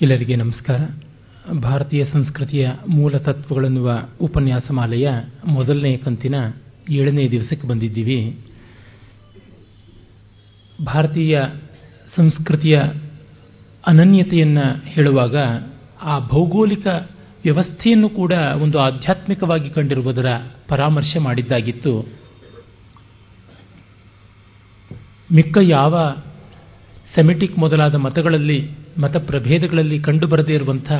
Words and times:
ಎಲ್ಲರಿಗೆ 0.00 0.36
ನಮಸ್ಕಾರ. 0.36 0.80
ಭಾರತೀಯ 1.52 2.04
ಸಂಸ್ಕೃತಿಯ 2.04 2.70
ಮೂಲ 2.88 3.16
ತತ್ವಗಳೆನ್ನುವ 3.18 4.02
ಉಪನ್ಯಾಸ 4.20 4.70
ಮಾಲೆಯ 4.70 5.10
ಮೊದಲನೇ 5.46 5.96
ಕಂತಿನ 5.96 6.34
ಏಳನೇ 6.90 7.28
ದಿವಸಕ್ಕೆ 7.28 7.68
ಬಂದಿದ್ದೀವಿ. 7.68 8.38
ಭಾರತೀಯ 10.84 11.40
ಸಂಸ್ಕೃತಿಯ 12.16 12.80
ಅನನ್ಯತೆಯನ್ನು 13.86 14.84
ಹೇಳುವಾಗ 14.84 15.36
ಆ 16.02 16.18
ಭೌಗೋಳಿಕ 16.18 16.86
ವ್ಯವಸ್ಥೆಯನ್ನು 17.42 18.08
ಕೂಡ 18.08 18.32
ಒಂದು 18.32 18.78
ಆಧ್ಯಾತ್ಮಿಕವಾಗಿ 18.78 19.70
ಕಂಡಿರುವುದರ 19.70 20.26
ಪರಾಮರ್ಶೆ 20.68 21.18
ಮಾಡಿದ್ದಾಗಿತ್ತು. 21.18 22.08
ಮಿಕ್ಕ 25.32 25.58
ಯಾವ 25.62 26.16
ಸೆಮಿಟಿಕ್ 27.14 27.58
ಮೊದಲಾದ 27.58 27.94
ಮತಗಳಲ್ಲಿ 27.94 28.81
ಮತ 28.98 29.16
ಪ್ರಭೇದಗಳಲ್ಲಿ 29.16 29.98
ಕಂಡುಬರದೇ 29.98 30.54
ಇರುವಂಥ 30.54 30.92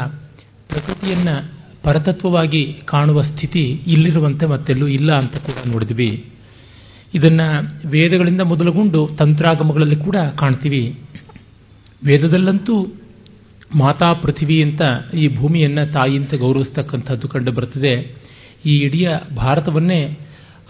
ಪ್ರಕೃತಿಯನ್ನು 0.69 1.63
ಪರತತ್ವವಾಗಿ 1.83 2.83
ಕಾಣುವ 2.85 3.23
ಸ್ಥಿತಿ 3.23 3.83
ಇಲ್ಲಿರುವಂತೆ 3.87 4.46
ಮತ್ತೆಲ್ಲೂ 4.46 4.87
ಇಲ್ಲ 4.87 5.13
ಅಂತ 5.13 5.37
ಕೂಡ 5.37 5.55
ನೋಡಿದ್ವಿ. 5.67 6.25
ಇದನ್ನು 7.14 7.89
ವೇದಗಳಿಂದ 7.89 8.41
ಮೊದಲುಗೊಂಡು 8.41 9.11
ತಂತ್ರಾಗಮಗಳಲ್ಲಿ 9.19 9.97
ಕೂಡ 9.97 10.17
ಕಾಣ್ತೀವಿ. 10.17 10.99
ವೇದದಲ್ಲಂತೂ 12.05 12.86
ಮಾತಾ 13.75 14.13
ಪೃಥಿವಿ 14.13 14.63
ಅಂತ 14.63 14.83
ಈ 15.14 15.36
ಭೂಮಿಯನ್ನು 15.36 15.93
ತಾಯಿ 15.93 16.36
ಗೌರವಿಸ್ತಕ್ಕಂಥದ್ದು 16.39 17.29
ಕಂಡು 17.29 17.53
ಬರುತ್ತದೆ 17.53 18.17
ಈ 18.67 18.77
ಇಡೀ 18.77 19.07
ಭಾರತವನ್ನೇ 19.36 20.19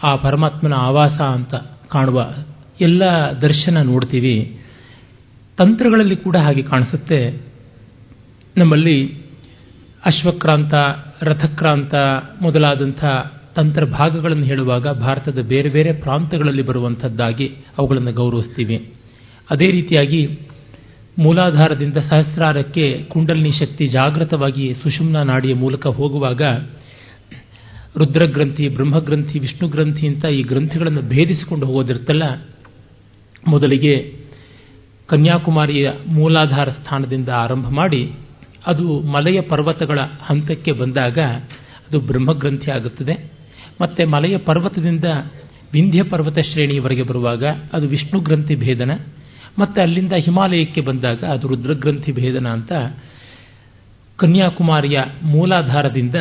ಆ 0.03 0.17
ಪರಮಾತ್ಮನ 0.17 0.73
ಆವಾಸ 0.73 1.13
ಅಂತ 1.13 1.55
ಕಾಣುವ 1.89 2.29
ಎಲ್ಲ 2.81 3.03
ದರ್ಶನ 3.43 3.83
ನೋಡ್ತೀವಿ. 3.83 4.62
ತಂತ್ರಗಳಲ್ಲಿ 5.63 6.17
ಕೂಡ 6.17 6.37
ಹಾಗೆ 6.37 6.63
ಕಾಣಿಸುತ್ತೆ. 6.63 7.41
ನಮ್ಮಲ್ಲಿ 8.57 9.15
ಅಶ್ವಕ್ರಾಂತ, 10.05 10.75
ರಥಕ್ರಾಂತ 11.23 11.95
ಮೊದಲಾದಂಥ 12.43 13.05
ತಂತ್ರ 13.55 13.85
ಭಾಗಗಳನ್ನು 13.85 14.45
ಹೇಳುವಾಗ 14.45 14.89
ಭಾರತದ 14.89 15.39
ಬೇರೆ 15.43 15.69
ಬೇರೆ 15.69 15.93
ಪ್ರಾಂತಗಳಲ್ಲಿ 15.93 16.63
ಬರುವಂಥದ್ದಾಗಿ 16.63 17.57
ಅವುಗಳನ್ನು 17.79 18.13
ಗೌರವಿಸ್ತೀವಿ. 18.13 18.91
ಅದೇ 19.51 19.71
ರೀತಿಯಾಗಿ 19.71 20.39
ಮೂಲಾಧಾರದಿಂದ 21.19 21.97
ಸಹಸ್ರಾರಕ್ಕೆ 21.97 23.05
ಕುಂಡಲಿನಿ 23.05 23.53
ಶಕ್ತಿ 23.53 23.89
ಜಾಗೃತವಾಗಿ 23.89 24.75
ಸುಷುಮ್ನ 24.75 25.23
ನಾಡಿಯ 25.23 25.55
ಮೂಲಕ 25.55 25.87
ಹೋಗುವಾಗ 25.87 26.43
ರುದ್ರಗ್ರಂಥಿ, 27.97 28.69
ಬ್ರಹ್ಮಗ್ರಂಥಿ 28.69 29.39
ವಿಷ್ಣು 29.39 29.69
ಗ್ರಂಥಿ 29.69 30.07
ಅಂತ 30.07 30.25
ಈ 30.25 30.43
ಗ್ರಂಥಿಗಳನ್ನು 30.43 31.03
ಭೇದಿಸಿಕೊಂಡು 31.03 31.67
ಹೋಗೋದಿರ್ತಲ್ಲ 31.67 32.47
ಮೊದಲಿಗೆ 33.49 34.22
ಕನ್ಯಾಕುಮಾರಿಯ 35.13 35.87
ಮೂಲಾಧಾರ 36.07 36.69
ಸ್ಥಾನದಿಂದ 36.69 37.29
ಆರಂಭ 37.37 37.69
ಮಾಡಿ 37.69 38.03
ಅದು 38.67 38.85
ಮಲೆಯ 39.01 39.41
ಪರ್ವತಗಳ 39.41 39.99
ಹಂತಕ್ಕೆ 40.23 40.73
ಬಂದಾಗ 40.73 41.19
ಅದು 41.89 42.01
ಬ್ರಹ್ಮಗ್ರಂಥಿ 42.01 42.71
ಆಗುತ್ತದೆ. 42.71 43.15
ಮತ್ತೆ 43.81 44.05
ಮಲೆಯ 44.05 44.37
ಪರ್ವತದಿಂದ 44.39 45.05
ವಿಂಧ್ಯ 45.73 46.03
ಪರ್ವತ 46.03 46.39
ಶ್ರೇಣಿಯವರೆಗೆ 46.39 47.03
ಬರುವಾಗ 47.03 47.45
ಅದು 47.73 47.89
ವಿಷ್ಣು 47.89 48.21
ಗ್ರಂಥಿ 48.21 48.57
ಭೇದನ, 48.57 48.93
ಮತ್ತೆ 49.59 49.79
ಅಲ್ಲಿಂದ 49.83 50.13
ಹಿಮಾಲಯಕ್ಕೆ 50.13 50.81
ಬಂದಾಗ 50.81 51.25
ಅದು 51.25 51.49
ರುದ್ರಗ್ರಂಥಿ 51.49 52.13
ಭೇದನ 52.13 52.49
ಅಂತ 52.49 52.73
ಕನ್ಯಾಕುಮಾರಿಯ 54.19 54.99
ಮೂಲಾಧಾರದಿಂದ 55.23 56.15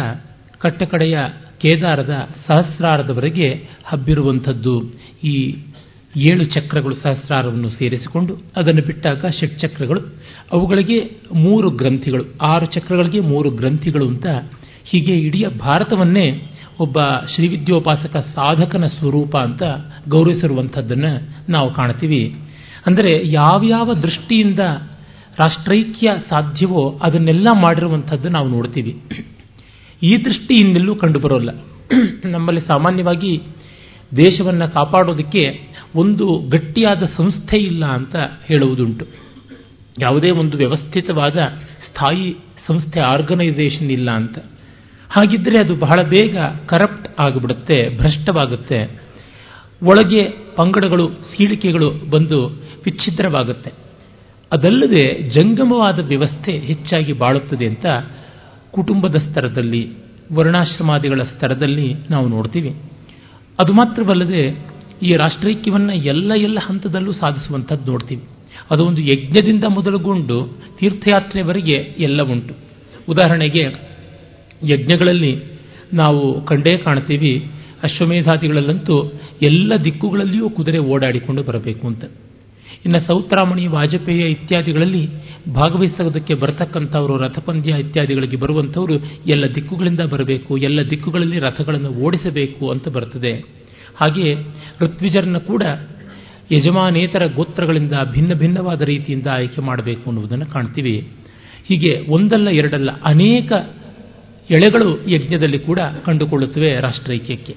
ಕಟ್ಟಕಡೆಯ 0.60 1.18
ಕೇದಾರದ 1.62 2.30
ಸಹಸ್ರಾರದವರೆಗೆ 2.48 3.48
ಹಬ್ಬಿರುವಂಥದ್ದು 3.84 4.76
ಈ 5.24 5.36
ಏಳು 6.16 6.46
ಚಕ್ರಗಳು 6.46 6.96
ಸಹಸ್ರಾರವನ್ನು 6.96 7.70
ಸೇರಿಸಿಕೊಂಡು 7.70 8.38
ಅದನ್ನು 8.56 8.82
ಬಿಟ್ಟಾಗ 8.82 9.26
ಷಟ್ಚಕ್ರಗಳು 9.40 10.02
ಅವುಗಳಿಗೆ 10.52 11.12
ಮೂರು 11.34 11.70
ಗ್ರಂಥಿಗಳು. 11.70 12.26
ಆರು 12.42 12.66
ಚಕ್ರಗಳಿಗೆ 12.66 13.20
ಮೂರು 13.20 13.50
ಗ್ರಂಥಿಗಳು 13.50 14.08
ಅಂತ 14.08 14.26
ಹೀಗೆ 14.84 15.14
ಇಡೀ 15.14 15.46
ಭಾರತವನ್ನೇ 15.46 16.52
ಒಬ್ಬ 16.80 17.00
ಶ್ರೀವಿದ್ಯೋಪಾಸಕ 17.36 18.18
ಸಾಧಕನ 18.36 18.88
ಸ್ವರೂಪ 18.88 19.38
ಅಂತ 19.38 19.64
ಗೌರವಿಸಿರುವಂಥದ್ದನ್ನು 20.10 21.30
ನಾವು 21.52 21.74
ಕಾಣ್ತೀವಿ. 21.74 22.36
ಅಂದರೆ 22.88 23.32
ಯಾವ್ಯಾವ 23.32 23.94
ದೃಷ್ಟಿಯಿಂದ 23.94 24.60
ರಾಷ್ಟ್ರೈಕ್ಯ 25.40 26.14
ಸಾಧ್ಯವೋ 26.30 27.00
ಅದನ್ನೆಲ್ಲ 27.02 27.48
ಮಾಡಿರುವಂಥದ್ದು 27.54 28.30
ನಾವು 28.30 28.48
ನೋಡ್ತೀವಿ. 28.48 29.02
ಈ 30.04 30.24
ದೃಷ್ಟಿ 30.24 30.54
ಇನ್ನೆಲ್ಲೂ 30.54 30.96
ಕಂಡುಬರೋಲ್ಲ. 30.96 31.50
ನಮ್ಮಲ್ಲಿ 32.26 32.62
ಸಾಮಾನ್ಯವಾಗಿ 32.62 33.42
ದೇಶವನ್ನು 34.18 34.74
ಕಾಪಾಡೋದಕ್ಕೆ 34.74 35.71
ಒಂದು 35.96 36.50
ಗಟ್ಟಿಯಾದ 36.50 37.04
ಸಂಸ್ಥೆ 37.18 37.58
ಇಲ್ಲ 37.58 37.86
ಅಂತ 37.86 38.16
ಹೇಳುವುದುಂಟು. 38.46 39.06
ಯಾವುದೇ 40.00 40.30
ಒಂದು 40.30 40.58
ವ್ಯವಸ್ಥಿತವಾದ 40.58 41.38
ಸ್ಥಾಯಿ 41.88 42.36
ಸಂಸ್ಥೆ 42.68 43.00
ಆರ್ಗನೈಸೇಷನ್ 43.00 43.92
ಇಲ್ಲ 43.92 44.12
ಅಂತ. 44.12 44.38
ಹಾಗಿದ್ರೆ 45.10 45.64
ಅದು 45.64 45.76
ಬಹಳ 45.76 46.04
ಬೇಗ 46.04 46.38
ಕರಪ್ಟ್ 46.66 47.22
ಆಗಿಬಿಡುತ್ತೆ, 47.22 47.98
ಭ್ರಷ್ಟವಾಗುತ್ತೆ. 47.98 49.02
ಒಳಗೆ 49.84 50.24
ಪಂಗಡಗಳು, 50.56 51.10
ಸೀಳಿಕೆಗಳು 51.10 52.10
ಬಂದು 52.10 52.48
ವಿಚ್ಛಿದ್ರವಾಗುತ್ತೆ. 52.86 53.72
ಅದಲ್ಲದೆ 54.52 55.30
ಜಂಗಮವಾದ 55.30 56.08
ವ್ಯವಸ್ಥೆ 56.08 56.52
ಹೆಚ್ಚಾಗಿ 56.52 57.14
ಬಾಳುತ್ತದೆ 57.14 57.68
ಅಂತ 57.68 57.86
ಕುಟುಂಬದ 58.72 59.16
ಸ್ತರದಲ್ಲಿ 59.16 59.94
ವರ್ಣಾಶ್ರಮಾದಿಗಳ 60.34 61.24
ಸ್ತರದಲ್ಲಿ 61.24 61.96
ನಾವು 62.10 62.28
ನೋಡ್ತೀವಿ. 62.28 62.76
ಅದು 63.60 63.74
ಮಾತ್ರವಲ್ಲದೆ 63.74 64.71
ಈ 65.02 65.14
ರಾಷ್ಟ್ರೈಕ್ಯವನ್ನು 65.14 65.94
ಎಲ್ಲ 65.94 66.34
ಎಲ್ಲ 66.34 66.60
ಹಂತದಲ್ಲೂ 66.62 67.12
ಸಾಧಿಸುವಂಥದ್ದು 67.12 67.92
ನೋಡ್ತೀವಿ. 67.92 68.24
ಅದು 68.72 68.86
ಒಂದು 68.86 69.02
ಯಜ್ಞದಿಂದ 69.02 69.64
ಮೊದಲುಗೊಂಡು 69.64 70.58
ತೀರ್ಥಯಾತ್ರೆವರೆಗೆ 70.80 71.74
ಎಲ್ಲ 72.00 72.22
ಉಂಟು. 72.22 72.54
ಉದಾಹರಣೆಗೆ 73.10 73.64
ಯಜ್ಞಗಳಲ್ಲಿ 74.64 75.44
ನಾವು 75.94 76.46
ಕಂಡೇ 76.46 76.78
ಕಾಣ್ತೀವಿ, 76.78 77.52
ಅಶ್ವಮೇಧಾದಿಗಳಲ್ಲಂತೂ 77.84 79.14
ಎಲ್ಲ 79.42 79.74
ದಿಕ್ಕುಗಳಲ್ಲಿಯೂ 79.84 80.50
ಕುದುರೆ 80.50 80.78
ಓಡಾಡಿಕೊಂಡು 80.78 81.44
ಬರಬೇಕು 81.44 81.88
ಅಂತ. 81.88 82.04
ಇನ್ನು 82.86 83.08
ಸೌತ್ರಾಮಣಿ, 83.08 83.68
ವಾಜಪೇಯ 83.68 84.22
ಇತ್ಯಾದಿಗಳಲ್ಲಿ 84.22 85.08
ಭಾಗವಹಿಸೋದಕ್ಕೆ 85.54 86.34
ಬರತಕ್ಕಂಥವರು, 86.34 87.18
ರಥಪಂದ್ಯ 87.18 87.76
ಇತ್ಯಾದಿಗಳಿಗೆ 87.80 88.38
ಬರುವಂಥವರು 88.38 88.94
ಎಲ್ಲ 89.28 89.56
ದಿಕ್ಕುಗಳಿಂದ 89.56 90.00
ಬರಬೇಕು, 90.00 90.58
ಎಲ್ಲ 90.58 90.90
ದಿಕ್ಕುಗಳಲ್ಲಿ 90.90 91.40
ರಥಗಳನ್ನು 91.40 91.90
ಓಡಿಸಬೇಕು 91.90 92.70
ಅಂತ 92.70 92.88
ಬರ್ತದೆ. 92.88 93.61
ಹಾಗೆ 94.02 94.36
ಋತ್ವಿಜರನ್ನು 94.82 95.40
ಕೂಡ 95.40 95.64
ಯಜಮಾನೇತರ 96.52 97.26
ಗೋತ್ರಗಳಿಂದ 97.26 97.94
ಭಿನ್ನ 98.12 98.34
ಭಿನ್ನವಾದ 98.34 98.82
ರೀತಿಯಿಂದ 98.82 99.28
ಆಯ್ಕೆ 99.28 99.62
ಮಾಡಬೇಕು 99.62 100.02
ಅನ್ನುವುದನ್ನು 100.06 100.46
ಕಾಣ್ತೀವಿ. 100.46 101.08
ಹೀಗೆ 101.68 102.06
ಒಂದಲ್ಲ 102.10 102.50
ಎರಡಲ್ಲ 102.50 103.02
ಅನೇಕ 103.02 103.52
ಎಳೆಗಳು 104.52 105.08
ಯಜ್ಞದಲ್ಲಿ 105.08 105.60
ಕೂಡ 105.60 105.80
ಕಂಡುಕೊಳ್ಳುತ್ತವೆ 105.80 106.80
ರಾಷ್ಟ್ರೈಕ್ಯಕ್ಕೆ. 106.80 107.56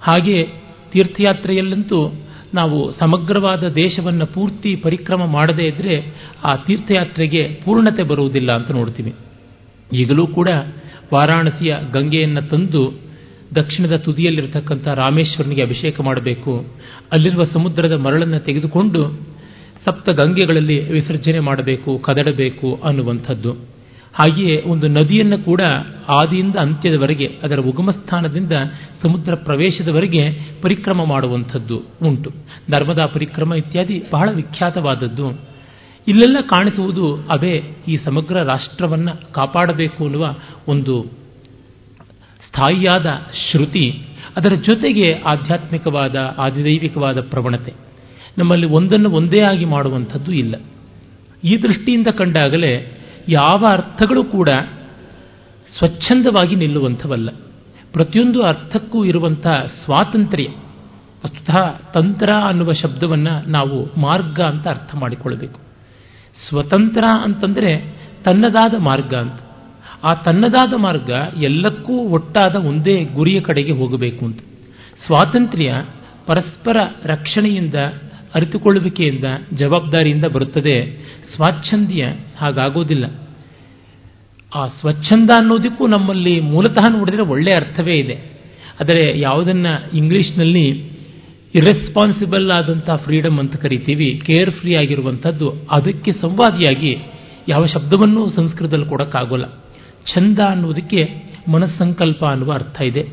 ಹಾಗೆ 0.00 0.48
ತೀರ್ಥಯಾತ್ರೆಯಲ್ಲಂತೂ 0.92 2.12
ನಾವು 2.54 2.92
ಸಮಗ್ರವಾದ 2.92 3.68
ದೇಶವನ್ನು 3.68 4.26
ಪೂರ್ತಿ 4.26 4.76
ಪರಿಕ್ರಮ 4.76 5.26
ಮಾಡದೇ 5.26 5.64
ಇದ್ದರೆ 5.64 6.14
ಆ 6.44 6.56
ತೀರ್ಥಯಾತ್ರೆಗೆ 6.56 7.60
ಪೂರ್ಣತೆ 7.64 8.02
ಬರುವುದಿಲ್ಲ 8.02 8.52
ಅಂತ 8.52 8.70
ನೋಡ್ತೀವಿ. 8.70 9.14
ಈಗಲೂ 9.92 10.26
ಕೂಡ 10.26 10.48
ವಾರಾಣಸಿಯ 11.14 11.76
ಗಂಗೆಯನ್ನು 11.92 12.42
ತಂದು 12.42 13.01
ದಕ್ಷಿಣದ 13.54 13.96
ತುದಿಯಲ್ಲಿರತಕ್ಕಂಥ 13.96 14.88
ರಾಮೇಶ್ವರನಿಗೆ 14.88 15.62
ಅಭಿಷೇಕ 15.62 16.00
ಮಾಡಬೇಕು. 16.00 16.66
ಅಲ್ಲಿರುವ 17.12 17.44
ಸಮುದ್ರದ 17.44 17.92
ಮರಳನ್ನು 17.92 18.38
ತೆಗೆದುಕೊಂಡು 18.38 19.32
ಸಪ್ತ 19.84 20.08
ಗಂಗೆಗಳಲ್ಲಿ 20.08 20.92
ವಿಸರ್ಜನೆ 20.92 21.40
ಮಾಡಬೇಕು, 21.40 21.98
ಕದಡಬೇಕು 21.98 22.80
ಅನ್ನುವಂಥದ್ದು. 22.84 23.52
ಹಾಗೆಯೇ 24.14 24.62
ಒಂದು 24.66 24.88
ನದಿಯನ್ನು 24.88 25.44
ಕೂಡ 25.44 25.60
ಆದಿಯಿಂದ 26.08 26.56
ಅಂತ್ಯದವರೆಗೆ, 26.56 27.26
ಅದರ 27.42 27.58
ಉಗಮ 27.58 27.90
ಸ್ಥಾನದಿಂದ 27.90 28.52
ಸಮುದ್ರ 29.02 29.34
ಪ್ರವೇಶದವರೆಗೆ 29.34 30.22
ಪರಿಕ್ರಮ 30.62 31.04
ಮಾಡುವಂಥದ್ದು 31.04 31.82
ಉಂಟು. 32.02 32.30
ನರ್ಮದಾ 32.70 33.06
ಪರಿಕ್ರಮ 33.06 33.54
ಇತ್ಯಾದಿ 33.54 34.04
ಬಹಳ 34.12 34.28
ವಿಖ್ಯಾತವಾದದ್ದು. 34.34 35.52
ಇಲ್ಲೆಲ್ಲ 36.08 36.36
ಕಾಣಿಸುವುದು 36.40 37.16
ಅದೇ 37.30 37.64
ಈ 37.88 37.96
ಸಮಗ್ರ 37.96 38.42
ರಾಷ್ಟ್ರವನ್ನು 38.42 39.32
ಕಾಪಾಡಬೇಕು 39.32 40.04
ಅನ್ನುವ 40.04 40.34
ಒಂದು 40.68 41.21
ಸ್ಥಾಯಿಯಾದ 42.52 43.06
ಶ್ರುತಿ 43.50 44.02
ಅದರ 44.36 44.52
ಜೊತೆಗೆ 44.54 45.14
ಆಧ್ಯಾತ್ಮಿಕವಾದ, 45.14 46.34
ಆದಿದೈವಿಕವಾದ 46.38 47.20
ಪ್ರವಣತೆ. 47.20 47.72
ನಮ್ಮಲ್ಲಿ 48.38 48.66
ಒಂದನ್ನು 48.66 49.10
ಒಂದೇ 49.10 49.42
ಆಗಿ 49.42 49.64
ಮಾಡುವಂಥದ್ದು 49.64 50.32
ಇಲ್ಲ. 50.32 50.56
ಈ 51.44 51.62
ದೃಷ್ಟಿಯಿಂದ 51.62 52.06
ಕಂಡಾಗಲೇ 52.06 52.98
ಯಾವ 53.28 53.64
ಅರ್ಥಗಳು 53.70 54.24
ಕೂಡ 54.24 54.48
ಸ್ವಚ್ಛಂದವಾಗಿ 55.78 56.56
ನಿಲ್ಲುವಂಥವಲ್ಲ. 56.56 57.30
ಪ್ರತಿಯೊಂದು 57.92 58.42
ಅರ್ಥಕ್ಕೂ 58.42 59.04
ಇರುವಂಥ 59.04 59.46
ಸ್ವಾತಂತ್ರ್ಯ 59.84 60.44
ವಸ್ತುತಃ 61.24 61.76
ತಂತ್ರ 61.94 62.30
ಅನ್ನುವ 62.48 62.72
ಶಬ್ದವನ್ನು 62.72 63.50
ನಾವು 63.50 64.00
ಮಾರ್ಗ 64.00 64.40
ಅಂತ 64.40 64.68
ಅರ್ಥ 64.68 64.94
ಮಾಡಿಕೊಳ್ಳಬೇಕು. 64.94 65.60
ಸ್ವತಂತ್ರ 66.48 67.04
ಅಂತಂದರೆ 67.24 67.96
ತನ್ನದಾದ 68.24 68.74
ಮಾರ್ಗ 68.78 69.14
ಅಂತ. 69.14 69.41
ಆ 70.02 70.14
ತನ್ನದಾದ 70.14 70.72
ಮಾರ್ಗ 70.76 71.10
ಎಲ್ಲಕ್ಕೂ 71.42 71.92
ಒಟ್ಟಾದ 71.92 72.54
ಒಂದೇ 72.54 73.04
ಗುರಿಯ 73.04 73.40
ಕಡೆಗೆ 73.40 73.72
ಹೋಗಬೇಕು 73.72 74.24
ಅಂತ. 74.24 74.40
ಸ್ವಾತಂತ್ರ್ಯ 75.06 75.84
ಪರಸ್ಪರ 76.26 76.76
ರಕ್ಷಣೆಯಿಂದ, 77.04 77.74
ಅರಿತುಕೊಳ್ಳುವಿಕೆಯಿಂದ, 78.34 79.24
ಜವಾಬ್ದಾರಿಯಿಂದ 79.54 80.24
ಬರುತ್ತದೆ. 80.24 80.98
ಸ್ವಾಚ್ಛಂದ್ಯ 81.34 82.06
ಹಾಗಾಗೋದಿಲ್ಲ. 82.38 83.28
ಆ 84.54 84.68
ಸ್ವಚ್ಛಂದ 84.68 85.30
ಅನ್ನೋದಕ್ಕೂ 85.36 85.86
ನಮ್ಮಲ್ಲಿ 85.86 86.40
ಮೂಲತಃ 86.40 86.90
ನೋಡಿದರೆ 86.90 87.22
ಒಳ್ಳೆಯ 87.22 87.54
ಅರ್ಥವೇ 87.54 87.94
ಇದೆ. 87.94 88.40
ಆದರೆ 88.80 89.20
ಯಾವುದನ್ನ 89.20 89.66
ಇಂಗ್ಲಿಷ್ನಲ್ಲಿ 89.94 90.92
ಇರೆಸ್ಪಾನ್ಸಿಬಲ್ 91.54 92.50
ಆದಂಥ 92.50 92.90
ಫ್ರೀಡಮ್ 92.90 93.38
ಅಂತ 93.38 93.56
ಕರಿತೀವಿ 93.56 94.22
ಕೇರ್ 94.26 94.50
ಫ್ರೀ 94.50 94.74
ಆಗಿರುವಂಥದ್ದು, 94.74 95.54
ಅದಕ್ಕೆ 95.70 96.12
ಸಂವಾದಿಯಾಗಿ 96.12 96.96
ಯಾವ 97.48 97.66
ಶಬ್ದವನ್ನೂ 97.66 98.30
ಸಂಸ್ಕೃತದಲ್ಲಿ 98.30 98.86
ಕೊಡೋಕ್ಕಾಗೋಲ್ಲ. 98.86 99.61
ಛಂದ 100.06 100.38
ಅನ್ನುವುದಕ್ಕೆ 100.38 101.22
ಮನಸ್ಸಂಕಲ್ಪ 101.50 102.24
ಅನ್ನುವ 102.24 102.52
ಅರ್ಥ 102.52 102.80
ಇದೆ. 102.82 103.08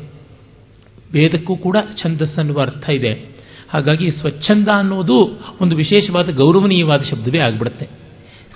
ವೇದಕ್ಕೂ 1.12 1.56
ಕೂಡ 1.56 1.76
ಛಂದಸ್ 2.02 2.38
ಅನ್ನುವ 2.38 2.60
ಅರ್ಥ 2.60 2.90
ಇದೆ. 2.90 3.36
ಹಾಗಾಗಿ 3.70 4.10
ಸ್ವಚ್ಛಂದ 4.10 4.68
ಅನ್ನೋದು 4.68 5.40
ಒಂದು 5.60 5.76
ವಿಶೇಷವಾದ 5.76 6.30
ಗೌರವನೀಯವಾದ 6.30 7.02
ಶಬ್ದವೇ 7.02 7.38
ಆಗ್ಬಿಡುತ್ತೆ. 7.38 7.88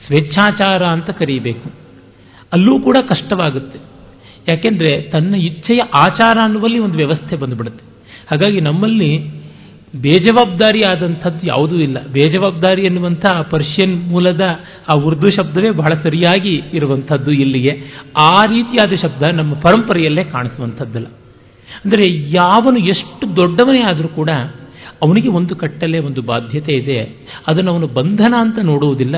ಸ್ವೇಚ್ಛಾಚಾರ 0.07 0.83
ಅಂತ 0.83 1.11
ಕರೀಬೇಕು. 1.11 1.71
ಅಲ್ಲೂ 2.53 2.81
ಕೂಡ 2.81 2.97
ಕಷ್ಟವಾಗುತ್ತೆ. 3.09 3.79
ಯಾಕೆಂದರೆ 4.49 5.03
ತನ್ನ 5.03 5.35
ಇಚ್ಛೆಯ 5.35 5.81
ಆಚಾರ 5.99 6.39
ಅನ್ನುವಲ್ಲಿ 6.45 6.79
ಒಂದು 6.79 6.97
ವ್ಯವಸ್ಥೆ 6.97 7.37
ಬಂದುಬಿಡುತ್ತೆ. 7.37 7.85
ಹಾಗಾಗಿ 8.31 8.61
ನಮ್ಮಲ್ಲಿ 8.61 9.44
ಬೇಜವಾಬ್ದಾರಿ 10.03 10.81
ಆದಂಥದ್ದು 10.81 11.47
ಯಾವುದೂ 11.47 11.77
ಇಲ್ಲ. 11.77 12.07
ಬೇಜವಾಬ್ದಾರಿ 12.07 12.83
ಎನ್ನುವಂಥ 12.83 13.27
ಪರ್ಷಿಯನ್ 13.51 14.09
ಮೂಲದ 14.09 14.41
ಆ 14.89 14.99
ಉರ್ದು 14.99 15.37
ಶಬ್ದವೇ 15.37 15.71
ಬಹಳ 15.71 15.95
ಸರಿಯಾಗಿ 16.03 16.63
ಇರುವಂಥದ್ದು 16.73 17.33
ಇಲ್ಲಿಗೆ. 17.33 17.83
ಆ 18.21 18.43
ರೀತಿಯಾದ 18.43 18.95
ಶಬ್ದ 18.95 19.23
ನಮ್ಮ 19.33 19.55
ಪರಂಪರೆಯಲ್ಲೇ 19.55 20.25
ಕಾಣಿಸುವಂಥದ್ದಲ್ಲ. 20.25 21.07
ಅಂದರೆ 21.85 22.03
ಯಾವನು 22.31 22.79
ಎಷ್ಟು 22.79 23.37
ದೊಡ್ಡವನೇ 23.37 23.81
ಆದರೂ 23.81 24.09
ಕೂಡ 24.09 24.31
ಅವನಿಗೆ 25.03 25.29
ಒಂದು 25.29 25.57
ಕಟ್ಟಲೆ, 25.57 25.99
ಒಂದು 25.99 26.23
ಬಾಧ್ಯತೆ 26.23 26.73
ಇದೆ. 26.73 27.03
ಅದನ್ನು 27.49 27.71
ಅವನು 27.71 27.87
ಬಂಧನ 27.87 28.35
ಅಂತ 28.39 28.59
ನೋಡುವುದಿಲ್ಲ. 28.59 29.17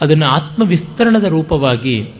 ಅದನ್ನು 0.00 0.26
ಆತ್ಮವಿಸ್ತರಣದ 0.26 1.24
ರೂಪವಾಗಿ 1.24 2.14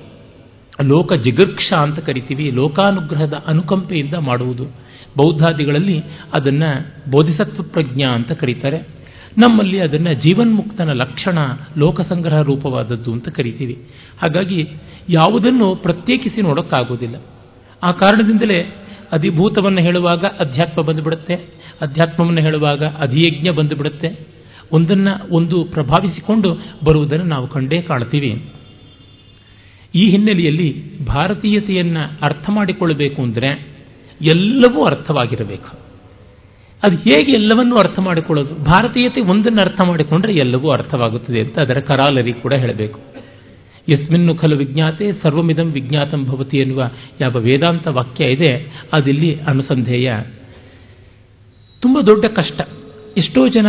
ಲೋಕ 0.84 1.12
ಜಿಗರ್ಕ್ಷ 1.12 1.72
ಅಂತ 1.72 1.98
ಕರಿತೀವಿ. 1.98 2.50
ಲೋಕಾನುಗ್ರಹದ 2.50 3.44
ಅನುಕಂಪೆಯಿಂದ 3.46 4.14
ಮಾಡುವುದು. 4.14 4.91
ಬೌದ್ಧಾದಿಗಳಲ್ಲಿ 5.16 6.02
ಅದನ್ನು 6.34 6.86
ಬೋಧಿಸತ್ವ 7.10 7.62
ಪ್ರಜ್ಞಾ 7.62 8.08
ಅಂತ 8.10 8.32
ಕರೀತಾರೆ. 8.32 9.02
ನಮ್ಮಲ್ಲಿ 9.38 9.80
ಅದನ್ನು 9.80 10.14
ಜೀವನ್ಮುಕ್ತನ 10.14 10.92
ಲಕ್ಷಣ 10.92 11.38
ಲೋಕಸಂಗ್ರಹ 11.76 12.42
ರೂಪವಾದದ್ದು 12.42 13.12
ಅಂತ 13.12 13.28
ಕರಿತೀವಿ. 13.28 13.74
ಹಾಗಾಗಿ 14.18 14.68
ಯಾವುದನ್ನು 15.08 15.74
ಪ್ರತ್ಯೇಕಿಸಿ 15.74 16.42
ನೋಡೋಕ್ಕಾಗೋದಿಲ್ಲ. 16.42 17.16
ಆ 17.82 17.90
ಕಾರಣದಿಂದಲೇ 17.90 18.60
ಅಧಿಭೂತವನ್ನು 19.12 19.80
ಹೇಳುವಾಗ 19.80 20.24
ಅಧ್ಯಾತ್ಮ 20.24 20.82
ಬಂದುಬಿಡುತ್ತೆ, 20.82 21.34
ಅಧ್ಯಾತ್ಮವನ್ನು 21.80 22.40
ಹೇಳುವಾಗ 22.40 22.84
ಅಧಿಯಜ್ಞ 22.84 23.50
ಬಂದುಬಿಡುತ್ತೆ. 23.50 24.26
ಒಂದನ್ನು 24.72 25.34
ಒಂದು 25.34 25.64
ಪ್ರಭಾವಿಸಿಕೊಂಡು 25.64 26.54
ಬರುವುದನ್ನು 26.84 27.24
ನಾವು 27.24 27.48
ಕಂಡೇ 27.48 27.82
ಕಾಣ್ತೀವಿ. 27.82 28.52
ಈ 29.94 30.10
ಹಿನ್ನೆಲೆಯಲ್ಲಿ 30.10 30.98
ಭಾರತೀಯತೆಯನ್ನು 31.04 32.00
ಅರ್ಥ 32.00 32.50
ಮಾಡಿಕೊಳ್ಳಬೇಕು 32.50 33.22
ಅಂದರೆ 33.22 33.71
ಎಲ್ಲವೂ 34.20 34.84
ಅರ್ಥವಾಗಿರಬೇಕು. 34.84 35.82
ಅದು 36.82 36.96
ಹೇಗೆ 36.96 37.32
ಎಲ್ಲವನ್ನೂ 37.32 37.76
ಅರ್ಥ 37.76 37.98
ಮಾಡಿಕೊಳ್ಳೋದು? 37.98 38.54
ಭಾರತೀಯತೆ 38.54 39.20
ಒಂದನ್ನು 39.20 39.60
ಅರ್ಥ 39.60 39.80
ಮಾಡಿಕೊಂಡ್ರೆ 39.86 40.34
ಎಲ್ಲವೂ 40.34 40.70
ಅರ್ಥವಾಗುತ್ತದೆ 40.70 41.40
ಅಂತ 41.40 41.58
ಅದರ 41.58 41.78
ಕರಾಲರಿ 41.78 42.32
ಕೂಡ 42.32 42.54
ಹೇಳಬೇಕು. 42.54 43.00
ಯಸ್ಮಿನ್ನು 43.88 44.34
ಖಲು 44.34 44.56
ವಿಜ್ಞಾತೆ 44.56 45.12
ಸರ್ವಮಿದಂ 45.12 45.72
ವಿಜ್ಞಾತಂ 45.72 46.24
ಭವತಿ 46.24 46.58
ಎನ್ನುವ 46.58 46.90
ಯಾವ 47.20 47.30
ವೇದಾಂತ 47.30 47.86
ವಾಕ್ಯ 47.86 48.24
ಇದೆ, 48.24 48.56
ಅದಿಲ್ಲಿ 48.92 49.40
ಅನುಸಂಧೇಯ. 49.40 50.12
ತುಂಬ 51.80 52.00
ದೊಡ್ಡ 52.00 52.24
ಕಷ್ಟ. 52.24 52.60
ಎಷ್ಟೋ 53.16 53.48
ಜನ 53.48 53.66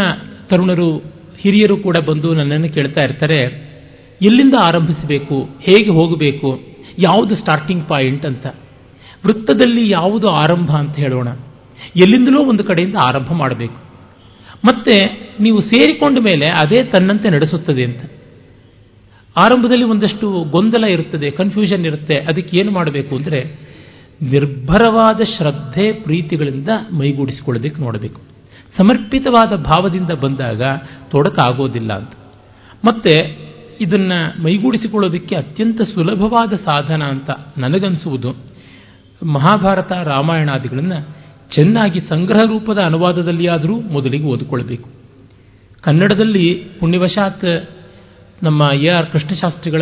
ತರುಣರು, 0.50 0.98
ಹಿರಿಯರು 1.40 1.78
ಕೂಡ 1.78 1.98
ಬಂದು 1.98 2.34
ನನ್ನನ್ನು 2.34 2.70
ಕೇಳ್ತಾ 2.70 3.02
ಇರ್ತಾರೆ, 3.06 3.44
ಎಲ್ಲಿಂದ 4.22 4.54
ಆರಂಭಿಸಬೇಕು, 4.64 5.50
ಹೇಗೆ 5.62 5.90
ಹೋಗಬೇಕು, 5.90 6.62
ಯಾವುದು 7.00 7.36
ಸ್ಟಾರ್ಟಿಂಗ್ 7.36 7.88
ಪಾಯಿಂಟ್ 7.88 8.26
ಅಂತ. 8.26 8.48
ವೃತ್ತದಲ್ಲಿ 9.26 9.90
ಯಾವುದು 9.90 10.28
ಆರಂಭ 10.28 10.76
ಅಂತ 10.76 10.96
ಹೇಳೋಣ. 10.96 11.28
ಎಲ್ಲಿಂದಲೋ 11.96 12.42
ಒಂದು 12.42 12.64
ಕಡೆಯಿಂದ 12.64 12.96
ಆರಂಭ 13.02 13.34
ಮಾಡಬೇಕು. 13.34 13.84
ಮತ್ತೆ 14.66 14.96
ನೀವು 15.40 15.62
ಸೇರಿಕೊಂಡ 15.62 16.18
ಮೇಲೆ 16.20 16.50
ಅದೇ 16.50 16.84
ತನ್ನಂತೆ 16.84 17.30
ನಡೆಸುತ್ತದೆ 17.30 17.84
ಅಂತ. 17.84 18.12
ಆರಂಭದಲ್ಲಿ 19.38 19.84
ಒಂದಷ್ಟು 19.84 20.44
ಗೊಂದಲ 20.52 20.84
ಇರುತ್ತದೆ 20.84 21.32
ಕನ್ಫ್ಯೂಷನ್ 21.32 21.86
ಇರುತ್ತೆ, 21.86 22.16
ಅದಕ್ಕೆ 22.16 22.58
ಏನು 22.58 22.72
ಮಾಡಬೇಕು 22.72 23.16
ಅಂದರೆ 23.16 23.60
ನಿರ್ಭರವಾದ 24.22 25.22
ಶ್ರದ್ಧೆ 25.24 25.92
ಪ್ರೀತಿಗಳಿಂದ 25.92 26.70
ಮೈಗೂಡಿಸಿಕೊಳ್ಳೋದಕ್ಕೆ 26.92 27.82
ನೋಡಬೇಕು. 27.82 28.22
ಸಮರ್ಪಿತವಾದ 28.82 29.56
ಭಾವದಿಂದ 29.56 30.10
ಬಂದಾಗ 30.10 30.62
ತೊಡಕಾಗೋದಿಲ್ಲ 31.12 31.94
ಅಂತ. 31.94 32.12
ಮತ್ತೆ 32.86 33.38
ಇದನ್ನು 33.82 34.44
ಮೈಗೂಡಿಸಿಕೊಳ್ಳೋದಕ್ಕೆ 34.44 35.36
ಅತ್ಯಂತ 35.36 35.82
ಸುಲಭವಾದ 35.82 36.54
ಸಾಧನ 36.54 37.02
ಅಂತ 37.04 37.30
ನನಗನ್ಸುವುದು. 37.58 38.53
ಮಹಾಭಾರತ 39.26 39.92
ರಾಮಾಯಣಾದಿಗಳನ್ನು 39.92 41.16
ಚೆನ್ನಾಗಿ 41.56 42.00
ಸಂಗ್ರಹ 42.00 42.40
ರೂಪದ 42.48 42.78
ಅನುವಾದದಲ್ಲಿಯಾದರೂ 42.78 43.80
ಮೊದಲಿಗೆ 43.80 44.24
ಓದಿಕೊಳ್ಳಬೇಕು. 44.24 44.90
ಕನ್ನಡದಲ್ಲಿ 45.82 46.64
ಪುಣ್ಯವಶಾತ್ 46.80 47.70
ನಮ್ಮ 48.44 48.68
ಎ 48.74 48.88
ಆರ್ 48.88 49.10
ಕೃಷ್ಣಶಾಸ್ತ್ರಿಗಳ 49.12 49.82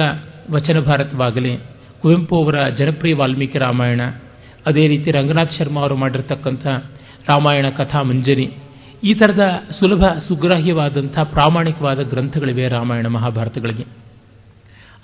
ವಚನ 0.52 0.80
ಭಾರತವಾಗಲಿ, 0.80 1.58
ಕುವೆಂಪು 2.02 2.44
ಅವರ 2.44 2.68
ಜನಪ್ರಿಯ 2.68 3.16
ವಾಲ್ಮೀಕಿ 3.16 3.58
ರಾಮಾಯಣ, 3.58 4.02
ಅದೇ 4.66 4.88
ರೀತಿ 4.88 5.12
ರಂಗನಾಥ್ 5.12 5.52
ಶರ್ಮಾ 5.52 5.82
ಅವರು 5.82 5.96
ಮಾಡಿರತಕ್ಕಂಥ 5.96 6.68
ರಾಮಾಯಣ 7.28 7.70
ಕಥಾ 7.70 8.02
ಮಂಜರಿ, 8.02 8.54
ಈ 9.04 9.14
ಥರದ 9.14 9.64
ಸುಲಭ 9.80 10.04
ಸುಗ್ರಾಹ್ಯವಾದಂಥ 10.28 11.20
ಪ್ರಾಮಾಣಿಕವಾದ 11.20 12.00
ಗ್ರಂಥಗಳಿವೆ 12.00 12.68
ರಾಮಾಯಣ 12.68 13.08
ಮಹಾಭಾರತಗಳಿಗೆ. 13.08 13.84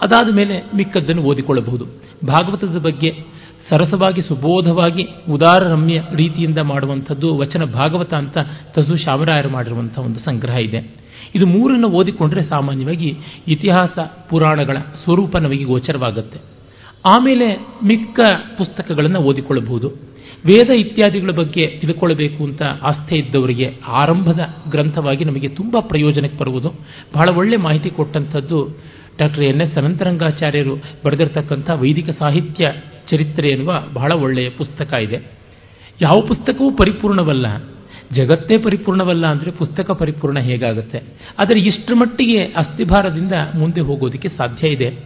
ಅದಾದ 0.02 0.34
ಮೇಲೆ 0.36 0.64
ಮಿಕ್ಕದ್ದನ್ನು 0.76 1.22
ಓದಿಕೊಳ್ಳಬಹುದು. 1.22 1.86
ಭಾಗವತದ 2.26 2.78
ಬಗ್ಗೆ 2.78 3.37
ಸರಸವಾಗಿ, 3.70 4.22
ಸುಬೋಧವಾಗಿ 4.22 5.08
ಉದಾರ 5.30 5.64
ರಮ್ಯ 5.64 6.02
ರೀತಿಯಿಂದ 6.16 6.58
ಮಾಡುವಂಥದ್ದು 6.58 7.38
ವಚನ 7.38 7.64
ಭಾಗವತ 7.64 8.14
ಅಂತ 8.14 8.38
ತಸು 8.74 8.98
ಶಾಮರಾಯರು 8.98 9.50
ಮಾಡಿರುವಂಥ 9.50 9.98
ಒಂದು 9.98 10.20
ಸಂಗ್ರಹ 10.20 10.58
ಇದೆ. 10.58 10.96
ಇದು 11.36 11.46
ಮೂರನ್ನು 11.46 11.90
ಓದಿಕೊಂಡ್ರೆ 11.90 12.44
ಸಾಮಾನ್ಯವಾಗಿ 12.44 13.18
ಇತಿಹಾಸ, 13.48 14.00
ಪುರಾಣಗಳ 14.30 14.78
ಸ್ವರೂಪ 15.04 15.38
ನಮಗೆ 15.38 15.64
ಗೋಚರವಾಗುತ್ತೆ. 15.64 16.40
ಆಮೇಲೆ 17.06 17.68
ಮಿಕ್ಕ 17.84 18.20
ಪುಸ್ತಕಗಳನ್ನು 18.58 19.20
ಓದಿಕೊಳ್ಳಬಹುದು. 19.20 19.90
ವೇದ 20.46 20.70
ಇತ್ಯಾದಿಗಳ 20.70 21.32
ಬಗ್ಗೆ 21.32 21.68
ತಿಳ್ಕೊಳ್ಬೇಕು 21.68 22.44
ಅಂತ 22.44 22.62
ಆಸ್ಥೆ 22.64 23.16
ಇದ್ದವರಿಗೆ 23.16 23.74
ಆರಂಭದ 23.88 24.40
ಗ್ರಂಥವಾಗಿ 24.70 25.26
ನಮಗೆ 25.26 25.48
ತುಂಬ 25.48 25.80
ಪ್ರಯೋಜನಕ್ಕೆ 25.80 26.38
ಬರುವುದು. 26.38 26.74
ಬಹಳ 27.16 27.30
ಒಳ್ಳೆ 27.36 27.58
ಮಾಹಿತಿ 27.58 27.90
ಕೊಟ್ಟಂಥದ್ದು 27.90 28.78
ಡಾಕ್ಟರ್ 29.22 29.44
ಎನ್ 29.44 29.62
ಎಸ್ 29.62 29.78
ಅನಂತರಂಗಾಚಾರ್ಯರು 29.78 30.76
ಬರೆದಿರತಕ್ಕಂಥ 31.06 31.70
ವೈದಿಕ 31.70 32.10
ಸಾಹಿತ್ಯ 32.10 32.74
ಚರಿತ್ರೆ 33.10 33.50
ಎನ್ನುವ 33.50 33.84
ಬಹಳ 33.94 34.12
ಒಳ್ಳೆಯ 34.14 34.50
ಪುಸ್ತಕ 34.50 34.94
ಇದೆ. 34.94 35.20
ಯಾವ 36.02 36.22
ಪುಸ್ತಕವೂ 36.28 36.72
ಪರಿಪೂರ್ಣವಲ್ಲ. 36.72 37.64
ಜಗತ್ತೇ 38.14 38.62
ಪರಿಪೂರ್ಣವಲ್ಲ 38.62 39.28
ಅಂದರೆ 39.28 39.52
ಪುಸ್ತಕ 39.52 39.92
ಪರಿಪೂರ್ಣ 39.92 40.40
ಹೇಗಾಗುತ್ತೆ? 40.40 41.04
ಆದರೆ 41.40 41.60
ಇಷ್ಟರ 41.60 41.94
ಮಟ್ಟಿಗೆ 41.94 42.44
ಅಸ್ಥಿಭಾರದಿಂದ 42.44 43.32
ಮುಂದೆ 43.56 43.82
ಹೋಗೋದಕ್ಕೆ 43.82 44.30
ಸಾಧ್ಯ 44.30 44.68
ಇದೆ. 44.68 44.98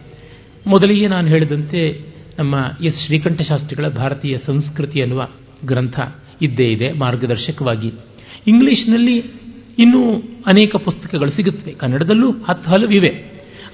ಮೊದಲಿಗೆ 0.66 1.08
ನಾನು 1.08 1.28
ಹೇಳಿದಂತೆ 1.28 2.00
ನಮ್ಮ 2.38 2.84
ಎಸ್. 2.84 3.06
ಶ್ರೀಕಂಠಶಾಸ್ತ್ರಿಗಳ 3.06 3.88
ಭಾರತೀಯ 3.88 4.38
ಸಂಸ್ಕೃತಿ 4.46 5.02
ಅನ್ನುವ 5.02 5.28
ಗ್ರಂಥ 5.66 6.00
ಇದ್ದೇ 6.42 6.64
ಇದೆ, 6.64 6.92
ಮಾರ್ಗದರ್ಶಕವಾಗಿ. 6.92 7.92
ಇಂಗ್ಲಿಷ್ನಲ್ಲಿ 8.46 9.16
ಇನ್ನೂ 9.78 10.14
ಅನೇಕ 10.46 10.76
ಪುಸ್ತಕಗಳು 10.76 11.30
ಸಿಗುತ್ತವೆ. 11.30 11.72
ಕನ್ನಡದಲ್ಲೂ 11.72 12.30
ಹತ್ತು 12.30 12.70
ಹಲವಿವೆ 12.70 13.24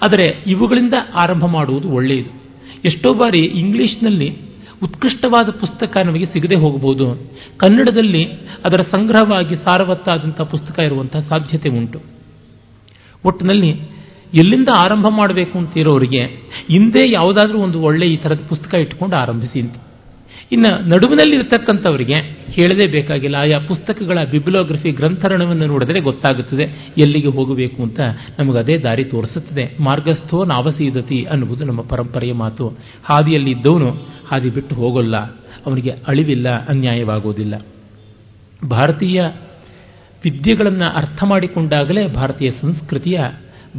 ಆದರೆ 0.06 0.44
ಇವುಗಳಿಂದ 0.46 0.94
ಆರಂಭ 1.14 1.44
ಮಾಡುವುದು 1.44 1.90
ಒಳ್ಳೆಯದು. 1.90 2.37
ಎಷ್ಟೋ 2.84 3.14
ಬಾರಿ 3.14 3.38
ಇಂಗ್ಲಿಷ್ನಲ್ಲಿ 3.38 4.28
ಉತ್ಕೃಷ್ಟವಾದ 4.82 5.50
ಪುಸ್ತಕ 5.50 5.96
ನಮಗೆ 6.04 6.26
ಸಿಗದೆ 6.26 6.54
ಹೋಗಬಹುದು. 6.54 7.28
ಕನ್ನಡದಲ್ಲಿ 7.56 8.24
ಅದರ 8.66 8.80
ಸಂಗ್ರಹವಾಗಿ 8.80 9.56
ಸಾರವತ್ತಾದಂಥ 9.56 10.40
ಪುಸ್ತಕ 10.40 10.78
ಇರುವಂತಹ 10.78 11.20
ಸಾಧ್ಯತೆ 11.20 11.68
ಉಂಟು. 11.68 11.98
ಒಟ್ಟಿನಲ್ಲಿ 13.24 13.70
ಎಲ್ಲಿಂದ 14.34 14.68
ಆರಂಭ 14.84 15.06
ಮಾಡಬೇಕು 15.08 15.58
ಅಂತ 15.58 15.76
ಇರೋರಿಗೆ 15.76 16.22
ಹಿಂದೆ 16.68 17.10
ಯಾವುದಾದ್ರೂ 17.10 17.58
ಒಂದು 17.58 17.80
ಒಳ್ಳೆ 17.80 18.06
ಈ 18.06 18.16
ಥರದ 18.16 18.40
ಪುಸ್ತಕ 18.48 18.74
ಇಟ್ಕೊಂಡು 18.74 19.16
ಆರಂಭಿಸಿ 19.16 19.60
ಇನ್ನು 20.52 20.88
ನಡುವಿನಲ್ಲಿ 20.88 21.36
ಇರತಕ್ಕಂಥವರಿಗೆ 21.36 22.14
ಹೇಳದೇ 22.50 22.86
ಬೇಕಾಗಿಲ್ಲ. 22.86 23.36
ಆಯಾ 23.36 23.58
ಪುಸ್ತಕಗಳ 23.58 24.18
ಬಿಬ್ಲೋಗ್ರಫಿ 24.30 24.90
ಗ್ರಂಥರಣವನ್ನು 24.90 25.66
ನೋಡಿದರೆ 25.66 26.00
ಗೊತ್ತಾಗುತ್ತದೆ, 26.00 26.64
ಎಲ್ಲಿಗೆ 26.98 27.28
ಹೋಗಬೇಕು 27.28 27.82
ಅಂತ 27.82 28.00
ನಮಗದೇ 28.38 28.78
ದಾರಿ 28.78 29.04
ತೋರಿಸುತ್ತದೆ. 29.04 29.64
ಮಾರ್ಗಸ್ಥೋ 29.80 30.44
ನಾವಸೀದತಿ 30.44 31.22
ಅನ್ನುವುದು 31.24 31.64
ನಮ್ಮ 31.64 31.80
ಪರಂಪರೆಯ 31.80 32.32
ಮಾತು. 32.32 32.68
ಹಾದಿಯಲ್ಲಿ 33.04 33.50
ಇದ್ದವನು 33.50 33.90
ಹಾದಿ 34.30 34.50
ಬಿಟ್ಟು 34.50 34.74
ಹೋಗೋಲ್ಲ, 34.74 35.16
ಅವನಿಗೆ 35.66 35.90
ಅಳಿವಿಲ್ಲ 35.90 36.48
ಅನ್ಯಾಯವಾಗುವುದಿಲ್ಲ 36.68 37.54
ಭಾರತೀಯ 38.68 39.22
ವಿದ್ಯೆಗಳನ್ನು 40.24 40.84
ಅರ್ಥ 40.96 41.24
ಮಾಡಿಕೊಂಡಾಗಲೇ 41.24 42.08
ಭಾರತೀಯ 42.08 42.50
ಸಂಸ್ಕೃತಿಯ 42.50 43.20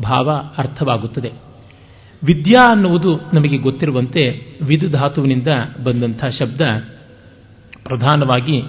ಭಾವ 0.02 0.30
ಅರ್ಥವಾಗುತ್ತದೆ. 0.58 1.49
ವಿದ್ಯಾ 2.24 2.72
ಅನ್ನುವುದು 2.72 3.16
ನಮಗೆ 3.34 3.58
ಗೊತ್ತಿರುವಂತೆ 3.58 4.48
ವಿದ್ 4.62 4.92
ಧಾತುವಿನಿಂದ 4.92 5.48
ಬಂದಂಥ 5.84 6.26
ಶಬ್ದ. 6.26 6.62
ಪ್ರಧಾನವಾಗಿ 7.84 8.64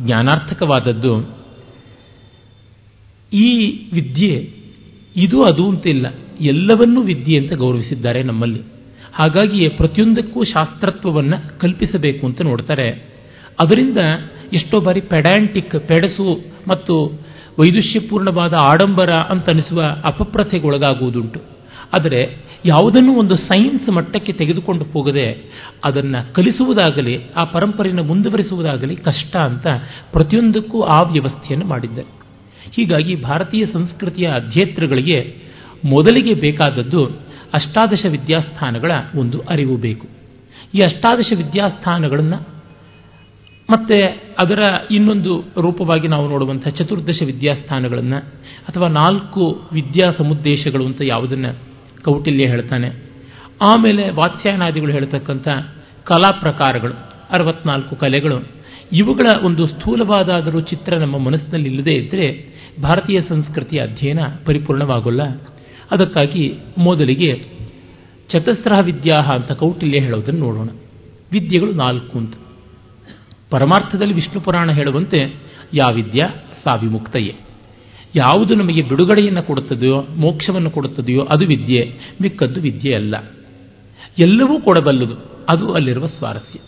ಜ್ಞಾನಾರ್ಥಕವಾದದ್ದು. 0.00 1.38
ಈ 3.32 3.78
ವಿದ್ಯೆ, 3.92 4.50
ಇದು 5.16 5.42
ಅದು 5.42 5.68
ಅಂತಿಲ್ಲ 5.68 6.06
ಎಲ್ಲವನ್ನೂ 6.40 7.00
ವಿದ್ಯೆ 7.02 7.38
ಅಂತ 7.38 7.52
ಗೌರವಿಸಿದ್ದಾರೆ 7.52 8.22
ನಮ್ಮಲ್ಲಿ. 8.22 8.62
ಹಾಗಾಗಿಯೇ 9.12 9.68
ಪ್ರತಿಯೊಂದಕ್ಕೂ 9.68 10.44
ಶಾಸ್ತ್ರತ್ವವನ್ನು 10.44 11.58
ಕಲ್ಪಿಸಬೇಕು 11.58 12.26
ಅಂತ 12.26 12.42
ನೋಡ್ತಾರೆ. 12.42 12.90
ಅದರಿಂದ 13.60 13.96
ಎಷ್ಟೋ 14.52 14.80
ಬಾರಿ 14.80 15.00
ಪೆಡ್ಯಾಂಟಿಕ್ 15.00 15.70
ಪೆಡಸು 15.70 16.44
ಮತ್ತು 16.68 17.24
ವೈದುಷ್ಯಪೂರ್ಣವಾದ 17.58 18.54
ಆಡಂಬರ 18.54 19.10
ಅಂತ 19.10 19.50
ಅನಿಸುವ 19.50 19.82
ಅಪಪ್ರಥೆಗೊಳಗಾಗುವುದುಂಟು. 20.04 21.53
ಆದರೆ 21.98 22.36
ಯಾವುದನ್ನು 22.66 23.12
ಒಂದು 23.12 23.36
ಸೈನ್ಸ್ 23.36 23.88
ಮಟ್ಟಕ್ಕೆ 23.88 24.32
ತೆಗೆದುಕೊಂಡು 24.32 24.84
ಹೋಗದೆ 24.84 25.44
ಅದನ್ನು 25.84 26.34
ಕಲಿಸುವುದಾಗಲಿ, 26.34 27.30
ಆ 27.36 27.44
ಪರಂಪರೆಯನ್ನು 27.44 28.04
ಮುಂದುವರಿಸುವುದಾಗಲಿ 28.04 28.96
ಕಷ್ಟ 28.96 29.36
ಅಂತ 29.36 29.66
ಪ್ರತಿಯೊಂದಕ್ಕೂ 30.12 30.82
ಆ 30.82 31.02
ವ್ಯವಸ್ಥೆಯನ್ನು 31.02 31.66
ಮಾಡಿದ್ದಾರೆ. 31.66 32.08
ಹೀಗಾಗಿ 32.76 33.16
ಭಾರತೀಯ 33.16 33.66
ಸಂಸ್ಕೃತಿಯ 33.66 34.28
ಅಧ್ಯೇತೃಗಳಿಗೆ 34.28 35.36
ಮೊದಲಿಗೆ 35.84 36.34
ಬೇಕಾದದ್ದು 36.34 37.06
ಅಷ್ಟಾದಶ 37.54 38.06
ವಿದ್ಯಾಸ್ಥಾನಗಳ 38.10 38.92
ಒಂದು 39.14 39.40
ಅರಿವು 39.40 39.76
ಬೇಕು. 39.76 40.06
ಈ 40.74 40.78
ಅಷ್ಟಾದಶ 40.78 41.32
ವಿದ್ಯಾಸ್ಥಾನಗಳನ್ನು 41.36 42.54
ಮತ್ತೆ 43.70 44.00
ಅದರ 44.42 44.58
ಇನ್ನೊಂದು 44.90 45.44
ರೂಪವಾಗಿ 45.60 46.08
ನಾವು 46.08 46.28
ನೋಡುವಂಥ 46.28 46.68
ಚತುರ್ದಶ 46.68 47.22
ವಿದ್ಯಾಸ್ಥಾನಗಳನ್ನು 47.26 48.16
ಅಥವಾ 48.68 48.88
ನಾಲ್ಕು 48.88 49.60
ವಿದ್ಯಾ 49.72 50.12
ಸಮುದ್ದೇಶಗಳು 50.12 50.86
ಅಂತ 50.86 51.00
ಯಾವುದನ್ನು 51.04 51.73
ಕೌಟಿಲ್ಯ 52.04 52.46
ಹೇಳ್ತಾನೆ. 52.46 52.90
ಆಮೇಲೆ 53.62 54.10
ವಾತ್ಸ್ಯಾಯನಾದಿಗಳು 54.10 54.92
ಹೇಳ್ತಕ್ಕಂಥ 54.92 55.48
ಕಲಾ 56.04 56.30
ಪ್ರಕಾರಗಳು, 56.30 56.92
ಅರವತ್ನಾಲ್ಕು 57.30 57.96
ಕಲೆಗಳು. 57.96 58.44
ಇವುಗಳ 58.92 59.38
ಒಂದು 59.44 59.66
ಸ್ಥೂಲವಾದಾದರೂ 59.66 60.60
ಚಿತ್ರ 60.60 60.98
ನಮ್ಮ 60.98 61.18
ಮನಸ್ಸಿನಲ್ಲಿ 61.18 61.68
ಇಲ್ಲದೇ 61.68 61.94
ಇದ್ದರೆ 61.94 62.54
ಭಾರತೀಯ 62.82 63.20
ಸಂಸ್ಕೃತಿಯ 63.28 63.80
ಅಧ್ಯಯನ 63.80 64.18
ಪರಿಪೂರ್ಣವಾಗೋಲ್ಲ. 64.44 65.22
ಅದಕ್ಕಾಗಿ 65.90 66.54
ಮೊದಲಿಗೆ 66.78 67.46
ಚತಸ್ರ 68.28 68.72
ವಿದ್ಯಾ 68.82 69.22
ಅಂತ 69.22 69.52
ಕೌಟಿಲ್ಯ 69.52 70.00
ಹೇಳೋದನ್ನು 70.00 70.40
ನೋಡೋಣ. 70.40 70.68
ವಿದ್ಯೆಗಳು 71.32 71.72
ನಾಲ್ಕು 71.72 72.18
ಅಂತ. 72.18 72.34
ಪರಮಾರ್ಥದಲ್ಲಿ 73.50 74.14
ವಿಷ್ಣು 74.14 74.40
ಪುರಾಣ 74.40 74.70
ಹೇಳುವಂತೆ, 74.70 75.36
ಯಾ 75.74 75.92
ವಿದ್ಯಾ 75.94 76.28
ಸಾ 76.64 76.74
ವಿಮುಕ್ತಯೇ 76.74 77.34
ಯಾವುದು 78.14 78.54
ನಮಗೆ 78.54 78.82
ಬಿಡುಗಡೆಯನ್ನು 78.82 79.42
ಕೊಡುತ್ತದೆಯೋ, 79.42 80.06
ಮೋಕ್ಷವನ್ನು 80.16 80.70
ಕೊಡುತ್ತದೆಯೋ 80.70 81.24
ಅದು 81.24 81.46
ವಿದ್ಯೆ. 81.46 81.92
ಮಿಕ್ಕದ್ದು 82.22 82.60
ವಿದ್ಯೆ 82.60 82.94
ಅಲ್ಲ. 82.94 83.14
ಎಲ್ಲವೂ 84.18 84.60
ಕೊಡಬಲ್ಲದು. 84.60 85.46
ಅದು 85.52 85.72
ಅಲ್ಲಿರುವ 85.72 86.06
ಸ್ವಾರಸ್ಯ. 86.06 86.58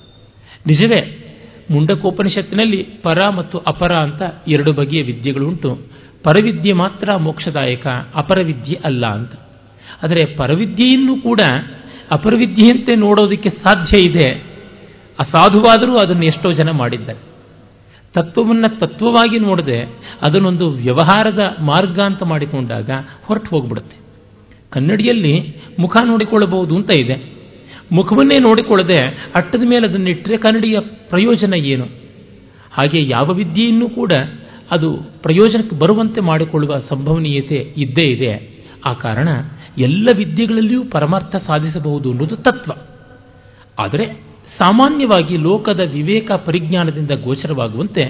ನಿಜವೇ, 0.66 1.22
ಮುಂಡಕೋಪನಿಷತ್ತಿನಲ್ಲಿ 1.70 2.82
ಪರ 2.82 3.28
ಮತ್ತು 3.28 3.58
ಅಪರ 3.58 3.92
ಅಂತ 3.92 4.22
ಎರಡು 4.48 4.72
ಬಗೆಯ 4.72 5.02
ವಿದ್ಯೆಗಳುಂಟು 5.02 5.78
ಪರವಿದ್ಯೆ 6.22 6.72
ಮಾತ್ರ 6.72 7.16
ಮೋಕ್ಷದಾಯಕ, 7.16 7.86
ಅಪರವಿದ್ಯೆ 8.14 8.78
ಅಲ್ಲ 8.84 9.06
ಅಂತ. 9.06 9.32
ಆದರೆ 10.02 10.24
ಪರವಿದ್ಯೆಯನ್ನು 10.24 11.20
ಕೂಡ 11.20 11.40
ಅಪರವಿದ್ಯೆಯಂತೆ 12.12 12.94
ನೋಡೋದಕ್ಕೆ 12.94 13.50
ಸಾಧ್ಯ 13.50 14.00
ಇದೆ. 14.00 14.30
ಅಸಾಧುವಾದರೂ 15.18 15.96
ಅದನ್ನು 15.96 16.24
ಎಷ್ಟೋ 16.24 16.52
ಜನ 16.52 16.70
ಮಾಡಿದ್ದಾರೆ. 16.70 17.35
ತತ್ವವನ್ನು 18.16 18.78
ತತ್ವವಾಗಿ 18.78 19.38
ನೋಡದೆ 19.38 19.80
ಅದನ್ನೊಂದು 20.22 20.70
ವ್ಯವಹಾರದ 20.70 21.56
ಮಾರ್ಗ 21.60 22.00
ಅಂತ 22.00 22.22
ಮಾಡಿಕೊಂಡಾಗ 22.22 22.90
ಹೊರಟು 23.24 23.50
ಹೋಗ್ಬಿಡುತ್ತೆ. 23.50 23.96
ಕನ್ನಡಿಯಲ್ಲಿ 24.70 25.56
ಮುಖ 25.78 25.96
ನೋಡಿಕೊಳ್ಳಬಹುದು 26.04 26.76
ಅಂತ 26.76 26.98
ಇದೆ. 26.98 27.32
ಮುಖವನ್ನೇ 27.92 28.38
ನೋಡಿಕೊಳ್ಳದೆ 28.42 29.30
ಅಟ್ಟದ 29.34 29.62
ಮೇಲೆ 29.64 29.88
ಅದನ್ನಿಟ್ಟರೆ 29.88 30.36
ಕನ್ನಡಿಯ 30.36 30.80
ಪ್ರಯೋಜನ 30.80 31.54
ಏನು? 31.54 31.84
ಹಾಗೆ 32.72 33.08
ಯಾವ 33.08 33.32
ವಿದ್ಯೆಯನ್ನು 33.32 33.88
ಕೂಡ 33.88 34.12
ಅದು 34.70 34.96
ಪ್ರಯೋಜನಕ್ಕೆ 34.96 35.76
ಬರುವಂತೆ 35.76 36.20
ಮಾಡಿಕೊಳ್ಳುವ 36.20 36.74
ಸಂಭವನೀಯತೆ 36.88 37.74
ಇದ್ದೇ 37.76 38.02
ಇದೆ. 38.02 38.64
ಆ 38.84 38.92
ಕಾರಣ 38.92 39.28
ಎಲ್ಲ 39.78 40.08
ವಿದ್ಯೆಗಳಲ್ಲಿಯೂ 40.16 40.84
ಪರಮಾರ್ಥ 40.84 41.36
ಸಾಧಿಸಬಹುದು 41.36 42.10
ಅನ್ನೋದು 42.10 42.36
ತತ್ವ. 42.36 42.72
ಆದರೆ 43.78 44.25
ಸಾಮಾನ್ಯವಾಗಿ 44.60 45.36
ಲೋಕದ 45.36 45.80
ವಿವೇಕ 45.80 46.30
ಪರಿಜ್ಞಾನದಿಂದ 46.32 47.10
ಗೋಚರವಾಗುವಂತೆ 47.10 48.04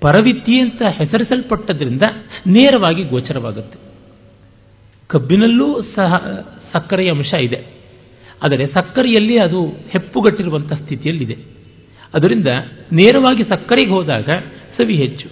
ಪರವಿದ್ಯೆ 0.00 0.60
ಅಂತ 0.60 0.82
ಹೆಸರಿಸಲ್ಪಟ್ಟದ್ರಿಂದ 0.98 2.02
ನೇರವಾಗಿ 2.46 3.02
ಗೋಚರವಾಗುತ್ತೆ. 3.02 3.78
ಕಬ್ಬಿನಲ್ಲೂ 5.10 5.68
ಸಹ 5.82 6.12
ಸಕ್ಕರೆಯ 6.72 7.10
ಅಂಶ 7.10 7.32
ಇದೆ. 7.32 7.58
ಆದರೆ 8.44 8.66
ಸಕ್ಕರೆಯಲ್ಲಿ 8.66 9.38
ಅದು 9.38 9.60
ಹೆಪ್ಪುಗಟ್ಟಿರುವಂಥ 9.66 10.72
ಸ್ಥಿತಿಯಲ್ಲಿದೆ. 10.72 11.36
ಅದರಿಂದ 12.14 12.46
ನೇರವಾಗಿ 12.92 13.44
ಸಕ್ಕರೆಗೆ 13.44 13.90
ಹೋದಾಗ 13.90 14.28
ಸವಿ 14.76 14.96
ಹೆಚ್ಚು. 14.96 15.28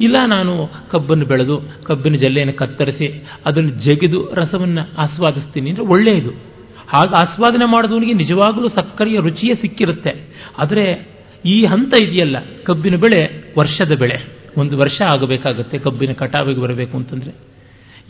ಇಲ್ಲ, 0.00 0.16
ನಾನು 0.26 0.52
ಕಬ್ಬನ್ನು 0.90 1.26
ಬೆಳೆದು 1.26 1.56
ಕಬ್ಬಿನ 1.84 2.14
ಜಲ್ಲೆಯನ್ನು 2.14 2.54
ಕತ್ತರಿಸಿ 2.54 3.08
ಅದನ್ನು 3.46 3.72
ಜಗಿದು 3.86 4.20
ರಸವನ್ನು 4.34 4.82
ಆಸ್ವಾದಿಸ್ತೀನಿ 4.98 5.70
ಅಂದರೆ 5.70 5.84
ಒಳ್ಳೆಯದು. 5.84 6.51
ಹಾಗೆ 6.88 7.14
ಆಸ್ವಾದನೆ 7.14 7.64
ಮಾಡಿದವನಿಗೆ 7.64 8.12
ನಿಜವಾಗಲೂ 8.12 8.68
ಸಕ್ಕರೆಯ 8.68 9.16
ರುಚಿಯೇ 9.16 9.54
ಸಿಕ್ಕಿರುತ್ತೆ. 9.54 10.26
ಆದರೆ 10.58 11.06
ಈ 11.46 11.64
ಹಂತ 11.64 12.02
ಇದೆಯಲ್ಲ, 12.02 12.36
ಕಬ್ಬಿನ 12.64 12.96
ಬೆಳೆ 12.96 13.44
ವರ್ಷದ 13.58 13.96
ಬೆಳೆ. 13.98 14.42
ಒಂದು 14.56 14.78
ವರ್ಷ 14.78 15.02
ಆಗಬೇಕಾಗುತ್ತೆ 15.02 15.78
ಕಬ್ಬಿನ 15.78 16.12
ಕಟಾವಿಗೆ 16.12 16.60
ಬರಬೇಕು 16.60 16.96
ಅಂತಂದರೆ. 16.96 17.34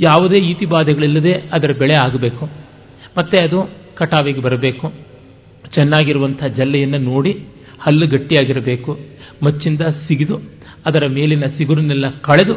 ಯಾವುದೇ 0.01 0.39
ಈತಿ 0.39 0.67
ಬಾಧೆಗಳಿಲ್ಲದೆ 0.67 1.33
ಅದರ 1.33 1.71
ಬೆಳೆ 1.79 1.95
ಆಗಬೇಕು. 1.95 2.51
ಮತ್ತೆ 3.19 3.45
ಅದು 3.45 3.71
ಕಟಾವಿಗೆ 3.95 4.41
ಬರಬೇಕು. 4.41 4.93
ಚೆನ್ನಾಗಿರುವಂಥ 5.75 6.45
ಜಲ್ಲೆಯನ್ನು 6.45 6.99
ನೋಡಿ 6.99 7.47
ಹಲ್ಲು 7.81 8.07
ಗಟ್ಟಿಯಾಗಿರಬೇಕು. 8.07 8.99
ಮಚ್ಚಿಂದ 9.43 9.81
ಸಿಗಿದು 9.81 10.37
ಅದರ 10.87 11.07
ಮೇಲಿನ 11.07 11.45
ಸಿಗುರನ್ನೆಲ್ಲ 11.57 12.11
ಕಳೆದು 12.11 12.55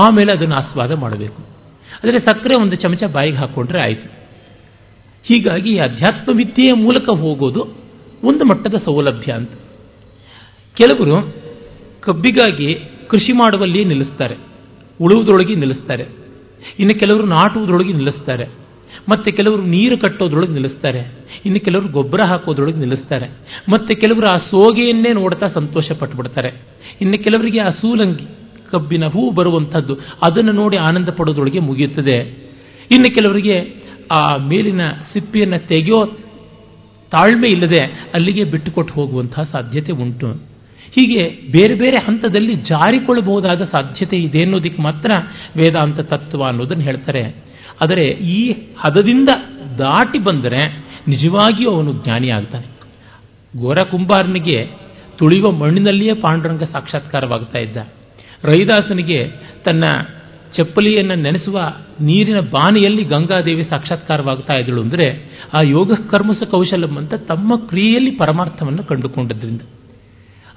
ಆಮೇಲೆ 0.00 0.36
ಅದನ್ನು 0.36 0.54
ಆಸ್ವಾದ 0.54 0.92
ಮಾಡಬೇಕು. 0.92 1.42
ಆದರೆ 1.94 2.16
ಸಕ್ಕರೆ 2.16 2.62
ಒಂದು 2.62 2.76
ಚಮಚ 2.76 3.04
ಬಾಯಿಗೆ 3.12 3.36
ಹಾಕ್ಕೊಂಡ್ರೆ 3.36 3.78
ಆಯಿತು. 3.78 4.19
ಹೀಗಾಗಿ 5.24 5.72
ಅಧ್ಯಾತ್ಮ 5.78 6.36
ವಿದ್ಯೆಯ 6.36 6.72
ಮೂಲಕ 6.74 7.08
ಹೋಗೋದು 7.22 7.62
ಒಂದು 8.28 8.44
ಮಟ್ಟದ 8.44 8.76
ಸೌಲಭ್ಯ 8.84 9.32
ಅಂತ. 9.32 9.52
ಕೆಲವರು 10.76 11.16
ಕಬ್ಬಿಗಾಗಿ 12.00 12.68
ಕೃಷಿ 13.08 13.32
ಮಾಡುವಲ್ಲಿ 13.32 13.80
ನಿಲ್ಲಿಸ್ತಾರೆ, 13.84 14.36
ಉಳುವುದರೊಳಗೆ 15.00 15.54
ನಿಲ್ಲಿಸ್ತಾರೆ, 15.54 16.04
ಇನ್ನು 16.78 16.94
ಕೆಲವರು 17.00 17.26
ನಾಟುವುದರೊಳಗೆ 17.26 17.92
ನಿಲ್ಲಿಸ್ತಾರೆ, 17.92 18.46
ಮತ್ತೆ 19.08 19.30
ಕೆಲವರು 19.30 19.62
ನೀರು 19.62 19.96
ಕಟ್ಟೋದ್ರೊಳಗೆ 19.98 20.52
ನಿಲ್ಲಿಸ್ತಾರೆ, 20.52 21.00
ಇನ್ನು 21.46 21.60
ಕೆಲವರು 21.60 21.88
ಗೊಬ್ಬರ 21.88 22.20
ಹಾಕೋದ್ರೊಳಗೆ 22.22 22.78
ನಿಲ್ಲಿಸ್ತಾರೆ, 22.78 23.26
ಮತ್ತೆ 23.68 23.94
ಕೆಲವರು 24.00 24.26
ಆ 24.26 24.36
ಸೋಗೆಯನ್ನೇ 24.50 25.12
ನೋಡ್ತಾ 25.12 25.46
ಸಂತೋಷ 25.46 25.92
ಪಟ್ಟುಬಿಡ್ತಾರೆ 25.92 26.50
ಇನ್ನು 27.00 27.18
ಕೆಲವರಿಗೆ 27.24 27.60
ಆ 27.60 27.70
ಸೂಲಂಗಿ, 27.70 28.26
ಕಬ್ಬಿನ 28.70 29.04
ಹೂ 29.06 29.22
ಬರುವಂಥದ್ದು 29.30 29.94
ಅದನ್ನು 30.22 30.52
ನೋಡಿ 30.52 30.76
ಆನಂದ 30.76 31.08
ಪಡೋದ್ರೊಳಗೆ 31.08 31.58
ಮುಗಿಯುತ್ತದೆ, 31.58 32.16
ಇನ್ನು 32.90 33.08
ಕೆಲವರಿಗೆ 33.14 33.56
ಆ 34.10 34.36
ಮೇಲಿನ 34.36 34.80
ಸಿಪ್ಪೆಯನ್ನು 35.12 35.68
ತೆಗೆಯೋ 35.68 36.06
ತಾಳ್ಮೆ 37.12 37.48
ಇಲ್ಲದೆ 37.52 38.10
ಅಲ್ಲಿಗೆ 38.14 38.44
ಬಿಟ್ಟುಕೊಟ್ಟು 38.44 38.94
ಹೋಗುವಂತಹ 38.94 39.42
ಸಾಧ್ಯತೆ 39.42 39.92
ಉಂಟು. 39.92 40.50
ಹೀಗೆ 40.90 41.28
ಬೇರೆ 41.28 41.74
ಬೇರೆ 41.74 42.06
ಹಂತದಲ್ಲಿ 42.06 42.54
ಜಾರಿಕೊಳ್ಳಬಹುದಾದ 42.54 43.62
ಸಾಧ್ಯತೆ 43.62 44.16
ಇದೆ 44.16 44.42
ಅನ್ನೋದಕ್ಕೆ 44.42 44.82
ಮಾತ್ರ 44.82 45.10
ವೇದಾಂತ 45.56 46.00
ತತ್ವ 46.00 46.44
ಅನ್ನೋದನ್ನು 46.44 46.84
ಹೇಳ್ತಾರೆ. 46.84 47.22
ಆದರೆ 47.84 48.04
ಈ 48.06 48.52
ಹದದಿಂದ 48.78 49.28
ದಾಟಿ 49.78 50.18
ಬಂದರೆ 50.18 50.78
ನಿಜವಾಗಿಯೂ 51.08 51.70
ಅವನು 51.70 51.92
ಜ್ಞಾನಿ 51.92 52.28
ಆಗ್ತಾನೆ. 52.28 52.66
ಗೋರ 53.56 53.76
ಕುಂಬಾರನಿಗೆ 53.90 54.64
ತುಳಿಯುವ 55.18 55.52
ಮಣ್ಣಿನಲ್ಲಿಯೇ 55.52 56.14
ಪಾಂಡುರಂಗ 56.14 56.62
ಸಾಕ್ಷಾತ್ಕಾರವಾಗ್ತಾ 56.62 57.58
ಇದ್ದ. 57.58 57.76
ರೈದಾಸನಿಗೆ 58.44 59.28
ತನ್ನ 59.68 59.84
ಚಪ್ಪಲಿಯನ್ನು 60.56 61.14
ನೆನೆಸುವ 61.14 61.60
ನೀರಿನ 62.00 62.40
ಬಾನೆಯಲ್ಲಿ 62.40 63.04
ಗಂಗಾದೇವಿ 63.04 63.64
ಸಾಕ್ಷಾತ್ಕಾರವಾಗ್ತಾ 63.64 64.60
ಇದ್ದಳು 64.60 64.80
ಅಂದರೆ 64.80 65.06
ಆ 65.54 65.60
ಯೋಗ 65.64 65.92
ಕರ್ಮಸ 66.10 66.42
ಕೌಶಲಂ 66.50 66.96
ಅಂತ 66.96 67.14
ತಮ್ಮ 67.14 67.56
ಕ್ರಿಯೆಯಲ್ಲಿ 67.56 68.10
ಪರಮಾರ್ಥವನ್ನು 68.10 68.84
ಕಂಡುಕೊಂಡದ್ರಿಂದ. 68.84 69.60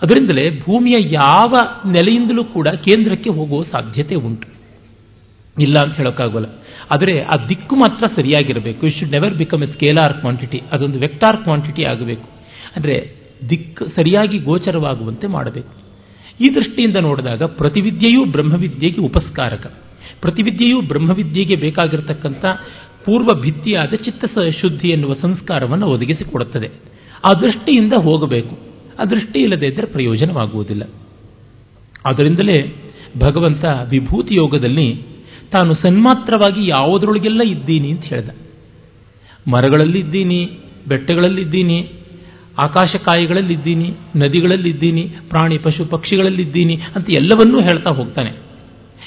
ಅದರಿಂದಲೇ 0.01 0.59
ಭೂಮಿಯ 0.59 0.95
ಯಾವ 0.99 1.53
ನೆಲೆಯಿಂದಲೂ 1.85 2.43
ಕೂಡ 2.43 2.67
ಕೇಂದ್ರಕ್ಕೆ 2.67 3.29
ಹೋಗುವ 3.29 3.63
ಸಾಧ್ಯತೆ 3.63 4.15
ಉಂಟು. 4.15 4.47
ಇಲ್ಲ 5.59 5.75
ಅಂತ 5.83 5.95
ಹೇಳೋಕ್ಕಾಗೋಲ್ಲ. 5.95 6.45
ಆದರೆ 6.95 7.21
ಆ 7.21 7.47
ದಿಕ್ಕು 7.49 7.75
ಮಾತ್ರ 7.75 8.05
ಸರಿಯಾಗಿರಬೇಕು. 8.15 8.87
It 8.87 8.99
should 8.99 9.11
never 9.11 9.33
become 9.33 9.63
a 9.63 9.65
scalar 9.65 10.13
quantity 10.13 10.61
ಅದೊಂದು 10.71 10.99
ವೆಕ್ಟಾರ್ 10.99 11.37
ಕ್ವಾಂಟಿಟಿ 11.37 11.83
ಆಗಬೇಕು. 11.83 12.29
ಅಂದರೆ 12.75 13.15
ದಿಕ್ಕು 13.49 13.85
ಸರಿಯಾಗಿ 13.85 14.37
ಗೋಚರವಾಗುವಂತೆ 14.37 15.27
ಮಾಡಬೇಕು. 15.27 15.83
ಈ 16.41 16.55
ದೃಷ್ಟಿಯಿಂದ 16.55 16.95
ನೋಡಿದಾಗ 16.95 17.43
ಪ್ರತಿವಿದ್ಯೆಯೂ 17.43 18.25
ಬ್ರಹ್ಮವಿದ್ಯೆಗೆ 18.25 19.01
ಉಪಸ್ಕಾರಕ. 19.01 19.82
ಪ್ರತಿವಿದ್ಯೆಯೂ 20.21 20.81
ಬ್ರಹ್ಮವಿದ್ಯೆಗೆ 20.81 21.55
ಬೇಕಾಗಿರತಕ್ಕಂಥ 21.55 22.45
ಪೂರ್ವ 23.05 23.41
ಭಿತ್ತಿಯಾದ 23.41 23.93
ಚಿತ್ತ 23.93 24.39
ಶುದ್ಧಿ 24.61 24.89
ಎನ್ನುವ 24.89 25.13
ಸಂಸ್ಕಾರವನ್ನು 25.13 25.87
ಒದಗಿಸಿಕೊಡುತ್ತದೆ. 25.87 26.67
ಆ 27.25 27.33
ದೃಷ್ಟಿಯಿಂದ 27.33 27.93
ಹೋಗಬೇಕು. 27.93 28.57
ಆ 28.99 29.03
ದೃಷ್ಟಿ 29.05 29.39
ಇಲ್ಲದೇ 29.39 29.65
ಇದ್ದರೆ 29.65 29.85
ಪ್ರಯೋಜನವಾಗುವುದಿಲ್ಲ. 29.85 30.83
ಆದ್ದರಿಂದಲೇ 32.05 32.75
ಭಗವಂತ 33.17 33.65
ವಿಭೂತಿ 33.89 34.35
ಯೋಗದಲ್ಲಿ 34.35 35.01
ತಾನು 35.51 35.73
ಸನ್ಮಾತ್ರವಾಗಿ 35.73 36.69
ಯಾವುದರೊಳಗೆಲ್ಲ 36.69 37.41
ಇದ್ದೀನಿ 37.41 37.91
ಅಂತ 37.91 38.03
ಹೇಳ್ದ. 38.03 38.29
ಮರಗಳಲ್ಲಿದ್ದೀನಿ, 39.47 40.59
ಬೆಟ್ಟಗಳಲ್ಲಿದ್ದೀನಿ, 40.87 41.91
ಆಕಾಶಕಾಯಿಗಳಲ್ಲಿದ್ದೀನಿ, 42.57 43.93
ನದಿಗಳಲ್ಲಿದ್ದೀನಿ, 44.15 45.01
ಪ್ರಾಣಿ 45.29 45.57
ಪಶು 45.57 45.85
ಪಕ್ಷಿಗಳಲ್ಲಿದ್ದೀನಿ 45.85 46.75
ಅಂತ 46.95 47.09
ಎಲ್ಲವನ್ನೂ 47.09 47.61
ಹೇಳ್ತಾ 47.61 47.89
ಹೋಗ್ತಾನೆ. 47.89 48.42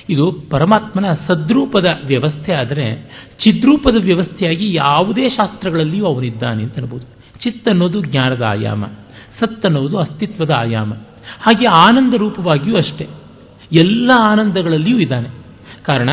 ಇದು 0.09 0.33
ಪರಮಾತ್ಮನ 0.51 1.05
ಸದ್ರೂಪದ 1.27 1.87
ವ್ಯವಸ್ಥೆ 2.07 2.53
ಆದರೆ 2.53 3.11
ಚಿದ್ರೂಪದ 3.39 4.05
ವ್ಯವಸ್ಥೆಯಾಗಿ 4.05 4.75
ಯಾವುದೇ 4.75 5.29
ಶಾಸ್ತ್ರಗಳಲ್ಲಿಯೂ 5.29 6.07
ಅವನಿದ್ದಾನೆ 6.07 6.63
ಅಂತ 6.63 6.79
ಅನ್ಬೋದು 6.79 7.07
ಚಿತ್ 7.41 7.69
ಅನ್ನೋದು 7.69 8.01
ಜ್ಞಾನದ 8.01 8.43
ಆಯಾಮ 8.43 8.85
ಸತ್ 9.41 9.67
ಅನ್ನೋದು 9.67 9.99
ಅಸ್ತಿತ್ವದ 9.99 10.51
ಆಯಾಮ, 10.59 10.93
ಹಾಗೆ 11.41 11.67
ಆನಂದ 11.67 12.15
ರೂಪವಾಗಿಯೂ 12.15 12.77
ಅಷ್ಟೇ. 12.77 13.07
ಎಲ್ಲ 13.73 14.11
ಆನಂದಗಳಲ್ಲಿಯೂ 14.19 14.99
ಇದ್ದಾನೆ. 14.99 15.29
ಕಾರಣ 15.85 16.11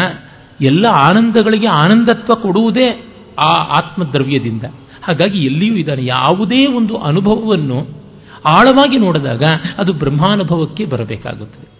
ಎಲ್ಲ 0.61 0.85
ಆನಂದಗಳಿಗೆ 0.85 1.67
ಆನಂದತ್ವ 1.67 2.41
ಕೊಡುವುದೇ 2.41 3.05
ಆ 3.39 3.53
ಆತ್ಮದ್ರವ್ಯದಿಂದ. 3.53 4.63
ಹಾಗಾಗಿ 5.03 5.45
ಎಲ್ಲಿಯೂ 5.45 5.75
ಇದ್ದಾನೆ. 5.75 6.05
ಯಾವುದೇ 6.05 6.65
ಒಂದು 6.65 6.97
ಅನುಭವವನ್ನು 6.97 7.87
ಆಳವಾಗಿ 8.45 8.97
ನೋಡಿದಾಗ 8.97 9.43
ಅದು 9.77 9.93
ಬ್ರಹ್ಮಾನುಭವಕ್ಕೆ 9.93 10.85
ಬರಬೇಕಾಗುತ್ತದೆ. 10.85 11.72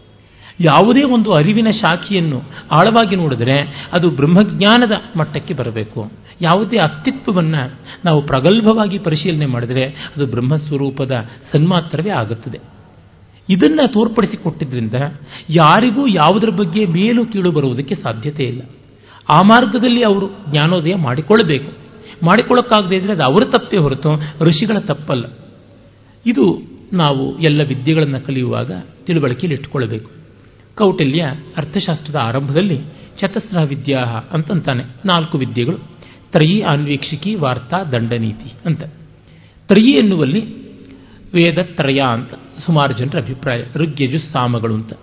ಯಾವುದೇ 0.60 1.03
ಒಂದು 1.03 1.31
ಅರಿವಿನ 1.33 1.67
ಶಾಖೆಯನ್ನು 1.69 2.41
ಆಳವಾಗಿ 2.72 3.15
ನೋಡಿದರೆ 3.15 3.89
ಅದು 3.93 4.10
ಬ್ರಹ್ಮಜ್ಞಾನದ 4.10 4.91
ಮಟ್ಟಕ್ಕೆ 5.17 5.53
ಬರಬೇಕು. 5.53 6.12
ಯಾವುದೇ 6.41 6.77
ಅಸ್ತಿತ್ವವನ್ನು 6.77 7.79
ನಾವು 8.05 8.22
ಪ್ರಗಲ್ಭವಾಗಿ 8.22 9.00
ಪರಿಶೀಲನೆ 9.00 9.45
ಮಾಡಿದರೆ 9.45 9.86
ಅದು 9.86 10.25
ಬ್ರಹ್ಮಸ್ವರೂಪದ 10.25 11.12
ಸನ್ಮಾತ್ರವೇ 11.53 12.10
ಆಗುತ್ತದೆ. 12.10 12.60
ಇದನ್ನು 13.50 13.93
ತೋರ್ಪಡಿಸಿಕೊಟ್ಟಿದ್ರಿಂದ 13.93 14.93
ಯಾರಿಗೂ 15.50 16.07
ಯಾವುದರ 16.07 16.50
ಬಗ್ಗೆ 16.50 16.86
ಮೇಲು 16.86 17.25
ಕೀಳು 17.25 17.51
ಬರುವುದಕ್ಕೆ 17.51 17.95
ಸಾಧ್ಯತೆ 17.95 18.43
ಇಲ್ಲ. 18.43 18.62
ಆ 19.29 19.41
ಮಾರ್ಗದಲ್ಲಿ 19.41 20.03
ಅವರು 20.03 20.38
ಜ್ಞಾನೋದಯ 20.51 20.95
ಮಾಡಿಕೊಳ್ಳಬೇಕು. 20.95 21.72
ಮಾಡಿಕೊಳ್ಳೋಕ್ಕಾಗದೇ 22.25 22.95
ಇದ್ರೆ 22.95 23.13
ಅದು 23.13 23.24
ಅವರ 23.24 23.43
ತಪ್ಪೇ 23.45 23.77
ಹೊರತು 23.77 24.22
ಋಷಿಗಳ 24.41 24.77
ತಪ್ಪಲ್ಲ. 24.79 25.25
ಇದು 26.25 26.62
ನಾವು 26.93 27.39
ಎಲ್ಲ 27.39 27.63
ವಿದ್ಯೆಗಳನ್ನು 27.63 28.25
ಕಲಿಯುವಾಗ 28.25 28.72
ತಿಳುವಳಿಕೆಯಲ್ಲಿ 29.05 29.55
ಇಟ್ಟುಕೊಳ್ಳಬೇಕು. 29.55 30.23
ಕೌಟಿಲ್ಯ 30.77 31.34
ಅರ್ಥಶಾಸ್ತ್ರದ 31.58 32.15
ಆರಂಭದಲ್ಲಿ 32.15 32.82
ಚತಸ್ರ 33.20 33.60
ವಿದ್ಯಾ 33.60 34.00
ಅಂತಂತಾನೆ. 34.32 34.84
ನಾಲ್ಕು 35.06 35.38
ವಿದ್ಯೆಗಳು. 35.38 35.77
ತ್ರಯಿ 36.32 36.62
ಆನ್ವೀಕ್ಷಿಕಿ 36.62 37.36
ವಾರ್ತಾ 37.36 37.84
ದಂಡನೀತಿ 37.84 38.53
ಅಂತ. 38.65 38.84
ತ್ರಯಿ 39.68 39.92
ಎನ್ನುವಲ್ಲಿ 39.92 40.63
ವೇದ 41.34 41.58
ತ್ರಯ 41.62 42.01
ಅಂತ 42.10 42.34
ಸುಮಾರು 42.65 42.94
ಜನರ 42.94 43.22
ಅಭಿಪ್ರಾಯ. 43.22 43.63
ಋಗ್ಯಜು 43.75 44.20
ಸಾಮಗಳು 44.32 44.74
ಅಂತ. 44.74 44.94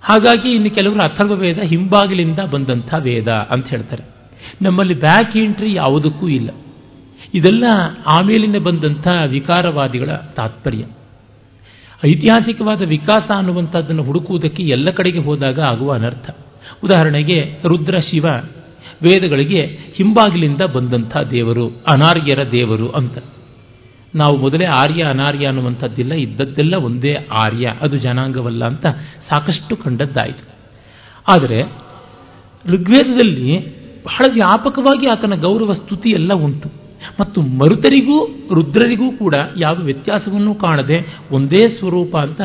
ಹಾಗಾಗಿ 0.00 0.50
ಇನ್ನು 0.50 0.70
ಕೆಲವರು 0.70 1.00
ಅಥರ್ವ 1.00 1.34
ವೇದ 1.34 1.58
ಹಿಂಬಾಗಿಲಿಂದ 1.58 2.38
ಬಂದಂಥ 2.38 2.94
ವೇದ 2.98 3.28
ಅಂತ 3.28 3.66
ಹೇಳ್ತಾರೆ. 3.66 4.02
ನಮ್ಮಲ್ಲಿ 4.62 5.00
ಬ್ಯಾಕ್ 5.00 5.36
ಎಂಟ್ರಿ 5.36 5.74
ಯಾವುದಕ್ಕೂ 5.74 6.28
ಇಲ್ಲ. 6.28 6.50
ಇದೆಲ್ಲ 7.34 7.64
ಆಮೇಲಿನ 8.06 8.58
ಬಂದಂಥ 8.58 9.08
ವಿಕಾರವಾದಿಗಳ 9.26 10.10
ತಾತ್ಪರ್ಯ. 10.12 10.84
ಐತಿಹಾಸಿಕವಾದ 12.06 12.82
ವಿಕಾಸ 12.82 13.30
ಅನ್ನುವಂಥದ್ದನ್ನು 13.36 14.02
ಹುಡುಕುವುದಕ್ಕೆ 14.02 14.62
ಎಲ್ಲ 14.62 14.90
ಕಡೆಗೆ 14.90 15.18
ಹೋದಾಗ 15.18 15.60
ಆಗುವ 15.60 15.92
ಅನರ್ಥ. 15.92 16.30
ಉದಾಹರಣೆಗೆ 16.84 17.58
ರುದ್ರ, 17.64 17.98
ಶಿವ 17.98 18.24
ವೇದಗಳಿಗೆ 19.02 19.78
ಹಿಂಬಾಗಿಲಿಂದ 19.94 20.60
ಬಂದಂಥ 20.60 21.16
ದೇವರು, 21.30 21.68
ಅನಾರ್ಯರ 21.68 22.50
ದೇವರು 22.52 22.88
ಅಂತ. 22.88 23.18
ನಾವು 24.14 24.36
ಮೊದಲೇ 24.36 24.64
ಆರ್ಯ, 24.64 25.02
ಅನಾರ್ಯ 25.02 25.46
ಅನ್ನುವಂಥದ್ದಿಲ್ಲ, 25.46 26.14
ಇದ್ದದ್ದೆಲ್ಲ 26.14 26.74
ಒಂದೇ 26.74 27.16
ಆರ್ಯ, 27.32 27.74
ಅದು 27.80 27.96
ಜನಾಂಗವಲ್ಲ 27.96 28.64
ಅಂತ 28.64 28.86
ಸಾಕಷ್ಟು 29.30 29.76
ಕಂಡದ್ದಾಯಿತು. 29.76 30.54
ಆದರೆ 31.32 31.62
ಋಗ್ವೇದದಲ್ಲಿ 32.66 33.74
ಬಹಳ 34.04 34.24
ವ್ಯಾಪಕವಾಗಿ 34.32 35.06
ಆತನ 35.06 35.34
ಗೌರವ 35.40 35.72
ಸ್ತುತಿ 35.72 36.10
ಎಲ್ಲ 36.10 36.34
ಉಂಟು. 36.34 36.83
ಮತ್ತು 37.20 37.42
ಮರುತರಿಗೂ, 37.42 38.26
ರುದ್ರರಿಗೂ 38.54 39.12
ಕೂಡ 39.12 39.34
ಯಾವ 39.58 39.74
ವ್ಯತ್ಯಾಸವನ್ನೂ 39.74 40.54
ಕಾಣದೆ 40.54 41.18
ಒಂದೇ 41.30 41.58
ಸ್ವರೂಪ 41.58 42.16
ಅಂತ 42.16 42.40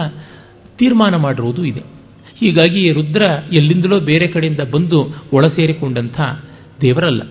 ತೀರ್ಮಾನ 0.77 1.15
ಮಾಡಿರುವುದು 1.15 1.65
ಇದೆ. 1.65 1.79
ಹೀಗಾಗಿ 2.39 2.91
ರುದ್ರ 2.91 3.21
ಎಲ್ಲಿಂದಲೋ 3.53 3.99
ಬೇರೆ 3.99 4.27
ಕಡೆಯಿಂದ 4.27 4.59
ಬಂದು 4.71 5.03
ಒಳ 5.33 5.47
ಸೇರಿಕೊಂಡಂಥ 5.47 6.21
ದೇವರಲ್ಲ. 6.81 7.21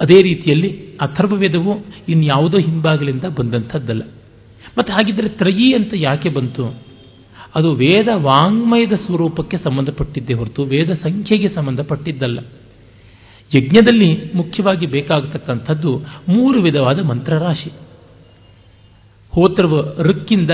ಅದೇ 0.00 0.22
ರೀತಿಯಲ್ಲಿ 0.22 0.70
ಅಥರ್ವವೇದವು 1.00 1.86
ಇನ್ಯಾವುದೋ 2.08 2.58
ಹಿಂಬಾಗಲಿಂದ 2.58 3.24
ಬಂದಂಥದ್ದಲ್ಲ. 3.24 4.02
ಮತ್ತು 4.78 4.92
ಹಾಗಿದ್ದರೆ 4.92 5.28
ತ್ರಯಿ 5.28 5.74
ಅಂತ 5.74 5.94
ಯಾಕೆ 5.96 6.28
ಬಂತು? 6.28 6.90
ಅದು 7.54 7.72
ವೇದ 7.72 8.08
ವಾಂಗ್ಮಯದ 8.12 8.92
ಸ್ವರೂಪಕ್ಕೆ 8.92 9.58
ಸಂಬಂಧಪಟ್ಟಿದ್ದೇ 9.58 10.34
ಹೊರತು 10.34 10.64
ವೇದ 10.64 10.90
ಸಂಖ್ಯೆಗೆ 10.92 11.48
ಸಂಬಂಧಪಟ್ಟಿದ್ದಲ್ಲ. 11.48 12.38
ಯಜ್ಞದಲ್ಲಿ 13.54 14.32
ಮುಖ್ಯವಾಗಿ 14.34 14.86
ಬೇಕಾಗತಕ್ಕಂಥದ್ದು 14.86 16.02
ಮೂರು 16.28 16.60
ವಿಧವಾದ 16.60 17.04
ಮಂತ್ರರಾಶಿ. 17.04 17.72
ಹೋತ್ರವು 19.30 20.02
ಋಕ್ಕಿಂದ 20.02 20.50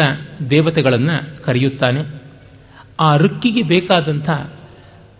ದೇವತೆಗಳನ್ನು 0.50 1.44
ಕರೆಯುತ್ತಾನೆ. 1.44 2.22
ಆ 3.00 3.16
ಋಕ್ಕಿಗೆ 3.16 3.62
ಬೇಕಾದಂಥ 3.62 4.30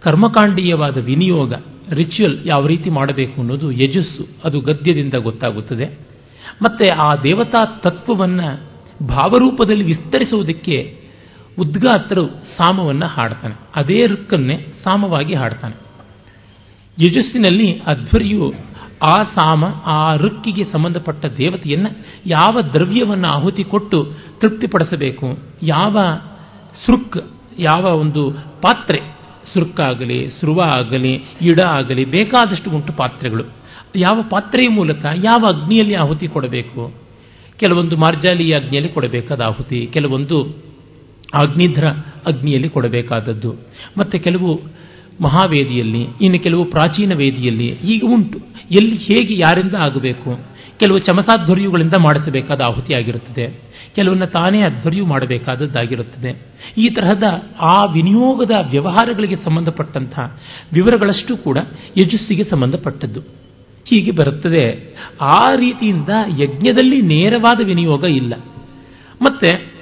ಕರ್ಮಕಾಂಡೀಯವಾದ 0.01 0.99
ವಿನಿಯೋಗ, 0.99 1.55
ರಿಚುವಲ್ 1.91 2.39
ಯಾವ 2.45 2.67
ರೀತಿ 2.67 2.91
ಮಾಡಬೇಕು 2.91 3.41
ಅನ್ನೋದು 3.41 3.73
ಯಜಸ್ಸು, 3.73 4.27
ಅದು 4.45 4.61
ಗದ್ಯದಿಂದ 4.61 5.15
ಗೊತ್ತಾಗುತ್ತದೆ. 5.15 5.99
ಮತ್ತೆ 6.63 6.87
ಆ 6.87 7.17
ದೇವತಾ 7.17 7.65
ತತ್ವವನ್ನು 7.65 8.61
ಭಾವರೂಪದಲ್ಲಿ 9.07 9.85
ವಿಸ್ತರಿಸುವುದಕ್ಕೆ 9.85 11.01
ಉದ್ಗಾತರು 11.59 12.27
ಸಾಮವನ್ನು 12.27 13.07
ಹಾಡ್ತಾನೆ. 13.07 13.55
ಅದೇ 13.77 14.07
ಋಕ್ಕನ್ನೇ 14.07 14.67
ಸಾಮವಾಗಿ 14.85 15.35
ಹಾಡ್ತಾನೆ. 15.35 15.86
ಯಜಸ್ಸಿನಲ್ಲಿ 16.99 17.81
ಅಧ್ವರ್ಯು 17.87 18.55
ಆ 19.03 19.23
ಸಾಮ, 19.23 19.65
ಆ 19.85 20.17
ಋಕ್ಕಿಗೆ 20.17 20.65
ಸಂಬಂಧಪಟ್ಟ 20.65 21.27
ದೇವತೆಯನ್ನು 21.27 22.07
ಯಾವ 22.27 22.61
ದ್ರವ್ಯವನ್ನು 22.73 23.29
ಆಹುತಿ 23.29 23.65
ಕೊಟ್ಟು 23.65 24.13
ತೃಪ್ತಿಪಡಿಸಬೇಕು? 24.41 25.39
ಯಾವ 25.63 25.99
ಸೃಕ್, 26.87 27.31
ಯಾವ 27.59 27.85
ಒಂದು 27.85 28.31
ಪಾತ್ರೆ? 28.63 29.17
ಸುರುಕಾಗಲಿ 29.53 30.31
ಸೃವ 30.41 30.61
ಆಗಲಿ 30.61 31.13
ಇಡ 31.43 31.61
ಆಗಲಿ 31.61 32.05
ಬೇಕಾದಷ್ಟು 32.05 32.71
ಉಂಟು 32.71 32.93
ಪಾತ್ರೆಗಳು. 32.93 33.45
ಯಾವ 33.97 34.25
ಪಾತ್ರೆಯ 34.31 34.71
ಮೂಲಕ 34.71 35.05
ಯಾವ 35.25 35.45
ಅಗ್ನಿಯಲ್ಲಿ 35.55 35.95
ಆಹುತಿ 35.95 36.29
ಕೊಡಬೇಕು? 36.29 36.95
ಕೆಲವೊಂದು 37.57 37.97
ಮಾರ್ಜಾಲಿಯ 37.97 38.57
ಅಗ್ನಿಯಲ್ಲಿ 38.57 38.93
ಕೊಡಬೇಕಾದ 38.93 39.41
ಆಹುತಿ, 39.41 39.91
ಕೆಲವೊಂದು 39.93 40.43
ಅಗ್ನಿಧ್ರ 41.35 41.87
ಅಗ್ನಿಯಲ್ಲಿ 42.27 42.69
ಕೊಡಬೇಕಾದದ್ದು. 42.69 43.55
ಮತ್ತು 43.99 44.21
ಕೆಲವು 44.21 44.61
ಮಹಾವೇದಿಯಲ್ಲಿ, 45.21 46.07
ಇನ್ನು 46.21 46.39
ಕೆಲವು 46.39 46.65
ಪ್ರಾಚೀನ 46.65 47.15
ವೇದಿಯಲ್ಲಿ 47.15 47.67
ಈಗ 47.67 48.05
ಉಂಟು. 48.05 48.39
ಎಲ್ಲಿ 48.71 48.97
ಹೇಗೆ 48.97 49.39
ಯಾರಿಂದ 49.39 49.75
ಆಗಬೇಕು? 49.75 50.57
ಕೆಲವು 50.79 50.99
ಚಮಸಾಧ್ವರ್ಯುಗಳಿಂದ 50.99 51.93
ಮಾಡಿಸಬೇಕಾದ 52.01 52.61
ಆಹುತಿಯಾಗಿರುತ್ತದೆ 52.61 53.67
ಕೆಲವನ್ನ 53.95 54.25
ತಾನೇ 54.25 54.63
ಅಧ್ವರ್ಯು 54.63 55.07
ಮಾಡಬೇಕಾದದ್ದಾಗಿರುತ್ತದೆ. 55.07 56.47
ಈ 56.79 56.91
ತರಹದ 56.91 57.23
ಆ 57.61 57.77
ವಿನಿಯೋಗದ 57.93 58.51
ವ್ಯವಹಾರಗಳಿಗೆ 58.71 59.37
ಸಂಬಂಧಪಟ್ಟಂತಹ 59.37 60.41
ವಿವರಗಳಷ್ಟು 60.73 61.37
ಕೂಡ 61.37 61.59
ಯಜಸ್ಸಿಗೆ 61.99 62.45
ಸಂಬಂಧಪಟ್ಟದ್ದು. 62.45 63.21
ಹೀಗೆ 63.85 64.11
ಬರುತ್ತದೆ. 64.11 64.95
ಆ 65.21 65.55
ರೀತಿಯಿಂದ 65.57 66.09
ಯಜ್ಞದಲ್ಲಿ 66.39 67.03
ನೇರವಾದ 67.03 67.67
ವಿನಿಯೋಗ 67.67 68.05
ಇಲ್ಲ. 68.05 68.35
ಮತ್ತೆ 69.23 69.73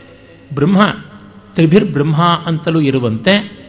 ಬ್ರಹ್ಮ 0.54 0.78
ತ್ರಿಭಿರ್ 1.54 1.84
ಬ್ರಹ್ಮ 1.84 2.22
ಅಂತಲೂ 2.46 2.80
ಇರುವಂತೆ 2.80 3.63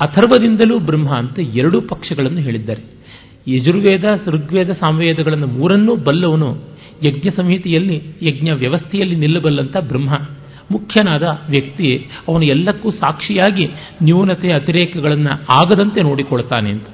ಅಥರ್ವದಿಂದಲೂ 0.00 0.78
ಬ್ರಹ್ಮ 0.78 1.16
ಅಂತ 1.16 1.38
ಎರಡೂ 1.38 1.80
ಪಕ್ಷಗಳನ್ನು 1.80 2.38
ಹೇಳಿದ್ದಾರೆ. 2.38 2.82
ಯಜುರ್ವೇದ, 3.48 4.04
ಋಗ್ವೇದ, 4.26 4.70
ಸಾಮವೇದಗಳನ್ನು 4.70 5.46
ಮೂರನ್ನೂ 5.46 5.96
ಬಲ್ಲವನು 5.96 6.58
ಯಜ್ಞ 7.04 7.28
ಸಂಹಿತೆಯಲ್ಲಿ, 7.36 8.02
ಯಜ್ಞ 8.22 8.50
ವ್ಯವಸ್ಥೆಯಲ್ಲಿ 8.50 9.16
ನಿಲ್ಲಬಲ್ಲಂಥ 9.16 9.76
ಬ್ರಹ್ಮ. 9.76 10.14
ಮುಖ್ಯನಾದ 10.70 11.22
ವ್ಯಕ್ತಿ 11.50 12.06
ಅವನು 12.28 12.44
ಎಲ್ಲಕ್ಕೂ 12.44 12.90
ಸಾಕ್ಷಿಯಾಗಿ 12.90 13.66
ನ್ಯೂನತೆ 14.02 14.52
ಅತಿರೇಕಗಳನ್ನು 14.52 15.30
ಆಗದಂತೆ 15.30 16.02
ನೋಡಿಕೊಳ್ತಾನೆ 16.02 16.70
ಅಂತ. 16.70 16.86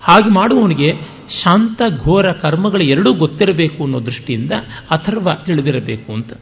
ಹಾಗೆ 0.00 0.34
ಮಾಡುವವನಿಗೆ 0.34 0.92
ಶಾಂತ 1.44 1.82
ಘೋರ 2.04 2.32
ಕರ್ಮಗಳು 2.32 2.82
ಎರಡೂ 2.82 3.12
ಗೊತ್ತಿರಬೇಕು 3.12 3.84
ಅನ್ನೋ 3.84 4.06
ದೃಷ್ಟಿಯಿಂದ 4.06 4.52
ಅಥರ್ವ 4.90 5.28
ತಿಳಿದಿರಬೇಕು 5.46 6.12
ಅಂತ. 6.12 6.32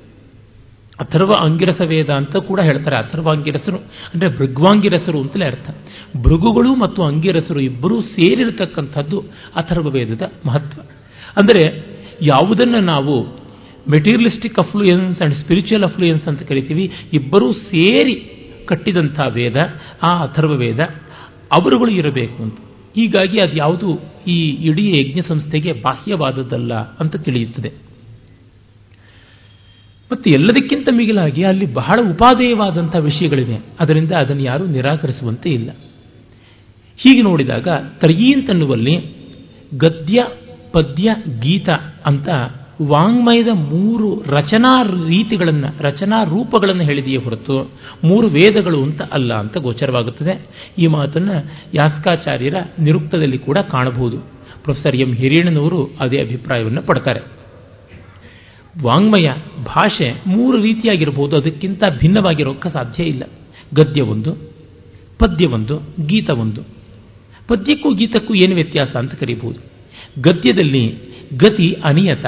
ಅಥರ್ವ 1.01 1.31
ಅಂಗಿರಸ 1.41 1.81
ವೇದ 1.81 2.11
ಅಂತ 2.11 2.37
ಕೂಡ 2.37 2.61
ಹೇಳ್ತಾರೆ. 2.61 2.97
ಅಥರ್ವ 2.97 3.31
ಅಂಗಿರಸರು 3.31 3.77
ಅಂದರೆ 4.15 4.29
ಭೃಗ್ವಾಂಗಿರಸರು 4.37 5.21
ಅಂತಲೇ 5.21 5.45
ಅರ್ಥ. 5.45 5.71
ಭೃಗುಗಳು 6.23 6.75
ಮತ್ತು 6.75 7.03
ಅಂಗಿರಸರು 7.03 7.61
ಇಬ್ಬರೂ 7.61 8.01
ಸೇರಿರತಕ್ಕಂಥದ್ದು 8.01 9.21
ಅಥರ್ವ 9.57 9.91
ವೇದದ 9.91 10.23
ಮಹತ್ವ. 10.47 10.81
ಅಂದರೆ 11.37 11.65
ಯಾವುದನ್ನು 12.23 12.81
ನಾವು 12.81 13.41
materialistic 13.91 14.59
affluence 14.59 15.23
and 15.23 15.35
spiritual 15.35 15.85
affluence 15.85 16.29
ಅಂತ 16.29 16.43
ಕರಿತೀವಿ. 16.43 16.91
ಇಬ್ಬರೂ 17.13 17.53
ಸೇರಿ 17.53 18.15
ಕಟ್ಟಿದಂಥ 18.67 19.21
ವೇದ, 19.29 19.57
ಆ 20.03 20.23
ಅಥರ್ವ 20.23 20.51
ವೇದ 20.51 20.81
ಅವರುಗಳು 21.53 21.91
ಇರಬೇಕು 21.91 22.43
ಅಂತ. 22.43 22.59
ಹೀಗಾಗಿ 22.95 23.39
ಅದು 23.39 23.57
ಯಾವುದು 23.57 24.01
ಈ 24.27 24.51
ಇಡೀ 24.51 25.01
ಯಜ್ಞ 25.01 25.21
ಸಂಸ್ಥೆಗೆ 25.29 25.73
ಬಾಹ್ಯವಾದದ್ದಲ್ಲ 25.73 26.75
ಅಂತ 26.75 27.17
ತಿಳಿಯುತ್ತದೆ. 27.17 27.90
ಮತ್ತು 30.13 30.31
ಎಲ್ಲದಕ್ಕಿಂತ 30.31 30.89
ಮಿಗಿಲಾಗಿ 30.95 31.45
ಅಲ್ಲಿ 31.45 31.75
ಬಹಳ 31.75 32.11
ಉಪಾದೇಯವಾದಂಥ 32.11 32.97
ವಿಷಯಗಳಿವೆ. 32.97 33.65
ಅದರಿಂದ 33.81 34.13
ಅದನ್ನು 34.13 34.43
ಯಾರೂ 34.43 34.67
ನಿರಾಕರಿಸುವಂತೆ 34.67 35.51
ಇಲ್ಲ. 35.51 35.71
ಹೀಗೆ 36.97 37.23
ನೋಡಿದಾಗ 37.23 37.69
ತ್ರಯಿ 37.69 38.33
ಅಂತನ್ನುವಲ್ಲಿ 38.33 39.21
ಗದ್ಯ, 39.77 40.17
ಪದ್ಯ, 40.73 41.17
ಗೀತ 41.41 41.69
ಅಂತ 42.07 42.29
ವಾಂಗ್ಮಯದ 42.83 43.49
ಮೂರು 43.49 44.23
ರಚನಾ 44.27 44.83
ರೀತಿಗಳನ್ನು, 44.83 45.75
ರಚನಾ 45.81 46.25
ರೂಪಗಳನ್ನು 46.25 46.83
ಹೇಳಿದೆಯೇ 46.83 47.17
ಹೊರತು 47.17 47.71
ಮೂರು 48.05 48.27
ವೇದಗಳು 48.27 48.83
ಅಂತ 48.83 49.03
ಅಲ್ಲ 49.03 49.35
ಅಂತ 49.35 49.57
ಗೋಚರವಾಗುತ್ತದೆ. 49.59 50.47
ಈ 50.79 50.87
ಮಾತನ್ನು 50.87 51.45
ಯಾಸ್ಕಾಚಾರ್ಯರ 51.75 52.55
ನಿರುಕ್ತದಲ್ಲಿ 52.79 53.39
ಕೂಡ 53.39 53.59
ಕಾಣಬಹುದು. 53.59 54.19
ಪ್ರೊಫೆಸರ್ 54.63 54.97
ಎಂ 54.97 55.13
ಹಿರಿಯಣ್ಣನವರು 55.15 55.91
ಅದೇ 56.01 56.21
ಅಭಿಪ್ರಾಯವನ್ನು 56.21 56.83
ಪಡ್ತಾರೆ. 56.83 57.40
ವಾಂಗ್ಮಯ 58.85 59.29
ಭಾಷೆ 59.65 60.23
ಮೂರು 60.27 60.63
ರೀತಿಯಾಗಿರಬಹುದು 60.63 61.37
ಅದಕ್ಕಿಂತ 61.37 61.83
ಭಿನ್ನವಾಗಿರೋಕ್ಕೆ 62.01 62.73
ಸಾಧ್ಯ 62.73 63.03
ಇಲ್ಲ. 63.05 63.23
ಗದ್ಯ 63.75 64.03
ಒಂದು, 64.03 64.33
ಪದ್ಯ 65.19 65.47
ಒಂದು, 65.47 65.83
ಗೀತ 66.07 66.31
ಒಂದು. 66.31 66.63
ಪದ್ಯಕ್ಕೂ 67.49 67.95
ಗೀತಕ್ಕೂ 67.95 68.35
ಏನು 68.35 68.55
ವ್ಯತ್ಯಾಸ 68.55 68.97
ಅಂತ 68.97 69.15
ಕರೀಬಹುದು. 69.15 69.61
ಗದ್ಯದಲ್ಲಿ 70.21 70.95
ಗತಿ 71.37 71.73
ಅನಿಯತ, 71.73 72.27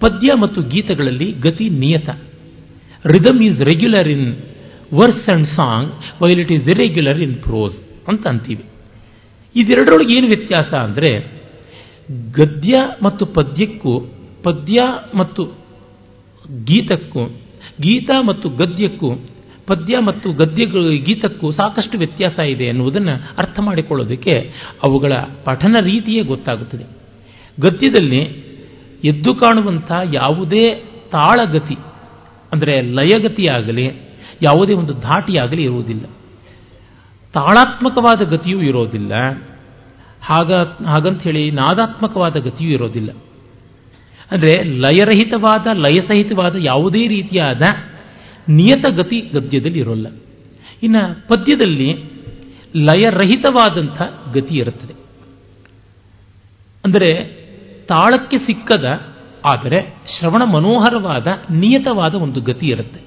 ಪದ್ಯ 0.00 0.28
ಮತ್ತು 0.40 0.62
ಗೀತಗಳಲ್ಲಿ 0.62 1.32
ಗತಿ 1.32 1.68
ನಿಯತ. 1.68 2.08
Rhythm 3.06 3.42
is 3.42 3.60
regular 3.60 4.08
in 4.08 4.36
verse 4.94 5.30
and 5.30 5.46
song 5.46 6.22
while 6.22 6.40
it 6.40 6.52
is 6.52 6.68
irregular 6.68 7.20
in 7.20 7.34
prose 7.34 8.08
ಅಂತ 8.08 8.26
ಅಂತೀವಿ. 8.26 8.64
ಇದೆರಡರೊಳಗೆ 9.56 10.18
ಏನು 10.18 10.26
ವ್ಯತ್ಯಾಸ 10.26 10.74
ಅಂದರೆ 10.74 11.40
ಗದ್ಯ 12.32 12.72
ಮತ್ತು 13.02 13.26
ಪದ್ಯಕ್ಕೂ, 13.26 14.00
ಪದ್ಯ 14.42 14.76
ಮತ್ತು 15.14 15.59
ಗೀತಕ್ಕೂ, 16.64 17.24
ಗೀತ 17.80 18.10
ಮತ್ತು 18.20 18.48
ಗದ್ಯಕ್ಕೂ, 18.48 19.12
ಪದ್ಯ 19.66 19.98
ಮತ್ತು 19.98 20.32
ಗದ್ಯ 20.32 20.62
ಗೀತಕ್ಕೂ 20.98 21.50
ಸಾಕಷ್ಟು 21.50 21.98
ವ್ಯತ್ಯಾಸ 21.98 22.38
ಇದೆ 22.38 22.64
ಎನ್ನುವುದನ್ನು 22.64 23.14
ಅರ್ಥ 23.38 23.60
ಮಾಡಿಕೊಳ್ಳೋದಕ್ಕೆ 23.60 24.52
ಅವುಗಳ 24.82 25.12
ಪಠನ 25.44 25.76
ರೀತಿಯೇ 25.80 26.22
ಗೊತ್ತಾಗುತ್ತದೆ. 26.22 26.84
ಗದ್ಯದಲ್ಲಿ 27.60 28.50
ಎದ್ದು 29.04 29.34
ಕಾಣುವಂಥ 29.34 29.92
ಯಾವುದೇ 30.12 30.84
ತಾಳಗತಿ, 31.12 31.76
ಅಂದರೆ 32.52 32.80
ಲಯಗತಿಯಾಗಲಿ, 32.80 33.86
ಯಾವುದೇ 34.42 34.72
ಒಂದು 34.72 34.92
ಧಾಟಿಯಾಗಲಿ 34.92 35.62
ಇರುವುದಿಲ್ಲ. 35.62 36.04
ತಾಳಾತ್ಮಕವಾದ 37.32 38.22
ಗತಿಯೂ 38.28 38.62
ಇರೋದಿಲ್ಲ. 38.62 39.12
ಹಾಗ 40.22 40.52
ಹಾಗಂತ 40.86 41.22
ಹೇಳಿ 41.22 41.50
ನಾದಾತ್ಮಕವಾದ 41.50 42.36
ಗತಿಯೂ 42.36 42.70
ಇರೋದಿಲ್ಲ. 42.70 43.10
ಅಂದರೆ 44.32 44.64
ಲಯರಹಿತವಾದ, 44.64 45.66
ಲಯಸಹಿತವಾದ 45.74 46.56
ಯಾವುದೇ 46.58 47.06
ರೀತಿಯಾದ 47.06 47.62
ನಿಯತಗತಿ 48.48 49.20
ಗದ್ಯದಲ್ಲಿ 49.20 49.78
ಇರೋಲ್ಲ 49.78 50.06
ಇನ್ನು 50.82 51.28
ಪದ್ಯದಲ್ಲಿ 51.28 51.88
ಲಯರಹಿತವಾದಂಥ 52.76 54.02
ಗತಿ 54.34 54.54
ಇರುತ್ತದೆ. 54.54 54.92
ಅಂದರೆ 56.84 57.40
ತಾಳಕ್ಕೆ 57.88 58.38
ಸಿಕ್ಕದ, 58.38 58.84
ಆದರೆ 59.44 59.94
ಶ್ರವಣ 60.18 60.42
ಮನೋಹರವಾದ, 60.42 61.26
ನಿಯತವಾದ 61.50 62.14
ಒಂದು 62.14 62.40
ಗತಿ 62.40 62.66
ಇರುತ್ತೆ. 62.66 63.00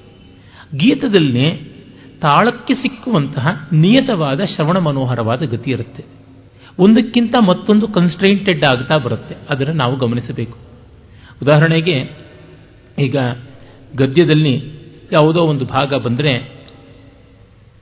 ಗೀತದಲ್ಲಿ 0.76 1.74
ತಾಳಕ್ಕೆ 2.20 2.74
ಸಿಕ್ಕುವಂತಹ 2.74 3.68
ನಿಯತವಾದ, 3.72 4.40
ಶ್ರವಣ 4.44 4.78
ಮನೋಹರವಾದ 4.78 5.42
ಗತಿ 5.42 5.70
ಇರುತ್ತೆ. 5.70 6.04
ಒಂದಕ್ಕಿಂತ 6.78 7.34
ಮತ್ತೊಂದು 7.48 7.88
ಕನ್ಸ್ಟ್ರೈಂಟೆಡ್ 7.88 8.64
ಆಗ್ತಾ 8.64 8.96
ಬರುತ್ತೆ. 8.96 9.34
ಅದನ್ನು 9.50 9.72
ನಾವು 9.72 9.96
ಗಮನಿಸಬೇಕು. 9.96 10.73
ಉದಾಹರಣೆಗೆ, 11.42 12.10
ಈಗ 12.98 13.16
ಗದ್ಯದಲ್ಲಿ 13.96 14.62
ಯಾವುದೋ 15.12 15.40
ಒಂದು 15.40 15.64
ಭಾಗ 15.64 15.94
ಬಂದರೆ, 15.94 16.54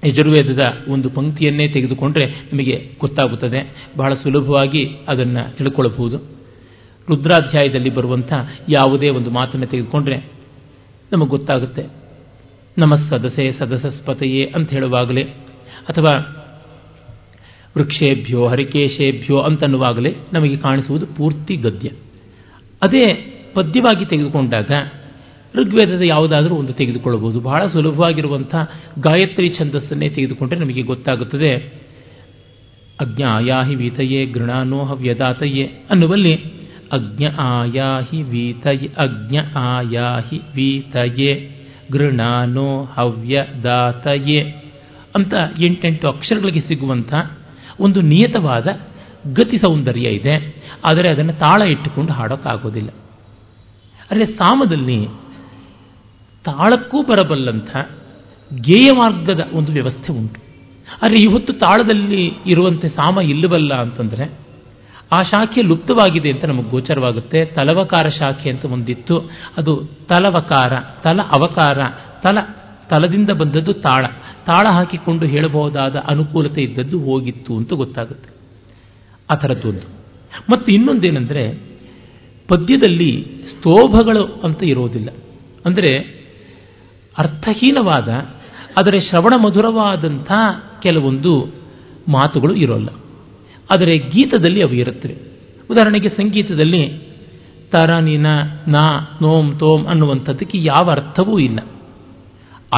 ಯಜುರ್ವೇದದ 0.05 0.61
ಒಂದು 0.89 1.11
ಪಂಕ್ತಿಯನ್ನೇ 1.11 1.69
ತೆಗೆದುಕೊಂಡ್ರೆ 1.69 2.29
ನಿಮಗೆ 2.29 2.93
ಗೊತ್ತಾಗುತ್ತದೆ. 3.01 3.89
ಬಹಳ 3.97 4.15
ಸುಲಭವಾಗಿ 4.15 4.97
ಅದನ್ನು 5.09 5.57
ತಿಳ್ಕೊಳ್ಳಬಹುದು 5.57 6.19
ರುದ್ರಾಧ್ಯಾಯದಲ್ಲಿ 7.09 7.91
ಬರುವಂಥ 7.91 8.33
ಯಾವುದೇ 8.69 9.09
ಒಂದು 9.09 9.31
ಮಾತನ್ನು 9.31 9.67
ತೆಗೆದುಕೊಂಡ್ರೆ 9.67 10.17
ನಮಗೆ 11.13 11.29
ಗೊತ್ತಾಗುತ್ತೆ. 11.29 11.87
ನಮ್ಮ 12.79 12.97
ಸದಸೆ 12.97 13.53
ಸದಸಸ್ಪತೆಯೇ 13.59 14.53
ಅಂತ 14.55 14.71
ಹೇಳುವಾಗಲೇ, 14.71 15.23
ಅಥವಾ 15.89 16.39
ವೃಕ್ಷೇಭ್ಯೋ 17.79 18.47
ಹರಿಕೇಶೇಭ್ಯೋ 18.47 19.39
ಅಂತನ್ನುವಾಗಲೇ 19.39 20.17
ನಮಗೆ 20.33 20.57
ಕಾಣಿಸುವುದು 20.57 21.07
ಪೂರ್ತಿ 21.07 21.57
ಗದ್ಯ. 21.57 21.91
ಅದೇ 22.83 23.29
ಪದ್ಯವಾಗಿ 23.55 24.05
ತೆಗೆದುಕೊಂಡಾಗ 24.05 24.71
ಋಗ್ವೇದದ 25.55 26.01
ಯಾವುದಾದರೂ 26.01 26.55
ಒಂದು 26.55 26.73
ತೆಗೆದುಕೊಳ್ಳಬಹುದು. 26.73 27.41
ಬಹಳ 27.41 27.67
ಸುಲಭವಾಗಿರುವಂಥ 27.67 28.55
ಗಾಯತ್ರಿ 28.99 29.57
ಛಂದಸ್ಸನ್ನೇ 29.59 30.09
ತೆಗೆದುಕೊಂಡ್ರೆ 30.09 30.61
ನಮಗೆ 30.61 30.83
ಗೊತ್ತಾಗುತ್ತದೆ. 30.83 31.83
ಅಜ್ಞ 33.01 33.23
ಆಯಾಹಿ 33.23 33.75
ವೀತಯೇ 33.75 34.27
ಗೃಣಾನೋ 34.27 34.85
ಹವ್ಯದಾತಯೇ 34.85 35.63
ಅನ್ನುವಲ್ಲಿ 35.91 36.35
ಅಜ್ಞ 36.93 37.25
ಆಯಾಹಿ 37.39 38.23
ವೀತಯ, 38.23 38.87
ಅಜ್ಞ 38.87 39.37
ಆಯಾಹಿ 39.57 40.37
ವೀತಯೇ 40.55 41.51
ಗೃಣಾನೋ 41.93 42.85
ಹವ್ಯದಾತಯೇ 42.85 44.41
ಅಂತ 45.15 45.35
ಎಂಟೆಂಟು 45.59 46.09
ಅಕ್ಷರಗಳಿಗೆ 46.09 46.61
ಸಿಗುವಂಥ 46.61 47.15
ಒಂದು 47.81 48.01
ನಿಯತವಾದ 48.01 48.67
ಗತಿ 49.33 49.59
ಸೌಂದರ್ಯ 49.59 50.09
ಇದೆ. 50.09 50.63
ಆದರೆ 50.85 51.09
ಅದನ್ನು 51.09 51.33
ತಾಳ 51.33 51.63
ಇಟ್ಟುಕೊಂಡು 51.63 52.13
ಹಾಡೋಕ್ಕಾಗೋದಿಲ್ಲ. 52.13 52.89
ಅಂದರೆ 54.13 54.27
ಸಾಮದಲ್ಲಿ 54.27 55.07
ತಾಳಕ್ಕೂ 56.45 57.03
ಬರಬಲ್ಲಂಥ 57.03 57.77
ಗೇಯ 58.61 58.91
ಮಾರ್ಗದ 58.97 59.49
ಒಂದು 59.53 59.73
ವ್ಯವಸ್ಥೆ 59.73 60.13
ಉಂಟು. 60.13 60.41
ಆದರೆ 61.03 61.21
ಇವತ್ತು 61.21 61.53
ತಾಳದಲ್ಲಿ 61.53 62.33
ಇರುವಂತೆ 62.47 62.89
ಸಾಮ 62.89 63.19
ಇಲ್ಲವಲ್ಲ 63.21 63.75
ಅಂತಂದರೆ 63.75 64.39
ಆ 65.13 65.19
ಶಾಖೆ 65.19 65.63
ಲುಪ್ತವಾಗಿದೆ 65.63 66.31
ಅಂತ 66.31 66.45
ನಮಗೆ 66.45 66.71
ಗೋಚರವಾಗುತ್ತೆ. 66.71 67.45
ತಲವಕಾರ 67.45 68.09
ಶಾಖೆ 68.09 68.51
ಅಂತ 68.51 68.65
ಒಂದಿತ್ತು. 68.65 69.31
ಅದು 69.57 69.89
ತಲವಕಾರ, 70.09 70.73
ತಲ 70.81 71.21
ಅವಕಾರ, 71.23 71.79
ತಲ 72.23 72.39
ತಲದಿಂದ 72.91 73.31
ಬಂದದ್ದು 73.31 73.73
ತಾಳ. 73.73 74.07
ತಾಳ 74.47 74.67
ಹಾಕಿಕೊಂಡು 74.69 75.27
ಹೇಳಬಹುದಾದ 75.27 75.97
ಅನುಕೂಲತೆ 75.97 76.61
ಇದ್ದದ್ದು 76.61 76.99
ಹೋಗಿತ್ತು 76.99 77.57
ಅಂತ 77.57 77.73
ಗೊತ್ತಾಗುತ್ತೆ. 77.73 78.31
ಆ 79.31 79.35
ಥರದ್ದೊಂದು 79.35 79.89
ಮತ್ತು 80.51 80.73
ಇನ್ನೊಂದೇನೆಂದರೆ 80.73 81.72
ಪದ್ಯದಲ್ಲಿ 82.49 83.27
ಸ್ತೋಭಗಳು 83.51 84.41
ಅಂತ 84.45 84.63
ಇರೋದಿಲ್ಲ. 84.63 85.09
ಅಂದರೆ 85.67 85.99
ಅರ್ಥಹೀನವಾದ, 87.19 88.09
ಆದರೆ 88.79 89.01
ಶ್ರವಣ 89.01 89.45
ಮಧುರವಾದಂಥ 89.45 90.33
ಕೆಲವೊಂದು 90.83 91.49
ಮಾತುಗಳು 92.09 92.55
ಇರೋಲ್ಲ. 92.55 92.89
ಆದರೆ 93.73 93.99
ಗೀತದಲ್ಲಿ 93.99 94.63
ಅವು 94.63 94.73
ಇರುತ್ತವೆ. 94.73 95.17
ಉದಾಹರಣೆಗೆ 95.71 96.09
ಸಂಗೀತದಲ್ಲಿ 96.09 97.13
ತರ 97.73 97.99
ನಿನ 97.99 98.27
ನಾ 98.69 99.19
ನೋಮ್ 99.23 99.59
ತೋಮ್ 99.59 99.87
ಅನ್ನುವಂಥದ್ದಕ್ಕೆ 99.87 100.59
ಯಾವ 100.63 100.91
ಅರ್ಥವೂ 100.91 101.39
ಇಲ್ಲ. 101.39 101.61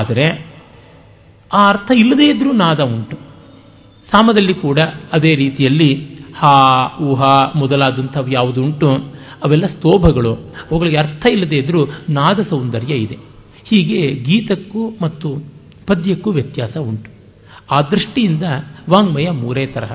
ಆದರೆ 0.00 0.46
ಆ 1.54 1.68
ಅರ್ಥ 1.68 1.90
ಇಲ್ಲದೇ 1.94 2.30
ಇದ್ರೂ 2.30 2.52
ನಾದ 2.52 2.80
ಉಂಟು. 2.80 3.16
ಸಾಮದಲ್ಲಿ 4.12 4.54
ಕೂಡ 4.54 4.78
ಅದೇ 5.12 5.34
ರೀತಿಯಲ್ಲಿ 5.34 6.04
ಹಾ 6.36 6.54
ಊಹಾ 7.00 7.52
ಮೊದಲಾದಂಥವು 7.56 8.28
ಯಾವುದು 8.28 8.62
ಉಂಟು? 8.62 9.13
ಅವೆಲ್ಲ 9.44 9.66
ಸ್ತೋಭಗಳು. 9.66 10.32
ಅವುಗಳಿಗೆ 10.70 10.96
ಅರ್ಥ 10.96 11.24
ಇಲ್ಲದೇ 11.32 11.56
ಇದ್ದರೂ 11.56 11.80
ನಾದ 12.08 12.38
ಸೌಂದರ್ಯ 12.50 12.94
ಇದೆ. 12.94 13.16
ಹೀಗೆ 13.64 14.00
ಗೀತಕ್ಕೂ 14.22 14.82
ಮತ್ತು 15.02 15.28
ಪದ್ಯಕ್ಕೂ 15.86 16.30
ವ್ಯತ್ಯಾಸ 16.30 16.76
ಉಂಟು. 16.76 17.08
ಆ 17.70 17.80
ದೃಷ್ಟಿಯಿಂದ 17.80 18.42
ವಾಂಗ್ಮಯ 18.90 19.30
ಮೂರೇ 19.30 19.66
ತರಹ. 19.66 19.92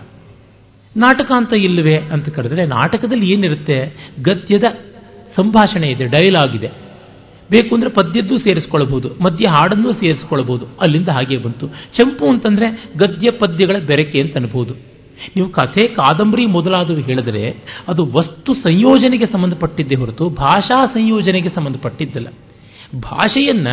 ನಾಟಕ 0.96 1.32
ಅಂತ 1.36 1.54
ಇಲ್ಲವೇ 1.54 1.96
ಅಂತ 1.96 2.30
ಕರೆದರೆ 2.30 2.66
ನಾಟಕದಲ್ಲಿ 2.66 3.28
ಏನಿರುತ್ತೆ? 3.32 3.78
ಗದ್ಯದ 4.22 4.68
ಸಂಭಾಷಣೆ 5.36 5.88
ಇದೆ 5.88 6.06
ಡೈಲಾಗ್ 6.06 6.56
ಇದೆ. 6.56 6.70
ಬೇಕು 7.50 7.76
ಅಂದರೆ 7.76 7.90
ಪದ್ಯದ್ದು 7.90 8.38
ಸೇರಿಸ್ಕೊಳ್ಬಹುದು 8.38 9.10
ಮಧ್ಯ 9.24 9.46
ಹಾಡನ್ನು 9.50 9.92
ಸೇರಿಸ್ಕೊಳ್ಬಹುದು, 9.92 10.66
ಅಲ್ಲಿಂದ 10.82 11.10
ಹಾಗೆ 11.10 11.38
ಬಂತು. 11.38 11.68
ಚಂಪು 11.68 12.26
ಅಂತಂದರೆ 12.26 12.68
ಗದ್ಯ 12.98 13.28
ಪದ್ಯಗಳ 13.40 13.78
ಬೆರಕೆ 13.88 14.22
ಅಂತ 14.22 14.38
ಅನ್ಬೋದು. 14.38 14.74
ನೀವು 15.36 15.50
ಕಥೆ 15.50 15.88
ಕಾದಂಬರಿ 15.88 16.46
ಮೊದಲಾದವು 16.46 16.98
ಹೇಳಿದರೆ 16.98 17.64
ಅದು 17.88 18.06
ವಸ್ತು 18.06 18.54
ಸಂಯೋಜನೆಗೆ 18.54 19.26
ಸಂಬಂಧಪಟ್ಟಿದ್ದೇ 19.26 19.96
ಹೊರತು 19.96 20.30
ಭಾಷಾ 20.30 20.82
ಸಂಯೋಜನೆಗೆ 20.82 21.50
ಸಂಬಂಧಪಟ್ಟಿದ್ದಲ್ಲ. 21.50 22.28
ಭಾಷೆಯನ್ನ 23.00 23.68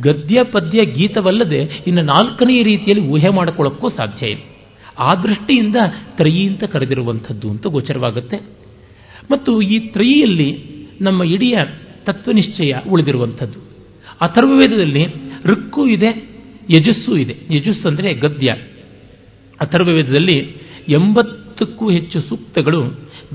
ಗದ್ಯ, 0.00 0.42
ಪದ್ಯ, 0.42 0.84
ಗೀತವಲ್ಲದೆ 0.84 1.82
ಇನ್ನು 1.86 2.02
ನಾಲ್ಕನೆಯ 2.02 2.62
ರೀತಿಯಲ್ಲಿ 2.62 3.08
ಊಹೆ 3.08 3.28
ಮಾಡಿಕೊಳ್ಳೋಕ್ಕೂ 3.28 3.88
ಸಾಧ್ಯ 3.88 4.26
ಇಲ್ಲ. 4.26 4.42
ಆ 4.98 5.14
ದೃಷ್ಟಿಯಿಂದ 5.14 5.76
ತ್ರಯಿ 6.16 6.46
ಅಂತ 6.46 6.64
ಕರೆದಿರುವಂಥದ್ದು 6.64 7.50
ಅಂತ 7.50 7.66
ಗೋಚರವಾಗುತ್ತೆ. 7.66 8.36
ಮತ್ತು 9.30 9.62
ಈ 9.62 9.78
ತ್ರಯಿಯಲ್ಲಿ 9.78 10.64
ನಮ್ಮ 11.00 11.22
ಇಡೀ 11.22 11.54
ತತ್ವನಿಶ್ಚಯ 12.04 12.72
ಉಳಿದಿರುವಂಥದ್ದು. 12.90 13.58
ಅಥರ್ವವೇದದಲ್ಲಿ 14.20 15.06
ಋಕ್ಕು 15.44 15.86
ಇದೆ, 15.86 16.28
ಯಜಸ್ಸು 16.70 17.16
ಇದೆ. 17.16 17.36
ಯಜಸ್ಸು 17.50 17.88
ಅಂದರೆ 17.88 18.14
ಗದ್ಯ. 18.14 18.46
ಅಥರ್ವವೇದದಲ್ಲಿ 19.60 20.38
ಎಂಬತ್ತಕ್ಕೂ 20.88 21.90
ಹೆಚ್ಚು 21.90 22.20
ಸೂಕ್ತಗಳು 22.20 22.82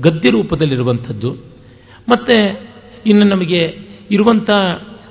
ಗದ್ಯ 0.00 0.30
ರೂಪದಲ್ಲಿರುವಂಥದ್ದು. 0.30 1.30
ಮತ್ತು 2.08 2.60
ಇನ್ನು 3.06 3.24
ನಮಗೆ 3.24 3.78
ಇರುವಂಥ 4.10 4.50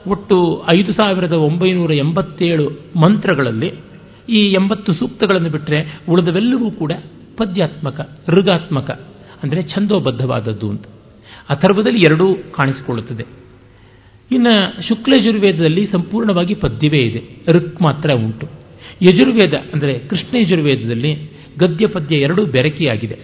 ಒಟ್ಟು 0.07 0.63
ಐದು 0.75 0.93
ಸಾವಿರದ 0.93 1.31
ಒಂಬೈನೂರ 1.31 1.93
ಎಂಬತ್ತೇಳು 1.93 2.69
ಮಂತ್ರಗಳಲ್ಲಿ 2.95 3.73
ಈ 4.29 4.39
ಎಂಬತ್ತು 4.39 4.93
ಸೂಕ್ತಗಳನ್ನು 4.93 5.49
ಬಿಟ್ಟರೆ 5.49 6.01
ಉಳಿದವೆಲ್ಲವೂ 6.09 6.71
ಕೂಡ 6.71 6.91
ಪದ್ಯಾತ್ಮಕ, 7.37 8.19
ಋಗಾತ್ಮಕ, 8.27 8.91
ಅಂದರೆ 9.43 9.63
ಛಂದೋಬದ್ಧವಾದದ್ದು 9.63 10.69
ಅಂತ. 10.69 10.85
ಅಥರ್ವದಲ್ಲಿ 11.49 11.99
ಎರಡೂ 11.99 12.33
ಕಾಣಿಸಿಕೊಳ್ಳುತ್ತದೆ. 12.33 13.25
ಇನ್ನು 14.31 14.87
ಶುಕ್ಲಯಜುರ್ವೇದದಲ್ಲಿ 14.87 15.87
ಸಂಪೂರ್ಣವಾಗಿ 15.91 16.55
ಪದ್ಯವೇ 16.55 16.97
ಇದೆ. 16.97 17.23
ಋಕ್ 17.51 17.81
ಮಾತ್ರ 17.81 18.13
ಉಂಟು. 18.13 18.62
ಯಜುರ್ವೇದ, 19.03 19.55
ಅಂದರೆ 19.73 19.93
ಕೃಷ್ಣ 20.09 20.33
ಯಜುರ್ವೇದದಲ್ಲಿ 20.37 21.11
ಗದ್ಯ 21.59 21.87
ಪದ್ಯ 21.87 22.15
ಎರಡೂ 22.15 22.41
ಬೆರಕಿಯಾಗಿದೆ. 22.45 23.17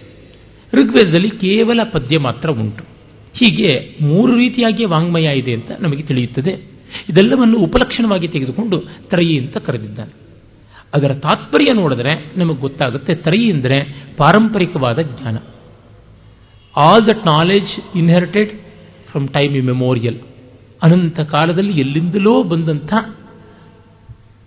ಋಗ್ವೇದದಲ್ಲಿ 0.72 1.30
ಕೇವಲ 1.44 1.80
ಪದ್ಯ 1.92 2.18
ಮಾತ್ರ 2.18 2.48
ಉಂಟು. 2.50 2.82
ಹೀಗೆ 3.38 3.70
ಮೂರು 4.00 4.32
ರೀತಿಯಾಗಿ 4.36 4.84
ವಾಂಗ್ಮಯ 4.84 5.28
ಇದೆ 5.38 5.52
ಅಂತ 5.52 5.70
ನಮಗೆ 5.80 6.02
ತಿಳಿಯುತ್ತದೆ. 6.02 6.52
ಇದೆಲ್ಲವನ್ನು 7.08 7.58
ಉಪಲಕ್ಷಣವಾಗಿ 7.58 8.28
ತೆಗೆದುಕೊಂಡು 8.28 8.76
ತ್ರಯಿ 9.10 9.34
ಅಂತ 9.38 9.56
ಕರೆದಿದ್ದಾನೆ. 9.56 10.12
ಅದರ 10.94 11.12
ತಾತ್ಪರ್ಯ 11.14 11.72
ನೋಡಿದ್ರೆ 11.72 12.12
ನಮಗೆ 12.36 12.60
ಗೊತ್ತಾಗುತ್ತೆ, 12.60 13.12
ತ್ರಯಿ 13.14 13.46
ಅಂದರೆ 13.52 13.78
ಪಾರಂಪರಿಕವಾದ 14.16 14.98
ಜ್ಞಾನ. 15.10 15.36
All 16.74 17.04
that 17.08 17.22
knowledge 17.26 17.72
inherited 17.96 18.52
from 19.10 19.28
time 19.28 19.54
immemorial 19.60 20.18
ಅನಂತ 20.82 21.20
ಕಾಲದಲ್ಲಿ 21.20 21.74
ಎಲ್ಲಿಂದಲೋ 21.80 22.34
ಬಂದಂಥ 22.42 22.92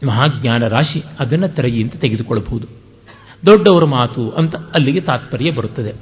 ಮಹಾಜ್ಞಾನ 0.06 0.68
ರಾಶಿ 0.68 1.04
ಅದನ್ನು 1.20 1.48
ತ್ರಯಿ 1.48 1.84
ಅಂತ 1.84 1.96
ತೆಗೆದುಕೊಳ್ಳಬಹುದು. 1.96 2.68
ದೊಡ್ಡವರ 3.46 3.84
ಮಾತು 3.84 4.30
ಅಂತ 4.30 4.56
ಅಲ್ಲಿಗೆ 4.56 5.02
ತಾತ್ಪರ್ಯ 5.02 5.52
ಬರುತ್ತದೆ. 5.52 5.94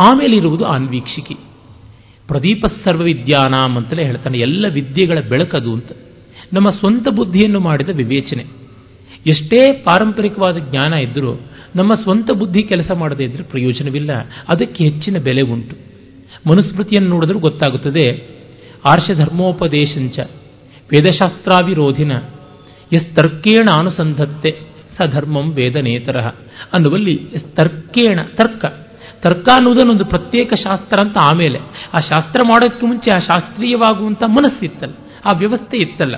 ಆಮೇಲೆ 0.00 0.36
ಇರುವುದು 0.36 0.64
ಆನ್ವೀಕ್ಷಿಕಿ. 0.64 1.34
ಪ್ರದೀಪ 2.28 2.64
ಸರ್ವ 2.84 3.02
ವಿದ್ಯಾನಾಮ್ 3.02 3.76
ಅಂತಲೇ 3.76 4.04
ಹೇಳ್ತಾನೆ, 4.04 4.38
ಎಲ್ಲ 4.38 4.66
ವಿದ್ಯೆಗಳ 4.68 5.18
ಬೆಳಕದು 5.28 5.74
ಅಂತ. 5.74 5.92
ನಮ್ಮ 6.52 6.70
ಸ್ವಂತ 6.70 7.08
ಬುದ್ಧಿಯನ್ನು 7.08 7.60
ಮಾಡಿದ 7.60 7.88
ವಿವೇಚನೆ. 7.88 8.46
ಎಷ್ಟೇ 9.26 9.72
ಪಾರಂಪರಿಕವಾದ 9.72 10.56
ಜ್ಞಾನ 10.70 10.92
ಇದ್ದರೂ 10.92 11.40
ನಮ್ಮ 11.76 11.94
ಸ್ವಂತ 11.94 12.32
ಬುದ್ಧಿ 12.32 12.62
ಕೆಲಸ 12.62 12.90
ಮಾಡದೇ 12.90 13.24
ಇದ್ದರೆ 13.24 13.42
ಪ್ರಯೋಜನವಿಲ್ಲ. 13.42 14.10
ಅದಕ್ಕೆ 14.48 14.84
ಹೆಚ್ಚಿನ 14.84 15.18
ಬೆಲೆ 15.18 15.40
ಉಂಟು. 15.40 15.76
ಮನುಸ್ಮೃತಿಯನ್ನು 16.46 17.10
ನೋಡಿದ್ರೂ 17.10 17.38
ಗೊತ್ತಾಗುತ್ತದೆ. 17.38 18.30
ಆರ್ಷಧರ್ಮೋಪದೇಶಂಚ, 18.88 20.18
ವೇದಶಾಸ್ತ್ರಾವಿರೋಧಿನ 20.90 22.12
ಎಸ್ 22.92 23.16
ತರ್ಕೇಣ 23.16 23.66
ಅನುಸಂಧತ್ತೆ, 23.78 24.50
ಸ 24.98 25.06
ಧರ್ಮಂ 25.06 25.50
ವೇದನೇತರ. 25.50 26.20
ಅನ್ನುವಲ್ಲಿ 26.72 27.16
ತರ್ಕೇಣ 27.40 28.18
ತರ್ಕ. 28.22 28.64
ತರ್ಕ 29.22 29.48
ಅನ್ನುವುದನ್ನೊಂದು 29.54 30.04
ಪ್ರತ್ಯೇಕ 30.04 30.52
ಶಾಸ್ತ್ರ 30.54 30.98
ಅಂತ 31.00 31.16
ಆಮೇಲೆ, 31.18 31.58
ಆ 31.92 32.00
ಶಾಸ್ತ್ರ 32.12 32.40
ಮಾಡೋಕ್ಕೆ 32.48 32.86
ಮುಂಚೆ 32.86 33.16
ಆ 33.16 33.18
ಶಾಸ್ತ್ರೀಯವಾಗುವಂಥ 33.18 34.22
ಮನಸ್ಸಿತ್ತಲ್ಲ, 34.22 34.94
ಆ 35.24 35.38
ವ್ಯವಸ್ಥೆ 35.38 35.76
ಇತ್ತಲ್ಲ. 35.76 36.14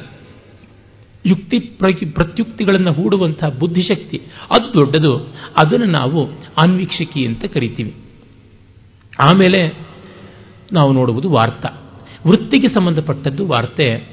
ಯುಕ್ತಿ 1.26 1.58
ಪ್ರತ್ಯುಕ್ತಿಗಳನ್ನು 2.04 2.92
ಹೂಡುವಂತಹ 2.92 3.48
ಬುದ್ಧಿಶಕ್ತಿ, 3.48 4.18
ಅದು 4.50 4.80
ದೊಡ್ಡದು. 4.80 5.34
ಅದನ್ನು 5.64 5.86
ನಾವು 5.86 6.32
ಆನ್ವೀಕ್ಷಕಿ 6.62 7.26
ಅಂತ 7.26 7.44
ಕರಿತೀವಿ. 7.44 7.94
ಆಮೇಲೆ 9.20 9.74
ನಾವು 10.72 10.92
ನೋಡುವುದು 10.92 11.30
ವಾರ್ತಾ. 11.30 11.68
ವೃತ್ತಿಗೆ 12.26 12.68
ಸಂಬಂಧಪಟ್ಟದ್ದು 12.68 13.46
ವಾರ್ತೆ. 13.46 14.11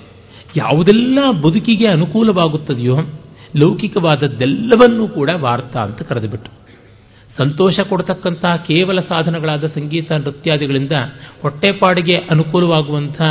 ಯಾವುದೆಲ್ಲ 0.55 1.19
ಬದುಕಿಗೆ 1.31 1.91
ಅನುಕೂಲವಾಗುತ್ತದೆಯೋ, 1.91 2.97
ಲೌಕಿಕವಾದದ್ದೆಲ್ಲವನ್ನೂ 3.55 5.07
ಕೂಡ 5.07 5.29
ವಾರ್ತಾ 5.37 5.79
ಅಂತ 5.79 6.01
ಕರೆದುಬಿಟ್ಟು, 6.01 6.51
ಸಂತೋಷ 7.37 7.79
ಕೊಡತಕ್ಕಂತಹ 7.79 8.55
ಕೇವಲ 8.55 8.99
ಸಾಧನಗಳಾದ 8.99 9.67
ಸಂಗೀತ, 9.67 10.11
ನೃತ್ಯಾದಿಗಳಿಂದ 10.11 10.91
ಹೊಟ್ಟೆಪಾಡಿಗೆ 11.41 12.15
ಅನುಕೂಲವಾಗುವಂಥ 12.15 13.21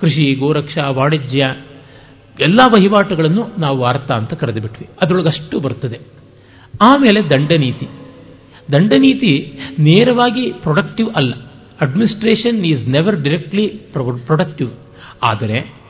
ಕೃಷಿ, 0.00 0.34
ಗೋರಕ್ಷಾ, 0.34 0.90
ವಾಣಿಜ್ಯ, 0.90 1.38
ಎಲ್ಲ 2.44 2.56
ವಹಿವಾಟುಗಳನ್ನು 2.68 3.46
ನಾವು 3.58 3.78
ವಾರ್ತಾ 3.78 4.14
ಅಂತ 4.14 4.32
ಕರೆದುಬಿಟ್ವಿ. 4.32 4.88
ಅದರೊಳಗಷ್ಟು 5.02 5.60
ಬರ್ತದೆ. 5.60 6.00
ಆಮೇಲೆ 6.82 7.30
ದಂಡನೀತಿ. 7.30 7.88
ದಂಡನೀತಿ 8.72 9.58
ನೇರವಾಗಿ 9.78 10.52
ಪ್ರೊಡಕ್ಟಿವ್ 10.52 11.10
ಅಲ್ಲ. 11.10 11.34
Administration 11.80 12.64
is 12.64 12.88
never 12.88 13.22
directly 13.22 13.66
productive 13.66 14.70
ಆದರೆ 15.22 15.83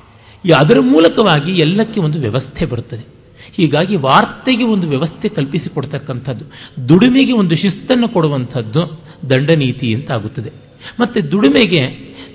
ಅದರ 0.53 0.81
ಮೂಲಕವಾಗಿ 0.83 1.53
ಎಲ್ಲಕ್ಕೆ 1.53 2.01
ಒಂದು 2.01 2.19
ವ್ಯವಸ್ಥೆ 2.19 2.67
ಬರುತ್ತದೆ. 2.67 3.15
ಹೀಗಾಗಿ 3.57 3.97
ವಾರ್ತೆಗೆ 3.97 4.65
ಒಂದು 4.65 4.89
ವ್ಯವಸ್ಥೆ 4.89 5.29
ಕಲ್ಪಿಸಿಕೊಡ್ತಕ್ಕಂಥದ್ದು, 5.29 6.45
ದುಡಿಮೆಗೆ 6.89 7.33
ಒಂದು 7.33 7.57
ಶಿಸ್ತನ್ನು 7.57 8.09
ಕೊಡುವಂಥದ್ದು 8.09 9.01
ದಂಡನೀತಿ 9.31 9.95
ಅಂತ 9.95 10.11
ಆಗುತ್ತದೆ 10.11 10.51
ಮತ್ತೆ 11.01 11.21
ದುಡಿಮೆಗೆ, 11.21 11.87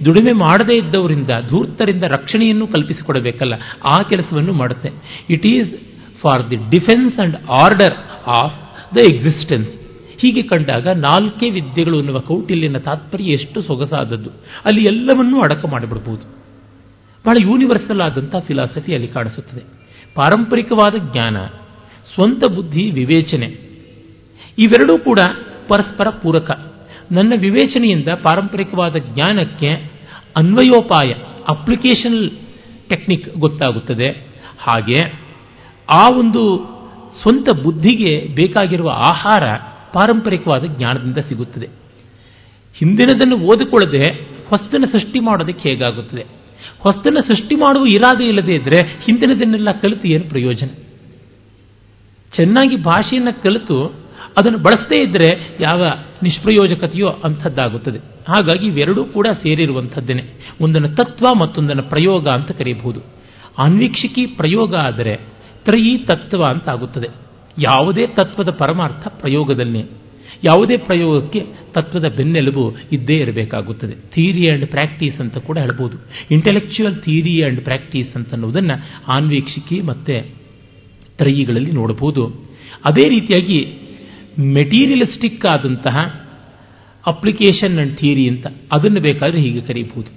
ದುಡಿಮೆ 0.06 0.34
ಮಾಡದೇ 0.34 0.78
ಇದ್ದವರಿಂದ, 0.78 1.30
ಧೂರ್ತರಿಂದ 1.50 2.04
ರಕ್ಷಣೆಯನ್ನು 2.04 2.68
ಕಲ್ಪಿಸಿಕೊಡಬೇಕಲ್ಲ, 2.68 3.54
ಆ 3.84 4.02
ಕೆಲಸವನ್ನು 4.02 4.54
ಮಾಡುತ್ತೆ. 4.54 4.92
It 5.30 5.46
is 5.46 5.74
for 6.22 6.50
the 6.50 6.56
defence 6.56 7.20
and 7.20 7.36
order 7.36 7.94
of 8.28 8.58
the 8.96 8.98
existence 9.14 9.70
ಹೀಗೆ 10.20 10.42
ಕಂಡಾಗ 10.42 10.88
ನಾಲ್ಕೇ 10.88 11.50
ವಿದ್ಯೆಗಳು 11.50 12.00
ಅನ್ನುವ 12.00 12.20
ಕೌಟಿಲ್ಯನ 12.20 12.78
ತಾತ್ಪರ್ಯ 12.78 13.26
ಎಷ್ಟು 13.26 13.62
ಸೊಗಸಾದದ್ದು. 13.62 14.30
ಅಲ್ಲಿ 14.66 14.84
ಎಲ್ಲವನ್ನೂ 14.84 15.42
ಅಡಕ 15.42 15.66
ಮಾಡಿಬಿಡಬಹುದು 15.66 16.39
ಬಹಳ 17.30 17.50
ಯೂನಿವರ್ಸಲ್ 17.50 18.02
ಆದಂಥ 18.02 18.36
ಫಿಲಾಸಫಿ 18.36 18.94
ಅಲ್ಲಿ 18.94 19.08
ಕಾಣಿಸುತ್ತದೆ. 19.08 19.62
ಪಾರಂಪರಿಕವಾದ 20.16 21.12
ಜ್ಞಾನ, 21.12 21.38
ಸ್ವಂತ 22.14 22.50
ಬುದ್ಧಿ, 22.50 22.92
ವಿವೇಚನೆ, 22.92 23.46
ಇವೆರಡೂ 24.58 24.98
ಕೂಡ 24.98 25.20
ಪರಸ್ಪರ 25.68 26.10
ಪೂರಕ. 26.10 26.74
ನನ್ನ 27.12 27.34
ವಿವೇಚನೆಯಿಂದ 27.42 28.08
ಪಾರಂಪರಿಕವಾದ 28.08 28.96
ಜ್ಞಾನಕ್ಕೆ 28.96 29.92
ಅನ್ವಯೋಪಾಯ 30.36 31.14
ಅಪ್ಲಿಕೇಶನ್ 31.48 32.30
ಟೆಕ್ನಿಕ್ 32.90 33.38
ಗೊತ್ತಾಗುತ್ತದೆ. 33.38 34.10
ಹಾಗೆ 34.60 35.22
ಆ 35.94 36.10
ಒಂದು 36.20 36.58
ಸ್ವಂತ 37.22 37.64
ಬುದ್ಧಿಗೆ 37.64 38.28
ಬೇಕಾಗಿರುವ 38.36 38.90
ಆಹಾರ 38.90 39.44
ಪಾರಂಪರಿಕವಾದ 39.94 40.66
ಜ್ಞಾನದಿಂದ 40.66 41.18
ಸಿಗುತ್ತದೆ. 41.18 41.70
ಹಿಂದಿನದನ್ನು 42.74 43.38
ಓದಿಕೊಳ್ಳದೆ 43.38 44.12
ಹೊಸ್ತನ್ನು 44.50 44.88
ಸೃಷ್ಟಿ 44.88 45.20
ಮಾಡೋದಕ್ಕೆ 45.20 45.70
ಹೇಗಾಗುತ್ತದೆ? 45.70 46.39
ಹೊಸ್ತನ್ನು 46.80 47.28
ಸೃಷ್ಟಿ 47.28 47.56
ಮಾಡುವ 47.56 47.88
ಇರಾದೆ 47.88 48.26
ಇಲ್ಲದೆ 48.26 48.56
ಇದ್ದರೆ 48.56 49.02
ಹಿಂದಿನದನ್ನೆಲ್ಲ 49.06 49.72
ಕಲಿತು 49.72 50.08
ಏನು 50.08 50.30
ಪ್ರಯೋಜನ? 50.30 50.68
ಚೆನ್ನಾಗಿ 52.36 52.76
ಭಾಷೆಯನ್ನು 52.76 53.44
ಕಲಿತು 53.44 53.84
ಅದನ್ನು 54.38 54.58
ಬಳಸದೇ 54.58 55.04
ಇದ್ದರೆ 55.04 55.58
ಯಾವ 55.60 55.86
ನಿಷ್ಪ್ರಯೋಜಕತೆಯೋ 56.24 57.08
ಅಂಥದ್ದಾಗುತ್ತದೆ. 57.08 57.98
ಹಾಗಾಗಿ 57.98 58.68
ಇವೆರಡೂ 58.68 59.04
ಕೂಡ 59.04 59.28
ಸೇರಿರುವಂಥದ್ದೇನೆ. 59.44 60.24
ಒಂದನ್ನು 60.62 60.90
ತತ್ವ 60.90 61.36
ಮತ್ತೊಂದನ್ನು 61.40 61.84
ಪ್ರಯೋಗ 61.84 62.28
ಅಂತ 62.28 62.52
ಕರೆಯಬಹುದು 62.52 63.02
ಅನ್ವೀಕ್ಷಿಕಿ 63.58 64.26
ಪ್ರಯೋಗ 64.26 64.76
ಆದರೆ 64.76 65.16
ತ್ರಯಿ 65.66 65.98
ತತ್ವ 65.98 66.44
ಅಂತ 66.44 66.70
ಆಗುತ್ತದೆ 66.70 67.08
ಯಾವುದೇ 67.58 68.08
ತತ್ವದ 68.08 68.50
ಪರಮಾರ್ಥ 68.50 69.08
ಪ್ರಯೋಗದಲ್ಲೇ. 69.08 69.99
ಯಾವುದೇ 70.44 70.78
ಪ್ರಯೋಗಕ್ಕೆ 70.78 71.40
ತತ್ವದ 71.74 72.08
ಬೆನ್ನೆಲುಬು 72.08 72.76
ಇದ್ದೇ 72.92 73.14
ಇರಬೇಕಾಗುತ್ತದೆ. 73.14 73.94
ಥಿಯರಿ 73.94 74.50
ಆ್ಯಂಡ್ 74.50 74.66
ಪ್ರಾಕ್ಟೀಸ್ 74.66 75.22
ಅಂತ 75.22 75.38
ಕೂಡ 75.38 75.58
ಹೇಳ್ಬೋದು. 75.58 75.98
ಇಂಟೆಲೆಕ್ಚುಯಲ್ 76.32 76.96
ಥಿಯರಿ 76.96 77.42
ಆ್ಯಂಡ್ 77.42 77.62
ಪ್ರಾಕ್ಟೀಸ್ 77.62 78.16
ಅಂತ 78.16 78.34
ಅನ್ನೋದನ್ನು 78.34 78.76
ಆನ್ವೀಕ್ಷಿಕಿ 79.08 79.82
ಮತ್ತು 79.82 80.34
ತ್ರಯಿಗಳಲ್ಲಿ 81.18 81.72
ನೋಡಬಹುದು. 81.72 82.26
ಅದೇ 82.90 83.10
ರೀತಿಯಾಗಿ 83.10 83.60
ಮೆಟೀರಿಯಲಿಸ್ಟಿಕ್ 84.40 85.46
ಆದಂತಹ 85.46 86.26
ಅಪ್ಲಿಕೇಶನ್ 87.08 87.78
ಆ್ಯಂಡ್ 87.78 87.96
ಥಿಯರಿ 87.98 88.30
ಅಂತ 88.30 88.48
ಅದನ್ನು 88.48 89.02
ಬೇಕಾದರೆ 89.02 89.42
ಹೀಗೆ 89.42 89.62
ಕರೀಬಹುದು. 89.62 90.12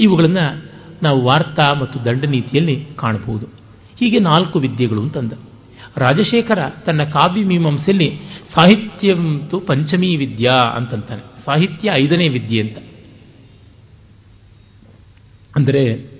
ಇವುಗಳನ್ನು 0.00 0.70
ನಾವು 1.02 1.22
ವಾರ್ತಾ 1.22 1.78
ಮತ್ತು 1.80 2.04
ದಂಡನೀತಿಯಲ್ಲಿ 2.04 2.84
ಕಾಣಬಹುದು. 2.96 3.46
ಹೀಗೆ 4.00 4.18
ನಾಲ್ಕು 4.18 4.58
ವಿದ್ಯೆಗಳು 4.58 5.02
ಅಂತಂದ. 5.02 5.32
ರಾಜಶೇಖರ 5.96 6.58
ತನ್ನ 6.86 7.02
ಕಾವ್ಯ 7.02 7.44
ಮೀಮಾಂಸೆಯಲ್ಲಿ 7.44 8.18
ಸಾಹಿತ್ಯವಂತು 8.54 9.60
ಪಂಚಮೀ 9.60 10.16
ವಿದ್ಯಾ 10.16 10.70
ಅಂತಂತಾನೆ. 10.76 11.20
ಸಾಹಿತ್ಯ 11.20 11.90
ಐದನೇ 12.04 12.28
ವಿದ್ಯೆ 12.28 12.60
ಅಂತ. 12.60 12.78
ಅಂದರೆ 15.56 16.10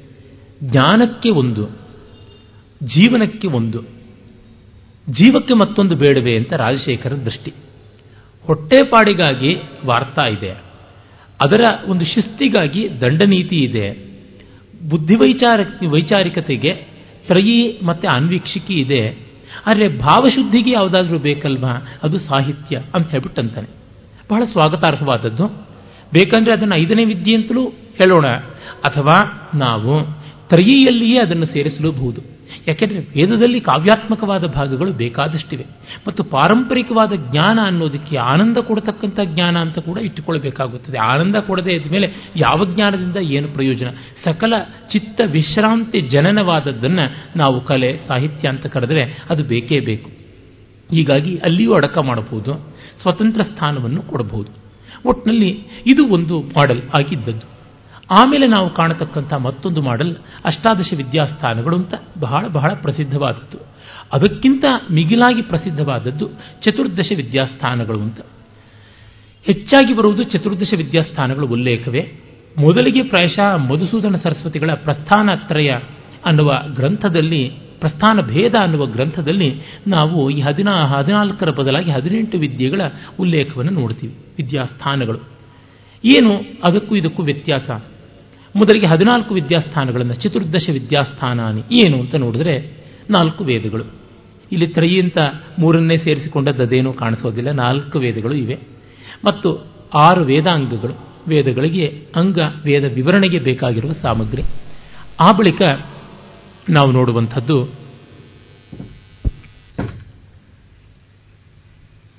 ಜ್ಞಾನಕ್ಕೆ 0.63 1.31
ಒಂದು, 1.31 1.67
ಜೀವನಕ್ಕೆ 2.83 3.49
ಒಂದು, 3.49 3.83
ಜೀವಕ್ಕೆ 5.11 5.55
ಮತ್ತೊಂದು 5.55 5.95
ಬೇಡವೆ 5.95 6.37
ಅಂತ 6.37 6.53
ರಾಜಶೇಖರ 6.53 7.13
ದೃಷ್ಟಿ. 7.13 7.53
ಹೊಟ್ಟೆಪಾಡಿಗಾಗಿ 8.47 9.55
ವಾರ್ತಾ 9.87 10.29
ಇದೆ. 10.29 10.51
ಅದರ 11.45 11.61
ಒಂದು 11.87 12.05
ಶಿಸ್ತಿಗಾಗಿ 12.05 13.01
ದಂಡನೀತಿ 13.01 13.57
ಇದೆ. 13.57 13.93
ಬುದ್ಧಿ 13.93 14.89
ಬುದ್ಧಿವೈಚಾರ 14.89 15.61
ವೈಚಾರಿಕತೆಗೆ 15.89 16.73
ತ್ರಯಿ 17.27 17.81
ಮತ್ತು 17.83 18.09
ಅನ್ವೀಕ್ಷಿಕಿ 18.09 18.75
ಇದೆ. 18.75 19.30
ಆದರೆ 19.67 19.89
ಭಾವಶುದ್ಧಿಗೆ 19.89 20.71
ಯಾವುದಾದ್ರೂ 20.73 21.19
ಬೇಕಲ್ವಾ? 21.19 21.87
ಅದು 22.03 22.19
ಸಾಹಿತ್ಯ 22.19 22.83
ಅಂತ 22.95 23.11
ಹೇಳ್ಬಿಟ್ಟು 23.11 23.43
ಅಂತಾನೆ 23.43 23.69
ಬಹಳ 24.31 24.45
ಸ್ವಾಗತಾರ್ಹವಾದದ್ದು. 24.45 25.47
ಬೇಕಂದ್ರೆ 26.13 26.53
ಅದನ್ನು 26.53 26.75
ಐದನೇ 26.75 27.05
ವಿದ್ಯೆ 27.05 27.37
ಅಂತಲೂ 27.37 27.65
ಹೇಳೋಣ. 27.69 28.27
ಅಥವಾ 28.85 29.51
ನಾವು 29.55 30.05
ತ್ರಯಿಯಲ್ಲಿಯೇ 30.49 31.19
ಅದನ್ನು 31.19 31.47
ಸೇರಿಸಲೂಬಹುದು. 31.47 32.30
ಯಾಕೆಂದರೆ 32.69 32.99
ವೇದದಲ್ಲಿ 32.99 33.61
ಕಾವ್ಯಾತ್ಮಕವಾದ 33.61 34.47
ಭಾಗಗಳು 34.47 34.93
ಬೇಕಾದಷ್ಟಿವೆ. 34.93 35.67
ಮತ್ತು 36.07 36.25
ಪಾರಂಪರಿಕವಾದ 36.25 37.13
ಜ್ಞಾನ 37.31 37.59
ಅನ್ನೋದಕ್ಕೆ 37.65 38.17
ಆನಂದ 38.17 38.57
ಕೊಡತಕ್ಕಂಥ 38.57 39.21
ಜ್ಞಾನ 39.25 39.59
ಅಂತ 39.59 39.79
ಕೂಡ 39.79 39.99
ಇಟ್ಟುಕೊಳ್ಬೇಕಾಗುತ್ತದೆ. 39.99 40.99
ಆನಂದ 40.99 41.37
ಕೊಡದೇ 41.37 41.71
ಇದ್ಮೇಲೆ 41.71 42.13
ಯಾವ 42.37 42.65
ಜ್ಞಾನದಿಂದ 42.75 43.17
ಏನು 43.17 43.49
ಪ್ರಯೋಜನ? 43.49 43.89
ಸಕಲ 44.25 44.55
ಚಿತ್ತ 44.93 45.21
ವಿಶ್ರಾಂತಿ 45.27 46.01
ಜನನವಾದದ್ದನ್ನು 46.01 47.39
ನಾವು 47.39 47.61
ಕಲೆ, 47.61 48.01
ಸಾಹಿತ್ಯ 48.09 48.49
ಅಂತ 48.49 48.67
ಕರೆದರೆ 48.67 49.25
ಅದು 49.31 49.45
ಬೇಕೇ 49.45 49.81
ಬೇಕು. 49.81 50.11
ಹೀಗಾಗಿ 50.91 51.37
ಅಲ್ಲಿಯೂ 51.37 51.75
ಅಡಕ 51.75 51.99
ಮಾಡಬಹುದು, 51.99 52.75
ಸ್ವತಂತ್ರ 53.03 53.43
ಸ್ಥಾನವನ್ನು 53.43 54.03
ಕೊಡಬಹುದು. 54.03 54.61
ಒಟ್ಟಿನಲ್ಲಿ 55.09 55.65
ಇದು 55.87 56.07
ಒಂದು 56.07 56.41
ಮಾಡೆಲ್ 56.41 56.83
ಆಗಿದ್ದದ್ದು. 56.99 57.60
ಆಮೇಲೆ 58.11 58.49
ನಾವು 58.49 58.75
ಕಾಣತಕ್ಕಂಥ 58.75 59.33
ಮತ್ತೊಂದು 59.35 59.83
ಮಾಡಲ್, 59.83 60.16
ಅಷ್ಟಾದಶ 60.44 60.94
ವಿದ್ಯಾಸ್ಥಾನಗಳು 60.96 61.77
ಅಂತ 61.77 61.94
ಬಹಳ 62.20 62.46
ಬಹಳ 62.46 62.75
ಪ್ರಸಿದ್ಧವಾದದ್ದು. 62.75 63.59
ಅದಕ್ಕಿಂತ 64.12 64.64
ಮಿಗಿಲಾಗಿ 64.90 65.42
ಪ್ರಸಿದ್ಧವಾದದ್ದು 65.42 66.29
ಚತುರ್ದಶ 66.62 67.12
ವಿದ್ಯಾಸ್ಥಾನಗಳು 67.16 68.01
ಅಂತ. 68.01 68.20
ಹೆಚ್ಚಾಗಿ 69.44 69.96
ಬರುವುದು 69.96 70.23
ಚತುರ್ದಶ 70.23 70.75
ವಿದ್ಯಾಸ್ಥಾನಗಳು 70.77 71.46
ಉಲ್ಲೇಖವೇ. 71.46 72.12
ಮೊದಲಿಗೆ 72.59 73.03
ಪ್ರಾಯಶಃ 73.03 73.57
ಮಧುಸೂದನ 73.57 74.16
ಸರಸ್ವತಿಗಳ 74.16 74.70
ಪ್ರಸ್ಥಾನತ್ರಯ 74.75 75.70
ಅನ್ನುವ 76.27 76.62
ಗ್ರಂಥದಲ್ಲಿ, 76.75 77.53
ಪ್ರಸ್ಥಾನ 77.81 78.20
ಭೇದ 78.20 78.55
ಅನ್ನುವ 78.62 78.87
ಗ್ರಂಥದಲ್ಲಿ 78.87 79.61
ನಾವು 79.87 80.31
ಈ 80.31 80.40
ಹದಿನಾ, 80.40 80.73
ಹದಿನಾಲ್ಕರ 80.73 81.51
ಬದಲಾಗಿ 81.51 81.90
ಹದಿನೆಂಟು 81.90 82.38
ವಿದ್ಯೆಗಳ 82.38 82.81
ಉಲ್ಲೇಖವನ್ನು 83.20 83.73
ನೋಡ್ತೀವಿ, 83.73 84.14
ವಿದ್ಯಾಸ್ಥಾನಗಳು. 84.38 85.18
ಏನು 86.05 86.37
ಅದಕ್ಕೂ 86.68 86.96
ಇದಕ್ಕೂ 86.96 87.23
ವ್ಯತ್ಯಾಸ? 87.23 87.89
ಮೊದಲಿಗೆ 88.57 88.87
ಹದಿನಾಲ್ಕು 88.87 89.35
ವಿದ್ಯಾಸ್ಥಾನಗಳನ್ನು, 89.35 90.15
ಚತುರ್ದಶ 90.15 90.71
ವಿದ್ಯಾಸ್ಥಾನಾನಿ, 90.73 91.63
ಏನು 91.81 92.01
ಅಂತ 92.01 92.15
ನೋಡಿದ್ರೆ 92.15 92.85
ನಾಲ್ಕು 93.11 93.45
ವೇದಗಳು. 93.45 93.85
ಇಲ್ಲಿ 94.53 94.67
ತ್ರಯಿ 94.67 95.01
ಅಂತ 95.01 95.19
ಮೂರನ್ನೇ 95.59 95.97
ಸೇರಿಸಿಕೊಂಡದ್ದೇನೂ 95.97 96.93
ಕಾಣಿಸೋದಿಲ್ಲ, 96.93 97.51
ನಾಲ್ಕು 97.51 97.99
ವೇದಗಳು 97.99 98.35
ಇವೆ. 98.35 98.59
ಮತ್ತು 99.25 99.67
ಆರು 99.95 100.25
ವೇದಾಂಗಗಳು, 100.25 101.09
ವೇದಗಳಿಗೆ 101.29 102.07
ಅಂಗ, 102.17 102.39
ವೇದ 102.65 102.85
ವಿವರಣೆಗೆ 102.85 103.39
ಬೇಕಾಗಿರುವ 103.39 103.93
ಸಾಮಗ್ರಿ. 103.93 104.43
ಆ 105.21 105.33
ಬಳಿಕ 105.33 105.63
ನಾವು 106.71 106.93
ನೋಡುವಂಥದ್ದು 106.93 107.69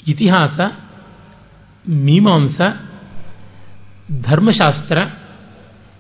ಇತಿಹಾಸ, 0.08 0.60
ಮೀಮಾಂಸ, 1.90 2.62
ಧರ್ಮಶಾಸ್ತ್ರ 4.22 4.98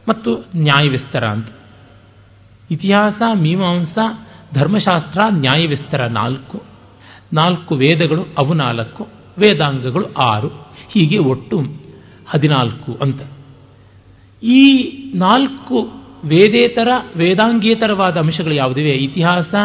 ಮತ್ತು 0.10 0.46
ನ್ಯಾಯವಿಸ್ತರ 0.56 1.26
ಅಂತ. 1.26 1.48
ಇತಿಹಾಸ, 2.72 3.22
ಮೀಮಾಂಸ, 3.34 3.98
ಧರ್ಮಶಾಸ್ತ್ರ, 4.54 5.20
ನ್ಯಾಯವಿಸ್ತರ 5.30 6.08
ನಾಲ್ಕು. 6.08 6.64
ನಾಲ್ಕು 7.34 7.76
ವೇದಗಳು, 7.76 8.22
ಅವು 8.22 8.54
ನಾಲ್ಕು. 8.54 9.08
ವೇದಾಂಗಗಳು 9.40 10.14
ಆರು. 10.14 10.48
ಹೀಗೆ 10.94 11.18
ಒಟ್ಟು 11.18 11.62
ಹದಿನಾಲ್ಕು 12.28 12.98
ಅಂತ. 13.02 13.22
ಈ 14.44 14.68
ನಾಲ್ಕು 15.18 15.92
ವೇದೇತರ, 16.26 16.88
ವೇದಾಂಗೇತರವಾದ 17.18 18.18
ಅಂಶಗಳು 18.18 18.54
ಯಾವುದಿವೆ? 18.54 18.90
ಇತಿಹಾಸ, 18.90 19.56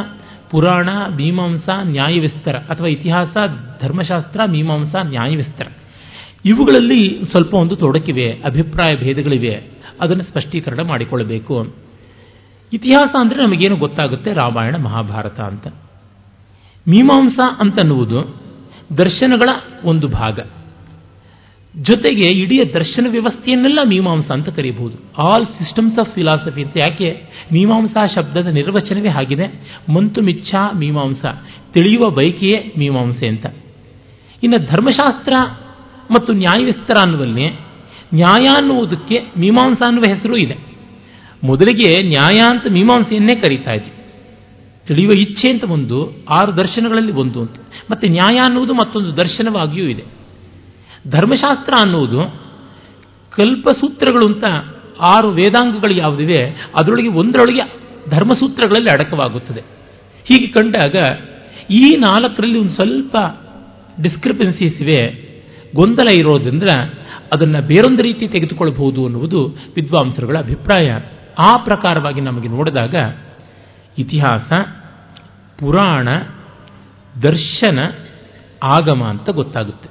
ಪುರಾಣ, 0.51 0.89
ಮೀಮಾಂಸ, 1.17 1.69
ನ್ಯಾಯವಿಸ್ತರ 1.83 2.57
ಅಥವಾ 2.57 2.87
ಇತಿಹಾಸ, 2.87 3.37
ಧರ್ಮಶಾಸ್ತ್ರ, 3.83 4.41
ಮೀಮಾಂಸ, 4.47 4.95
ನ್ಯಾಯವಿಸ್ತರ. 5.03 5.67
ಇವುಗಳಲ್ಲಿ 6.45 7.21
ಸ್ವಲ್ಪ 7.31 7.55
ಒಂದು 7.55 7.77
ತೊಡಕಿವೆ, 7.77 8.43
ಅಭಿಪ್ರಾಯ 8.45 8.97
ಭೇದಗಳಿವೆ. 8.97 9.76
ಅದನ್ನು 10.01 10.23
ಸ್ಪಷ್ಟೀಕರಣ 10.25 10.81
ಮಾಡಿಕೊಳ್ಳಬೇಕು. 10.83 11.75
ಇತಿಹಾಸ 12.73 13.17
ಅಂದರೆ 13.19 13.47
ನಮಗೇನು 13.47 13.77
ಗೊತ್ತಾಗುತ್ತೆ? 13.77 14.33
ರಾಮಾಯಣ, 14.33 14.77
ಮಹಾಭಾರತ 14.77 15.41
ಅಂತ. 15.41 15.67
ಮೀಮಾಂಸ 16.89 17.39
ಅಂತನ್ನುವುದು 17.61 18.43
ದರ್ಶನಗಳ 18.99 19.49
ಒಂದು 19.85 20.09
ಭಾಗ. 20.09 20.41
ಜೊತೆಗೆ 21.83 22.29
ಇಡೀ 22.29 22.73
ದರ್ಶನ 22.73 23.07
ವ್ಯವಸ್ಥೆಯನ್ನೆಲ್ಲ 23.11 23.79
ಮೀಮಾಂಸ 23.85 24.31
ಅಂತ 24.31 24.49
ಕರೀಬಹುದು. 24.49 25.23
ಆಲ್ 25.23 25.47
ಸಿಸ್ಟಮ್ಸ್ 25.47 25.99
ಆಫ್ 25.99 26.15
ಫಿಲಾಸಫಿ 26.15 26.63
ಅಂತ 26.63 26.77
ಯಾಕೆ? 26.77 27.23
ಮೀಮಾಂಸಾ 27.53 28.07
ಶಬ್ದದ 28.07 28.47
ನಿರ್ವಚನವೇ 28.47 29.09
ಆಗಿದೆ. 29.09 29.79
ಮಂತು 29.93 30.23
ಮಿಚ್ಛಾ 30.23 30.71
ಮೀಮಾಂಸ. 30.73 31.25
ತಿಳಿಯುವ 31.73 32.11
ಬಯಕೆಯೇ 32.11 32.75
ಮೀಮಾಂಸೆ 32.79 33.29
ಅಂತ. 33.29 33.47
ಇನ್ನು 34.43 34.67
ಧರ್ಮಶಾಸ್ತ್ರ 34.67 35.33
ಮತ್ತು 36.11 36.33
ನ್ಯಾಯವಿಸ್ತರ 36.33 36.95
ಅನ್ನುವಲ್ಲಿ 37.03 37.66
ನ್ಯಾಯ 38.15 38.45
ಅನ್ನುವುದಕ್ಕೆ 38.45 39.19
ಮೀಮಾಂಸ 39.39 39.83
ಅನ್ನುವ 39.87 40.15
ಹೆಸರು 40.15 40.37
ಇದೆ. 40.37 40.57
ಮೊದಲಿಗೆ 41.45 42.03
ನ್ಯಾಯ 42.03 42.41
ಅಂತ 42.41 42.67
ಮೀಮಾಂಸೆಯನ್ನೇ 42.71 43.41
ಕರೀತಾ 43.41 43.73
ಇದ್ವಿ. 43.73 43.93
ತಿಳಿಯುವ 44.87 45.21
ಇಚ್ಛೆ 45.21 45.53
ಅಂತ 45.53 45.65
ಒಂದು, 45.65 46.25
ಆರು 46.29 46.57
ದರ್ಶನಗಳಲ್ಲಿ 46.57 47.13
ಒಂದು 47.13 47.41
ಅಂತ. 47.41 47.53
ಮತ್ತೆ 47.91 48.09
ನ್ಯಾಯ 48.09 48.39
ಅನ್ನುವುದು 48.39 48.75
ಮತ್ತೊಂದು 48.75 49.17
ದರ್ಶನವಾಗಿಯೂ 49.17 49.87
ಇದೆ. 49.87 50.05
ಧರ್ಮಶಾಸ್ತ್ರ 51.11 51.73
ಅನ್ನುವುದು 51.83 52.41
ಕಲ್ಪಸೂತ್ರಗಳು 53.31 54.27
ಅಂತ 54.27 54.45
ಆರು 55.15 55.29
ವೇದಾಂಗಗಳು 55.29 55.95
ಯಾವುದಿವೆ, 55.95 56.71
ಅದರೊಳಗೆ 56.79 57.09
ಒಂದರೊಳಗೆ 57.09 57.73
ಧರ್ಮಸೂತ್ರಗಳಲ್ಲಿ 58.11 58.93
ಅಡಕವಾಗುತ್ತದೆ. 58.93 59.61
ಹೀಗೆ 60.25 60.47
ಕಂಡಾಗ 60.47 60.97
ಈ 61.71 61.97
ನಾಲ್ಕರಲ್ಲಿ 61.97 62.59
ಒಂದು 62.59 62.75
ಸ್ವಲ್ಪ 62.75 63.17
ಡಿಸ್ಕ್ರಿಪೆನ್ಸೀಸ್ 64.03 64.83
ಇವೆ. 64.83 65.27
ಗೊಂದಲ 65.75 66.15
ಇರೋದ್ರಿಂದ 66.21 66.63
ಅದನ್ನು 67.33 67.63
ಬೇರೊಂದು 67.63 68.03
ರೀತಿ 68.03 68.29
ತೆಗೆದುಕೊಳ್ಳಬಹುದು 68.29 69.05
ಅನ್ನುವುದು 69.05 69.47
ವಿದ್ವಾಂಸರುಗಳ 69.77 70.39
ಅಭಿಪ್ರಾಯ. 70.39 70.91
ಆ 71.39 71.53
ಪ್ರಕಾರವಾಗಿ 71.65 72.21
ನಮಗೆ 72.21 72.49
ನೋಡಿದಾಗ 72.49 72.95
ಇತಿಹಾಸ, 73.99 74.53
ಪುರಾಣ, 75.59 76.09
ದರ್ಶನ, 77.23 77.79
ಆಗಮ 78.63 79.05
ಅಂತ 79.05 79.31
ಗೊತ್ತಾಗುತ್ತೆ. 79.31 79.89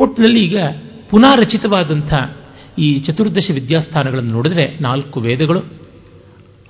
ಒಟ್ಟಿನಲ್ಲಿ 0.00 0.44
ಈಗ 0.44 0.58
ಪುನಾರಚಿತವಾದಂಥ 1.10 2.12
ಈ 2.78 2.98
ಚತುರ್ದಶ 2.98 3.50
ವಿದ್ಯಾಸ್ಥಾನಗಳನ್ನು 3.54 4.30
ನೋಡಿದರೆ 4.30 4.78
ನಾಲ್ಕು 4.80 5.20
ವೇದಗಳು, 5.20 5.60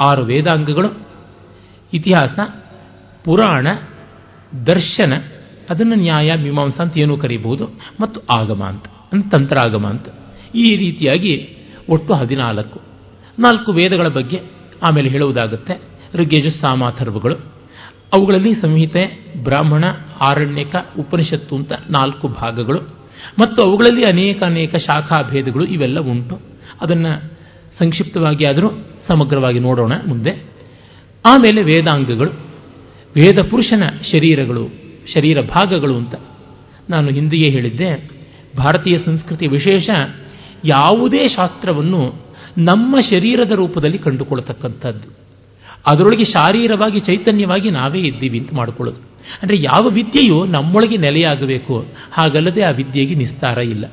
ಆರು 0.01 0.23
ವೇದಾಂಗಗಳು, 0.23 1.07
ಇತಿಹಾಸ, 1.93 2.39
ಪುರಾಣ, 3.25 3.67
ದರ್ಶನ, 4.67 5.13
ಅದನ್ನು 5.71 5.95
ನ್ಯಾಯ, 5.95 6.35
ಮೀಮಾಂಸ 6.35 6.81
ಅಂತ 6.81 6.99
ಏನೂ 6.99 7.17
ಕರೀಬಹುದು, 7.17 7.65
ಮತ್ತು 8.01 8.21
ಆಗಮ 8.39 8.65
ಅಂತ. 8.65 8.85
ತಂತ್ರಾಗಮ 9.31 9.87
ಅಂತ. 9.87 10.07
ಈ 10.55 10.77
ರೀತಿಯಾಗಿ 10.77 11.49
ಒಟ್ಟು 11.89 12.15
ಹದಿನಾಲ್ಕು. 12.15 12.81
ನಾಲ್ಕು 13.39 13.73
ವೇದಗಳ 13.73 14.09
ಬಗ್ಗೆ 14.09 14.41
ಆಮೇಲೆ 14.83 15.09
ಹೇಳುವುದಾಗುತ್ತೆ. 15.09 15.81
ಋಗ್ಯಜ 16.15 16.47
ಸಾಮಾಥರ್ವಗಳು 16.61 17.35
ಅವುಗಳಲ್ಲಿ 18.15 18.55
ಸಂಹಿತೆ, 18.55 19.35
ಬ್ರಾಹ್ಮಣ, 19.43 19.85
ಆರಣ್ಯಕ, 20.21 20.77
ಉಪನಿಷತ್ತು 20.99 21.57
ಅಂತ 21.57 21.73
ನಾಲ್ಕು 21.73 22.29
ಭಾಗಗಳು. 22.29 22.79
ಮತ್ತು 23.39 23.63
ಅವುಗಳಲ್ಲಿ 23.63 24.05
ಅನೇಕ 24.05 24.43
ಅನೇಕ 24.43 24.77
ಶಾಖಾ 24.77 25.23
ಭೇದಗಳು 25.31 25.65
ಇವೆಲ್ಲ 25.65 26.01
ಉಂಟು. 26.01 26.41
ಅದನ್ನು 26.81 27.33
ಸಂಕ್ಷಿಪ್ತವಾಗಿ 27.79 28.45
ಆದರೂ 28.45 28.69
ಸಮಗ್ರವಾಗಿ 29.09 29.59
ನೋಡೋಣ 29.59 29.93
ಮುಂದೆ. 30.07 30.31
ಆಮೇಲೆ 31.27 31.63
ವೇದಾಂಗಗಳು. 31.63 32.31
ವೇದ 33.17 33.39
ಪುರುಷನ 33.51 33.83
ಶರೀರಗಳು, 34.13 34.69
ಶರೀರ 35.15 35.41
ಭಾಗಗಳು 35.41 35.97
ಅಂತ 35.97 36.15
ನಾನು 36.91 37.09
ಹಿಂದೆಯೇ 37.09 37.51
ಹೇಳಿದ್ದೆ. 37.51 38.11
ಭಾರತೀಯ 38.57 38.99
ಸಂಸ್ಕೃತಿ 38.99 39.47
ವಿಶೇಷ 39.47 39.91
ಯಾವುದೇ 40.65 41.29
ಶಾಸ್ತ್ರವನ್ನು 41.29 42.15
ನಮ್ಮ 42.59 42.97
ಶರೀರದ 43.11 43.51
ರೂಪದಲ್ಲಿ 43.51 43.99
ಕಂಡುಕೊಳ್ತಕ್ಕಂಥದ್ದು 43.99 45.23
ಅದರೊಳಗೆ 45.87 46.25
ಶಾರೀರವಾಗಿ, 46.25 47.01
ಚೈತನ್ಯವಾಗಿ 47.01 47.71
ನಾವೇ 47.71 48.01
ಇದ್ದೀವಿ 48.01 48.39
ಅಂತ 48.39 48.55
ಮಾಡಿಕೊಳ್ಳೋದು. 48.55 48.99
ಅಂದರೆ 49.43 49.57
ಯಾವ 49.57 49.89
ವಿದ್ಯೆಯು 49.89 50.45
ನಮ್ಮೊಳಗೆ 50.45 50.97
ನೆಲೆಯಾಗಬೇಕು, 50.97 51.81
ಹಾಗಲ್ಲದೆ 52.13 52.63
ಆ 52.63 52.71
ವಿದ್ಯೆಗೆ 52.71 53.15
ನಿಸ್ತಾರ 53.15 53.59
ಇಲ್ಲ. 53.59 53.85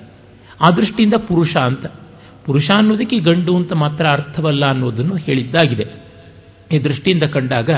ಆ 0.61 0.75
ದೃಷ್ಟಿಯಿಂದ 0.75 1.13
ಪುರುಷ 1.13 1.55
ಅಂತ. 1.61 1.85
ಪುರುಷ 2.45 2.71
ಅನ್ನೋದಕ್ಕೆ 2.77 3.19
ಗಂಡು 3.19 3.57
ಅಂತ 3.57 3.73
ಮಾತ್ರ 3.73 4.05
ಅರ್ಥವಲ್ಲ 4.11 4.65
ಅನ್ನೋದನ್ನು 4.65 5.15
ಹೇಳಿದ್ದಾಗಿದೆ. 5.15 5.87
ಈ 6.71 6.83
ದೃಷ್ಟಿಯಿಂದ 6.83 7.23
ಕಂಡಾಗ 7.23 7.69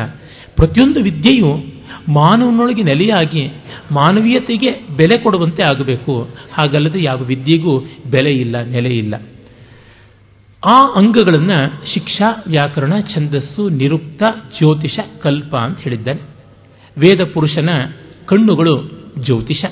ಪ್ರತಿಯೊಂದು 0.55 0.99
ವಿದ್ಯೆಯು 0.99 1.80
ಮಾನವನೊಳಗೆ 2.10 2.84
ನೆಲೆಯಾಗಿ 2.84 3.47
ಮಾನವೀಯತೆಗೆ 3.91 4.71
ಬೆಲೆ 4.71 5.17
ಕೊಡುವಂತೆ 5.17 5.63
ಆಗಬೇಕು. 5.63 6.30
ಹಾಗಲ್ಲದೆ 6.54 7.04
ಯಾವ 7.04 7.17
ವಿದ್ಯೆಗೂ 7.17 7.80
ಬೆಲೆ 8.12 8.32
ಇಲ್ಲ, 8.32 8.63
ನೆಲೆ 8.63 8.89
ಇಲ್ಲ. 8.89 9.15
ಆ 10.65 10.82
ಅಂಗಗಳನ್ನು 10.95 11.84
ಶಿಕ್ಷಾ, 11.93 12.43
ವ್ಯಾಕರಣ, 12.47 12.93
ಛಂದಸ್ಸು, 13.15 13.69
ನಿರುಕ್ತ, 13.69 14.23
ಜ್ಯೋತಿಷ, 14.58 14.99
ಕಲ್ಪ 15.21 15.56
ಅಂತ 15.56 15.80
ಹೇಳಿದ್ದಾನೆ 15.80 16.21
ವೇದ 16.97 17.23
ಪುರುಷನ 17.34 17.69
ಕಣ್ಣುಗಳು 18.25 18.91
ಜ್ಯೋತಿಷ. 19.19 19.65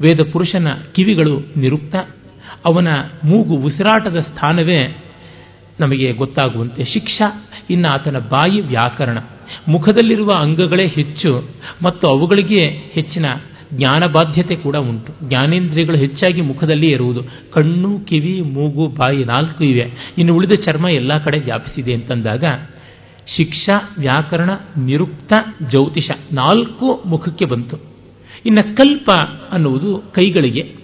ವೇದ 0.00 0.20
ಪುರುಷನ 0.32 0.68
ಕಿವಿಗಳು 0.92 1.40
ನಿರುಕ್ತ. 1.56 1.96
ಅವನ 2.64 2.88
ಮೂಗು 3.24 3.54
ಉಸಿರಾಟದ 3.54 4.20
ಸ್ಥಾನವೇ 4.20 5.04
ನಮಗೆ 5.80 6.12
ಗೊತ್ತಾಗುವಂತೆ 6.12 6.84
ಶಿಕ್ಷಾ. 6.84 7.48
ಇನ್ನು 7.70 7.88
ಆತನ 7.88 8.18
ಬಾಯಿ 8.18 8.60
ವ್ಯಾಕರಣ. 8.60 9.18
ಮುಖದಲ್ಲಿರುವ 9.68 10.28
ಅಂಗಗಳೇ 10.38 10.86
ಹೆಚ್ಚು 10.86 11.50
ಮತ್ತು 11.82 12.08
ಅವುಗಳಿಗೆ 12.08 12.60
ಹೆಚ್ಚಿನ 12.92 13.24
ಜ್ಞಾನ 13.74 14.00
ಬಾಧ್ಯತೆ 14.12 14.56
ಕೂಡ 14.56 14.76
ಉಂಟು. 14.76 15.28
ಜ್ಞಾನೇಂದ್ರಿಯಗಳು 15.28 15.96
ಹೆಚ್ಚಾಗಿ 15.96 16.40
ಮುಖದಲ್ಲಿ 16.40 16.90
ಇರುವುದು 16.90 17.20
ಕಣ್ಣು, 17.52 18.00
ಕಿವಿ, 18.00 18.40
ಮೂಗು, 18.40 18.86
ಬಾಯಿ 18.86 19.24
ನಾಲ್ಕು 19.24 19.64
ಇವೆ. 19.64 19.92
ಇನ್ನು 20.18 20.34
ಉಳಿದ 20.34 20.52
ಚರ್ಮ 20.64 20.88
ಎಲ್ಲ 20.88 21.18
ಕಡೆ 21.18 21.38
ವ್ಯಾಪಿಸಿದೆ 21.38 21.94
ಅಂತಂದಾಗ 21.94 22.44
ಶಿಕ್ಷಾ, 23.36 23.94
ವ್ಯಾಕರಣ, 23.98 24.50
ನಿರುಕ್ತ, 24.76 25.32
ಜ್ಯೋತಿಷ 25.62 26.10
ನಾಲ್ಕು 26.32 27.02
ಮುಖಕ್ಕೆ 27.06 27.44
ಬಂತು. 27.44 27.76
ಇನ್ನು 28.46 28.76
ಕಲ್ಪ 28.76 29.10
ಅನ್ನುವುದು 29.50 30.02
ಕೈಗಳಿಗೆ 30.12 30.74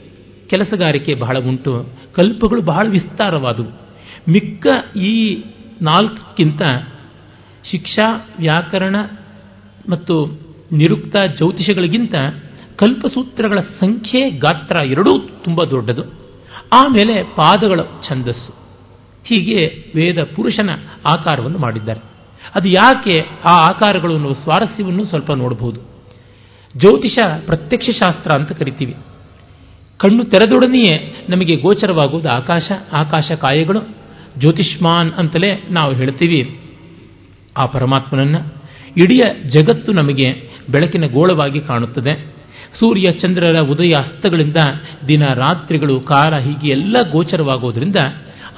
ಕೆಲಸಗಾರಿಕೆ 0.46 1.14
ಬಹಳ 1.14 1.38
ಉಂಟು. 1.38 1.92
ಕಲ್ಪಗಳು 2.14 2.62
ಬಹಳ 2.62 2.86
ವಿಸ್ತಾರವಾದವು. 2.88 3.86
ಮಿಕ್ಕ 4.28 4.96
ಈ 4.96 5.44
ನಾಲ್ಕಕ್ಕಿಂತ 5.82 6.62
ಶಿಕ್ಷಾ, 7.70 8.28
ವ್ಯಾಕರಣ 8.38 8.96
ಮತ್ತು 9.88 10.26
ನಿರುಕ್ತ 10.72 11.16
ಜ್ಯೋತಿಷಗಳಿಗಿಂತ 11.36 12.14
ಕಲ್ಪಸೂತ್ರಗಳ 12.76 13.60
ಸಂಖ್ಯೆ 13.60 14.30
ಗಾತ್ರ 14.30 14.84
ಎರಡೂ 14.84 15.18
ತುಂಬ 15.18 15.62
ದೊಡ್ಡದು. 15.62 16.02
ಆಮೇಲೆ 16.72 17.22
ಪಾದಗಳ 17.22 17.80
ಛಂದಸ್ಸು. 18.08 18.54
ಹೀಗೆ 19.24 19.84
ವೇದ 19.94 20.22
ಪುರುಷನ 20.22 20.70
ಆಕಾರವನ್ನು 21.06 21.58
ಮಾಡಿದ್ದಾರೆ. 21.58 22.00
ಅದು 22.54 22.68
ಯಾಕೆ 22.68 23.20
ಆ 23.48 23.58
ಆಕಾರಗಳು 23.68 24.14
ಅನ್ನುವ 24.14 24.32
ಸ್ವಾರಸ್ಯವನ್ನು 24.32 25.04
ಸ್ವಲ್ಪ 25.04 25.32
ನೋಡಬಹುದು 25.32 25.80
ಜ್ಯೋತಿಷ 26.76 27.18
ಪ್ರತ್ಯಕ್ಷ 27.46 27.90
ಶಾಸ್ತ್ರ 27.90 28.30
ಅಂತ 28.38 28.52
ಕರಿತೀವಿ. 28.52 28.96
ಕಣ್ಣು 29.98 30.24
ತೆರೆದೊಡನೆಯೇ 30.24 31.26
ನಮಗೆ 31.28 31.56
ಗೋಚರವಾಗುವುದು 31.56 32.28
ಆಕಾಶ 32.28 32.72
ಆಕಾಶ 32.92 33.32
ಕಾಯಗಳು, 33.32 33.80
ಜ್ಯೋತಿಷ್ಮಾನ್ 34.38 35.12
ಅಂತಲೇ 35.12 35.64
ನಾವು 35.70 35.94
ಹೇಳ್ತೀವಿ. 35.94 36.60
ಆ 37.56 37.66
ಪರಮಾತ್ಮನನ್ನು 37.66 38.38
ಇಡೀ 38.96 39.18
ಜಗತ್ತು 39.48 39.92
ನಮಗೆ 39.92 40.32
ಬೆಳಕಿನ 40.70 41.06
ಗೋಳವಾಗಿ 41.06 41.60
ಕಾಣುತ್ತದೆ. 41.60 42.36
ಸೂರ್ಯ 42.78 43.02
ಚಂದ್ರರ 43.02 43.60
ಉದಯ 43.60 43.90
ಅಸ್ತಗಳಿಂದ 43.90 44.56
ದಿನ, 45.08 45.22
ರಾತ್ರಿಗಳು, 45.34 46.00
ಕಾಲ 46.00 46.36
ಹೀಗೆ 46.36 46.68
ಎಲ್ಲ 46.68 46.96
ಗೋಚರವಾಗೋದ್ರಿಂದ 47.12 47.96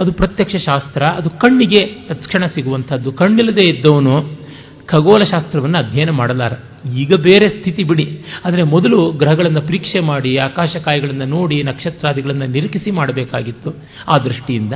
ಅದು 0.00 0.12
ಪ್ರತ್ಯಕ್ಷ 0.12 0.56
ಶಾಸ್ತ್ರ, 0.56 1.02
ಅದು 1.02 1.30
ಕಣ್ಣಿಗೆ 1.30 2.04
ತಕ್ಷಣ 2.08 2.46
ಸಿಗುವಂಥದ್ದು 2.46 3.12
ಕಣ್ಣಿಲ್ಲದೆ 3.12 3.70
ಇದ್ದವನು 3.70 4.38
ಖಗೋಲಶಾಸ್ತ್ರವನ್ನು 4.86 5.78
ಅಧ್ಯಯನ 5.78 6.10
ಮಾಡಲಾರ. 6.10 6.52
ಈಗ 6.96 7.10
ಬೇರೆ 7.22 7.48
ಸ್ಥಿತಿ 7.48 7.84
ಬಿಡಿ. 7.84 8.22
ಆದರೆ 8.44 8.62
ಮೊದಲು 8.62 9.10
ಗ್ರಹಗಳನ್ನು 9.10 9.60
ಪರೀಕ್ಷೆ 9.60 10.00
ಮಾಡಿ 10.00 10.36
ಆಕಾಶಕಾಯಿಗಳನ್ನು 10.36 11.24
ನೋಡಿ, 11.24 11.62
ನಕ್ಷತ್ರಾದಿಗಳನ್ನು 11.62 12.46
ನಿರೀಕ್ಷಿಸಿ 12.46 12.90
ಮಾಡಬೇಕಾಗಿತ್ತು 12.90 13.70
ಆ 14.08 14.18
ದೃಷ್ಟಿಯಿಂದ. 14.18 14.72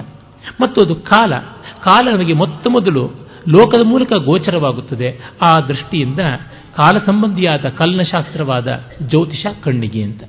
ಮತ್ತು 0.61 0.81
ಅದು 0.81 0.95
ಕಾಲ. 0.95 1.33
ಕಾಲ 1.85 2.09
ನಮಗೆ 2.13 2.33
ಮೊತ್ತ 2.33 2.69
ಲೋಕದ 3.49 3.87
ಮೂಲಕ 3.87 4.13
ಗೋಚರವಾಗುತ್ತದೆ. 4.13 5.21
ಆ 5.43 5.61
ದೃಷ್ಟಿಯಿಂದ 5.61 6.19
ಕಾಲ 6.77 6.99
ಸಂಬಂಧಿಯಾದ 6.99 7.65
ಕಲ್ನಶಾಸ್ತ್ರವಾದ 7.65 8.85
ಜ್ಯೋತಿಷ 9.09 9.47
ಕಣ್ಣಿಗೆ 9.65 10.03
ಅಂತ. 10.03 10.25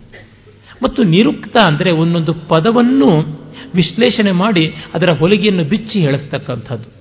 ಮತ್ತು 0.83 1.03
ನಿರುಕ್ತ 1.03 1.57
ಅಂದರೆ 1.57 1.91
ಒಂದೊಂದು 1.91 2.33
ಪದವನ್ನು 2.33 3.43
ವಿಶ್ಲೇಷಣೆ 3.75 4.31
ಮಾಡಿ 4.31 4.73
ಅದರ 4.93 5.09
ಹೊಲಿಗೆಯನ್ನು 5.09 5.63
ಬಿಚ್ಚಿ 5.63 5.99
ಹೇಳಿಸ್ತಕ್ಕಂಥದ್ದು 5.99 6.93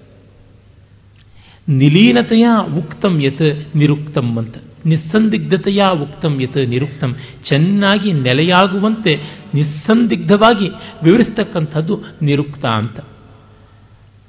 ನಿಲೀನತೆಯ 1.68 2.46
ಉಕ್ತಂ 2.78 3.20
ಯತ್ 3.20 3.76
ನಿರುಕ್ತಂ 3.76 4.38
ಅಂತ. 4.38 4.54
ನಿಸ್ಸಂದಿಗ್ಧತೆಯ 4.86 5.82
ಉಕ್ತಂ 6.02 6.40
ಯತ್ 6.40 6.68
ನಿರುಕ್ತಂ. 6.68 7.16
ಚೆನ್ನಾಗಿ 7.48 8.12
ನೆಲೆಯಾಗುವಂತೆ 8.12 9.16
ನಿಸ್ಸಂದಿಗ್ಧವಾಗಿ 9.54 10.68
ವಿವರಿಸ್ತಕ್ಕಂಥದ್ದು 11.04 12.00
ನಿರುಕ್ತ 12.22 12.64
ಅಂತ. 12.64 13.00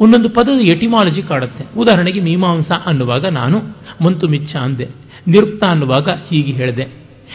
ಒಂದೊಂದು 0.04 0.30
ಪದದ 0.30 0.72
ಎಟಿಮಾಲಜಿ 0.72 1.22
ಕಾಡುತ್ತೆ. 1.22 1.80
ಉದಾಹರಣೆಗೆ 1.80 2.20
ಮೀಮಾಂಸ 2.20 2.72
ಅನ್ನುವಾಗ 2.86 3.26
ನಾನು, 3.26 3.62
ಮಂತು 4.06 4.28
ಮಿಚ್ಚ 4.28 4.56
ಅಂದೆ. 4.56 4.88
ನಿರುಕ್ತ 5.28 5.64
ಅನ್ನುವಾಗ 5.64 6.10
ಹೀಗೆ 6.30 6.52
ಹೇಳಿದೆ. 6.52 6.82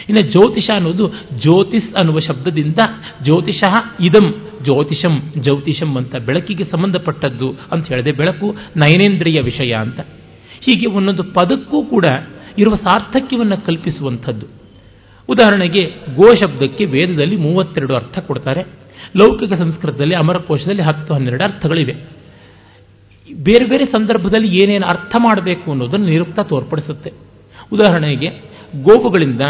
ಇನ್ನು 0.09 0.31
ಜ್ಯೋತಿಷ 0.31 0.69
ಅನ್ನೋದು 0.75 1.07
ಜ್ಯೋತಿಷ್ 1.33 1.93
ಅನ್ನುವ 1.95 2.19
ಶಬ್ದದಿಂದ 2.19 2.77
ಜ್ಯೋತಿಷ 3.23 3.63
ಇದಂ, 4.01 4.35
ಜ್ಯೋತಿಷಂ 4.63 5.33
ಜ್ಯೋತಿಷಂ 5.37 5.95
ಅಂತ 5.95 6.15
ಬೆಳಕಿಗೆ 6.15 6.65
ಸಂಬಂಧಪಟ್ಟದ್ದು 6.65 7.55
ಅಂತ 7.71 7.87
ಹೇಳಿದೆ. 7.87 8.11
ಬೆಳಕು 8.11 8.55
ನಯನೇಂದ್ರಿಯ 8.77 9.41
ವಿಷಯ 9.41 9.73
ಅಂತ. 9.73 9.99
ಹೀಗೆ 10.61 10.85
ಒಂದೊಂದು 10.85 11.23
ಪದಕ್ಕೂ 11.23 11.83
ಕೂಡ 11.83 12.05
ಇರುವ 12.59 12.75
ಸಾರ್ಥಕ್ಯವನ್ನು 12.75 13.65
ಕಲ್ಪಿಸುವಂಥದ್ದು. 13.65 14.45
ಉದಾಹರಣೆಗೆ 15.29 15.85
ಗೋ 16.15 16.33
ಶಬ್ದಕ್ಕೆ 16.41 16.85
ವೇದದಲ್ಲಿ 16.85 17.35
ಮೂವತ್ತೆರಡು 17.35 17.95
ಅರ್ಥ 17.95 18.19
ಕೊಡ್ತಾರೆ. 18.19 18.61
ಲೌಕಿಕ 19.17 19.53
ಸಂಸ್ಕೃತದಲ್ಲಿ 19.53 20.15
ಅಮರಕೋಶದಲ್ಲಿ 20.15 20.81
ಹತ್ತು 20.81 21.13
ಹನ್ನೆರಡು 21.13 21.43
ಅರ್ಥಗಳಿವೆ. 21.43 22.18
ಬೇರೆ 23.33 23.65
ಬೇರೆ 23.65 23.85
ಸಂದರ್ಭದಲ್ಲಿ 23.85 24.55
ಏನೇನು 24.63 24.87
ಅರ್ಥ 24.87 25.15
ಮಾಡಬೇಕು 25.19 25.71
ಅನ್ನೋದನ್ನು 25.71 26.05
ನಿರುಕ್ತ 26.05 26.39
ತೋರ್ಪಡಿಸುತ್ತೆ. 26.39 27.13
ಉದಾಹರಣೆಗೆ 27.73 28.49
ಗೋವುಗಳಿಂದ 28.81 29.41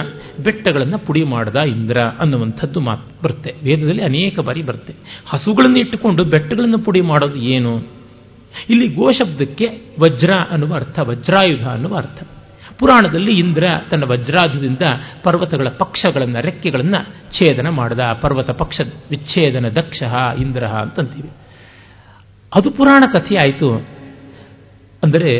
ಬೆಟ್ಟಗಳನ್ನು 0.43 0.99
ಪುಡಿ 0.99 1.23
ಮಾಡದ 1.23 1.55
ಇಂದ್ರ 1.55 1.97
ಅನ್ನುವಂಥದ್ದು 2.19 2.79
ಮಾತು 2.79 3.23
ಬರುತ್ತೆ. 3.23 3.53
ವೇದದಲ್ಲಿ 3.63 4.03
ಅನೇಕ 4.03 4.39
ಬಾರಿ 4.39 4.63
ಬರುತ್ತೆ. 4.63 4.93
ಹಸುಗಳನ್ನು 5.27 5.79
ಇಟ್ಟುಕೊಂಡು 5.79 6.23
ಬೆಟ್ಟಗಳನ್ನು 6.23 6.79
ಪುಡಿ 6.79 7.01
ಮಾಡೋದು 7.01 7.35
ಏನು? 7.35 7.79
ಇಲ್ಲಿ 8.69 8.87
ಗೋ 8.87 9.11
ಶಬ್ದಕ್ಕೆ 9.11 9.81
ವಜ್ರ 9.99 10.29
ಅನ್ನುವ 10.51 10.75
ಅರ್ಥ, 10.75 10.99
ವಜ್ರಾಯುಧ 10.99 11.67
ಅನ್ನುವ 11.67 11.97
ಅರ್ಥ. 11.97 12.23
ಪುರಾಣದಲ್ಲಿ 12.79 13.39
ಇಂದ್ರ 13.39 13.63
ತನ್ನ 13.91 14.03
ವಜ್ರಾಯುಧದಿಂದ 14.03 14.81
ಪರ್ವತಗಳ 15.23 15.67
ಪಕ್ಷಗಳನ್ನು, 15.69 16.41
ರೆಕ್ಕೆಗಳನ್ನು 16.41 17.05
ಛೇದನ 17.37 17.69
ಮಾಡದ. 17.69 18.01
ಪರ್ವತ 18.21 18.49
ಪಕ್ಷ 18.49 18.81
ವಿಚ್ಛೇದನ 19.09 19.69
ದಕ್ಷ 19.69 20.03
ಇಂದ್ರ 20.41 20.63
ಅಂತಂತೀವಿ. 20.63 21.29
ಅದು 22.55 22.69
ಪುರಾಣ 22.71 23.03
ಕಥೆ 23.13 23.35
ಆಯಿತು. 23.35 23.69
ಅಂದರೆ 25.03 25.31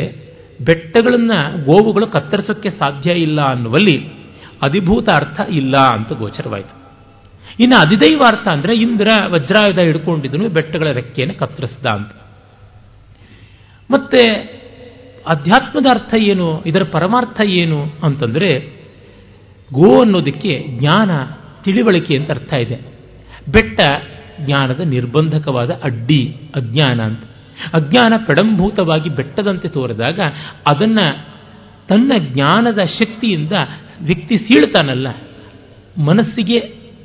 ಬೆಟ್ಟಗಳನ್ನು 0.64 1.38
ಗೋವುಗಳು 1.64 2.06
ಕತ್ತರಿಸೋಕ್ಕೆ 2.06 2.70
ಸಾಧ್ಯ 2.70 3.10
ಇಲ್ಲ 3.12 3.40
ಅನ್ನುವಲ್ಲಿ 3.44 3.96
ಅಧಿಭೂತ 4.62 5.08
ಅರ್ಥ 5.14 5.40
ಇಲ್ಲ 5.50 5.76
ಅಂತ 5.76 6.12
ಗೋಚರವಾಯಿತು. 6.12 6.74
ಇನ್ನು 7.60 7.76
ಅಧಿದೈವ 7.76 8.20
ಅರ್ಥ 8.26 8.46
ಅಂದರೆ 8.48 8.72
ಇಂದ್ರ 8.74 9.08
ವಜ್ರಾಯುಧ 9.26 9.78
ಹಿಡ್ಕೊಂಡಿದ್ದನು, 9.78 10.48
ಬೆಟ್ಟಗಳ 10.48 10.92
ರೆಕ್ಕೆಯನ್ನು 10.92 11.34
ಕತ್ತರಿಸ್ದ 11.38 11.86
ಅಂತ. 11.86 12.12
ಮತ್ತೆ 13.90 14.22
ಅಧ್ಯಾತ್ಮದ 15.26 15.86
ಅರ್ಥ 15.90 16.14
ಏನು, 16.14 16.62
ಇದರ 16.66 16.82
ಪರಮಾರ್ಥ 16.92 17.40
ಏನು 17.40 17.80
ಅಂತಂದರೆ 18.02 18.50
ಗೋ 19.70 19.90
ಅನ್ನೋದಕ್ಕೆ 20.02 20.52
ಜ್ಞಾನ, 20.78 21.10
ತಿಳಿವಳಿಕೆ 21.64 22.14
ಅಂತ 22.16 22.30
ಅರ್ಥ 22.30 22.52
ಇದೆ. 22.52 22.78
ಬೆಟ್ಟ 23.48 23.80
ಜ್ಞಾನದ 24.46 24.80
ನಿರ್ಬಂಧಕವಾದ 24.80 25.70
ಅಡ್ಡಿ, 25.82 26.36
ಅಜ್ಞಾನ 26.54 27.00
ಅಂತ. 27.00 27.20
ಅಜ್ಞಾನ 27.74 28.14
ಕಡಂಭೂತವಾಗಿ 28.26 29.08
ಬೆಟ್ಟದಂತೆ 29.08 29.68
ತೋರಿದಾಗ 29.68 30.20
ಅದನ್ನು 30.66 31.26
ತನ್ನ 31.88 32.12
ಜ್ಞಾನದ 32.18 32.78
ಶಕ್ತಿಯಿಂದ 32.84 33.52
ವ್ಯಕ್ತಿ 34.02 34.36
ಸೀಳ್ತಾನಲ್ಲ. 34.36 35.08
ಮನಸ್ಸಿಗೆ 36.02 36.56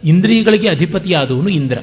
ಇಂದ್ರಿಯಗಳಿಗೆ 0.04 0.70
ಅಧಿಪತಿಯಾದವನು 0.70 1.50
ಇಂದ್ರ. 1.50 1.78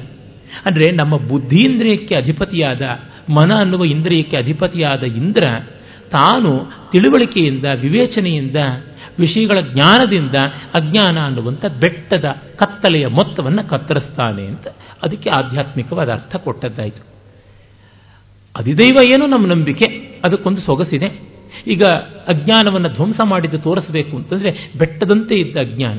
ಅಂದರೆ 0.65 0.95
ನಮ್ಮ 0.95 1.17
ಬುದ್ಧೀಂದ್ರಿಯಕ್ಕೆ 1.17 2.15
ಅಧಿಪತಿಯಾದ, 2.15 2.81
ಮನ 3.29 3.53
ಅನ್ನುವ 3.53 3.85
ಇಂದ್ರಿಯಕ್ಕೆ 3.85 4.37
ಅಧಿಪತಿಯಾದ 4.37 5.03
ಇಂದ್ರ 5.03 5.47
ತಾನು 6.11 6.59
ತಿಳುವಳಿಕೆಯಿಂದ, 6.91 7.65
ವಿವೇಚನೆಯಿಂದ 7.81 8.55
ವಿಷಯಗಳ 9.19 9.61
ಜ್ಞಾನದಿಂದ 9.61 10.35
ಅಜ್ಞಾನ 10.75 11.25
ಅನ್ನುವಂಥ 11.25 11.65
ಬೆಟ್ಟದ 11.65 12.25
ಕತ್ತಲೆಯ 12.55 13.07
ಮೊತ್ತವನ್ನು 13.07 13.69
ಕತ್ತರಿಸ್ತಾನೆ 13.69 14.45
ಅಂತ 14.45 14.67
ಅದಕ್ಕೆ 15.03 15.29
ಆಧ್ಯಾತ್ಮಿಕವಾದ 15.29 16.09
ಅರ್ಥ 16.09 16.35
ಕೊಟ್ಟದ್ದಾಯಿತು. 16.35 17.13
ಅಧಿದೈವ 18.57 18.95
ಏನು 19.13 19.27
ನಮ್ಮ 19.27 19.47
ನಂಬಿಕೆ, 19.47 19.85
ಅದಕ್ಕೊಂದು 20.25 20.61
ಸೊಗಸಿದೆ. 20.61 21.33
ಈಗ 21.67 21.83
ಅಜ್ಞಾನವನ್ನು 22.27 22.89
ಧ್ವಂಸ 22.89 23.19
ಮಾಡಿದ್ದು 23.23 23.57
ತೋರಿಸಬೇಕು 23.57 24.17
ಅಂತಂದರೆ 24.17 24.71
ಬೆಟ್ಟದಂತೆ 24.77 25.35
ಇದ್ದ 25.35 25.57
ಅಜ್ಞಾನ. 25.57 25.97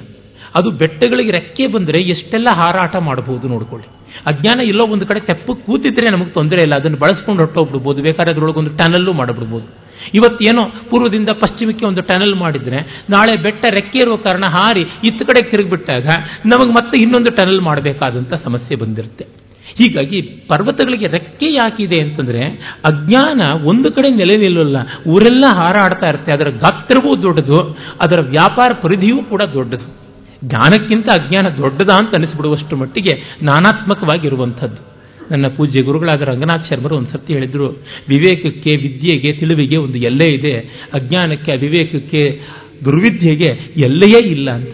ಅದು 0.55 0.71
ಬೆಟ್ಟಗಳಿಗೆ 0.71 1.31
ರೆಕ್ಕೆ 1.31 1.67
ಬಂದರೆ 1.67 2.03
ಎಷ್ಟೆಲ್ಲ 2.03 2.47
ಹಾರಾಟ 2.55 2.97
ಮಾಡಬಹುದು 2.97 3.49
ನೋಡಿಕೊಳ್ಳಿ. 3.49 3.87
ಅಜ್ಞಾನ 4.27 4.61
ಎಲ್ಲೋ 4.61 4.87
ಒಂದು 4.87 5.07
ಕಡೆ 5.07 5.21
ತೆಪ್ಪು 5.21 5.55
ಕೂತಿದ್ರೆ 5.55 6.11
ನಮಗೆ 6.11 6.31
ತೊಂದರೆ 6.31 6.59
ಇಲ್ಲ, 6.59 6.73
ಅದನ್ನು 6.81 6.97
ಬಳಸ್ಕೊಂಡು 6.97 7.43
ಹೊಟ್ಟೋಗ್ಬಿಡ್ಬೋದು 7.43 8.03
ಬೇಕಾದ್ರೆ 8.03 8.33
ಅದರೊಳಗೊಂದು 8.33 8.71
ಟನಲ್ಲು 8.71 9.13
ಮಾಡಿಬಿಡ್ಬೋದು. 9.13 9.84
ಇವತ್ತೇನೋ 10.13 10.65
ಪೂರ್ವದಿಂದ 10.91 11.29
ಪಶ್ಚಿಮಕ್ಕೆ 11.29 11.87
ಒಂದು 11.87 12.03
ಟನಲ್ 12.03 12.35
ಮಾಡಿದ್ರೆ 12.35 13.05
ನಾಳೆ 13.11 13.37
ಬೆಟ್ಟ 13.37 13.65
ರೆಕ್ಕೆ 13.71 13.99
ಇರುವ 13.99 14.17
ಕಾರಣ 14.17 14.45
ಹಾರಿ 14.49 14.81
ಇತ್ತ 14.81 15.23
ಕಡೆ 15.23 15.51
ತಿರುಗಿಬಿಟ್ಟಾಗ 15.51 16.07
ನಮಗೆ 16.47 16.71
ಮತ್ತೆ 16.71 17.03
ಇನ್ನೊಂದು 17.03 17.37
ಟನಲ್ 17.37 17.61
ಮಾಡಬೇಕಾದಂಥ 17.61 18.35
ಸಮಸ್ಯೆ 18.35 18.77
ಬಂದಿರುತ್ತೆ. 18.77 19.45
ಹೀಗಾಗಿ 19.79 20.23
ಪರ್ವತಗಳಿಗೆ 20.23 21.07
ರೆಕ್ಕೆ 21.07 21.53
ಯಾಕಿದೆ 21.53 22.01
ಅಂತಂದ್ರೆ 22.01 22.47
ಅಜ್ಞಾನ 22.85 23.43
ಒಂದು 23.65 23.93
ಕಡೆ 23.93 24.11
ನೆಲೆ 24.11 24.37
ನಿಲ್ಲಲ್ಲ, 24.37 24.77
ಊರೆಲ್ಲ 25.09 25.45
ಹಾರಾಡ್ತಾ 25.53 26.09
ಇರುತ್ತೆ, 26.09 26.33
ಅದರ 26.33 26.49
ಗಾತ್ರವೂ 26.49 27.23
ದೊಡ್ಡದು, 27.23 27.77
ಅದರ 28.03 28.21
ವ್ಯಾಪಾರ 28.21 28.73
ಪರಿಧಿಯೂ 28.83 29.23
ಕೂಡ 29.23 29.43
ದೊಡ್ಡದು. 29.43 30.05
ಜ್ಞಾನಕ್ಕಿಂತ 30.45 31.07
ಅಜ್ಞಾನ 31.13 31.49
ದೊಡ್ಡದ 31.49 31.91
ಅಂತ 31.91 32.15
ಅನಿಸ್ಬಿಡುವಷ್ಟು 32.15 32.77
ಮಟ್ಟಿಗೆ 32.77 33.39
ನಾನಾತ್ಮಕವಾಗಿರುವಂಥದ್ದು. 33.43 34.94
ನನ್ನ 35.31 35.47
ಪೂಜ್ಯ 35.49 35.83
ಗುರುಗಳಾದ 35.83 36.23
ರಂಗನಾಥ್ 36.23 36.69
ಶರ್ಮರು 36.69 36.97
ಒಂದು 36.97 37.11
ಸತ್ಯ 37.11 37.35
ಹೇಳಿದರು, 37.35 37.69
ವಿವೇಕಕ್ಕೆ 38.09 38.77
ವಿದ್ಯೆಗೆ 38.77 39.33
ತಿಳಿವಿಗೆ 39.33 39.77
ಒಂದು 39.77 39.99
ಎಲ್ಲೇ 39.99 40.33
ಇದೆ, 40.35 40.55
ಅಜ್ಞಾನಕ್ಕೆ 40.93 41.53
ಅವಿವೇಕಕ್ಕೆ 41.53 42.41
ದುರ್ವಿದ್ಯೆಗೆ 42.85 43.49
ಎಲ್ಲೆಯೇ 43.87 44.29
ಇಲ್ಲ 44.29 44.51
ಅಂತ. 44.51 44.73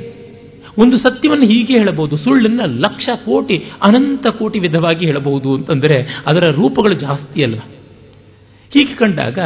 ಒಂದು 0.79 0.99
ಸತ್ಯವನ್ನು 0.99 1.47
ಹೀಗೆ 1.49 1.75
ಹೇಳಬಹುದು, 1.75 2.17
ಸುಳ್ಳನ್ನು 2.17 2.67
ಲಕ್ಷ 2.67 3.09
ಕೋಟಿ, 3.25 3.57
ಅನಂತ 3.59 4.27
ಕೋಟಿ 4.27 4.59
ವಿಧವಾಗಿ 4.59 5.07
ಹೇಳಬಹುದು 5.07 5.55
ಅಂತಂದರೆ 5.55 6.03
ಅದರ 6.03 6.51
ರೂಪಗಳು 6.51 6.93
ಜಾಸ್ತಿ 6.93 7.41
ಅಲ್ಲ 7.41 7.57
ಹೀಗೆ 8.73 8.95
ಕಂಡಾಗ 8.95 9.39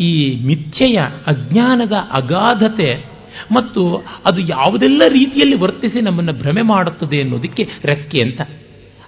ಈ 0.00 0.40
ಮಿಥ್ಯೆಯ, 0.44 0.98
ಅಜ್ಞಾನದ 1.26 1.92
ಅಗಾಧತೆ 1.92 3.18
ಮತ್ತು 3.52 3.96
ಅದು 4.30 4.40
ಯಾವುದೆಲ್ಲ 4.40 5.02
ರೀತಿಯಲ್ಲಿ 5.08 5.56
ವರ್ತಿಸಿ 5.56 6.00
ನಮ್ಮನ್ನು 6.00 6.32
ಭ್ರಮೆ 6.32 6.62
ಮಾಡುತ್ತದೆ 6.62 7.20
ಅನ್ನೋದಕ್ಕೆ 7.20 7.68
ರೆಕ್ಕೆ 7.84 8.18
ಅಂತ. 8.22 8.40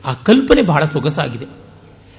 ಆ 0.04 0.12
ಕಲ್ಪನೆ 0.12 0.62
ಬಹಳ 0.62 0.84
ಸೊಗಸಾಗಿದೆ. 0.84 1.44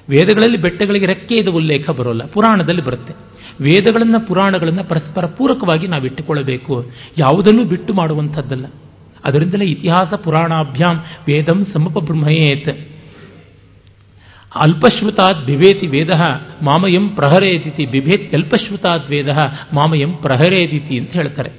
ವೇದಗಳಲ್ಲಿ 0.08 0.56
ಬೆಟ್ಟಗಳಿಗೆ 0.56 1.06
ರೆಕ್ಕೆ 1.06 1.34
ಇದು 1.34 1.52
ಉಲ್ಲೇಖ 1.52 1.90
ಬರೋಲ್ಲ, 1.90 2.26
ಪುರಾಣದಲ್ಲಿ 2.26 2.82
ಬರುತ್ತೆ. 2.82 3.12
ವೇದಗಳನ್ನು, 3.60 4.26
ಪುರಾಣಗಳನ್ನು 4.26 4.84
ಪರಸ್ಪರ 4.84 5.26
ಪೂರಕವಾಗಿ 5.26 5.86
ನಾವು 5.86 6.04
ಇಟ್ಟುಕೊಳ್ಳಬೇಕು. 6.04 6.90
ಯಾವುದನ್ನು 7.18 7.64
ಬಿಟ್ಟು 7.64 7.94
ಮಾಡುವಂಥದ್ದಲ್ಲ. 7.94 8.66
ಅದರಿಂದಲೇ 9.24 9.64
ಇತಿಹಾಸ, 9.64 10.14
ಪುರಾಣಾಭ್ಯಾಂ 10.14 10.96
ವೇದಂ 11.28 11.66
ಸಮಪ 11.66 11.98
ಬ್ರಹ್ಮಯೇತ್. 11.98 12.88
ಅಲ್ಪಶ್ರುತಾದ್ 14.54 15.46
ಬಿಭೇತಿ 15.46 15.86
ವೇದ 15.86 16.10
ಮಾಮಯಂ 16.62 17.08
ಪ್ರಹರೇದಿತಿ 17.08 17.86
ಬಿಭೇತ್ 17.86 18.34
ಅಲ್ಪಶ್ರುತಾದ್ 18.34 19.10
ವೇದ 19.10 19.28
ಮಾಮಯಂ 19.72 20.12
ಪ್ರಹರೇದಿತಿ 20.12 20.98
ಅಂತ 20.98 21.10
ಹೇಳ್ತಾರೆ. 21.10 21.50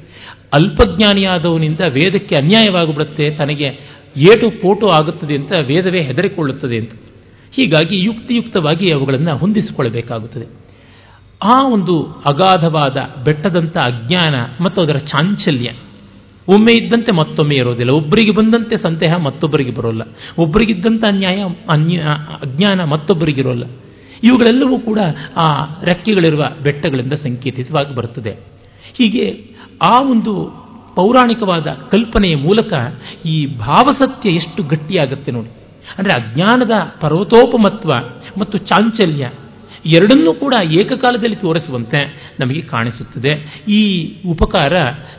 ಅಲ್ಪಜ್ಞಾನಿಯಾದವನಿಂದ 0.54 1.80
ವೇದಕ್ಕೆ 1.80 2.36
ಅನ್ಯಾಯವಾಗಿಬಿಡುತ್ತೆ, 2.36 3.30
ತನಗೆ 3.30 3.80
ಏಟು 4.18 4.62
ಪೋಟು 4.62 4.88
ಆಗುತ್ತದೆ 4.88 5.36
ಅಂತ 5.36 5.52
ವೇದವೇ 5.66 6.02
ಹೆದರಿಕೊಳ್ಳುತ್ತದೆ 6.02 6.78
ಅಂತ. 6.78 6.92
ಹೀಗಾಗಿ 7.52 8.00
ಯುಕ್ತಿಯುಕ್ತವಾಗಿ 8.00 8.92
ಅವುಗಳನ್ನು 8.92 9.38
ಹೊಂದಿಸಿಕೊಳ್ಳಬೇಕಾಗುತ್ತದೆ. 9.38 10.46
ಆ 11.54 11.68
ಒಂದು 11.68 12.04
ಅಗಾಧವಾದ 12.04 13.24
ಬೆಟ್ಟದಂಥ 13.24 13.78
ಅಜ್ಞಾನ 13.78 14.64
ಮತ್ತು 14.64 14.82
ಅದರ 14.82 14.98
ಚಾಂಚಲ್ಯ, 14.98 15.70
ಒಮ್ಮೆ 16.48 16.86
ಇದ್ದಂತೆ 16.86 17.16
ಮತ್ತೊಮ್ಮೆ 17.16 17.56
ಇರೋದಿಲ್ಲ. 17.56 17.92
ಒಬ್ಬರಿಗೆ 17.92 18.36
ಬಂದಂತೆ 18.36 18.78
ಸಂದೇಹ 18.78 19.16
ಮತ್ತೊಬ್ಬರಿಗೆ 19.16 19.72
ಬರೋಲ್ಲ. 19.72 20.02
ಒಬ್ಬರಿಗಿದ್ದಂಥ 20.38 21.04
ಅನ್ಯಾಯ, 21.04 21.44
ಅನ್ಯ, 21.74 21.98
ಅಜ್ಞಾನ 22.42 22.84
ಮತ್ತೊಬ್ಬರಿಗಿರೋಲ್ಲ 22.84 23.66
ಇವುಗಳೆಲ್ಲವೂ 24.24 24.80
ಕೂಡ 24.80 25.00
ಆ 25.42 25.64
ರೆಕ್ಕೆಗಳಿರುವ 25.84 26.46
ಬೆಟ್ಟಗಳಿಂದ 26.64 27.14
ಸಂಕೇತಿತವಾಗಿ 27.14 27.96
ಬರುತ್ತದೆ. 27.96 28.32
ಹೀಗೆ 28.94 29.54
ಆ 29.84 30.04
ಒಂದು 30.12 30.63
ಪೌರಾಣಿಕವಾದ 30.96 31.68
ಕಲ್ಪನೆಯ 31.92 32.36
ಮೂಲಕ 32.36 32.74
ಈ 33.26 33.46
ಭಾವಸತ್ಯ 33.46 34.30
ಎಷ್ಟು 34.30 34.64
ಗಟ್ಟಿಯಾಗುತ್ತೆ 34.64 35.32
ನೋಡಿ. 35.32 35.50
ಅಂದರೆ 35.98 36.14
ಅಜ್ಞಾನದ 36.14 36.72
ಪರ್ವತೋಪಮತ್ವ 37.02 37.94
ಮತ್ತು 38.40 38.58
ಚಾಂಚಲ್ಯ 38.58 39.30
ಎರಡನ್ನೂ 39.86 40.34
ಕೂಡ 40.34 40.54
ಏಕಕಾಲದಲ್ಲಿ 40.64 41.36
ತೋರಿಸುವಂತೆ 41.36 42.32
ನಮಗೆ 42.40 42.62
ಕಾಣಿಸುತ್ತದೆ. 42.62 43.64
ಈ 43.72 44.14
ಉಪಕಾರ 44.28 44.74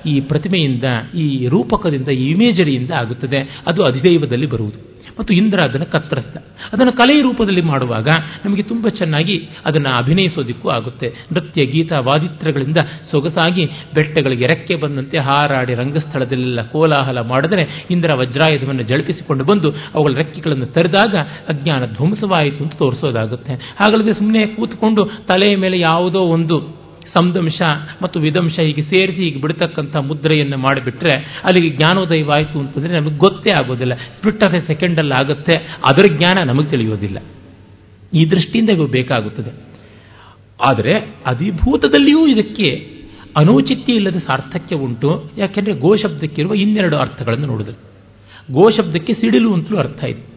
ಈ 0.08 0.20
ಪ್ರತಿಮೆಯಿಂದ, 0.20 0.84
ಈ 1.16 1.46
ರೂಪಕದಿಂದ, 1.46 2.08
ಈ 2.08 2.30
ಇಮೇಜರಿಯಿಂದ 2.30 2.90
ಆಗುತ್ತದೆ. 2.90 3.62
ಅದು 3.66 3.82
ಅಧಿದೈವದಲ್ಲಿ 3.82 4.46
ಬರುವುದು. 4.46 4.93
ಮತ್ತು 5.18 5.34
ಇಂದ್ರ 5.34 5.58
ಅದನ್ನು 5.68 5.92
ಕತ್ತರಿಸಿದ. 5.92 6.36
ಅದನ್ನು 6.72 6.92
ಕಲೆಯ 6.92 7.22
ರೂಪದಲ್ಲಿ 7.22 7.60
ಮಾಡುವಾಗ 7.60 8.08
ನಮಗೆ 8.44 8.62
ತುಂಬ 8.62 8.88
ಚೆನ್ನಾಗಿ 8.88 9.48
ಅದನ್ನು 9.66 9.96
ಅಭಿನಯಿಸೋದಿಕ್ಕೂ 9.98 10.68
ಆಗುತ್ತೆ. 10.68 11.08
ನೃತ್ಯ, 11.32 11.66
ಗೀತ, 11.66 11.92
ವಾದಿತ್ರಗಳಿಂದ 11.92 12.76
ಸೊಗಸಾಗಿ 13.10 13.64
ಬೆಟ್ಟಗಳಿಗೆ 13.94 14.46
ರೆಕ್ಕೆ 14.46 14.76
ಬಂದಂತೆ 14.76 15.18
ಹಾರಾಡಿ 15.18 15.74
ರಂಗಸ್ಥಳದಲ್ಲೆಲ್ಲ 15.74 16.62
ಕೋಲಾಹಲ 16.62 17.20
ಮಾಡಿದರೆ 17.20 17.86
ಇಂದ್ರ 17.90 18.14
ವಜ್ರಾಯುಧವನ್ನು 18.14 18.82
ಜಳಪಿಸಿಕೊಂಡು 18.82 19.44
ಬಂದು 19.44 19.70
ಅವುಗಳ 19.70 20.14
ರೆಕ್ಕೆಗಳನ್ನು 20.14 20.66
ತರಿದಾಗ 20.66 21.16
ಅಜ್ಞಾನ 21.48 21.86
ಧ್ವಂಸವಾಯಿತು 21.86 22.64
ಅಂತ 22.64 22.74
ತೋರಿಸೋದಾಗುತ್ತೆ. 22.74 23.54
ಹಾಗಲ್ಲದೆ 23.54 24.14
ಸುಮ್ಮನೆ 24.14 24.46
ಕೂತ್ಕೊಂಡು 24.46 25.04
ತಲೆಯ 25.04 25.56
ಮೇಲೆ 25.56 25.80
ಯಾವುದೋ 25.80 26.20
ಒಂದು 26.20 26.83
ಸಂದಂಶ 27.16 27.62
ಮತ್ತು 28.02 28.20
ವಿದಂಶ 28.20 28.60
ಹೀಗೆ 28.60 28.82
ಸೇರಿಸಿ 28.82 29.24
ಹೀಗೆ 29.24 29.40
ಬಿಡ್ತಕ್ಕಂಥ 29.40 29.96
ಮುದ್ರೆಯನ್ನು 29.96 30.58
ಮಾಡಿಬಿಟ್ರೆ 30.58 31.40
ಅಲ್ಲಿಗೆ 31.44 31.76
ಜ್ಞಾನೋದಯವಾಯಿತು 31.76 32.58
ಅಂತಂದರೆ 32.58 33.00
ನಮಗೆ 33.00 33.16
ಗೊತ್ತೇ 33.16 33.50
ಆಗೋದಿಲ್ಲ. 33.50 33.94
ಸ್ಪ್ಲಿಟ್ 33.94 34.44
ಆಫ್ 34.44 34.54
ಎ 34.54 34.66
ಸೆಕೆಂಡಲ್ಲಿ 34.66 35.14
ಆಗುತ್ತೆ. 35.14 35.52
ಅದರ 35.58 36.16
ಜ್ಞಾನ 36.16 36.48
ನಮಗೆ 36.48 36.70
ತಿಳಿಯೋದಿಲ್ಲ. 36.70 37.18
ಈ 38.14 38.24
ದೃಷ್ಟಿಯಿಂದ 38.30 38.70
ಇವು 38.70 38.86
ಬೇಕಾಗುತ್ತದೆ. 38.86 39.74
ಆದರೆ 40.66 40.94
ಅಧಿಭೂತದಲ್ಲಿಯೂ 41.26 42.26
ಇದಕ್ಕೆ 42.26 42.94
ಅನೌಚಿತ್ಯ 43.40 43.92
ಇಲ್ಲದ 43.92 44.16
ಸಾರ್ಥಕ್ಯ 44.16 44.76
ಉಂಟು. 44.76 45.30
ಯಾಕೆಂದರೆ 45.36 45.72
ಗೋ 45.72 45.96
ಶಬ್ದಕ್ಕಿರುವ 45.96 46.54
ಇನ್ನೆರಡು 46.54 46.96
ಅರ್ಥಗಳನ್ನು 46.96 47.46
ನೋಡಿದ್ರು 47.46 47.78
ಗೋ 48.52 48.70
ಶಬ್ದಕ್ಕೆ 48.70 49.14
ಸಿಡಿಲು 49.14 49.54
ಅಂತಲೂ 49.54 49.76
ಅರ್ಥ 49.76 50.04
ಇದೆ. 50.04 50.33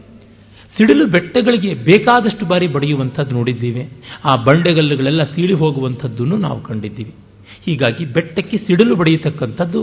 ಸಿಡಿಲು 0.77 1.05
ಬೆಟ್ಟಗಳಿಗೆ 1.13 1.71
ಬೇಕಾದಷ್ಟು 1.87 2.45
ಬಾರಿ 2.49 2.67
ಬಡಿಯುವಂಥದ್ದು 2.75 3.33
ನೋಡಿದ್ದೀವಿ. 3.37 3.83
ಆ 4.29 4.33
ಬಂಡೆಗಲ್ಲುಗಳೆಲ್ಲ 4.47 5.23
ಸೀಳಿ 5.33 5.55
ಹೋಗುವಂಥದ್ದನ್ನು 5.61 6.37
ನಾವು 6.45 6.59
ಕಂಡಿದ್ದೀವಿ. 6.67 7.13
ಹೀಗಾಗಿ 7.65 8.03
ಬೆಟ್ಟಕ್ಕೆ 8.15 8.57
ಸಿಡಿಲು 8.67 8.95
ಬಡಿಯತಕ್ಕಂಥದ್ದು 8.99 9.79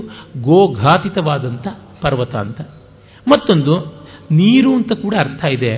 ಗೋಘಾತಿತವಾದಂಥ 0.46 1.66
ಪರ್ವತ 2.02 2.34
ಅಂತ. 2.44 2.60
ಮತ್ತೊಂದು, 3.26 3.74
ನೀರು 4.40 4.70
ಅಂತ 4.78 4.92
ಕೂಡ 5.04 5.14
ಅರ್ಥ 5.24 5.44
ಇದೆ. 5.56 5.72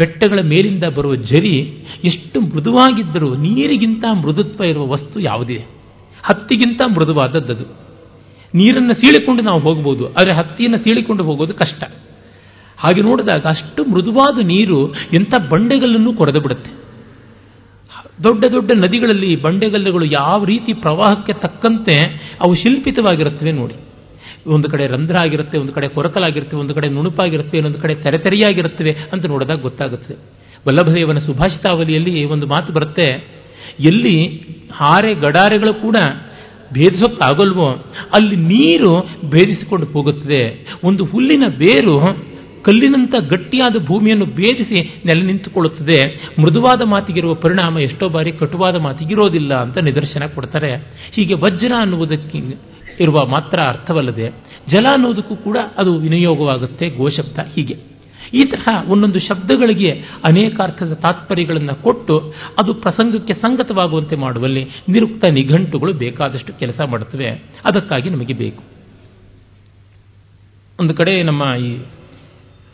ಬೆಟ್ಟಗಳ 0.00 0.40
ಮೇಲಿಂದ 0.50 0.84
ಬರುವ 0.96 1.14
ಜರಿ 1.30 1.54
ಎಷ್ಟು 2.10 2.38
ಮೃದುವಾಗಿದ್ದರೂ 2.50 3.28
ನೀರಿಗಿಂತ 3.46 4.04
ಮೃದುತ್ವ 4.22 4.68
ಇರುವ 4.72 4.84
ವಸ್ತು 4.94 5.16
ಯಾವುದಿದೆ 5.20 5.64
ಹತ್ತಿಗಿಂತ 6.28 6.80
ಮೃದುವಾದದ್ದು 6.94 7.66
ನೀರನ್ನು 8.54 8.94
ಸೀಳಿಕೊಂಡು 9.00 9.42
ನಾವು 9.48 9.60
ಹೋಗ್ಬೋದು, 9.66 10.04
ಆದರೆ 10.18 10.32
ಹತ್ತಿಯನ್ನು 10.40 10.78
ಸೀಳಿಕೊಂಡು 10.84 11.24
ಹೋಗೋದು 11.28 11.54
ಕಷ್ಟ. 11.54 11.82
ಹಾಗೆ 12.82 13.00
ನೋಡಿದಾಗ 13.08 13.44
ಅಷ್ಟು 13.54 13.80
ಮೃದುವಾದ 13.92 14.46
ನೀರು 14.52 14.78
ಎಂಥ 15.18 15.32
ಬಂಡೆಗಲ್ಲನ್ನು 15.52 16.12
ಕೊರೆದು 16.20 16.40
ಬಿಡುತ್ತೆ. 16.44 16.70
ದೊಡ್ಡ 18.26 18.42
ದೊಡ್ಡ 18.54 18.70
ನದಿಗಳಲ್ಲಿ 18.84 19.30
ಬಂಡೆಗಲ್ಲುಗಳು 19.44 20.06
ಯಾವ 20.20 20.38
ರೀತಿ 20.52 20.72
ಪ್ರವಾಹಕ್ಕೆ 20.84 21.34
ತಕ್ಕಂತೆ 21.44 21.96
ಅವು 22.44 22.52
ಶಿಲ್ಪಿತವಾಗಿರುತ್ತವೆ 22.62 23.52
ನೋಡಿ. 23.60 23.76
ಒಂದು 24.54 24.66
ಕಡೆ 24.72 24.84
ರಂಧ್ರ 24.94 25.16
ಆಗಿರುತ್ತೆ 25.22 25.56
ಒಂದು 25.58 25.72
ಕಡೆ 25.76 25.86
ಕೊರಕಲಾಗಿರುತ್ತೆ, 25.96 26.56
ಒಂದು 26.56 26.74
ಕಡೆ 26.76 26.88
ನುಣುಪಾಗಿರುತ್ತವೆ 26.96 27.58
ಇನ್ನೊಂದು 27.58 27.80
ಕಡೆ 27.84 27.94
ತೆರೆತೆರೆಯಾಗಿರುತ್ತವೆ 28.04 28.92
ಅಂತ 29.12 29.22
ನೋಡಿದಾಗ 29.32 29.60
ಗೊತ್ತಾಗುತ್ತೆ 29.68 30.14
ವಲ್ಲಭದೇವನ 30.66 31.20
ಸುಭಾಷಿತಾವಲಿಯಲ್ಲಿ 31.26 32.14
ಒಂದು 32.34 32.46
ಮಾತು 32.46 32.70
ಬರುತ್ತೆ, 32.72 33.06
ಎಲ್ಲಿ 33.90 34.16
ಹಾರೆ 34.80 35.12
ಗಡಾರೆಗಳು 35.24 35.74
ಕೂಡ 35.84 35.96
ಭೇದಿಸೋಕ್ಕಾಗಲ್ವೋ 36.76 37.68
ಅಲ್ಲಿ 38.16 38.36
ನೀರು 38.52 38.90
ಭೇದಿಸಿಕೊಂಡು 39.30 39.86
ಹೋಗುತ್ತದೆ. 39.94 40.42
ಒಂದು 40.88 41.02
ಹುಲ್ಲಿನ 41.12 41.44
ಬೇರು 41.62 41.96
ಕಲ್ಲಿನಂಥ 42.62 43.14
ಗಟ್ಟಿಯಾದ 43.32 43.76
ಭೂಮಿಯನ್ನು 43.86 44.26
ಭೇದಿಸಿ 44.26 45.02
ನೆಲೆ 45.04 45.26
ನಿಂತುಕೊಳ್ಳುತ್ತದೆ. 45.26 45.98
ಮೃದುವಾದ 46.42 46.82
ಮಾತಿಗಿರುವ 46.86 47.34
ಪರಿಣಾಮ 47.34 47.78
ಎಷ್ಟೋ 47.78 48.08
ಬಾರಿ 48.08 48.32
ಕಟುವಾದ 48.32 48.76
ಮಾತಿಗಿರೋದಿಲ್ಲ 48.80 49.54
ಅಂತ 49.54 49.78
ನಿದರ್ಶನ 49.78 50.26
ಕೊಡ್ತಾರೆ. 50.26 50.72
ಹೀಗೆ 51.12 51.34
ವಜ್ರ 51.34 51.72
ಅನ್ನುವುದಕ್ಕೆ 51.78 52.38
ಇರುವ 53.00 53.26
ಮಾತ್ರ 53.28 53.58
ಅರ್ಥವಲ್ಲದೆ 53.68 54.30
ಜಲ 54.70 54.86
ಅನ್ನೋದಕ್ಕೂ 54.92 55.36
ಕೂಡ 55.36 55.58
ಅದು 55.78 55.98
ವಿನಿಯೋಗವಾಗುತ್ತೆ, 55.98 56.90
ಗೋಶಬ್ದ 56.90 57.38
ಹೀಗೆ. 57.54 57.76
ಈ 58.34 58.38
ತರಹ 58.38 58.90
ಒಂದೊಂದು 58.90 59.20
ಶಬ್ದಗಳಿಗೆ 59.20 59.90
ಅನೇಕ 60.28 60.60
ಅರ್ಥದ 60.60 60.92
ತಾತ್ಪರ್ಯಗಳನ್ನು 60.92 61.82
ಕೊಟ್ಟು 61.82 62.34
ಅದು 62.62 62.74
ಪ್ರಸಂಗಕ್ಕೆ 62.74 63.34
ಸಂಗತವಾಗುವಂತೆ 63.34 64.16
ಮಾಡುವಲ್ಲಿ 64.16 64.64
ನಿರುಕ್ತ 64.88 65.24
ನಿಘಂಟುಗಳು 65.24 65.92
ಬೇಕಾದಷ್ಟು 65.92 66.52
ಕೆಲಸ 66.58 66.80
ಮಾಡುತ್ತವೆ. 66.80 67.30
ಅದಕ್ಕಾಗಿ 67.70 68.10
ನಮಗೆ 68.10 68.32
ಬೇಕು. 68.32 68.62
ಒಂದು 70.80 70.94
ಕಡೆ 70.94 71.22
ನಮ್ಮ 71.22 71.42
ಈ 71.54 71.78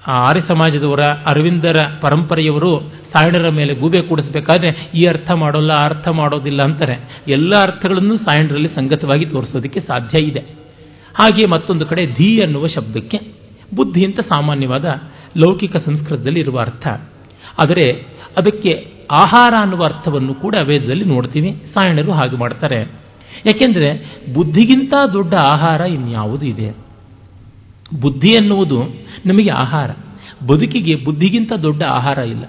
ಆರ್ಯ 0.06 0.40
ಸಮಾಜದವರ 0.48 1.00
ಅರವಿಂದರ 1.00 1.76
ಪರಂಪರೆಯವರು 2.00 2.80
ಸಾಯಣರ 3.12 3.48
ಮೇಲೆ 3.48 3.74
ಗೂಬೆ 3.74 4.00
ಕೂಡಿಸಬೇಕಾದ್ರೆ 4.00 4.90
ಈ 4.94 5.02
ಅರ್ಥ 5.08 5.30
ಮಾಡೋಲ್ಲ, 5.30 5.70
ಆ 5.72 5.82
ಅರ್ಥ 5.84 6.08
ಮಾಡೋದಿಲ್ಲ 6.08 6.60
ಅಂತಾರೆ. 6.64 6.92
ಎಲ್ಲ 7.36 7.52
ಅರ್ಥಗಳನ್ನು 7.62 8.16
ಸಾಯಣರಲ್ಲಿ 8.16 8.68
ಸಂಗತವಾಗಿ 8.68 9.26
ತೋರಿಸೋದಕ್ಕೆ 9.26 9.80
ಸಾಧ್ಯ 9.80 10.24
ಇದೆ. 10.24 10.40
ಹಾಗೆ 11.14 11.46
ಮತ್ತೊಂದು 11.46 11.86
ಕಡೆ 11.86 12.06
ಧೀ 12.06 12.40
ಅನ್ನುವ 12.40 12.66
ಶಬ್ದಕ್ಕೆ 12.66 13.20
ಬುದ್ಧಿ 13.74 14.04
ಅಂತ 14.04 14.20
ಸಾಮಾನ್ಯವಾದ 14.20 14.84
ಲೌಕಿಕ 15.36 15.76
ಸಂಸ್ಕೃತದಲ್ಲಿ 15.76 16.40
ಇರುವ 16.40 16.58
ಅರ್ಥ. 16.58 16.86
ಆದರೆ 17.64 17.90
ಅದಕ್ಕೆ 18.36 18.86
ಆಹಾರ 19.10 19.54
ಅನ್ನುವ 19.60 19.84
ಅರ್ಥವನ್ನು 19.84 20.34
ಕೂಡ 20.34 20.54
ವೇದದಲ್ಲಿ 20.62 21.04
ನೋಡ್ತೀವಿ, 21.04 21.62
ಸಾಯಣರು 21.74 22.12
ಹಾಗೆ 22.12 22.36
ಮಾಡ್ತಾರೆ. 22.36 22.84
ಯಾಕೆಂದರೆ 23.46 23.88
ಬುದ್ಧಿಗಿಂತ 24.34 24.94
ದೊಡ್ಡ 25.12 25.34
ಆಹಾರ 25.34 25.80
ಇನ್ಯಾವುದು 25.80 26.46
ಇದೆ? 26.46 26.85
ಬುದ್ಧಿ 27.94 28.32
ಎನ್ನುವುದು 28.32 28.82
ನಮಗೆ 29.26 29.50
ಆಹಾರ. 29.50 29.90
ಬದುಕಿಗೆ 30.46 30.96
ಬುದ್ಧಿಗಿಂತ 30.96 31.52
ದೊಡ್ಡ 31.52 31.82
ಆಹಾರ 31.82 32.18
ಇಲ್ಲ. 32.18 32.44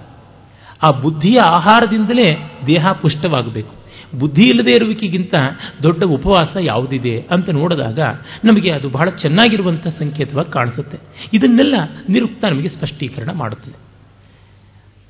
ಆ 0.88 1.00
ಬುದ್ಧಿಯ 1.00 1.36
ಆಹಾರದಿಂದಲೇ 1.42 2.52
ದೇಹ 2.68 2.92
ಪುಷ್ಟವಾಗಬೇಕು. 2.92 3.78
ಬುದ್ಧಿ 4.20 4.50
ಇಲ್ಲದೆ 4.50 4.70
ಇರುವಿಕೆಗಿಂತ 4.70 5.36
ದೊಡ್ಡ 5.84 6.04
ಉಪವಾಸ 6.04 6.58
ಯಾವುದಿದೆ 6.60 7.26
ಅಂತ 7.32 7.50
ನೋಡಿದಾಗ 7.50 8.00
ನಮಗೆ 8.46 8.72
ಅದು 8.72 8.90
ಬಹಳ 8.90 9.10
ಚೆನ್ನಾಗಿರುವಂಥ 9.10 9.88
ಸಂಕೇತವಾಗಿ 9.88 10.52
ಕಾಣಿಸುತ್ತೆ. 10.52 10.98
ಇದನ್ನೆಲ್ಲ 11.34 11.76
ನಿರುಕ್ತ 12.10 12.46
ನಮಗೆ 12.46 12.70
ಸ್ಪಷ್ಟೀಕರಣ 12.70 13.32
ಮಾಡುತ್ತದೆ 13.32 13.88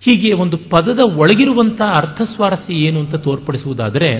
ಹೀಗೆ 0.02 0.34
ಒಂದು 0.34 0.58
ಪದದ 0.58 1.00
ಒಳಗಿರುವಂಥ 1.04 1.82
ಅರ್ಥಸ್ವಾರಸ್ಯ 1.82 2.74
ಏನು 2.74 3.00
ಅಂತ 3.00 3.16
ತೋರ್ಪಡಿಸುವುದಾದರೆ 3.16 4.20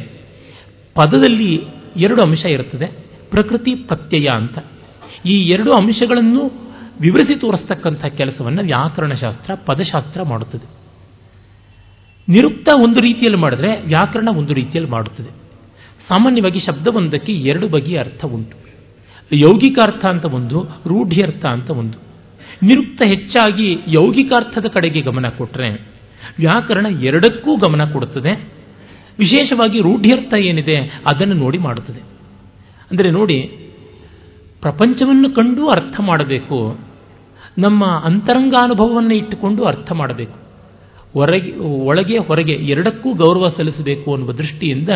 ಪದದಲ್ಲಿ 0.96 1.64
ಎರಡು 1.98 2.22
ಅಂಶ 2.22 2.46
ಇರುತ್ತದೆ. 2.46 2.86
ಪ್ರಕೃತಿ 3.32 3.76
ಪ್ರತ್ಯಯ 3.76 4.28
ಅಂತ. 4.28 4.60
ಈ 5.26 5.50
ಎರಡು 5.50 5.72
ಅಂಶಗಳನ್ನು 5.72 6.68
ವಿವರಿಸಿ 7.02 7.36
ತೋರಿಸ್ತಕ್ಕಂಥ 7.36 8.06
ಕೆಲಸವನ್ನು 8.06 8.64
ವ್ಯಾಕರಣಶಾಸ್ತ್ರ, 8.64 9.56
ಪದಶಾಸ್ತ್ರ 9.56 10.24
ಮಾಡುತ್ತದೆ. 10.24 10.70
ನಿರುಕ್ತ 12.30 12.70
ಒಂದು 12.88 13.00
ರೀತಿಯಲ್ಲಿ 13.00 13.42
ಮಾಡಿದ್ರೆ 13.42 13.82
ವ್ಯಾಕರಣ 13.82 14.30
ಒಂದು 14.32 14.54
ರೀತಿಯಲ್ಲಿ 14.54 14.92
ಮಾಡುತ್ತದೆ. 14.92 15.30
ಸಾಮಾನ್ಯವಾಗಿ 16.08 16.60
ಶಬ್ದವೊಂದಕ್ಕೆ 16.60 17.34
ಎರಡು 17.34 17.68
ಬಗೆಯ 17.68 18.00
ಅರ್ಥ 18.00 18.26
ಉಂಟು. 18.26 18.58
ಯೌಗಿಕ 19.34 19.80
ಅರ್ಥ 19.84 20.06
ಅಂತ 20.06 20.26
ಒಂದು, 20.26 20.64
ರೂಢ್ಯರ್ಥ 20.64 21.46
ಅಂತ 21.46 21.70
ಒಂದು. 21.70 21.98
ನಿರುಕ್ತ 22.64 23.08
ಹೆಚ್ಚಾಗಿ 23.08 23.74
ಯೌಗಿಕಾರ್ಥದ 23.88 24.66
ಕಡೆಗೆ 24.66 25.02
ಗಮನ 25.02 25.30
ಕೊಟ್ಟರೆ 25.30 25.98
ವ್ಯಾಕರಣ 26.40 26.86
ಎರಡಕ್ಕೂ 27.02 27.56
ಗಮನ 27.56 27.92
ಕೊಡುತ್ತದೆ. 27.92 28.50
ವಿಶೇಷವಾಗಿ 29.20 29.80
ರೂಢ್ಯರ್ಥ 29.80 30.34
ಏನಿದೆ 30.34 30.78
ಅದನ್ನು 30.80 31.34
ನೋಡಿ 31.34 31.58
ಮಾಡುತ್ತದೆ. 31.58 32.00
ಅಂದರೆ 32.92 33.12
ನೋಡಿ 33.12 33.67
ಪ್ರಪಂಚವನ್ನು 34.68 35.30
ಕಂಡು 35.30 35.70
ಅರ್ಥ 35.70 36.00
ಮಾಡಬೇಕು. 36.00 36.80
ನಮ್ಮ 37.58 37.86
ಅಂತರಂಗಾನುಭವವನ್ನು 37.86 39.14
ಇಟ್ಟುಕೊಂಡು 39.14 39.64
ಅರ್ಥ 39.64 39.92
ಮಾಡಬೇಕು. 39.92 40.48
ಹೊರಗೆ, 41.14 41.58
ಒಳಗೆ, 41.58 42.18
ಹೊರಗೆ 42.18 42.54
ಎರಡಕ್ಕೂ 42.54 43.14
ಗೌರವ 43.14 43.54
ಸಲ್ಲಿಸಬೇಕು 43.58 44.14
ಅನ್ನುವ 44.14 44.32
ದೃಷ್ಟಿಯಿಂದ 44.32 44.90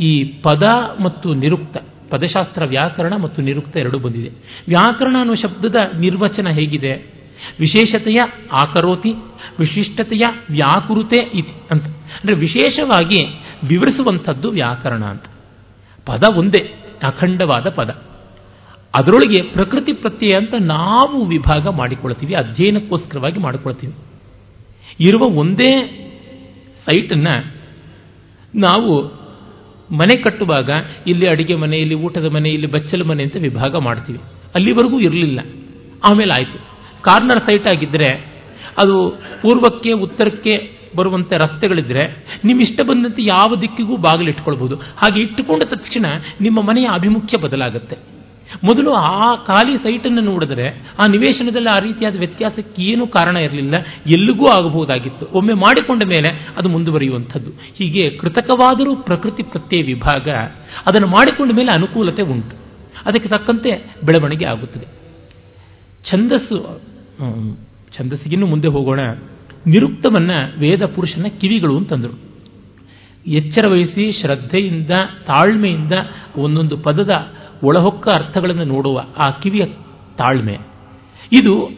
ಈ 0.00 0.24
ಪದ 0.24 0.62
ಮತ್ತು 1.02 1.34
ನಿರುಕ್ತ, 1.34 1.76
ಪದಶಾಸ್ತ್ರ 2.10 2.64
ವ್ಯಾಕರಣ 2.64 3.16
ಮತ್ತು 3.16 3.42
ನಿರುಕ್ತ 3.42 3.76
ಎರಡೂ 3.76 3.98
ಬಂದಿದೆ. 3.98 4.30
ವ್ಯಾಕರಣ 4.68 5.16
ಅನ್ನುವ 5.18 5.36
ಶಬ್ದದ 5.36 5.76
ನಿರ್ವಚನ 6.00 6.48
ಹೇಗಿದೆ? 6.48 6.92
ವಿಶೇಷತೆಯ 7.60 8.20
ಆಕರೋತಿ, 8.52 9.12
ವಿಶಿಷ್ಟತೆಯ 9.58 10.22
ವ್ಯಾಕುರುತೆ 10.50 11.22
ಇತಿ 11.34 11.62
ಅಂತ. 11.70 11.84
ಅಂದರೆ 11.84 12.34
ವಿಶೇಷವಾಗಿ 12.34 13.40
ವಿವರಿಸುವಂಥದ್ದು 13.68 14.50
ವ್ಯಾಕರಣ 14.50 15.04
ಅಂತ. 15.04 15.22
ಪದ 16.06 16.24
ಒಂದೇ, 16.36 16.84
ಅಖಂಡವಾದ 17.02 17.68
ಪದ. 17.68 18.05
ಅದರೊಳಗೆ 18.94 19.42
ಪ್ರಕೃತಿ 19.42 19.92
ಪ್ರತ್ಯಯ 19.92 20.36
ಅಂತ 20.36 20.54
ನಾವು 20.60 21.24
ವಿಭಾಗ 21.24 21.68
ಮಾಡಿಕೊಳ್ತೀವಿ, 21.68 22.34
ಅಧ್ಯಯನಕ್ಕೋಸ್ಕರವಾಗಿ 22.34 23.40
ಮಾಡಿಕೊಳ್ತೀವಿ. 23.40 23.94
ಇರುವ 25.00 25.38
ಒಂದೇ 25.38 25.72
ಸೈಟನ್ನು 26.86 27.54
ನಾವು 28.54 29.04
ಮನೆ 29.96 30.22
ಕಟ್ಟುವಾಗ 30.22 30.70
ಇಲ್ಲಿ 31.06 31.28
ಅಡಿಗೆ 31.28 31.54
ಮನೆ, 31.54 31.76
ಇಲ್ಲಿ 31.76 31.94
ಊಟದ 31.94 32.34
ಮನೆ, 32.34 32.48
ಇಲ್ಲಿ 32.48 32.66
ಬಚ್ಚಲ 32.66 33.02
ಮನೆ 33.02 33.22
ಅಂತ 33.22 33.36
ವಿಭಾಗ 33.36 33.76
ಮಾಡ್ತೀವಿ. 33.76 34.18
ಅಲ್ಲಿವರೆಗೂ 34.54 35.00
ಇರಲಿಲ್ಲ. 35.00 35.40
ಆಮೇಲೆ 36.10 36.30
ಆಯಿತು. 36.36 36.58
ಕಾರ್ನರ್ 37.02 37.40
ಸೈಟ್ 37.40 37.66
ಆಗಿದ್ದರೆ 37.68 38.18
ಅದು 38.78 39.10
ಪೂರ್ವಕ್ಕೆ, 39.42 39.92
ಉತ್ತರಕ್ಕೆ 39.92 40.76
ಬರುವಂಥ 40.96 41.32
ರಸ್ತೆಗಳಿದ್ರೆ 41.32 42.26
ನಿಮ್ಮ 42.44 42.62
ಇಷ್ಟ 42.62 42.80
ಬಂದಂತೆ 42.88 43.22
ಯಾವ 43.22 43.56
ದಿಕ್ಕಿಗೂ 43.60 43.96
ಬಾಗಿಲು 43.96 44.30
ಇಟ್ಕೊಳ್ಬಹುದು. 44.30 44.76
ಹಾಗೆ 44.76 45.20
ಇಟ್ಟುಕೊಂಡ 45.20 45.62
ತಕ್ಷಣ 45.62 46.06
ನಿಮ್ಮ 46.40 46.62
ಮನೆಯ 46.62 46.88
ಅಭಿಮುಖ್ಯ 46.92 47.38
ಬದಲಾಗುತ್ತೆ. 47.38 48.15
ಮೊದಲು 48.64 48.92
ಆ 48.92 49.36
ಖಾಲಿ 49.36 49.78
ಸೈಟನ್ನು 49.78 50.20
ನೋಡಿದ್ರೆ 50.20 50.68
ಆ 50.98 51.06
ನಿವೇಶನದಲ್ಲಿ 51.10 51.68
ಆ 51.68 51.78
ರೀತಿಯಾದ 51.78 52.18
ವ್ಯತ್ಯಾಸಕ್ಕೆ 52.18 52.82
ಏನೂ 52.82 53.06
ಕಾರಣ 53.06 53.36
ಇರಲಿಲ್ಲ. 53.36 53.74
ಎಲ್ಲಿಗೂ 54.06 54.44
ಆಗಬಹುದಾಗಿತ್ತು. 54.46 55.26
ಒಮ್ಮೆ 55.32 55.54
ಮಾಡಿಕೊಂಡ 55.54 56.02
ಮೇಲೆ 56.02 56.28
ಅದು 56.56 56.68
ಮುಂದುವರಿಯುವಂಥದ್ದು. 56.68 57.50
ಹೀಗೆ 57.50 58.10
ಕೃತಕವಾದರೂ 58.10 58.96
ಪ್ರಕೃತಿ 58.96 59.42
ಪ್ರತ್ಯಯ 59.42 59.82
ವಿಭಾಗ 59.82 60.28
ಅದನ್ನು 60.86 61.06
ಮಾಡಿಕೊಂಡ 61.06 61.52
ಮೇಲೆ 61.52 61.72
ಅನುಕೂಲತೆ 61.72 62.22
ಉಂಟು. 62.22 62.56
ಅದಕ್ಕೆ 63.06 63.28
ತಕ್ಕಂತೆ 63.28 63.96
ಬೆಳವಣಿಗೆ 64.04 64.44
ಆಗುತ್ತದೆ. 64.44 64.86
ಛಂದಸ್ಸು 66.10 66.80
ಛಂದಸ್ಸಿಗಿನ್ನೂ 67.98 68.46
ಮುಂದೆ 68.46 68.68
ಹೋಗೋಣ. 68.68 69.00
ನಿರುಕ್ತವನ್ನ 69.66 70.30
ವೇದ 70.58 70.84
ಪುರುಷನ 70.84 71.26
ಕಿವಿಗಳು 71.40 71.76
ಅಂತಂದರು. 71.76 72.26
ಎಚ್ಚರ 73.26 73.66
ವಹಿಸಿ 73.66 74.20
ಶ್ರದ್ಧೆಯಿಂದ 74.20 74.90
ತಾಳ್ಮೆಯಿಂದ 75.26 75.92
ಒಂದೊಂದು 76.36 76.78
ಪದದ 76.78 77.10
ಒಳಹೊಕ್ಕ 77.62 78.08
ಅರ್ಥಗಳನ್ನು 78.14 78.64
ನೋಡುವ 78.64 79.04
ಆ 79.26 79.30
ಕಿವಿಯ 79.30 79.64
ತಾಳ್ಮೆ. 80.18 80.58
ಇದು 81.32 81.68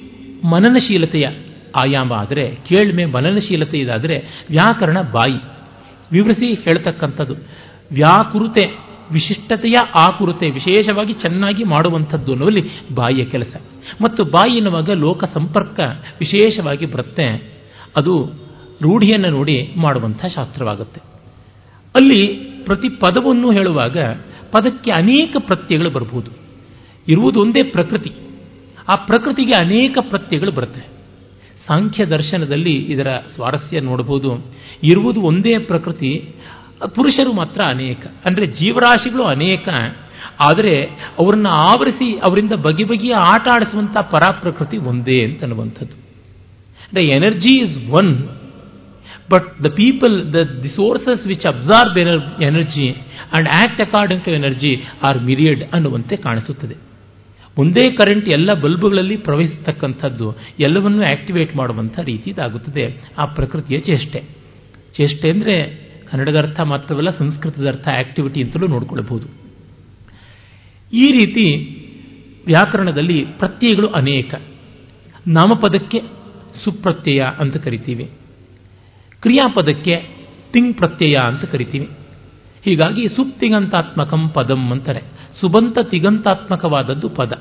ಮನನಶೀಲತೆಯ 0.49 1.23
ಆಯಾಮ 1.83 2.13
ಆದರೆ, 2.13 2.59
ಕೇಳ್ಮೆ 2.69 3.05
ಮನನಶೀಲತೆ 3.05 3.79
ಇದಾದರೆ 3.79 4.45
ವ್ಯಾಕರಣ 4.51 5.03
ಬಾಯಿ. 5.03 5.41
ವಿವರಿಸಿ 6.13 6.55
ಹೇಳ್ತಕ್ಕಂಥದ್ದು. 6.55 7.35
ವ್ಯಾಕುರುತೆ 7.93 8.89
ವಿಶಿಷ್ಟತೆಯ 9.13 9.75
ಆಕುರುತೆ 9.95 10.51
ವಿಶೇಷವಾಗಿ 10.51 11.13
ಚೆನ್ನಾಗಿ 11.13 11.65
ಮಾಡುವಂಥದ್ದು 11.65 12.33
ಅನ್ನುವಲ್ಲಿ 12.33 12.65
ಬಾಯಿಯ 12.95 13.25
ಕೆಲಸ. 13.25 13.57
ಮತ್ತು 14.03 14.25
ಬಾಯಿ 14.25 14.57
ಎನ್ನುವಾಗ 14.57 14.91
ಲೋಕ 14.91 15.25
ಸಂಪರ್ಕ 15.35 15.81
ವಿಶೇಷವಾಗಿ 16.21 16.87
ಬರುತ್ತೆ. 16.87 17.27
ಅದು 17.97 18.33
ರೂಢಿಯನ್ನು 18.83 19.31
ನೋಡಿ 19.31 19.75
ಮಾಡುವಂಥ 19.77 20.25
ಶಾಸ್ತ್ರವಾಗುತ್ತೆ. 20.25 21.01
ಅಲ್ಲಿ 21.95 22.27
ಪ್ರತಿ 22.65 22.89
ಪದವನ್ನು 22.89 23.51
ಹೇಳುವಾಗ 23.51 23.97
ಪದಕ್ಕೆ 24.51 24.91
ಅನೇಕ 24.91 25.37
ಪ್ರತ್ಯಯಗಳು 25.39 25.91
ಬರಬಹುದು. 25.91 26.31
ಇರುವುದು 27.09 27.41
ಒಂದೇ 27.41 27.71
ಪ್ರಕೃತಿ. 27.71 28.13
ಆ 28.89 28.95
ಪ್ರಕೃತಿಗೆ 28.95 29.53
ಅನೇಕ 29.65 29.99
ಪ್ರತ್ಯಯಗಳು 30.01 30.53
ಬರುತ್ತೆ. 30.53 30.81
ಸಾಂಖ್ಯ 31.67 32.07
ದರ್ಶನದಲ್ಲಿ 32.07 32.77
ಇದರ 32.77 33.07
ಸ್ವಾರಸ್ಯ 33.35 33.81
ನೋಡಬಹುದು. 33.81 34.35
ಇರುವುದು 34.85 35.21
ಒಂದೇ 35.21 35.59
ಪ್ರಕೃತಿ. 35.59 36.35
ಪುರುಷರು 36.95 37.33
ಮಾತ್ರ 37.33 37.61
ಅನೇಕ. 37.65 38.07
ಅಂದರೆ 38.07 38.47
ಜೀವರಾಶಿಗಳು 38.47 39.23
ಅನೇಕ. 39.23 39.69
ಆದರೆ 40.51 40.83
ಅವರನ್ನು 41.19 41.49
ಆವರಿಸಿ 41.49 42.17
ಅವರಿಂದ 42.17 42.53
ಬಗೆ 42.53 42.85
ಬಗೆಯ 42.85 43.15
ಆಟ 43.15 43.49
ಆಡಿಸುವಂಥ 43.55 43.97
ಪರಾಪ್ರಕೃತಿ 43.97 44.77
ಒಂದೇ 44.77 45.25
ಅಂತ 45.25 45.43
ಅನ್ನುವಂಥದ್ದು. 45.43 46.09
The 46.95 46.99
energy 46.99 47.59
is 47.59 47.91
one 47.91 48.38
but 49.31 49.49
the 49.65 49.69
people 49.69 50.33
the 50.35 50.43
the 50.63 50.69
sources 50.69 51.27
which 51.27 51.47
absorb 51.47 51.99
energy 52.43 52.89
and 53.37 53.49
act 53.49 53.81
according 53.81 54.25
to 54.25 54.31
energy 54.31 54.73
are 55.03 55.19
myriad 55.23 55.63
ಅನ್ನುವಂತೆ 55.73 56.17
ಕಾಣಿಸುತ್ತದೆ. 56.17 56.77
ಒಂದೇ 57.57 57.85
ಕರೆಂಟ್ 57.91 58.29
ಎಲ್ಲ 58.29 58.55
ಬಲ್ಬ್ಗಳಲ್ಲಿ 58.55 59.17
ಪ್ರವಹಿಸತಕ್ಕಂಥದ್ದು 59.17 60.27
ಎಲ್ಲವನ್ನೂ 60.61 61.03
ಆಕ್ಟಿವೇಟ್ 61.03 61.57
ಮಾಡುವಂಥ 61.57 61.99
ರೀತಿ 61.99 62.31
ಇದಾಗುತ್ತದೆ. 62.31 62.85
ಆ 63.19 63.25
ಪ್ರಕೃತಿಯ 63.25 63.79
ಚೇಷ್ಟೆ. 63.79 64.21
ಚೇಷ್ಟೆ 64.97 65.31
ಅಂದರೆ 65.31 65.57
ಕನ್ನಡದ 66.11 66.39
ಅರ್ಥ 66.39 66.61
ಮಾತ್ರವಲ್ಲ, 66.61 67.11
ಸಂಸ್ಕೃತದ 67.19 67.67
ಅರ್ಥ 67.69 67.89
ಆಕ್ಟಿವಿಟಿ 67.89 68.43
ಅಂತಲೂ 68.43 68.67
ನೋಡಿಕೊಳ್ಳಬಹುದು 68.67 69.27
ಈ 70.93 71.07
ರೀತಿ 71.19 71.47
ವ್ಯಾಕರಣದಲ್ಲಿ 72.47 73.25
ಪ್ರತ್ಯಯಗಳು 73.25 73.89
ಅನೇಕ. 73.89 74.35
ನಾಮಪದಕ್ಕೆ 75.27 75.99
ಸುಪ್ರತ್ಯಯ 76.65 77.23
ಅಂತ 77.39 77.57
ಕರಿತೀವಿ. 77.57 78.11
ಕ್ರಿಯಾಪದಕ್ಕೆ 79.23 79.95
ತಿಂಗ್ 80.53 80.77
ಪ್ರತ್ಯಯ 80.77 81.17
ಅಂತ 81.25 81.45
ಕರಿತೀವಿ. 81.45 81.89
ಹೀಗಾಗಿ 82.65 83.09
ಸುಪ್ತಿಗಂತಾತ್ಮಕಂ 83.09 84.29
ಪದಂ 84.29 84.71
ಅಂತಾರೆ. 84.71 85.03
ಸುಬಂತ 85.41 85.79
ತಿಗಂತಾತ್ಮಕವಾದದ್ದು 85.79 87.09
ಪದ. 87.09 87.33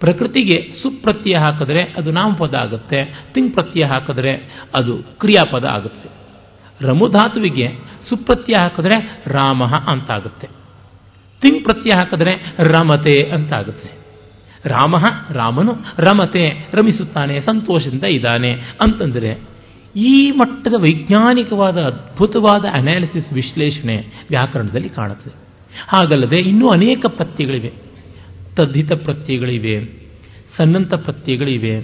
ಪ್ರಕೃತಿಗೆ 0.00 0.56
ಸುಪ್ರತ್ಯಯ 0.82 1.36
ಹಾಕಿದ್ರೆ 1.36 1.82
ಅದು 1.82 2.10
ನಾಮಪದ 2.12 2.54
ಆಗುತ್ತೆ, 2.54 2.98
ತಿಂಗ್ 3.34 3.52
ಪ್ರತ್ಯಯ 3.52 3.84
ಹಾಕಿದ್ರೆ 3.84 4.32
ಅದು 4.78 4.94
ಕ್ರಿಯಾಪದ 5.18 5.64
ಆಗುತ್ತೆ. 5.64 6.08
ರಮುಧಾತುವಿಗೆ 6.80 7.68
ಸುಪ್ರತ್ಯಯ 8.08 8.56
ಹಾಕಿದ್ರೆ 8.62 9.22
ರಾಮ 9.26 9.64
ಅಂತಾಗುತ್ತೆ. 9.64 10.46
ತಿಂಗ್ 11.42 11.64
ಪ್ರತ್ಯಯ 11.64 11.98
ಹಾಕಿದ್ರೆ 11.98 12.32
ರಮತೆ 12.58 13.16
ಅಂತ 13.30 13.52
ಆಗುತ್ತೆ 13.52 13.90
ರಾಮ 14.64 14.94
ರಾಮನು 15.30 15.72
ರಮತೆ, 15.98 16.44
ರಮಿಸುತ್ತಾನೆ, 16.72 17.40
ಸಂತೋಷದಿಂದ 17.40 18.04
ಇದ್ದಾನೆ 18.04 18.52
ಅಂತಂದರೆ 18.84 19.55
ಈ 19.96 20.30
ಮಟ್ಟದ 20.30 20.74
ವೈಜ್ಞಾನಿಕವಾದ 20.78 21.78
ಅದ್ಭುತವಾದ 21.78 22.64
ಅನಾಲಿಸಿಸ್ 22.72 23.32
ವಿಶ್ಲೇಷಣೆ 23.32 23.96
ವ್ಯಾಕರಣದಲ್ಲಿ 24.30 24.88
ಕಾಣುತ್ತದೆ. 24.88 25.34
ಹಾಗಲ್ಲದೆ 25.88 26.36
ಇನ್ನೂ 26.36 26.68
ಅನೇಕ 26.68 27.06
ಪ್ರತ್ಯಗಳಿವೆ 27.08 27.72
ತದ್ಧಿತ 28.56 28.92
ಪ್ರತ್ಯಯಗಳಿವೆ 28.92 29.84
ಸನ್ನಂತ 30.56 30.94
ಪ್ರತ್ಯಯಗಳಿವೆ 30.94 31.80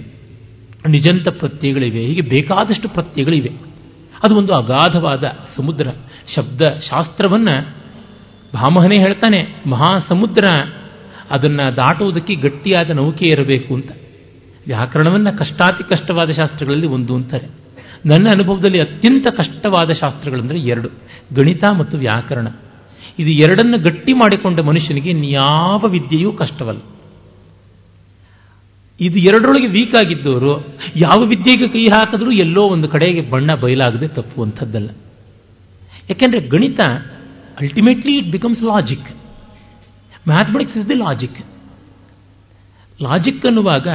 ನಿಜಂತ 0.87 1.27
ಪ್ರತ್ಯಗಳಿವೆ 1.27 2.05
ಹೀಗೆ 2.05 2.21
ಬೇಕಾದಷ್ಟು 2.21 2.89
ಪ್ರತ್ಯಗಳಿವೆ 2.89 3.51
ಅದು 4.23 4.35
ಒಂದು 4.35 4.53
ಅಗಾಧವಾದ 4.53 5.23
ಸಮುದ್ರ, 5.57 5.87
ಶಬ್ದ 6.35 6.61
ಶಾಸ್ತ್ರವನ್ನು 6.61 7.67
ಭಾಮಹನೇ 8.53 8.99
ಹೇಳ್ತಾನೆ, 8.99 9.69
ಮಹಾಸಮುದ್ರ, 9.69 10.47
ಅದನ್ನು 11.31 11.75
ದಾಟುವುದಕ್ಕೆ 11.75 12.35
ಗಟ್ಟಿಯಾದ 12.35 12.89
ನೌಕೆ 12.89 13.25
ಇರಬೇಕು 13.25 13.75
ಅಂತ. 13.75 13.91
ವ್ಯಾಕರಣವನ್ನು 14.67 15.37
ಕಷ್ಟಾತಿ 15.37 15.83
ಕಷ್ಟವಾದ 15.83 16.31
ಶಾಸ್ತ್ರಗಳಲ್ಲಿ 16.31 16.87
ಒಂದು 16.87 17.15
ಅಂತಾರೆ. 17.15 17.62
ನನ್ನ 18.05 18.27
ಅನುಭವದಲ್ಲಿ 18.29 18.79
ಅತ್ಯಂತ 18.79 19.27
ಕಷ್ಟವಾದ 19.27 19.91
ಶಾಸ್ತ್ರಗಳಂದರೆ 19.91 20.59
ಎರಡು. 20.59 20.89
ಗಣಿತ 21.33 21.63
ಮತ್ತು 21.77 21.97
ವ್ಯಾಕರಣ. 21.97 22.47
ಇದು 23.19 23.29
ಎರಡನ್ನು 23.29 23.77
ಗಟ್ಟಿ 23.77 24.13
ಮಾಡಿಕೊಂಡ 24.13 24.59
ಮನುಷ್ಯನಿಗೆ 24.59 25.31
ಯಾವ 25.31 25.87
ವಿದ್ಯೆಯೂ 25.87 26.31
ಕಷ್ಟವಲ್ಲ. 26.31 26.79
ಇದು 28.99 29.19
ಎರಡರೊಳಗೆ 29.19 29.67
ವೀಕ್ 29.67 29.95
ಆಗಿದ್ದವರು 29.95 30.65
ಯಾವ 30.95 31.23
ವಿದ್ಯೆಗೆ 31.23 31.67
ಕೈ 31.67 31.83
ಹಾಕಿದ್ರೂ 31.83 32.31
ಎಲ್ಲೋ 32.31 32.61
ಒಂದು 32.61 32.89
ಕಡೆಗೆ 32.89 33.29
ಬಣ್ಣ 33.29 33.55
ಬಯಲಾಗದೆ 33.55 34.07
ತಪ್ಪುವಂಥದ್ದಲ್ಲ. 34.07 34.89
ಯಾಕೆಂದರೆ 36.09 36.47
ಗಣಿತ 36.47 36.79
ultimately 37.59 38.17
it 38.17 38.31
becomes 38.31 38.63
logic 38.63 39.15
mathematics 40.27 40.77
is 40.77 40.89
the 40.89 40.93
logic 40.93 41.45
logic 43.03 43.45
ಅನ್ನುವಾಗ 43.45 43.87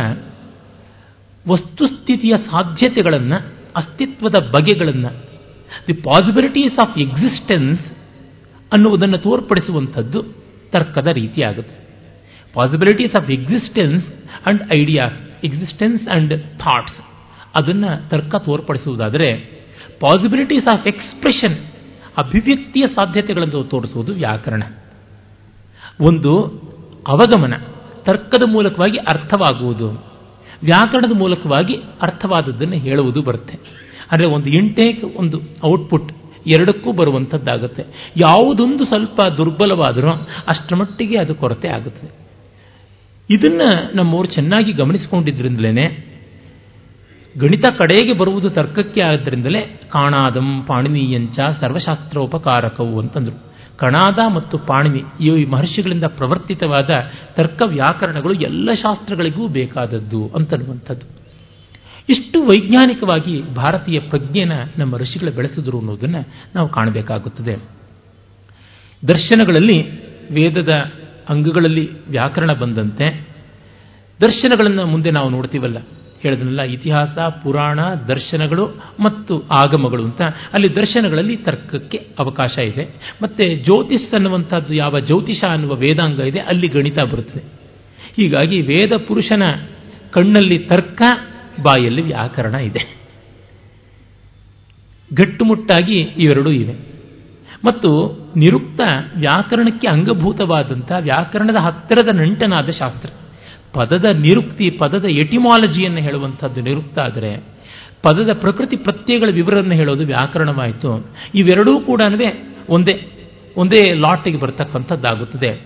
ವಸ್ತುಸ್ಥಿತಿಯ 1.48 2.34
ಸಾಧ್ಯತೆಗಳನ್ನು 2.50 3.57
ಅಸ್ತಿತ್ವದ 3.76 4.34
ಬಗೆಗಳನ್ನು 4.42 5.08
ದಿ 5.88 5.92
ಪಾಸಿಬಿಲಿಟೀಸ್ 5.92 6.78
ಆಫ್ 6.78 6.98
ಎಕ್ಸಿಸ್ಟೆನ್ಸ್ 6.98 7.80
ಅನ್ನುವುದನ್ನು 8.72 9.18
ತೋರ್ಪಡಿಸುವಂಥದ್ದು 9.18 10.22
ತರ್ಕದ 10.70 11.06
ರೀತಿಯಾಗುತ್ತೆ. 11.06 11.88
Possibilities 12.54 13.20
of 13.20 13.30
existence 13.30 14.06
and 14.46 14.62
ideas 14.78 15.44
existence 15.44 16.08
and 16.08 16.34
thoughts 16.58 16.94
ಅದನ್ನು 17.60 18.08
ತರ್ಕ 18.08 18.34
ತೋರ್ಪಡಿಸುವುದಾದರೆ 18.34 19.58
ಪಾಸಿಬಿಲಿಟೀಸ್ 20.00 20.66
ಆಫ್ 20.72 20.86
ಎಕ್ಸ್ಪ್ರೆಷನ್ 20.86 21.58
ಅಭಿವ್ಯಕ್ತಿಯ 22.18 22.82
ಸಾಧ್ಯತೆಗಳನ್ನು 22.82 23.64
ತೋರಿಸುವುದು 23.64 24.12
ವ್ಯಾಕರಣ. 24.12 24.62
ಒಂದು 26.00 26.46
ಅವಗಮನ, 27.08 27.54
ತರ್ಕದ 28.02 28.48
ಮೂಲಕವಾಗಿ 28.48 28.98
ಅರ್ಥವಾಗುವುದು. 28.98 30.07
ವ್ಯಾಕರಣದ 30.62 31.16
ಮೂಲಕವಾಗಿ 31.16 31.74
ಅರ್ಥವಾದದ್ದನ್ನು 32.02 32.74
ಹೇಳುವುದು 32.74 33.22
ಬರುತ್ತೆ. 33.22 33.58
ಅಂದರೆ 34.12 34.26
ಒಂದು 34.26 34.50
ಇಂಟೇಕ್ 34.50 35.04
ಒಂದು 35.16 35.40
ಔಟ್ಪುಟ್ 35.64 36.12
ಎರಡಕ್ಕೂ 36.46 36.92
ಬರುವಂಥದ್ದಾಗುತ್ತೆ. 36.92 37.84
ಯಾವುದೊಂದು 38.16 38.84
ಸ್ವಲ್ಪ 38.84 39.20
ದುರ್ಬಲವಾದರೂ 39.36 40.08
ಅಷ್ಟರ 40.48 40.76
ಮಟ್ಟಿಗೆ 40.76 41.18
ಅದು 41.18 41.34
ಕೊರತೆ 41.34 41.68
ಆಗುತ್ತದೆ. 41.68 42.28
ಇದನ್ನು 43.30 43.96
ನಮ್ಮವರು 43.96 44.28
ಚೆನ್ನಾಗಿ 44.28 44.72
ಗಮನಿಸಿಕೊಂಡಿದ್ದರಿಂದಲೇ 44.72 46.04
ಗಣಿತ 47.38 47.64
ಕಡೆಗೆ 47.78 48.12
ಬರುವುದು 48.12 48.50
ತರ್ಕಕ್ಕೆ 48.50 49.00
ಆದ್ದರಿಂದಲೇ 49.00 49.80
ಕಾಣಾದಂ 49.92 50.64
ಪಾಣಿನೀಯಂಚ 50.64 51.38
ಸರ್ವಶಾಸ್ತ್ರೋಪಕಾರಕವು 51.60 53.00
ಅಂತಂದರು. 53.00 53.47
ಕಣಾದ 53.78 54.18
ಮತ್ತು 54.34 54.58
ಪಾಣಿನಿ 54.58 55.24
ಈ 55.24 55.44
ಮಹರ್ಷಿಗಳಿಂದ 55.44 56.04
ಪ್ರವರ್ತಿತವಾದ 56.04 56.90
ತರ್ಕ 57.34 57.62
ವ್ಯಾಕರಣಗಳು 57.66 58.32
ಎಲ್ಲ 58.32 58.74
ಶಾಸ್ತ್ರಗಳಿಗೂ 58.74 59.48
ಬೇಕಾದದ್ದು 59.48 60.30
ಅಂತನ್ನುವಂಥದ್ದು. 60.36 61.18
ಇಷ್ಟು 62.08 62.42
ವೈಜ್ಞಾನಿಕವಾಗಿ 62.42 63.54
ಭಾರತೀಯ 63.54 64.00
ಪ್ರಜ್ಞೆನ 64.00 64.52
ನಮ್ಮ 64.78 64.96
ಋಷಿಗಳು 64.96 65.30
ಬೆಳೆಸಿದ್ರು 65.30 65.78
ಅನ್ನೋದನ್ನು 65.78 66.28
ನಾವು 66.54 66.68
ಕಾಣಬೇಕಾಗುತ್ತದೆ. 66.68 67.56
ದರ್ಶನಗಳಲ್ಲಿ 69.08 69.90
ವೇದದ 70.34 70.92
ಅಂಗಗಳಲ್ಲಿ 71.28 71.90
ವ್ಯಾಕರಣ 72.08 72.52
ಬಂದಂತೆ. 72.52 73.28
ದರ್ಶನಗಳನ್ನು 74.20 74.86
ಮುಂದೆ 74.86 75.10
ನಾವು 75.10 75.30
ನೋಡ್ತೀವಲ್ಲ. 75.30 75.78
ಹೇಳಿದ್ನಲ್ಲ, 76.22 76.62
ಇತಿಹಾಸ, 76.62 77.18
ಪುರಾಣ, 77.18 77.80
ದರ್ಶನಗಳು 78.08 78.66
ಮತ್ತು 79.00 79.42
ಆಗಮಗಳು 79.50 80.04
ಅಂತ. 80.04 80.22
ಅಲ್ಲಿ 80.22 80.76
ದರ್ಶನಗಳಲ್ಲಿ 80.76 81.36
ತರ್ಕಕ್ಕೆ 81.36 82.06
ಅವಕಾಶ 82.18 82.58
ಇದೆ. 82.58 83.14
ಮತ್ತೆ 83.22 83.56
ಜ್ಯೋತಿಷ್ 83.56 84.14
ಅನ್ನುವಂಥದ್ದು 84.14 84.74
ಯಾವ 84.74 85.00
ಜ್ಯೋತಿಷ 85.00 85.44
ಅನ್ನುವ 85.44 85.74
ವೇದಾಂಗ 85.74 86.20
ಇದೆ, 86.20 86.38
ಅಲ್ಲಿ 86.38 86.68
ಗಣಿತ 86.68 86.98
ಬರುತ್ತದೆ. 86.98 87.58
ಹೀಗಾಗಿ 88.16 88.60
ವೇದ 88.60 88.92
ಪುರುಷನ 89.08 89.42
ಕಣ್ಣಲ್ಲಿ 90.10 90.58
ತರ್ಕ, 90.58 91.02
ಬಾಯಲ್ಲಿ 91.62 92.02
ವ್ಯಾಕರಣ 92.02 92.54
ಇದೆ. 92.54 92.98
ಗಟ್ಟುಮುಟ್ಟಾಗಿ 95.12 96.00
ಇವೆರಡೂ 96.00 96.50
ಇವೆ. 96.50 96.88
ಮತ್ತು 97.64 98.18
ನಿರುಕ್ತ 98.36 98.80
ವ್ಯಾಕರಣಕ್ಕೆ 99.16 99.88
ಅಂಗಭೂತವಾದಂಥ 99.88 100.92
ವ್ಯಾಕರಣದ 101.00 101.54
ಹತ್ತಿರದ 101.54 102.08
ನಂಟನಾದ 102.14 102.70
ಶಾಸ್ತ್ರ. 102.70 103.08
ಪದದ 103.72 104.04
ನಿರುಕ್ತಿ, 104.04 104.70
ಪದದ 104.70 105.04
ಎಟಿಮಾಲಜಿಯನ್ನು 105.04 105.98
ಹೇಳುವಂಥದ್ದು 105.98 106.60
ನಿರುಕ್ತ 106.60 106.98
ಆದರೆ, 106.98 107.36
ಪದದ 108.02 108.30
ಪ್ರಕೃತಿ 108.32 108.76
ಪ್ರತ್ಯಯಗಳ 108.76 109.28
ವಿವರವನ್ನು 109.32 109.74
ಹೇಳೋದು 109.74 110.06
ವ್ಯಾಕರಣವಾಯಿತು. 110.06 111.06
ಇವೆರಡೂ 111.34 111.80
ಕೂಡ 111.80 112.02
ಒಂದೇ 112.68 113.12
ಒಂದೇ 113.56 113.94
ಲಾಟಿಗೆ 113.94 114.36
ಬರ್ತಕ್ಕಂಥದ್ದಾಗುತ್ತದೆ. 114.36 115.60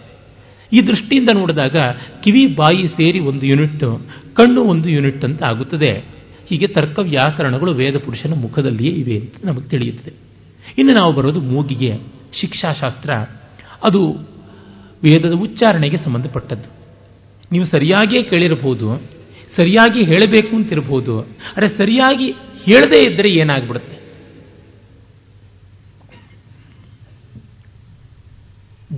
ಈ 0.73 0.87
ದೃಷ್ಟಿಯಿಂದ 0.87 1.31
ನೋಡಿದಾಗ 1.35 1.77
ಕಿವಿ, 2.23 2.47
ಬಾಯಿ 2.47 2.89
ಸೇರಿ 2.89 3.19
ಒಂದು 3.19 3.47
ಯೂನಿಟ್, 3.47 3.81
ಕಣ್ಣು 4.35 4.65
ಒಂದು 4.65 4.91
ಯೂನಿಟ್ 4.91 5.25
ಅಂತ 5.25 5.43
ಆಗುತ್ತದೆ. 5.43 6.05
ಹೀಗೆ 6.47 6.67
ತರ್ಕ 6.67 6.99
ವ್ಯಾಕರಣಗಳು 6.99 7.73
ವೇದ 7.73 7.97
ಪುರುಷನ 7.97 8.35
ಮುಖದಲ್ಲಿಯೇ 8.35 8.91
ಇವೆ 8.91 9.19
ಅಂತ 9.19 9.35
ನಮಗೆ 9.45 9.69
ತಿಳಿಯುತ್ತದೆ. 9.69 10.13
ಇನ್ನು 10.79 10.95
ನಾವು 10.95 11.13
ಬರೋದು 11.13 11.41
ಮೂಗಿಗೆ, 11.41 11.95
ಶಿಕ್ಷಾಶಾಸ್ತ್ರ. 12.41 13.11
ಅದು 13.83 14.13
ವೇದದ 15.05 15.33
ಉಚ್ಚಾರಣೆಗೆ 15.33 15.97
ಸಂಬಂಧಪಟ್ಟದ್ದು. 15.97 16.82
ನೀವು 17.53 17.67
ಸರಿಯಾಗಿಯೇ 17.67 18.23
ಕೇಳಿರಬಹುದು 18.23 19.13
ಸರಿಯಾಗಿ 19.57 20.05
ಹೇಳಬೇಕು 20.05 20.57
ಅಂತಿರಬಹುದು 20.57 21.21
ಅರೆ 21.57 21.69
ಸರಿಯಾಗಿ 21.69 22.33
ಹೇಳದೇ 22.63 23.11
ಇದ್ದರೆ 23.11 23.33
ಏನಾಗ್ಬಿಡುತ್ತೆ? 23.33 24.03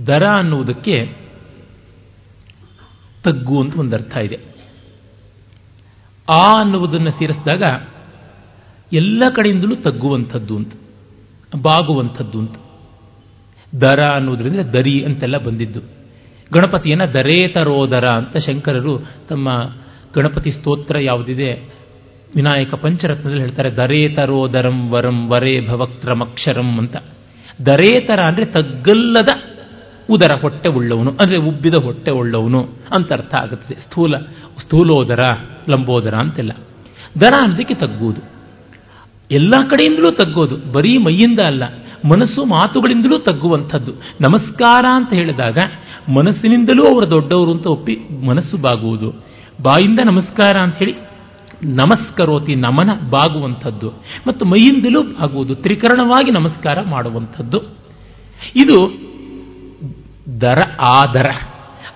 ದರ 0.07 0.23
ಅನ್ನುವುದಕ್ಕೆ 0.23 1.15
ತಗ್ಗು 3.23 3.61
ಅಂತ 3.61 3.75
ಒಂದು 3.75 3.95
ಅರ್ಥ 3.95 4.17
ಇದೆ. 4.17 4.39
ಆ 6.29 6.51
ಅನ್ನುವುದನ್ನು 6.59 7.11
ಸೇರಿಸಿದಾಗ 7.11 7.87
ಎಲ್ಲ 8.93 9.23
ಕಡೆಯಿಂದಲೂ 9.35 9.75
ತಗ್ಗುವಂಥದ್ದು 9.75 10.55
ಅಂತ, 10.55 10.73
ಬಾಗುವಂಥದ್ದು 11.61 12.39
ಅಂತ. 12.39 12.55
ದರ 13.81 13.99
ಅನ್ನೋದ್ರಿಂದ 14.15 14.59
ದರಿ 14.59 15.03
ಅಂತೆಲ್ಲ 15.03 15.37
ಬಂದಿದ್ದು. 15.37 15.94
ಗಣಪತಿಯನ್ನ 16.53 17.05
ದರೇತರೋದರ 17.05 18.05
ಅಂತ 18.15 18.37
ಶಂಕರರು 18.37 18.97
ತಮ್ಮ 19.29 19.49
ಗಣಪತಿ 20.15 20.51
ಸ್ತೋತ್ರ 20.51 20.99
ಯಾವುದಿದೆ? 20.99 21.75
ವಿನಾಯಕ 22.35 22.73
ಪಂಚರತ್ನದಲ್ಲಿ 22.73 23.41
ಹೇಳ್ತಾರೆ, 23.41 23.69
ದರೇತರೋದರಂ 23.69 24.89
ವರಂ 24.89 25.29
ವರೇ 25.29 25.67
ಭವಕ್ರಮಕ್ಷರಂ 25.67 26.77
ಅಂತ. 26.77 26.95
ದರೇತರ 27.65 28.19
ಅಂದರೆ 28.19 28.45
ತಗ್ಗಲ್ಲದ 28.45 29.31
ಉದರ 30.09 30.33
ಹೊಟ್ಟೆ 30.41 30.69
ಉಳ್ಳವನು, 30.69 31.11
ಅಂದರೆ 31.11 31.37
ಉಬ್ಬಿದ 31.37 31.73
ಹೊಟ್ಟೆ 31.83 32.11
ಉಳ್ಳವನು 32.11 32.61
ಅಂತ 32.97 33.13
ಅರ್ಥ 33.13 33.33
ಆಗುತ್ತದೆ. 33.41 33.75
ಸ್ಥೂಲ, 33.81 34.17
ಸ್ಥೂಲೋದರ, 34.61 35.19
ಲಂಬೋದರ 35.69 36.15
ಅಂತೆಲ್ಲ. 36.15 36.51
ದರ 37.21 37.33
ಅನ್ನೋದಕ್ಕೆ 37.41 37.73
ತಗ್ಗುವುದು. 37.73 38.21
ಎಲ್ಲ 39.31 39.51
ಕಡೆಯಿಂದಲೂ 39.51 40.11
ತಗ್ಗೋದು, 40.11 40.71
ಬರೀ 40.71 40.97
ಮೈಯಿಂದ 40.97 41.39
ಅಲ್ಲ 41.39 41.63
ಮನಸ್ಸು 42.05 42.45
ಮಾತುಗಳಿಂದಲೂ 42.45 43.17
ತಗ್ಗುವಂಥದ್ದು. 43.17 43.91
ನಮಸ್ಕಾರ 44.21 44.85
ಅಂತ 44.93 45.13
ಹೇಳಿದಾಗ 45.13 45.57
ಮನಸ್ಸಿನಿಂದಲೂ 46.13 46.83
ಅವರು 46.93 47.09
ದೊಡ್ಡವರು 47.09 47.51
ಅಂತ 47.51 47.67
ಒಪ್ಪಿ 47.67 47.99
ಮನಸ್ಸು 48.25 48.57
ಬಾಗುವುದು. 48.57 49.23
ಬಾಯಿಂದ 49.61 49.99
ನಮಸ್ಕಾರ 50.05 50.57
ಅಂತ 50.57 50.75
ಹೇಳಿ 50.75 50.95
ನಮಸ್ಕರೋತಿ 51.63 52.55
ನಮನ 52.55 52.89
ಬಾಗುವಂಥದ್ದು 53.09 53.89
ಮತ್ತು 54.27 54.45
ಮೈಯಿಂದಲೂ 54.45 55.03
ಬಾಗುವುದು, 55.03 55.55
ತ್ರಿಕರಣವಾಗಿ 55.55 56.31
ನಮಸ್ಕಾರ 56.31 56.77
ಮಾಡುವಂಥದ್ದು. 56.81 57.59
ಇದು 58.55 58.77
ದರ 60.41 60.57
ಆದರ. 60.79 61.29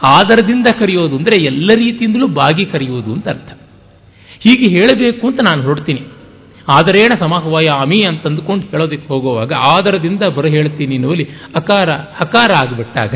ಆದರದಿಂದ 0.03 0.68
ಕರೆಯೋದು 0.80 1.18
ಅಂದರೆ 1.18 1.43
ಎಲ್ಲ 1.43 1.70
ರೀತಿಯಿಂದಲೂ 1.76 2.28
ಬಾಗಿ 2.28 2.66
ಕರೆಯುವುದು 2.66 3.14
ಅಂತ 3.14 3.28
ಅರ್ಥ. 3.28 3.49
ಹೀಗೆ 4.39 4.68
ಹೇಳಬೇಕು 4.76 5.28
ಅಂತ 5.28 5.39
ನಾನು 5.41 5.64
ಹೊರಡ್ತೀನಿ. 5.64 6.01
ಆದರೇಣ 6.72 7.12
ಸಮಹವಯಾಮಿ 7.20 8.05
ಅಂತಂದುಕೊಂಡು 8.07 8.66
ಹೇಳೋದಕ್ಕೆ 8.66 9.07
ಹೋಗುವಾಗ 9.07 9.53
ಆದರದಿಂದ 9.53 10.24
ಬರ 10.24 10.45
ಹೇಳ್ತೀನಿ 10.45 10.97
ನೋಲಿ 10.97 11.24
ಅಕಾರ 11.55 11.89
ಹಕಾರ 11.91 12.51
ಆಗಿಬಿಟ್ಟಾಗ 12.55 13.16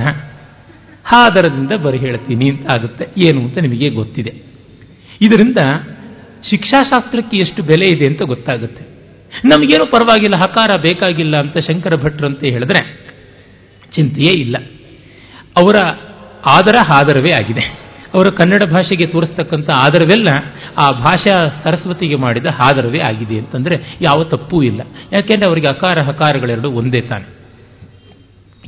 ಹಾದರದಿಂದ 1.05 1.73
ಬರಿ 1.85 1.97
ಹೇಳ್ತೀನಿ 1.97 2.47
ಅಂತ 2.49 2.65
ಆಗುತ್ತೆ, 2.71 3.05
ಏನು 3.27 3.39
ಅಂತ 3.39 3.57
ನಿಮಗೆ 3.57 3.89
ಗೊತ್ತಿದೆ. 3.89 4.33
ಇದರಿಂದ 5.21 5.59
ಶಿಕ್ಷಾಶಾಸ್ತ್ರಕ್ಕೆ 6.49 7.37
ಎಷ್ಟು 7.37 7.61
ಬೆಲೆ 7.63 7.87
ಇದೆ 7.91 8.05
ಅಂತ 8.11 8.21
ಗೊತ್ತಾಗುತ್ತೆ. 8.21 8.83
ನಮಗೇನು 9.45 9.85
ಪರವಾಗಿಲ್ಲ, 9.91 10.35
ಹಕಾರ 10.35 10.69
ಬೇಕಾಗಿಲ್ಲ 10.81 11.35
ಅಂತ 11.39 11.57
ಶಂಕರ 11.57 11.95
ಭಟ್ರಂತೆ 11.95 12.47
ಹೇಳಿದ್ರೆ 12.53 12.81
ಚಿಂತೆಯೇ 13.95 14.33
ಇಲ್ಲ. 14.41 14.55
ಅವರ 15.57 15.77
ಆದರ 16.45 16.77
ಆದರವೇ 16.93 17.31
ಆಗಿದೆ. 17.33 17.63
ಅವರ 18.15 18.27
ಕನ್ನಡ 18.29 18.63
ಭಾಷೆಗೆ 18.71 19.05
ತೋರಿಸ್ತಕ್ಕಂಥ 19.11 19.69
ಆದರವೆಲ್ಲ 19.75 20.29
ಆ 20.77 20.85
ಭಾಷಾ 20.99 21.35
ಸರಸ್ವತಿಗೆ 21.63 22.15
ಮಾಡಿದ 22.15 22.47
ಆದರವೇ 22.61 22.99
ಆಗಿದೆ 22.99 23.37
ಅಂತಂದರೆ 23.39 23.75
ಯಾವ 24.01 24.19
ತಪ್ಪೂ 24.23 24.57
ಇಲ್ಲ. 24.63 24.81
ಯಾಕೆಂದರೆ 25.11 25.47
ಅವರಿಗೆ 25.47 25.67
ಅಕಾರ, 25.67 25.97
ಹಕಾರಗಳೆರಡು 26.01 26.71
ಒಂದೇ 26.71 27.01
ತಾನೆ. 27.01 27.25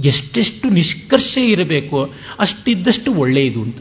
ಎಷ್ಟೆಷ್ಟು 0.04 0.70
ನಿಷ್ಕರ್ಷೆ 0.70 1.46
ಇರಬೇಕೋ 1.46 2.10
ಅಷ್ಟಿದ್ದಷ್ಟು 2.40 3.14
ಒಳ್ಳೆಯದು 3.14 3.62
ಅಂತ. 3.62 3.78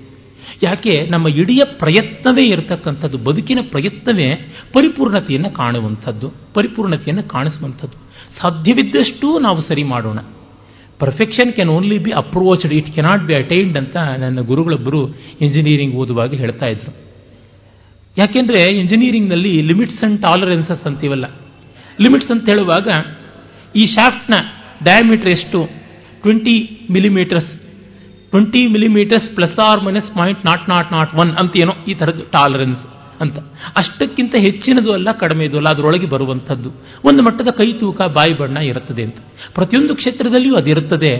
ಯಾಕೆ? 0.62 1.06
ನಮ್ಮ 1.10 1.28
ಇಡೀ 1.28 1.60
ಪ್ರಯತ್ನವೇ 1.78 2.48
ಇರತಕ್ಕಂಥದ್ದು, 2.48 3.18
ಬದುಕಿನ 3.18 3.58
ಪ್ರಯತ್ನವೇ 3.62 4.34
ಪರಿಪೂರ್ಣತೆಯನ್ನು 4.72 5.50
ಕಾಣುವಂಥದ್ದು, 5.50 6.32
ಪರಿಪೂರ್ಣತೆಯನ್ನು 6.54 7.22
ಕಾಣಿಸುವಂಥದ್ದು. 7.22 8.04
ಸಾಧ್ಯವಿದ್ದಷ್ಟು 8.42 9.38
ನಾವು 9.38 9.62
ಸರಿ 9.62 9.82
ಮಾಡೋಣ. 9.82 10.18
Perfection 10.98 11.52
can 11.52 11.70
only 11.70 11.98
be 11.98 12.10
approached 12.10 12.72
it 12.72 12.94
cannot 12.94 13.22
be 13.22 13.34
attained 13.34 13.78
ಅಂತ 13.78 13.96
ನನ್ನ 13.96 14.40
ಗುರುಗಳೊಬ್ಬರು 14.40 15.08
ಇಂಜಿನಿಯರಿಂಗ್ 15.40 15.94
ಓದುವಾಗ 15.94 16.34
ಹೇಳ್ತಾ 16.34 16.66
ಇದ್ರು. 16.66 16.96
ಯಾಕೆಂದರೆ 18.18 18.72
ಇಂಜಿನಿಯರಿಂಗ್ನಲ್ಲಿ 18.72 19.62
ಲಿಮಿಟ್ಸ್ 19.62 20.04
ಅಂಡ್ 20.04 20.20
ಟಾಲರೆನ್ಸಸ್ 20.20 20.82
ಅಂತೀವಲ್ಲ. 20.84 21.26
ಲಿಮಿಟ್ಸ್ 22.00 22.30
ಅಂತ 22.30 22.48
ಹೇಳುವಾಗ 22.48 22.88
ಈ 23.76 23.80
ಶಾಫ್ಟ್ನ 23.80 24.34
ಡಯಾಮೀಟರ್ 24.84 25.28
ಎಷ್ಟು? 25.28 25.83
Twenty 26.24 26.56
millimetres 26.96 27.52
twenty 28.32 28.62
millimetres 28.74 29.28
plus 29.36 29.58
or 29.68 29.80
minus 29.86 30.10
point 30.18 30.42
nought 30.48 30.64
nought 30.72 30.90
nought 30.96 31.12
one 31.22 31.30
ಅಂತ 31.40 31.52
ಏನೋ 31.64 31.74
ಈ 31.90 31.94
ಥರದ್ದು 32.00 32.24
ಟಾಲರೆನ್ಸ್ 32.36 32.82
ಅಂತ. 33.24 33.36
ಅಷ್ಟಕ್ಕಿಂತ 33.80 34.34
ಹೆಚ್ಚಿನದು 34.46 34.90
ಅಲ್ಲ 34.96 35.08
ಕಡಿಮೆದು 35.20 35.56
ಅಲ್ಲ, 35.58 35.68
ಅದರೊಳಗೆ 35.74 36.06
ಬರುವಂಥದ್ದು. 36.14 36.70
ಒಂದು 37.08 37.20
ಮಟ್ಟದ 37.26 37.50
ಕೈ 37.58 37.68
ತೂಕ, 37.80 37.98
ಬಾಯಿ 38.16 38.34
ಬಣ್ಣ 38.40 38.58
ಇರುತ್ತದೆ 38.70 39.02
ಅಂತ. 39.08 39.18
ಪ್ರತಿಯೊಂದು 39.56 39.92
ಕ್ಷೇತ್ರದಲ್ಲಿಯೂ 40.00 40.54
ಅದಿರುತ್ತದೆ 40.60 41.12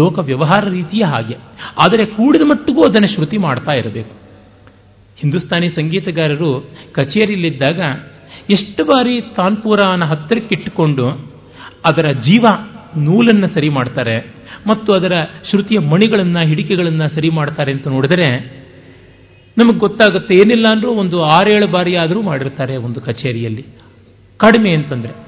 ಲೋಕ 0.00 0.16
ವ್ಯವಹಾರ 0.30 0.62
ರೀತಿಯ 0.78 1.04
ಹಾಗೆ. 1.12 1.36
ಆದರೆ 1.84 2.04
ಕೂಡಿದ 2.16 2.44
ಮಟ್ಟಿಗೂ 2.52 2.82
ಅದನ್ನು 2.88 3.10
ಶ್ರುತಿ 3.14 3.38
ಮಾಡ್ತಾ 3.46 3.74
ಇರಬೇಕು. 3.80 4.14
ಹಿಂದೂಸ್ತಾನಿ 5.18 5.68
ಸಂಗೀತಗಾರರು 5.78 6.50
ಕಚೇರಿಯಲ್ಲಿದ್ದಾಗ 6.96 7.80
ಎಷ್ಟು 8.56 8.82
ಬಾರಿ 8.84 9.14
ತಾನ್ಪುರಾನ 9.38 10.04
ಹತ್ತಿರಕ್ಕಿಟ್ಟುಕೊಂಡು 10.12 11.06
ಅದರ 11.90 12.06
ಜೀವ 12.26 12.44
ನೂಲನ್ನು 12.96 13.48
ಸರಿ 13.48 13.68
ಮಾಡ್ತಾರೆ 13.68 14.34
ಮತ್ತು 14.66 14.92
ಅದರ 14.92 15.12
ಶ್ರುತಿಯ 15.50 15.78
ಮಣಿಗಳನ್ನು, 15.78 16.46
ಹಿಡಿಕೆಗಳನ್ನು 16.46 17.14
ಸರಿ 17.14 17.28
ಮಾಡ್ತಾರೆ 17.28 17.72
ಅಂತ 17.72 17.88
ನೋಡಿದರೆ 17.88 18.56
ನಮಗೆ 19.58 19.78
ಗೊತ್ತಾಗುತ್ತೆ 19.78 20.34
ಏನಿಲ್ಲ 20.34 20.68
ಅಂದರೂ 20.68 20.90
ಒಂದು 20.90 21.22
ಆರೇಳು 21.22 21.66
ಬಾರಿ 21.66 21.96
ಆದರೂ 21.96 22.22
ಮಾಡಿರ್ತಾರೆ 22.22 22.76
ಒಂದು 22.76 23.00
ಕಚೇರಿಯಲ್ಲಿ. 23.00 23.66
ಕಡಿಮೆ 24.36 24.70
ಅಂತಂದರೆ. 24.70 25.26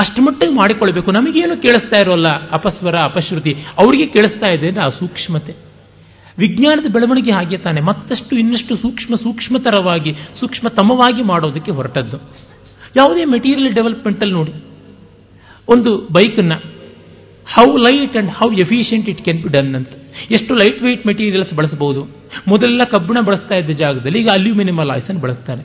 ಅಷ್ಟು 0.00 0.22
ಮಟ್ಟಿಗೆ 0.22 0.52
ಮಾಡಿಕೊಳ್ಬೇಕು. 0.52 1.12
ನಮಗೇನು 1.12 1.62
ಕೇಳಿಸ್ತಾ 1.62 2.00
ಇರೋಲ್ಲ? 2.00 2.50
ಅಪಸ್ವರ, 2.50 2.96
ಅಪಶ್ರುತಿ. 2.96 3.52
ಅವರಿಗೆ 3.52 4.06
ಕೇಳಿಸ್ತಾ 4.06 4.54
ಇದೆ 4.54 4.68
ಅಂದರೆ 4.68 4.84
ಆ 4.84 4.88
ಸೂಕ್ಷ್ಮತೆ. 4.88 5.54
ವಿಜ್ಞಾನದ 6.38 6.92
ಬೆಳವಣಿಗೆ 6.92 7.30
ಹಾಗೆ 7.30 7.58
ತಾನೆ. 7.58 7.80
ಮತ್ತಷ್ಟು 7.80 8.36
ಇನ್ನಷ್ಟು 8.36 8.76
ಸೂಕ್ಷ್ಮ, 8.76 9.14
ಸೂಕ್ಷ್ಮತರವಾಗಿ, 9.14 10.12
ಸೂಕ್ಷ್ಮತಮವಾಗಿ 10.40 11.22
ಮಾಡೋದಕ್ಕೆ 11.22 11.70
ಹೊರಟದ್ದು. 11.70 12.16
ಯಾವುದೇ 12.96 13.24
ಮೆಟೀರಿಯಲ್ 13.24 13.74
ಡೆವಲಪ್ಮೆಂಟಲ್ಲಿ 13.74 14.34
ನೋಡಿ. 14.34 14.52
ಒಂದು 15.68 16.08
ಬೈಕನ್ನು 16.12 16.71
how 17.46 17.76
light 17.76 18.16
and 18.16 18.30
how 18.30 18.52
efficient 18.52 19.08
it 19.08 19.22
can 19.24 19.42
be 19.42 19.48
done 19.48 19.74
ಅಂತ. 19.74 19.88
ಎಷ್ಟು 20.30 20.54
ಲೈಟ್ 20.54 20.82
ವೆಯ್ಟ್ 20.82 21.06
ಮೆಟೀರಿಯಲ್ಸ್ 21.06 21.54
ಬಳಸಬಹುದು? 21.54 22.02
ಮೊದಲೆಲ್ಲ 22.48 22.84
ಕಬ್ಬಿಣ 22.84 23.20
ಬಳಸ್ತಾ 23.20 23.54
ಇದ್ದ 23.54 23.70
ಜಾಗದಲ್ಲಿ 23.70 24.18
ಈಗ 24.18 24.26
ಅಲ್ಯೂಮಿನಿಯಂ 24.32 24.78
ಅಲಾಯ್ಸನ್ನು 24.78 25.20
ಬಳಸ್ತಾರೆ. 25.20 25.62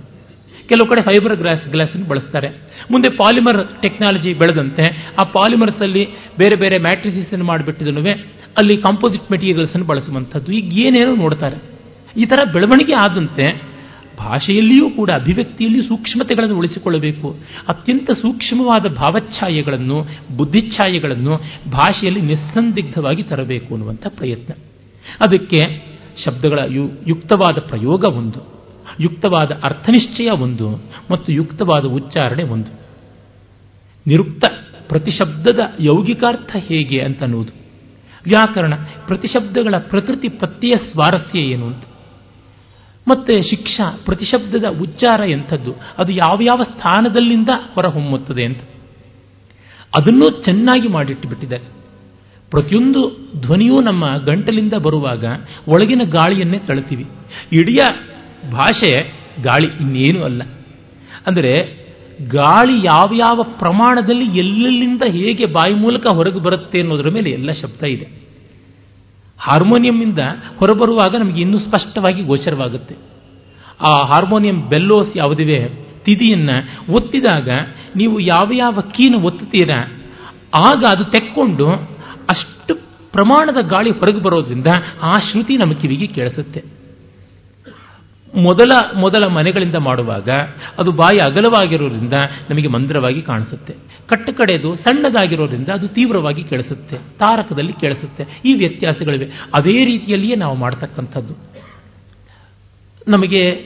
ಕೆಲವು 0.69 0.87
ಕಡೆ 0.87 1.01
ಫೈಬರ್ 1.01 1.35
ಗ್ಲಾಸ್ 1.35 1.67
ಗ್ಲಾಸನ್ನು 1.67 2.07
ಬಳಸ್ತಾರೆ. 2.07 2.47
ಮುಂದೆ 2.91 3.09
ಪಾಲಿಮರ್ 3.09 3.81
ಟೆಕ್ನಾಲಜಿ 3.81 4.33
ಬೆಳೆದಂತೆ 4.33 5.15
ಆ 5.19 5.23
ಪಾಲಿಮರ್ಸ್ 5.23 5.81
ಅಲ್ಲಿ 5.81 6.05
ಬೇರೆ 6.37 6.55
ಬೇರೆ 6.55 6.77
ಮ್ಯಾಟ್ರಿಸಿಸ್ 6.77 7.33
ಅನ್ನು 7.33 7.45
ಮಾಡಿಬಿಟ್ಟಿದನು 7.45 8.01
ಅಲ್ಲಿ 8.57 8.77
ಕಾಂಪೋಸಿಟ್ 8.77 9.31
ಮೆಟೀರಿಯಲ್ಸ್ 9.31 9.71
ಅನ್ನು 9.73 9.87
ಬಳಸುವಂಥದ್ದು. 9.87 10.51
ಈಗ 10.51 10.79
ಏನೇನೋ 10.79 11.15
ನೋಡ್ತಾರೆ. 11.15 11.77
ಈ 12.19 12.25
ಥರ 12.25 12.39
ಬೆಳವಣಿಗೆ 12.53 12.93
ಆದಂತೆ 12.93 13.76
ಭಾಷೆಯಲ್ಲಿಯೂ 14.17 14.89
ಕೂಡ, 14.89 15.11
ಅಭಿವ್ಯಕ್ತಿಯಲ್ಲಿ 15.11 15.87
ಸೂಕ್ಷ್ಮತೆಗಳನ್ನು 15.87 16.57
ಉಳಿಸಿಕೊಳ್ಳಬೇಕು. 16.57 17.35
ಅತ್ಯಂತ 17.67 18.11
ಸೂಕ್ಷ್ಮವಾದ 18.11 18.85
ಭಾವಚ್ಛಾಯೆಗಳನ್ನು, 18.93 20.05
ಬುದ್ಧಿಚ್ಛಾಯೆಗಳನ್ನು 20.37 21.37
ಭಾಷೆಯಲ್ಲಿ 21.71 22.21
ನಿಸ್ಸಂದಿಗ್ಧವಾಗಿ 22.21 23.23
ತರಬೇಕು 23.23 23.73
ಅನ್ನುವಂಥ 23.73 24.07
ಪ್ರಯತ್ನ. 24.07 24.53
ಅದಕ್ಕೆ 25.25 25.57
ಶಬ್ದಗಳ 26.25 26.59
ಯುಕ್ತವಾದ 27.07 27.59
ಪ್ರಯೋಗ 27.59 28.03
ಒಂದು, 28.03 28.65
ಯುಕ್ತವಾದ 28.99 29.51
ಅರ್ಥನಿಶ್ಚಯ 29.63 30.29
ಒಂದು, 30.29 30.69
ಮತ್ತು 31.11 31.33
ಯುಕ್ತವಾದ 31.33 31.85
ಉಚ್ಚಾರಣೆ 31.85 32.43
ಒಂದು. 32.43 32.79
ನಿರುಕ್ತ 34.07 34.43
ಪ್ರತಿಶಬ್ದದ 34.89 35.59
ಯೌಗಿಕಾರ್ಥ 35.79 36.55
ಹೇಗೆ 36.55 36.99
ಅಂತ 36.99 37.23
ವ್ಯಾಕರಣ 37.23 38.73
ಪ್ರತಿಶಬ್ದಗಳ 39.07 39.75
ಪ್ರಕೃತಿ 39.77 40.27
ಪ್ರತ್ಯಯ 40.29 40.75
ಸ್ವಾರಸ್ಯ 40.91 41.39
ಏನು 41.39 41.65
ಅಂತ. 41.65 41.83
ಮತ್ತೆ 43.07 43.41
ಶಿಕ್ಷಾ 43.41 43.99
ಪ್ರತಿಶಬ್ದದ 44.05 44.65
ಉಚ್ಚಾರ 44.81 45.21
ಎಂಥದ್ದು? 45.29 45.73
ಅದು 45.97 46.11
ಯಾವ 46.11 46.39
ಯಾವ 46.43 46.63
ಸ್ಥಾನದಲ್ಲಿಂದ 46.63 47.49
ಹೊರಹೊಮ್ಮುತ್ತದೆ 47.73 48.45
ಅಂತ. 48.45 48.57
ಅದನ್ನೂ 49.95 50.43
ಚೆನ್ನಾಗಿ 50.43 50.87
ಮಾಡಿಟ್ಟುಬಿಟ್ಟಿದ್ದಾರೆ. 50.87 51.77
ಪ್ರತಿಯೊಂದು 52.51 53.17
ಧ್ವನಿಯೂ 53.41 53.75
ನಮ್ಮ 53.83 54.17
ಗಂಟಲಿಂದ 54.17 54.73
ಬರುವಾಗ 54.73 55.25
ಒಳಗಿನ 55.67 56.01
ಗಾಳಿಯನ್ನೇ 56.03 56.59
ತಳ್ತೀವಿ. 56.59 57.05
ಇಡೀ 57.53 57.77
ಭಾಷೆ 58.51 59.13
ಗಾಳಿ 59.43 59.67
ಇನ್ನೇನು 59.67 60.23
ಅಲ್ಲ. 60.23 60.41
ಅಂದರೆ 61.27 61.87
ಗಾಳಿ 62.27 62.85
ಯಾವ 62.85 63.11
ಯಾವ 63.15 63.43
ಪ್ರಮಾಣದಲ್ಲಿ 63.43 64.37
ಎಲ್ಲೆಲ್ಲಿಂದ 64.37 65.01
ಹೇಗೆ 65.07 65.45
ಬಾಯಿ 65.45 65.73
ಮೂಲಕ 65.73 66.07
ಹೊರಗೆ 66.13 66.39
ಬರುತ್ತೆ 66.39 66.81
ಅನ್ನೋದರ 66.81 67.09
ಮೇಲೆ 67.09 67.29
ಎಲ್ಲ 67.29 67.51
ಶಬ್ದ 67.51 67.83
ಇದೆ. 67.83 68.26
ಹಾರ್ಮೋನಿಯಂನಿಂದ 69.39 70.19
ಹೊರಬರುವಾಗ 70.59 71.15
ನಮಗೆ 71.19 71.41
ಇನ್ನೂ 71.41 71.57
ಸ್ಪಷ್ಟವಾಗಿ 71.57 72.21
ಗೋಚರವಾಗುತ್ತೆ. 72.23 72.95
ಆ 73.87 73.91
ಹಾರ್ಮೋನಿಯಂ 74.05 74.69
ಬೆಲ್ಲೋಸ್ 74.69 75.17
ಯಾವುದಿವೆ? 75.17 75.59
ತಿದಿಯನ್ನು 76.03 76.55
ಒತ್ತಿದಾಗ 76.93 77.49
ನೀವು 77.95 78.19
ಯಾವ 78.19 78.51
ಯಾವ 78.53 78.79
ಕೀನು 78.79 79.19
ಒತ್ತುತ್ತೀರಾ, 79.19 79.79
ಆಗ 80.67 80.83
ಅದು 80.89 81.03
ತೆಕ್ಕೊಂಡು 81.03 81.67
ಅಷ್ಟು 82.29 82.75
ಪ್ರಮಾಣದ 83.11 83.59
ಗಾಳಿ 83.67 83.91
ಹೊರಗೆ 83.91 84.21
ಬರೋದ್ರಿಂದ 84.23 84.67
ಆ 85.01 85.11
ಶ್ರುತಿ 85.11 85.57
ನಮ್ಮ 85.57 85.73
ಕಿವಿಗೆ 85.73 86.07
ಕೇಳಿಸುತ್ತೆ. 86.07 86.76
ಮೊದಲ 88.37 88.99
ಮೊದಲ 88.99 89.27
ಮನೆಗಳಿಂದ 89.27 89.75
ಮಾಡುವಾಗ 89.75 90.29
ಅದು 90.77 90.91
ಬಾಯಿ 90.91 91.31
ಅಗಲವಾಗಿರೋದ್ರಿಂದ 91.31 92.13
ನಮಗೆ 92.49 92.67
ಮಂದ್ರವಾಗಿ 92.67 93.21
ಕಾಣಿಸುತ್ತೆ. 93.21 93.73
ಕಟ್ಟ 94.07 94.29
ಕಡೆದು 94.29 94.75
ಸಣ್ಣದಾಗಿರೋದ್ರಿಂದ 94.75 95.69
ಅದು 95.69 95.87
ತೀವ್ರವಾಗಿ 95.87 96.43
ಕೇಳಿಸುತ್ತೆ. 96.43 96.97
ತಾರಕದಲ್ಲಿ 96.97 97.73
ಕೇಳಿಸುತ್ತೆ. 97.73 98.41
ಈ 98.45 98.53
ವ್ಯತ್ಯಾಸಗಳಿವೆ. 98.53 99.25
ಅದೇ 99.25 99.85
ರೀತಿಯಲ್ಲಿಯೇ 99.85 100.35
ನಾವು 100.35 100.55
ಮಾಡ್ತಕ್ಕಂಥದ್ದು. 100.55 101.33
ನಮಗೆ 103.07 103.65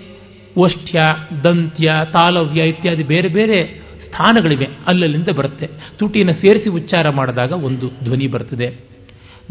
ಓಷ್ಠ್ಯ 0.57 0.99
ದಂತ್ಯ, 1.43 1.91
ತಾಲವ್ಯ 2.13 2.63
ಇತ್ಯಾದಿ 2.63 3.03
ಬೇರೆ 3.03 3.27
ಬೇರೆ 3.27 3.81
ಸ್ಥಾನಗಳಿವೆ. 4.05 4.65
ಅಲ್ಲಲ್ಲಿಂದ 4.65 5.27
ಬರುತ್ತೆ. 5.29 5.69
ತುಟಿಯನ್ನು 5.97 6.33
ಸೇರಿಸಿ 6.33 6.69
ಉಚ್ಚಾರ 6.69 7.09
ಮಾಡಿದಾಗ 7.09 7.51
ಒಂದು 7.51 7.91
ಧ್ವನಿ 8.03 8.27
ಬರ್ತದೆ. 8.27 8.77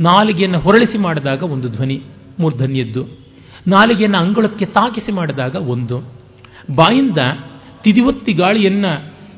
ನಾಲಿಗೆಯನ್ನು 0.00 0.58
ಹೊರಳಿಸಿ 0.58 0.98
ಮಾಡಿದಾಗ 0.98 1.42
ಒಂದು 1.42 1.68
ಧ್ವನಿ, 1.68 2.02
ಮೂರ್ಧನ್ಯದ್ದು. 2.40 3.29
ನಾಲಿಗೆಯನ್ನು 3.68 4.18
ಅಂಗಳಕ್ಕೆ 4.18 4.66
ತಾಕಿಸಿ 4.66 5.12
ಮಾಡಿದಾಗ 5.12 5.54
ಒಂದು. 5.54 5.96
ಬಾಯಿಂದ 6.74 7.20
ತಿದಿವತ್ತಿ 7.82 8.32
ಗಾಳಿಯನ್ನ 8.32 8.86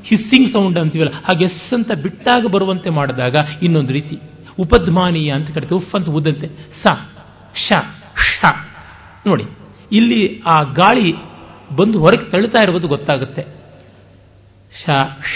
ಹಿಸ್ಸಿಂಗ್ 0.04 0.52
ಸೌಂಡ್ 0.52 0.78
ಅಂತೀವಲ್ಲ, 0.78 1.12
ಹಾಗೆ 1.12 1.44
ಎಸ್ 1.44 1.74
ಅಂತ 1.74 1.90
ಬಿಟ್ಟಾಗ 2.02 2.46
ಬರುವಂತೆ 2.46 2.90
ಮಾಡಿದಾಗ 2.90 3.34
ಇನ್ನೊಂದು 3.62 3.92
ರೀತಿ. 3.92 4.16
ಉಪಧ್ಮಾನೀಯ 4.58 5.30
ಅಂತ 5.30 5.48
ಕರಿತೀವಿ, 5.50 5.84
ಉಫ್ 5.84 5.94
ಅಂತ 5.94 6.08
ಉದ್ದಂತೆ. 6.08 6.46
ಸ, 6.82 6.94
ಶ 7.66 7.78
ಶ 8.30 8.52
ನೋಡಿ, 9.26 9.44
ಇಲ್ಲಿ 9.92 10.42
ಆ 10.46 10.62
ಗಾಳಿ 10.62 11.12
ಬಂದು 11.76 12.00
ಹೊರಗೆ 12.00 12.30
ತಳ್ಳುತ್ತಾ 12.30 12.58
ಇರುವುದು 12.58 12.88
ಗೊತ್ತಾಗುತ್ತೆ. 12.88 13.42
ಶ 14.74 14.84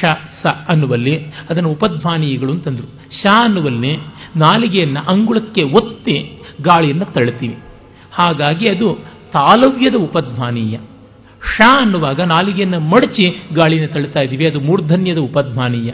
ಶ 0.01 0.13
ಸ 0.43 0.53
ಅನ್ನುವಲ್ಲಿ 0.73 1.15
ಅದನ್ನು 1.51 1.71
ಉಪಧ್ವಾನಿಗಳು 1.71 2.53
ಅಂತಂದ್ರು 2.53 2.87
ಶ 3.13 3.27
ಅನ್ನುವಲ್ಲಿ 3.43 3.93
ನಾಲಿಗೆಯನ್ನು 4.37 5.01
ಅಂಗುಳಕ್ಕೆ 5.13 5.63
ಒತ್ತಿ 5.65 6.17
ಗಾಳಿಯನ್ನು 6.63 7.05
ತಳ್ಳುತ್ತೀವಿ. 7.05 7.57
ಹಾಗಾಗಿ 8.19 8.65
ಅದು 8.73 8.89
ತಾಲವ್ಯದ 9.33 9.95
ಉಪಧ್ವಾನೀಯ. 9.95 10.79
ಶ 11.57 11.61
ಅನ್ನುವಾಗ 11.81 12.21
ನಾಲಿಗೆಯನ್ನು 12.21 12.81
ಮಡಚಿ 12.81 13.27
ಗಾಳಿನ 13.55 13.87
ತಳ್ಳುತ್ತಾ 13.87 14.21
ಇದ್ದೀವಿ, 14.21 14.47
ಅದು 14.47 14.61
ಮೂರ್ಧನ್ಯದ 14.61 15.19
ಉಪಧ್ವಾನೀಯ. 15.19 15.91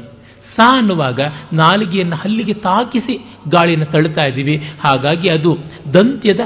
ಸ 0.57 0.61
ಅನ್ನುವಾಗ 0.73 1.21
ನಾಲಿಗೆಯನ್ನು 1.53 2.17
ಹಲ್ಲಿಗೆ 2.17 2.55
ತಾಕಿಸಿ 2.55 3.15
ಗಾಳಿಯನ್ನು 3.49 3.87
ತಳ್ಳುತ್ತಾ 3.87 4.29
ಇದ್ದೀವಿ, 4.29 4.57
ಹಾಗಾಗಿ 4.57 5.33
ಅದು 5.33 5.59
ದಂತ್ಯದ 5.95 6.41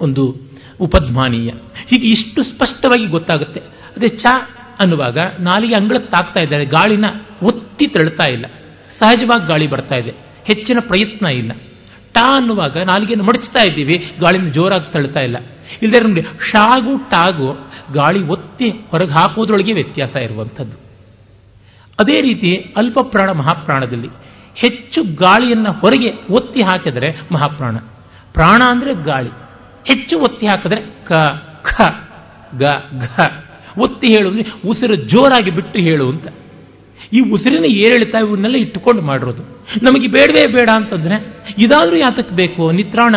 ಒಂದು 0.00 0.36
ಉಪಧ್ಮಾನೀಯ 0.80 1.50
ಹೀಗೆ 1.86 2.08
ಇಷ್ಟು 2.08 2.42
ಸ್ಪಷ್ಟವಾಗಿ 2.42 3.06
ಗೊತ್ತಾಗುತ್ತೆ. 3.06 3.60
ಅದೇ 3.96 4.08
ಚ 4.08 4.24
ಅನ್ನುವಾಗ 4.80 5.18
ನಾಲಿಗೆ 5.40 5.74
ಅಂಗಳಕ್ಕೆ 5.74 6.10
ತಾಕ್ತಾ 6.10 6.44
ಇದ್ದಾರೆ, 6.44 6.64
ಗಾಳಿನ 6.64 7.04
ಒತ್ತಿ 7.42 7.86
ತಳ್ಳುತ್ತಾ 7.86 8.32
ಇಲ್ಲ. 8.32 8.46
ಸಹಜವಾಗಿ 9.00 9.48
ಗಾಳಿ 9.48 9.66
ಬರ್ತಾ 9.66 9.96
ಇದೆ. 9.96 10.10
ಹೆಚ್ಚಿನ 10.44 10.78
ಪ್ರಯತ್ನ 10.80 11.26
ಇಲ್ಲ. 11.26 11.52
ಟಾ 12.12 12.36
ಅನ್ನುವಾಗ 12.36 12.76
ನಾಲಿಗೆಯನ್ನು 12.76 13.24
ಮಡಚ್ತಾ 13.24 13.62
ಇದ್ದೀವಿ 13.68 14.12
ಗಾಳಿನ 14.20 14.48
ಜೋರಾಗಿ 14.48 14.92
ತಳ್ತಾ 14.92 15.20
ಇಲ್ಲ. 15.20 15.36
ಇಲ್ಲದೆ 15.82 16.04
ನಮಗೆ 16.04 16.22
ಶಾಗು 16.22 17.10
ಟಾಗು 17.10 17.52
ಗಾಳಿ 17.92 18.22
ಒತ್ತಿ 18.22 18.70
ಹೊರಗೆ 18.70 19.10
ಹಾಕೋದ್ರೊಳಗೆ 19.10 19.72
ವ್ಯತ್ಯಾಸ 19.72 20.16
ಇರುವಂಥದ್ದು. 20.16 20.76
ಅದೇ 22.00 22.20
ರೀತಿ 22.20 22.56
ಅಲ್ಪ 22.76 22.98
ಪ್ರಾಣ 23.02 23.30
ಮಹಾಪ್ರಾಣದಲ್ಲಿ 23.30 24.08
ಹೆಚ್ಚು 24.54 25.02
ಗಾಳಿಯನ್ನು 25.02 25.72
ಹೊರಗೆ 25.72 26.10
ಒತ್ತಿ 26.30 26.62
ಹಾಕಿದರೆ 26.62 27.20
ಮಹಾಪ್ರಾಣ. 27.32 27.76
ಪ್ರಾಣ 28.32 28.62
ಅಂದರೆ 28.70 28.94
ಗಾಳಿ. 28.94 29.30
ಹೆಚ್ಚು 29.84 30.18
ಒತ್ತಿ 30.18 30.46
ಹಾಕಿದ್ರೆ 30.46 30.80
ಕ, 31.04 31.12
ಖ, 31.62 31.80
ಗ, 32.58 32.62
ಘ. 33.00 33.20
ಒತ್ತಿ 33.78 34.06
ಹೇಳು 34.12 34.30
ಉಸಿರು 34.68 34.96
ಜೋರಾಗಿ 34.96 35.50
ಬಿಟ್ಟು 35.50 35.78
ಹೇಳು 35.78 36.08
ಅಂತ 36.08 36.26
ಈ 37.12 37.30
ಉಸಿರಿನ 37.30 37.64
ಏರಿಳಿತ 37.64 38.14
ಇವನ್ನೆಲ್ಲ 38.14 38.56
ಇಟ್ಟುಕೊಂಡು 38.56 39.02
ಮಾಡಿರೋದು. 39.02 39.42
ನಮಗೆ 39.82 40.06
ಬೇಡವೇ 40.06 40.52
ಬೇಡ 40.52 40.68
ಅಂತಂದರೆ, 40.74 41.26
ಇದಾದರೂ 41.58 41.96
ಯಾತಕ್ಕೆ 41.96 42.34
ಬೇಕು? 42.34 42.72
ನಿತ್ರಾಣ, 42.72 43.16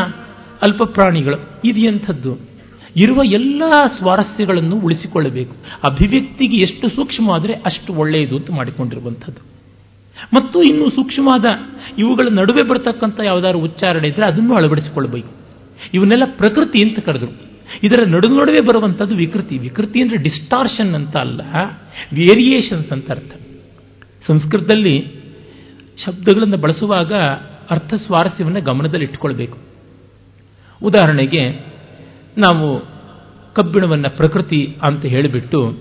ಅಲ್ಪ 0.68 0.84
ಪ್ರಾಣಿಗಳು 0.84 1.62
ಇದು 1.66 1.80
ಎಂಥದ್ದು 1.80 2.54
ಇರುವ 2.98 3.24
ಎಲ್ಲ 3.24 3.64
ಸ್ವಾರಸ್ಯಗಳನ್ನು 3.98 4.76
ಉಳಿಸಿಕೊಳ್ಳಬೇಕು. 4.76 5.56
ಅಭಿವ್ಯಕ್ತಿಗೆ 5.84 6.58
ಎಷ್ಟು 6.58 6.90
ಸೂಕ್ಷ್ಮವಾದರೆ 6.90 7.54
ಅಷ್ಟು 7.54 7.94
ಒಳ್ಳೆಯದು 7.94 8.38
ಅಂತ 8.38 8.52
ಮಾಡಿಕೊಂಡಿರುವಂಥದ್ದು. 8.52 9.54
ಮತ್ತು 10.34 10.62
ಇನ್ನು 10.62 10.90
ಸೂಕ್ಷ್ಮವಾದ, 10.90 11.46
ಇವುಗಳ 11.98 12.30
ನಡುವೆ 12.32 12.68
ಬರತಕ್ಕಂಥ 12.68 13.20
ಯಾವುದಾದ್ರು 13.24 13.60
ಉಚ್ಚಾರಣೆ 13.60 14.08
ಇದ್ರೆ 14.08 14.26
ಅದನ್ನು 14.26 14.56
ಅಳವಡಿಸಿಕೊಳ್ಳಬೇಕು. 14.56 15.30
ಇವನ್ನೆಲ್ಲ 15.94 16.24
ಪ್ರಕೃತಿ 16.26 16.88
ಅಂತ 16.88 17.00
ಕರೆದ್ರು. 17.00 17.54
ಇದರ 17.84 18.04
ನಡು 18.08 18.30
ನಡುವೆ 18.30 18.68
ಬರುವಂಥದ್ದು 18.68 19.16
ವಿಕೃತಿ. 19.16 19.58
ವಿಕೃತಿ 19.58 20.02
ಅಂದರೆ 20.02 20.18
ಡಿಸ್ಟಾರ್ಷನ್ 20.18 20.96
ಅಂತ 20.96 21.18
ಅಲ್ಲ 21.18 21.42
ವೇರಿಯೇಷನ್ಸ್ 22.14 22.92
ಅಂತ 22.92 23.12
ಅರ್ಥ. 23.12 23.32
ಸಂಸ್ಕೃತದಲ್ಲಿ 24.28 25.24
ಶಬ್ದಗಳನ್ನು 26.06 26.58
ಬಳಸುವಾಗ 26.58 27.14
ಅರ್ಥ 27.70 27.94
ಸ್ವಾರಸ್ಯವನ್ನು 27.94 28.62
ಗಮನದಲ್ಲಿ 28.62 29.06
ಇಟ್ಕೊಳ್ಬೇಕು 29.06 29.58
ಉದಾಹರಣೆಗೆ, 30.84 31.50
ನಾವು 32.38 32.94
ಕಬ್ಬಿಣವನ್ನು 33.54 34.18
ಪ್ರಕೃತಿ 34.18 34.78
ಅಂತ 34.82 35.06
ಹೇಳಿಬಿಟ್ಟು, 35.06 35.80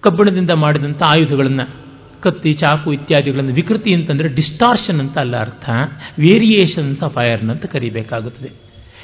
ಕಬ್ಬಿಣದಿಂದ 0.00 0.50
ಮಾಡಿದಂಥ 0.50 1.02
ಆಯುಧಗಳನ್ನು, 1.02 1.70
ಕತ್ತಿ, 2.20 2.52
ಚಾಕು 2.52 2.92
ಇತ್ಯಾದಿಗಳನ್ನು 2.92 3.54
ವಿಕೃತಿ 3.54 3.94
ಅಂತಂದರೆ 3.94 4.28
ಡಿಸ್ಟಾರ್ಷನ್ 4.28 5.00
ಅಂತ 5.00 5.18
ಅಲ್ಲ 5.18 5.36
ಅರ್ಥ, 5.40 5.70
ವೇರಿಯೇಷನ್ಸ್ 6.18 7.02
ಆಫ್ 7.02 7.18
ಐರ್ನ್ 7.18 7.50
ಅಂತ 7.50 7.64
ಕರಿಬೇಕಾಗುತ್ತದೆ. 7.64 8.48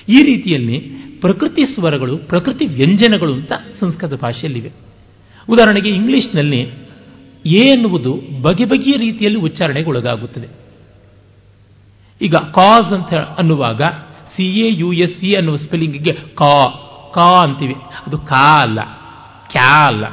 ಈ 0.09 0.25
ರೀತಿಯಲ್ಲಿ 0.25 0.79
ಪ್ರಕೃತಿ 1.21 1.65
ಸ್ವರಗಳು, 1.65 2.17
ಪ್ರಕೃತಿ 2.17 2.67
ವ್ಯಂಜನಗಳು 2.67 3.35
ಅಂತ 3.35 3.53
ಸಂಸ್ಕೃತ 3.81 4.21
ಭಾಷೆಯಲ್ಲಿವೆ. 4.21 4.73
ಉದಾಹರಣೆಗೆ 5.49 5.89
ಇಂಗ್ಲಿಷ್ನಲ್ಲಿ 5.89 6.73
ಎ 7.47 7.69
ಎನ್ನುವುದು 7.69 8.43
ಬಗೆ 8.43 8.65
ಬಗೆಯ 8.65 8.97
ರೀತಿಯಲ್ಲಿ 8.97 9.41
ಉಚ್ಚಾರಣೆಗೆ 9.41 9.89
ಒಳಗಾಗುತ್ತದೆ 9.89 10.49
ಈಗ 12.23 12.35
ಕಾಸ್ 12.35 12.93
ಅಂತ 12.93 13.15
ಅನ್ನುವಾಗ 13.15 13.81
C 14.37 14.61
A 14.61 14.75
U 14.79 14.93
S 14.93 15.21
C 15.21 15.35
ಅನ್ನುವ 15.35 15.57
ಸ್ಪೆಲ್ಲಿಂಗಿಗೆ 15.57 16.13
ಕಾ 16.13 16.79
ಕಾ 17.15 17.41
ಅಂತೀವಿ. 17.43 17.75
ಅದು 18.07 18.19
ಕಾ 18.19 18.63
ಅಲ್ಲ, 18.63 18.81
ಕ್ಯಾ 19.51 19.87
ಅಲ್ಲ. 19.87 20.05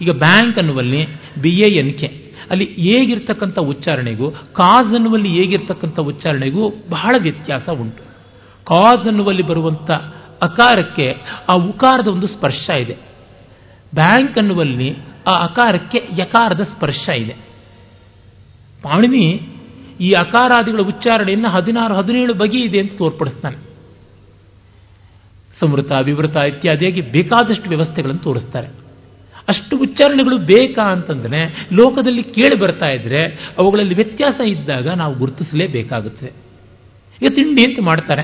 ಈಗ 0.00 0.10
ಬ್ಯಾಂಕ್ 0.10 0.58
ಅನ್ನುವಲ್ಲಿ 0.58 1.06
ಬಿ 1.40 1.50
ಎ 1.50 1.72
ಎನ್ 1.72 1.98
ಕೆ. 1.98 2.32
ಅಲ್ಲಿ 2.50 2.64
ಹೇಗಿರ್ತಕ್ಕಂಥ 2.64 3.58
ಉಚ್ಚಾರಣೆಗೂ, 3.58 4.30
ಕಾಸ್ 4.30 4.94
ಅನ್ನುವಲ್ಲಿ 4.94 5.28
ಹೇಗಿರ್ತಕ್ಕಂಥ 5.28 5.98
ಉಚ್ಚಾರಣೆಗೂ 6.00 6.74
ಬಹಳ 6.90 7.14
ವ್ಯತ್ಯಾಸ 7.18 7.68
ಉಂಟು. 7.68 8.02
ಕಾಸ್ 8.64 9.06
ಅನ್ನುವಲ್ಲಿ 9.06 9.42
ಬರುವಂಥ 9.42 9.90
ಅಕಾರಕ್ಕೆ 10.42 11.16
ಆ 11.54 11.58
ಉಕಾರದ 11.58 12.08
ಒಂದು 12.08 12.26
ಸ್ಪರ್ಶ 12.26 12.70
ಇದೆ. 12.70 12.96
ಬ್ಯಾಂಕ್ 13.94 14.38
ಅನ್ನುವಲ್ಲಿ 14.38 15.11
ಆ 15.28 15.44
ಅಕಾರಕ್ಕೆ 15.44 16.08
ಯಕಾರದ 16.18 16.60
ಸ್ಪರ್ಶ 16.60 17.08
ಇದೆ. 17.08 17.36
ಪಾಣಿನಿ 18.82 19.48
ಈ 20.00 20.10
ಅಕಾರಾದಿಗಳ 20.10 20.78
ಉಚ್ಚಾರಣೆಯನ್ನು 20.78 21.48
ಹದಿನಾರು, 21.48 21.94
ಹದಿನೇಳು 21.94 22.34
ಬಗೆ 22.34 22.60
ಇದೆ 22.60 22.80
ಅಂತ 22.80 22.92
ತೋರ್ಪಡಿಸ್ತಾನೆ. 22.98 23.56
ಸಮೃತ 25.60 25.92
ವಿವೃತ 26.04 26.36
ಇತ್ಯಾದಿಯಾಗಿ 26.36 27.00
ಬೇಕಾದಷ್ಟು 27.00 27.68
ವ್ಯವಸ್ಥೆಗಳನ್ನು 27.68 28.22
ತೋರಿಸ್ತಾರೆ. 28.22 28.68
ಅಷ್ಟು 29.48 29.78
ಉಚ್ಚಾರಣೆಗಳು 29.78 30.38
ಬೇಕಾ 30.38 30.82
ಅಂತಂದ್ರೆ 30.82 31.68
ಲೋಕದಲ್ಲಿ 31.72 32.22
ಕೇಳಿ 32.22 32.58
ಬರ್ತಾ 32.58 32.86
ಇದ್ರೆ 32.86 33.24
ಅವುಗಳಲ್ಲಿ 33.58 33.94
ವ್ಯತ್ಯಾಸ 33.94 34.40
ಇದ್ದಾಗ 34.40 34.88
ನಾವು 34.88 35.14
ಗುರುತಿಸಲೇಬೇಕಾಗುತ್ತದೆ. 35.14 36.32
ಈಗ 37.22 37.28
ತಿಂಡಿ 37.34 37.62
ಅಂತ 37.62 37.78
ಮಾಡ್ತಾರೆ. 37.80 38.22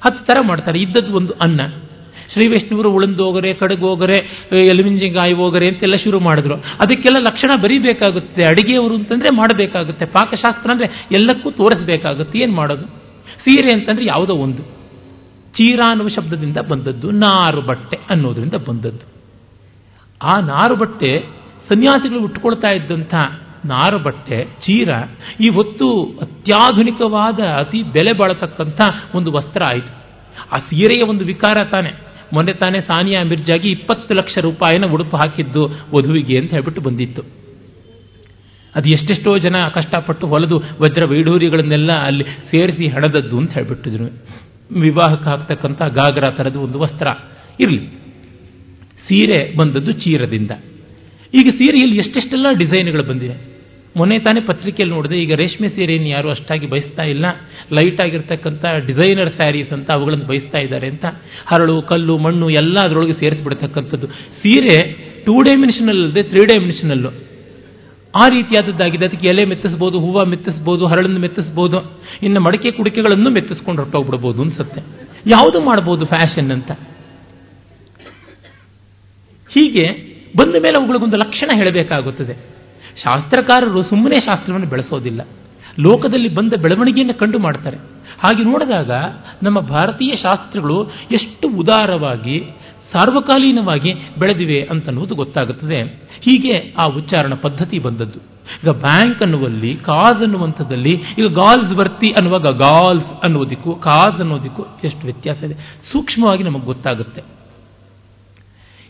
ಹತ್ತು 0.00 0.24
ಥರ 0.24 0.40
ಮಾಡ್ತಾರೆ. 0.42 0.78
ಇದ್ದದ್ದು 0.78 1.16
ಒಂದು 1.16 1.32
ಅನ್ನ. 1.32 1.60
ಶ್ರೀ 2.32 2.48
ವಿಷ್ಣುವರು 2.48 2.90
ಉಳಂದೋಗರೆ, 2.90 3.54
ಕಡಗೋಗರೆ 3.54 4.46
ಎಲುಮಿಂಜಿಂಗಾಯಿ 4.52 5.32
ಹೋಗರೆ 5.32 5.68
ಅಂತೆಲ್ಲ 5.68 5.96
ಶುರು 5.96 6.20
ಮಾಡಿದ್ರು. 6.20 6.54
ಅದಕ್ಕೆಲ್ಲ 6.54 7.18
ಲಕ್ಷಣ 7.18 7.62
ಬರೀಬೇಕಾಗುತ್ತೆ. 7.62 8.42
ಅಡಿಗೆಯವರು 8.42 8.94
ಅಂತಂದ್ರೆ 8.94 9.36
ಮಾಡಬೇಕಾಗುತ್ತೆ. 9.36 10.06
ಪಾಕಶಾಸ್ತ್ರ 10.06 10.70
ಅಂದ್ರೆ 10.70 11.06
ಎಲ್ಲಕ್ಕೂ 11.12 11.50
ತೋರಿಸಬೇಕಾಗುತ್ತೆ. 11.50 12.38
ಏನು 12.38 12.52
ಮಾಡೋದು? 12.52 12.86
ಸೀರೆ 13.44 13.78
ಅಂತಂದ್ರೆ 13.78 14.06
ಯಾವುದೋ 14.06 14.34
ಒಂದು. 14.34 14.62
ಚೀರ 15.54 15.80
ಅನ್ನುವ 15.88 16.08
ಶಬ್ದದಿಂದ 16.08 16.56
ಬಂದದ್ದು. 16.56 17.10
ನಾರು 17.10 17.60
ಬಟ್ಟೆ 17.60 17.98
ಅನ್ನೋದರಿಂದ 18.10 18.54
ಬಂದದ್ದು. 18.68 19.18
ಆ 20.22 20.40
ನಾರು 20.40 20.76
ಬಟ್ಟೆ 20.76 21.24
ಸನ್ಯಾಸಿಗಳು 21.68 22.20
ಉಟ್ಕೊಳ್ತಾ 22.20 22.68
ಇದ್ದಂಥ 22.68 23.14
ನಾರು 23.64 23.98
ಬಟ್ಟೆ, 23.98 24.44
ಚೀರ, 24.44 24.88
ಈ 25.40 25.54
ಹೊತ್ತು 25.54 26.02
ಅತ್ಯಾಧುನಿಕವಾದ 26.22 27.40
ಅತಿ 27.40 27.82
ಬೆಲೆ 27.82 28.12
ಬಾಳತಕ್ಕಂಥ 28.12 28.80
ಒಂದು 29.14 29.32
ವಸ್ತ್ರ 29.32 29.62
ಆಯಿತು. 29.62 29.98
ಆ 30.56 30.60
ಸೀರೆಯ 30.70 31.02
ಒಂದು 31.02 31.24
ವಿಕಾರ 31.24 31.64
ತಾನೆ. 31.64 32.07
ಮೊನ್ನೆ 32.32 32.52
ತಾನೇ 32.52 32.80
ಸಾನಿಯಾ 32.80 33.22
ಮಿರ್ಜಾಗಿ 33.22 33.68
ಇಪ್ಪತ್ತು 33.68 34.14
ಲಕ್ಷ 34.14 34.38
ರೂಪಾಯಿನ 34.38 34.84
ಉಡುಪು 34.86 35.16
ಹಾಕಿದ್ದು 35.16 35.68
ವಧುವಿಗೆ 35.68 36.38
ಅಂತ 36.38 36.50
ಹೇಳ್ಬಿಟ್ಟು 36.50 36.82
ಬಂದಿತ್ತು. 36.82 37.22
ಅದು 38.74 38.88
ಎಷ್ಟೆಷ್ಟೋ 38.88 39.38
ಜನ 39.38 39.56
ಕಷ್ಟಪಟ್ಟು 39.74 40.26
ಹೊಲದು 40.26 40.58
ವಜ್ರ 40.58 41.04
ವೈಢೂರಿಗಳನ್ನೆಲ್ಲ 41.04 41.92
ಅಲ್ಲಿ 41.92 42.24
ಸೇರಿಸಿ 42.24 42.88
ಹಣದದ್ದು 42.88 43.38
ಅಂತ 43.38 43.52
ಹೇಳ್ಬಿಟ್ಟಿದ್ರು. 43.52 44.04
ವಿವಾಹಕ್ಕೆ 44.80 45.24
ಹಾಕ್ತಕ್ಕಂಥ 45.24 45.82
ಗಾಗ್ರ 45.82 46.22
ಥರದ 46.30 46.56
ಒಂದು 46.56 46.78
ವಸ್ತ್ರ. 46.78 47.06
ಇರಲಿ. 47.60 47.86
ಸೀರೆ 49.08 49.56
ಬಂದದ್ದು 49.56 49.92
ಚೀರದಿಂದ. 49.92 50.50
ಈಗ 51.34 51.46
ಸೀರೆಯಲ್ಲಿ 51.50 51.96
ಎಷ್ಟೆಷ್ಟೆಲ್ಲ 51.96 52.46
ಡಿಸೈನ್ಗಳು 52.58 53.02
ಬಂದಿವೆ. 53.02 53.57
ಮೊನ್ನೆ 53.98 54.16
ತಾನೇ 54.26 54.40
ಪತ್ರಿಕೆಯಲ್ಲಿ 54.50 54.94
ನೋಡಿದೆ, 54.96 55.16
ಈಗ 55.24 55.32
ರೇಷ್ಮೆ 55.42 55.68
ಸೀರೆಯನ್ನು 55.76 56.10
ಯಾರು 56.16 56.28
ಅಷ್ಟಾಗಿ 56.34 56.66
ಬಯಸ್ತಾ 56.72 57.04
ಇಲ್ಲ 57.12 57.26
ಲೈಟ್ 57.78 58.00
ಆಗಿರ್ತಕ್ಕಂಥ 58.04 58.64
ಡಿಸೈನರ್ 58.88 59.30
ಸ್ಯಾರೀಸ್ 59.38 59.72
ಅಂತ 59.76 59.88
ಅವುಗಳನ್ನು 59.96 60.26
ಬಯಸ್ತಾ 60.32 60.60
ಇದ್ದಾರೆ 60.66 60.88
ಅಂತ. 60.92 61.04
ಹರಳು, 61.50 61.76
ಕಲ್ಲು, 61.90 62.16
ಮಣ್ಣು 62.26 62.48
ಎಲ್ಲ 62.60 62.76
ಅದರೊಳಗೆ 62.88 63.16
ಸೇರಿಸ್ಬಿಡ್ತಕ್ಕಂಥದ್ದು 63.22 64.08
ಸೀರೆ 64.42 64.78
ಟೂ 65.26 65.36
ಡೈಮೆನ್ಷನಲ್ 65.48 66.00
ಅಲ್ಲದೆ 66.02 66.22
ತ್ರೀ 66.32 66.44
ಡೈಮೆನ್ಷನಲ್ಲು 66.52 67.10
ಆ 68.14 68.26
ರೀತಿಯಾದದ್ದಾಗಿದೆ. 68.34 69.04
ಅದಕ್ಕೆ 69.08 69.26
ಎಲೆ 69.32 69.42
ಮೆತ್ತಿಸ್ಬೋದು, 69.50 69.96
ಹೂವು 70.04 70.22
ಮೆತ್ತಿಸ್ಬೋದು, 70.34 70.84
ಹರಳನ್ನು 70.86 71.20
ಮೆತ್ತಿಸ್ಬೋದು, 71.24 71.78
ಇನ್ನು 72.26 72.40
ಮಡಿಕೆ 72.46 72.70
ಕುಡಿಕೆಗಳನ್ನು 72.76 73.30
ಮೆತ್ತಿಸ್ಕೊಂಡು 73.34 73.82
ಹೊರಟೋಗ್ಬಿಡ್ಬೋದು 73.82 74.40
ಅನ್ಸುತ್ತೆ. 74.42 74.80
ಯಾವುದು 75.34 75.58
ಮಾಡ್ಬೋದು 75.60 76.04
ಫ್ಯಾಷನ್ 76.14 76.50
ಅಂತ? 76.56 76.70
ಹೀಗೆ 79.50 79.84
ಬಂದ 80.38 80.54
ಮೇಲೆ 80.64 80.76
ಅವುಗಳಿಗೊಂದು 80.78 81.16
ಲಕ್ಷಣ 81.16 81.50
ಹೇಳಬೇಕಾಗುತ್ತದೆ. 81.60 82.34
ಶಾಸ್ತ್ರಕಾರರು 83.02 83.82
ಸುಮ್ಮನೆ 83.82 84.16
ಶಾಸ್ತ್ರವನ್ನು 84.16 84.66
ಬೆಳೆಸೋದಿಲ್ಲ. 84.66 85.22
ಲೋಕದಲ್ಲಿ 85.80 86.34
ಬಂದ 86.34 86.52
ಬೆಳವಣಿಗೆಯನ್ನು 86.62 87.18
ಕಂಡು 87.18 87.38
ಮಾಡ್ತಾರೆ. 87.38 87.76
ಹಾಗೆ 88.24 88.42
ನೋಡಿದಾಗ 88.42 88.90
ನಮ್ಮ 89.42 89.60
ಭಾರತೀಯ 89.60 90.16
ಶಾಸ್ತ್ರಗಳು 90.16 90.90
ಎಷ್ಟು 91.10 91.48
ಉದಾರವಾಗಿ, 91.48 92.44
ಸಾರ್ವಕಾಲೀನವಾಗಿ 92.92 93.92
ಬೆಳೆದಿವೆ 94.18 94.68
ಅಂತನ್ನುವುದು 94.70 95.14
ಗೊತ್ತಾಗುತ್ತದೆ. 95.14 95.82
ಹೀಗೆ 96.20 96.74
ಆ 96.78 96.86
ಉಚ್ಚಾರಣ 96.86 97.34
ಪದ್ಧತಿ 97.34 97.78
ಬಂದದ್ದು. 97.78 98.18
ಈಗ 98.64 98.68
ಬ್ಯಾಂಕ್ 98.68 99.22
ಅನ್ನುವಲ್ಲಿ, 99.22 99.76
ಕಾಸ್ 99.76 100.22
ಅನ್ನುವಂಥದ್ದಲ್ಲಿ, 100.22 100.90
ಈಗ 100.90 101.26
ಗಾಲ್ಸ್ 101.26 101.78
ವರ್ತಿ 101.78 102.12
ಅನ್ನುವಾಗ 102.12 102.42
ಗಾಲ್ಸ್ 102.42 103.06
ಅನ್ನೋದಿಕ್ಕೂ 103.06 103.72
ಕಾಸ್ 103.72 104.20
ಅನ್ನೋದಕ್ಕೂ 104.20 104.64
ಎಷ್ಟು 104.84 105.04
ವ್ಯತ್ಯಾಸ 105.04 105.42
ಇದೆ. 105.42 105.54
ಸೂಕ್ಷ್ಮವಾಗಿ 105.92 106.42
ನಮಗೆ 106.42 106.66
ಗೊತ್ತಾಗುತ್ತೆ. 106.66 107.37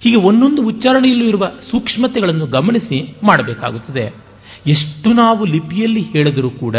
ಹೀಗೆ 0.00 0.16
ಒಂದೊಂದು 0.16 0.66
ಉಚ್ಚಾರಣೆಯಲ್ಲೂ 0.66 1.24
ಇರುವ 1.24 1.46
ಸೂಕ್ಷ್ಮತೆಗಳನ್ನು 1.70 2.46
ಗಮನಿಸಿ 2.46 3.16
ಮಾಡಬೇಕಾಗುತ್ತದೆ. 3.22 4.14
ಎಷ್ಟು 4.66 5.12
ನಾವು 5.12 5.44
ಲಿಪಿಯಲ್ಲಿ 5.44 6.00
ಹೇಳಿದರೂ 6.00 6.50
ಕೂಡ 6.50 6.76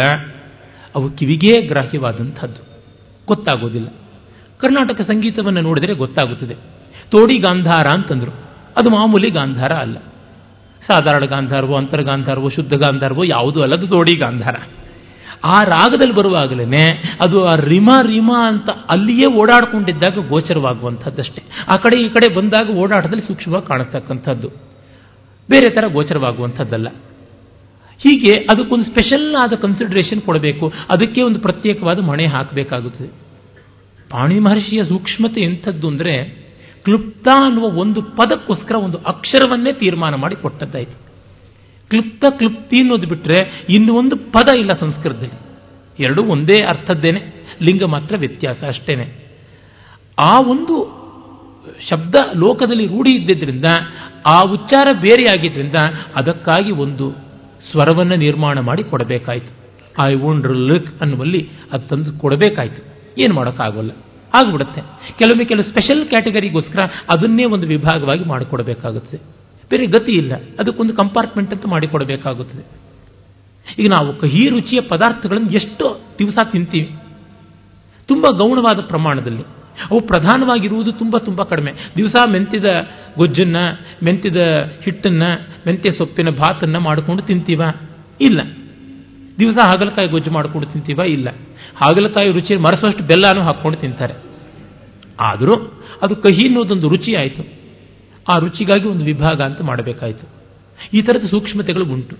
ಅವು 0.96 1.10
ಕಿವಿಗೇ 1.10 1.68
ಗ್ರಾಹ್ಯವಾದಂಥದ್ದು. 1.68 2.84
ಗೊತ್ತಾಗೋದಿಲ್ಲ. 3.28 3.88
ಕರ್ನಾಟಕ 4.58 5.02
ಸಂಗೀತವನ್ನು 5.02 5.62
ನೋಡಿದರೆ 5.62 5.94
ಗೊತ್ತಾಗುತ್ತದೆ. 5.94 6.56
ತೋಡಿ 7.12 7.38
ಗಾಂಧಾರ 7.38 7.86
ಅಂತಂದರು. 7.96 8.50
ಅದು 8.78 8.90
ಮಾಮೂಲಿ 8.90 9.30
ಗಾಂಧಾರ 9.30 9.74
ಅಲ್ಲ. 9.74 9.98
ಸಾಧಾರಣ 10.88 11.26
ಗಾಂಧಾರವೋ, 11.26 11.76
ಅಂತರ್ಗಾಂಧಾರವೋ, 11.76 12.50
ಶುದ್ಧ 12.50 12.74
ಗಾಂಧಾರವೋ, 12.74 13.24
ಯಾವುದೂ 13.24 13.62
ಅಲ್ಲ 13.62 13.74
ಅದು 13.74 13.88
ತೋಡಿ 13.88 14.18
ಗಾಂಧಾರ. 14.18 14.56
ಆ 15.44 15.62
ರಾಗದಲ್ಲಿ 15.62 16.16
ಬರುವಾಗಲೇ 16.16 17.04
ಅದು 17.22 17.46
ಆ 17.46 17.56
ರಿಮ 17.56 17.90
ರಿಮ 18.02 18.32
ಅಂತ 18.46 18.70
ಅಲ್ಲಿಯೇ 18.70 19.34
ಓಡಾಡಿಕೊಂಡಿದ್ದಾಗ 19.34 20.30
ಗೋಚರವಾಗುವಂಥದ್ದಷ್ಟೇ. 20.30 21.44
ಆ 21.74 21.78
ಕಡೆ 21.78 22.02
ಈ 22.02 22.10
ಕಡೆ 22.10 22.36
ಬಂದಾಗ 22.36 22.70
ಓಡಾಟದಲ್ಲಿ 22.70 23.28
ಸೂಕ್ಷ್ಮವಾಗಿ 23.28 23.68
ಕಾಣತಕ್ಕಂಥದ್ದು. 23.68 24.50
ಬೇರೆ 25.50 25.74
ಥರ 25.74 25.84
ಗೋಚರವಾಗುವಂಥದ್ದಲ್ಲ. 25.88 26.88
ಹೀಗೆ 27.98 28.32
ಅದಕ್ಕೊಂದು 28.32 28.86
ಸ್ಪೆಷಲ್ 28.86 29.36
ಆದ 29.36 29.54
ಕನ್ಸಿಡರೇಷನ್ 29.54 30.22
ಕೊಡಬೇಕು. 30.22 30.74
ಅದಕ್ಕೆ 30.90 31.22
ಒಂದು 31.22 31.40
ಪ್ರತ್ಯೇಕವಾದ 31.40 32.00
ಮಣೆ 32.00 32.26
ಹಾಕಬೇಕಾಗುತ್ತದೆ. 32.26 33.08
ಪಾಣಿ 34.10 34.40
ಮಹರ್ಷಿಯ 34.40 34.84
ಸೂಕ್ಷ್ಮತೆ 34.84 35.42
ಎಂಥದ್ದು 35.42 35.88
ಅಂದರೆ 35.88 36.50
ಕ್ಲುಪ್ತ 36.84 37.28
ಅನ್ನುವ 37.42 37.64
ಒಂದು 37.64 38.02
ಪದಕ್ಕೋಸ್ಕರ 38.02 38.76
ಒಂದು 38.76 38.98
ಅಕ್ಷರವನ್ನೇ 38.98 39.74
ತೀರ್ಮಾನ 39.74 40.16
ಮಾಡಿ 40.16 40.36
ಕೊಟ್ಟದ್ದಾಯಿತು. 40.36 41.09
ಕ್ಲುಪ್ತ 41.90 42.26
ಕ್ಲಿಪ್ತಿ 42.38 42.82
ಅನ್ನೋದು 42.82 43.08
ಬಿಟ್ಟರೆ 43.08 43.66
ಇನ್ನು 43.70 43.94
ಒಂದು 43.94 44.16
ಪದ 44.16 44.56
ಇಲ್ಲ 44.56 44.70
ಸಂಸ್ಕೃತದಲ್ಲಿ. 44.80 45.40
ಎರಡೂ 46.04 46.24
ಒಂದೇ 46.24 46.64
ಅರ್ಥದ್ದೇನೆ, 46.64 47.22
ಲಿಂಗ 47.62 47.84
ಮಾತ್ರ 47.84 48.16
ವ್ಯತ್ಯಾಸ 48.18 48.64
ಅಷ್ಟೇನೆ. 48.68 49.30
ಆ 50.20 50.42
ಒಂದು 50.42 51.00
ಶಬ್ದ 51.90 52.16
ಲೋಕದಲ್ಲಿ 52.36 52.88
ರೂಢಿ 52.88 53.16
ಇದ್ದಿದ್ದರಿಂದ 53.16 53.66
ಆ 54.26 54.42
ಉಚ್ಚಾರ 54.42 54.88
ಬೇರೆಯಾಗಿದ್ದರಿಂದ 54.94 55.76
ಅದಕ್ಕಾಗಿ 56.16 56.72
ಒಂದು 56.72 57.12
ಸ್ವರವನ್ನು 57.72 58.16
ನಿರ್ಮಾಣ 58.16 58.60
ಮಾಡಿ 58.60 58.84
ಕೊಡಬೇಕಾಯಿತು. 58.84 59.60
ಐ 60.08 60.14
ವೋಂಟ್ 60.14 60.48
ಲುಕ್ 60.48 61.02
ಅನ್ನುವಲ್ಲಿ 61.02 61.50
ಅದು 61.72 61.88
ತಂದು 61.88 62.14
ಕೊಡಬೇಕಾಯಿತು. 62.14 62.84
ಏನು 63.18 63.34
ಮಾಡೋಕ್ಕಾಗೋಲ್ಲ. 63.34 63.92
ಆಗ್ಬಿಡುತ್ತೆ. 64.36 64.82
ಕೆಲವೊಮ್ಮೆ 65.18 65.46
ಕೆಲವು 65.46 65.64
ಸ್ಪೆಷಲ್ 65.64 66.08
ಕ್ಯಾಟಗರಿಗೋಸ್ಕರ 66.08 66.90
ಅದನ್ನೇ 67.14 67.46
ಒಂದು 67.46 67.68
ವಿಭಾಗವಾಗಿ 67.68 68.26
ಮಾಡಿಕೊಡಬೇಕಾಗುತ್ತದೆ 68.26 69.39
ಬೇರೆ 69.70 69.86
ಗತಿ 69.86 70.12
ಇಲ್ಲ. 70.12 70.32
ಅದಕ್ಕೊಂದು 70.60 70.94
ಕಂಪಾರ್ಟ್ಮೆಂಟ್ 70.94 71.54
ಅಂತ 71.54 71.66
ಮಾಡಿಕೊಡಬೇಕಾಗುತ್ತದೆ. 71.66 72.80
ಈಗ 73.82 73.88
ನಾವು 73.90 74.20
ಕಹಿ 74.20 74.50
ರುಚಿಯ 74.50 74.82
ಪದಾರ್ಥಗಳನ್ನು 74.82 75.52
ಎಷ್ಟು 75.52 76.02
ದಿವಸ 76.20 76.38
ತಿಂತೀವಿ. 76.52 76.96
ತುಂಬ 78.08 78.26
ಗೌಣವಾದ 78.38 78.82
ಪ್ರಮಾಣದಲ್ಲಿ. 78.82 79.44
ಅವು 79.92 80.02
ಪ್ರಧಾನವಾಗಿರುವುದು 80.02 80.92
ತುಂಬ 80.92 81.18
ತುಂಬ 81.18 81.44
ಕಡಿಮೆ. 81.44 81.74
ದಿವಸ 81.98 82.16
ಮೆಂತಿದ 82.28 82.66
ಗೊಜ್ಜನ್ನ 83.18 83.56
ಮೆಂತಿದ 84.04 84.38
ಹಿಟ್ಟನ್ನ, 84.84 85.24
ಮೆಂತ್ಯ 85.68 85.92
ಸೊಪ್ಪಿನ 85.92 86.30
ಭಾತನ್ನು 86.30 86.80
ಮಾಡಿಕೊಂಡು 86.80 87.22
ತಿಂತೀವ? 87.24 87.62
ಇಲ್ಲ. 88.22 88.42
ದಿವಸ 89.40 89.58
ಹಾಗಲಕಾಯಿ 89.64 90.08
ಗೊಜ್ಜು 90.08 90.32
ಮಾಡಿಕೊಂಡು 90.32 90.68
ತಿಂತೀವ? 90.68 91.00
ಇಲ್ಲ. 91.00 91.30
ಹಾಗಲಕಾಯಿ 91.76 92.32
ರುಚಿ 92.32 92.56
ಮರಸುವಷ್ಟು 92.56 93.04
ಬೆಲ್ಲನೂ 93.04 93.42
ಹಾಕ್ಕೊಂಡು 93.42 93.78
ತಿಂತಾರೆ. 93.78 94.14
ಆದರೂ 95.20 95.84
ಅದು 96.02 96.16
ಕಹಿ 96.16 96.48
ಅನ್ನೋದೊಂದು 96.48 96.88
ರುಚಿ 96.88 97.16
ಆಯಿತು. 97.16 97.59
ಆ 98.30 98.38
ರುಚಿಗಾಗಿ 98.38 98.88
ಒಂದು 98.88 99.06
ವಿಭಾಗ 99.06 99.42
ಅಂತ 99.42 99.62
ಮಾಡಬೇಕಾಯಿತು. 99.62 100.30
ಈ 100.94 101.02
ಥರದ 101.02 101.26
ಸೂಕ್ಷ್ಮತೆಗಳು 101.30 101.86
ಉಂಟು 101.86 102.16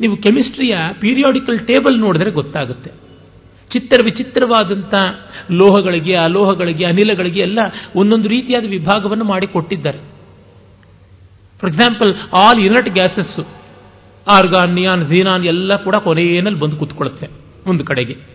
ನೀವು 0.00 0.16
ಕೆಮಿಸ್ಟ್ರಿಯ 0.16 0.76
ಪೀರಿಯಾಡಿಕಲ್ 1.00 1.58
ಟೇಬಲ್ 1.58 2.00
ನೋಡಿದ್ರೆ 2.00 2.30
ಗೊತ್ತಾಗುತ್ತೆ. 2.30 2.90
ಚಿತ್ರ 3.72 4.00
ವಿಚಿತ್ರವಾದಂಥ 4.04 4.94
ಲೋಹಗಳಿಗೆ, 5.50 6.14
ಅಲೋಹಗಳಿಗೆ, 6.14 6.84
ಅನಿಲಗಳಿಗೆ 6.84 7.40
ಎಲ್ಲ 7.40 7.58
ಒಂದೊಂದು 7.96 8.28
ರೀತಿಯಾದ 8.28 8.64
ವಿಭಾಗವನ್ನು 8.64 9.24
ಮಾಡಿಕೊಟ್ಟಿದ್ದಾರೆ. 9.24 9.98
For 11.60 11.72
example 11.72 12.14
all 12.32 12.60
inert 12.60 12.88
gases 12.88 13.42
argon 14.30 14.74
neon 14.74 15.02
xenon 15.02 15.44
ಎಲ್ಲ 15.44 15.72
ಕೂಡ 15.84 15.96
ಕೊನೆಯಲ್ಲಿ 15.96 16.60
ಬಂದು 16.60 16.76
ಕೂತ್ಕೊಳ್ಳುತ್ತೆ 16.76 17.26
ಒಂದು 17.66 17.84
ಕಡೆಗೆ. 17.84 18.33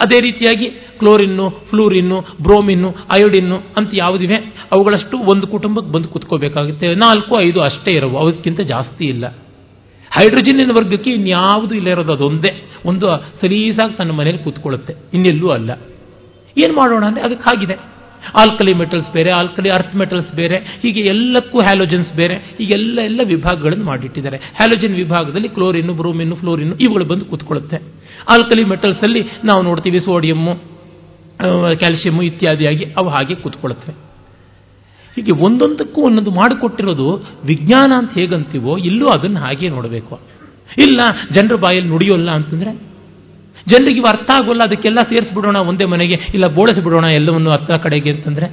ಅದೇ 0.00 0.20
ರೀತಿಯಾಗಿ 0.20 0.70
ಕ್ಲೋರಿನ್ನು, 0.70 1.50
ಫ್ಲೂರಿನ್ನು, 1.50 2.20
ಬ್ರೋಮಿನ್ನು, 2.42 2.88
ಅಯೋಡಿನ್ನು 2.90 3.56
ಅಂತ 3.76 3.90
ಯಾವುದಿವೆ? 3.92 4.34
ಅವುಗಳಷ್ಟು 4.72 5.18
ಒಂದು 5.18 5.46
ಕುಟುಂಬಕ್ಕೆ 5.46 5.92
ಬಂದು 5.92 6.08
ಕೂತ್ಕೋಬೇಕಾಗುತ್ತೆ. 6.08 6.94
ನಾಲ್ಕು, 6.94 7.40
ಐದು 7.40 7.60
ಅಷ್ಟೇ 7.60 7.90
ಇರವು. 7.90 8.18
ಅದಕ್ಕಿಂತ 8.18 8.60
ಜಾಸ್ತಿ 8.60 9.04
ಇಲ್ಲ. 9.04 9.26
ಹೈಡ್ರೋಜನ್ನಿನ 10.20 10.70
ವರ್ಗಕ್ಕೆ 10.70 11.10
ಇನ್ಯಾವುದು 11.10 11.74
ಇಲ್ಲ 11.74 11.88
ಇರೋದು. 11.88 12.12
ಅದೊಂದೇ. 12.12 12.64
ಒಂದು 12.86 13.06
ಸಲೀಸಾಗಿ 13.40 13.96
ತನ್ನ 13.96 14.10
ಮನೇಲಿ 14.10 14.38
ಕೂತ್ಕೊಳ್ಳುತ್ತೆ. 14.38 14.94
ಇನ್ನೆಲ್ಲೂ 15.14 15.48
ಅಲ್ಲ. 15.48 15.70
ಏನು 16.58 16.74
ಮಾಡೋಣ 16.74 17.04
ಅಂದರೆ 17.04 17.22
ಅದಕ್ಕೆ 17.22 17.42
ಹಾಗಿದೆ 17.42 17.93
ಆಲ್ಕಲಿ 18.42 18.74
ಮೆಟಲ್ಸ್ 18.74 19.10
ಬೇರೆ, 19.12 19.30
ಆಲ್ಕಲಿ 19.30 19.70
ಅರ್ಥ್ 19.70 19.96
ಮೆಟಲ್ಸ್ 19.96 20.32
ಬೇರೆ, 20.34 20.56
ಹೀಗೆ 20.82 21.00
ಎಲ್ಲಕ್ಕೂ 21.14 21.58
ಹ್ಯಾಲೋಜನ್ಸ್ 21.58 22.12
ಬೇರೆ, 22.12 22.36
ಹೀಗೆಲ್ಲ 22.58 22.98
ಎಲ್ಲ 23.10 23.20
ವಿಭಾಗಗಳನ್ನು 23.24 23.84
ಮಾಡಿಟ್ಟಿದ್ದಾರೆ. 23.84 24.36
ಹ್ಯಾಲೋಜನ್ 24.36 24.94
ವಿಭಾಗದಲ್ಲಿ 24.94 25.48
ಕ್ಲೋರಿನ್, 25.48 25.90
ಬ್ರೋಮಿನ್, 25.90 26.36
ಫ್ಲೋರಿನ್ 26.36 26.72
ಇವುಗಳು 26.80 27.04
ಬಂದು 27.04 27.24
ಕೂತ್ಕೊಳ್ಳುತ್ತೆ. 27.24 27.78
ಆಲ್ಕಲಿ 28.34 28.64
ಮೆಟಲ್ಸ್ 28.64 29.04
ಅಲ್ಲಿ 29.04 29.22
ನಾವು 29.44 29.62
ನೋಡ್ತೀವಿ 29.62 30.00
ಸೋಡಿಯಮ್ಮು 30.00 30.54
ಕ್ಯಾಲ್ಸಿಯಮ್ಮು 31.78 32.22
ಇತ್ಯಾದಿಯಾಗಿ 32.22 32.84
ಅವು 32.96 33.08
ಹಾಗೆ 33.08 33.34
ಕೂತ್ಕೊಳ್ಳುತ್ತವೆ 33.34 33.94
ಹೀಗೆ 35.16 35.32
ಒಂದೊಂದಕ್ಕೂ 35.46 36.00
ಒಂದೊಂದು 36.02 36.30
ಮಾಡಿಕೊಟ್ಟಿರೋದು 36.30 37.08
ವಿಜ್ಞಾನ 37.44 37.92
ಅಂತ 37.96 38.12
ಹೇಗಂತೀವೋ 38.18 38.76
ಇಲ್ಲೂ 38.76 39.06
ಅದನ್ನು 39.06 39.40
ಹಾಗೆ 39.40 39.68
ನೋಡಬೇಕು. 39.68 40.14
ಇಲ್ಲ, 40.82 41.00
ಜನರ 41.34 41.56
ಬಾಯಲ್ಲಿ 41.56 41.88
ನುಡಿಯೋಲ್ಲ 41.88 42.30
ಅಂತಂದ್ರೆ 42.30 42.93
ಜನರಿಗೆ 43.70 43.96
ಇವು 43.96 44.08
ಅರ್ಥ 44.08 44.30
ಆಗೋಲ್ಲ, 44.42 44.60
ಅದಕ್ಕೆಲ್ಲ 44.66 44.98
ಸೇರಿಸ್ಬಿಡೋಣ 44.98 45.56
ಒಂದೇ 45.56 45.84
ಮನೆಗೆ, 45.84 46.14
ಇಲ್ಲ 46.34 46.46
ಬೋಳಿಸ್ಬಿಡೋಣ 46.46 47.04
ಎಲ್ಲವನ್ನು 47.04 47.50
ಅರ್ಥ 47.50 47.70
ಕಡೆಗೆ 47.70 48.10
ಅಂತಂದ್ರೆ, 48.10 48.46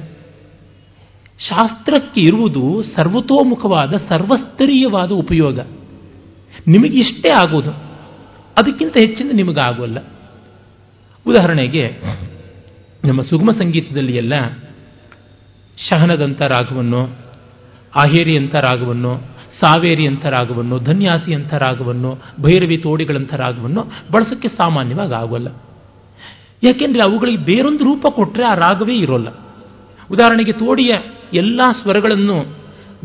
ಶಾಸ್ತ್ರಕ್ಕೆ 1.48 2.20
ಇರುವುದು 2.20 2.82
ಸರ್ವತೋಮುಖವಾದ, 2.82 3.94
ಸರ್ವಸ್ತರೀಯವಾದ 4.08 5.10
ಉಪಯೋಗ. 5.12 5.60
ನಿಮಗೆ 6.68 6.98
ಇಷ್ಟೇ 6.98 7.28
ಆಗೋದು, 7.38 7.70
ಅದಕ್ಕಿಂತ 8.58 8.96
ಹೆಚ್ಚಿನ 9.00 9.30
ನಿಮಗಾಗೋಲ್ಲ 9.32 9.98
ಉದಾಹರಣೆಗೆ, 11.26 12.02
ನಮ್ಮ 13.04 13.22
ಸುಗಮ 13.22 13.50
ಸಂಗೀತದಲ್ಲಿ 13.50 14.16
ಎಲ್ಲ 14.16 14.34
ಶಹನದಂಥ 15.78 16.42
ರಾಗವನ್ನು 16.42 17.08
ಆಹೇರಿಯಂಥ 18.00 18.54
ರಾಗವನ್ನು 18.54 19.31
ಸಾವೇರಿ 19.64 20.06
ಅಂಥ 20.06 20.26
ರಾಗವನ್ನು 20.26 20.78
ಧನ್ಯಾಸಿ 20.78 21.34
ಅಂಥ 21.34 21.54
ರಾಗವನ್ನು 21.54 22.14
ಭೈರವಿ 22.40 22.76
ತೋಡಿಗಳಂಥ 22.76 23.34
ರಾಗವನ್ನು 23.34 23.82
ಬಳಸೋಕ್ಕೆ 24.12 24.48
ಸಾಮಾನ್ಯವಾಗಿ 24.48 25.12
ಆಗೋಲ್ಲ. 25.12 25.48
ಯಾಕೆಂದರೆ 26.62 27.10
ಅವುಗಳಿಗೆ 27.10 27.42
ಬೇರೊಂದು 27.44 27.84
ರೂಪ 27.84 28.06
ಕೊಟ್ಟರೆ 28.10 28.44
ಆ 28.44 28.54
ರಾಗವೇ 28.54 28.96
ಇರೋಲ್ಲ. 28.96 29.28
ಉದಾಹರಣೆಗೆ 30.10 30.52
ತೋಡಿಯ 30.52 30.92
ಎಲ್ಲ 31.34 31.60
ಸ್ವರಗಳನ್ನು, 31.82 32.56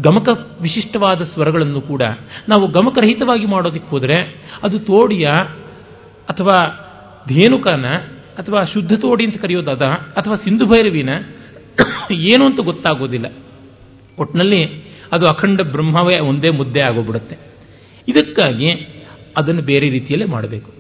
ಗಮಕ 0.02 0.28
ವಿಶಿಷ್ಟವಾದ 0.62 1.22
ಸ್ವರಗಳನ್ನು 1.24 1.82
ಕೂಡ 1.82 2.02
ನಾವು 2.50 2.68
ಗಮಕರಹಿತವಾಗಿ 2.68 3.46
ಮಾಡೋದಕ್ಕೆ 3.46 3.90
ಹೋದರೆ 3.90 4.18
ಅದು 4.64 4.80
ತೋಡಿಯ 4.80 5.26
ಅಥವಾ 6.30 6.58
ಧೇನುಕನ 7.28 7.86
ಅಥವಾ 8.38 8.64
ಶುದ್ಧ 8.64 8.94
ತೋಡಿ 8.94 9.26
ಅಂತ 9.26 9.38
ಕರೆಯೋದಾದ 9.42 9.82
ಅಥವಾ 10.18 10.36
ಸಿಂಧು 10.36 10.66
ಭೈರವಿನ 10.66 11.10
ಏನು 12.12 12.46
ಅಂತ 12.46 12.60
ಗೊತ್ತಾಗೋದಿಲ್ಲ. 12.60 13.28
ಒಟ್ಟಿನಲ್ಲಿ 14.20 14.87
ಅದು 15.12 15.26
ಅಖಂಡ 15.28 15.62
ಬ್ರಹ್ಮವೇ 15.62 16.20
ಒಂದೇ 16.20 16.50
ಮುದ್ದೆ 16.50 16.82
ಆಗೋಗ್ಬಿಡುತ್ತೆ. 16.82 17.36
ಇದಕ್ಕಾಗಿ 18.08 18.70
ಅದನ್ನು 19.38 19.62
ಬೇರೆ 19.62 19.90
ರೀತಿಯಲ್ಲೇ 19.90 20.26
ಮಾಡಬೇಕು. 20.26 20.72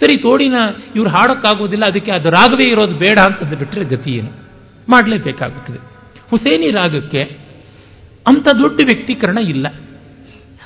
ಸರಿ, 0.00 0.16
ತೋಡಿನ 0.18 0.56
ಇವ್ರು 0.96 1.10
ಹಾಡೋಕ್ಕಾಗೋದಿಲ್ಲ, 1.10 1.84
ಅದಕ್ಕೆ 1.88 2.10
ಅದು 2.10 2.30
ರಾಗವೇ 2.30 2.72
ಇರೋದು 2.72 2.96
ಬೇಡ 2.96 3.18
ಅಂತಂದು 3.18 3.56
ಬಿಟ್ಟರೆ 3.56 3.84
ಗತಿ 3.84 4.10
ಏನು? 4.10 4.30
ಮಾಡಲೇಬೇಕಾಗುತ್ತದೆ. 4.88 5.78
ಹುಸೇನಿ 6.30 6.70
ರಾಗಕ್ಕೆ 6.70 7.22
ಅಂಥ 8.26 8.46
ದೊಡ್ಡ 8.54 8.80
ವ್ಯಕ್ತೀಕರಣ 8.84 9.38
ಇಲ್ಲ. 9.38 9.66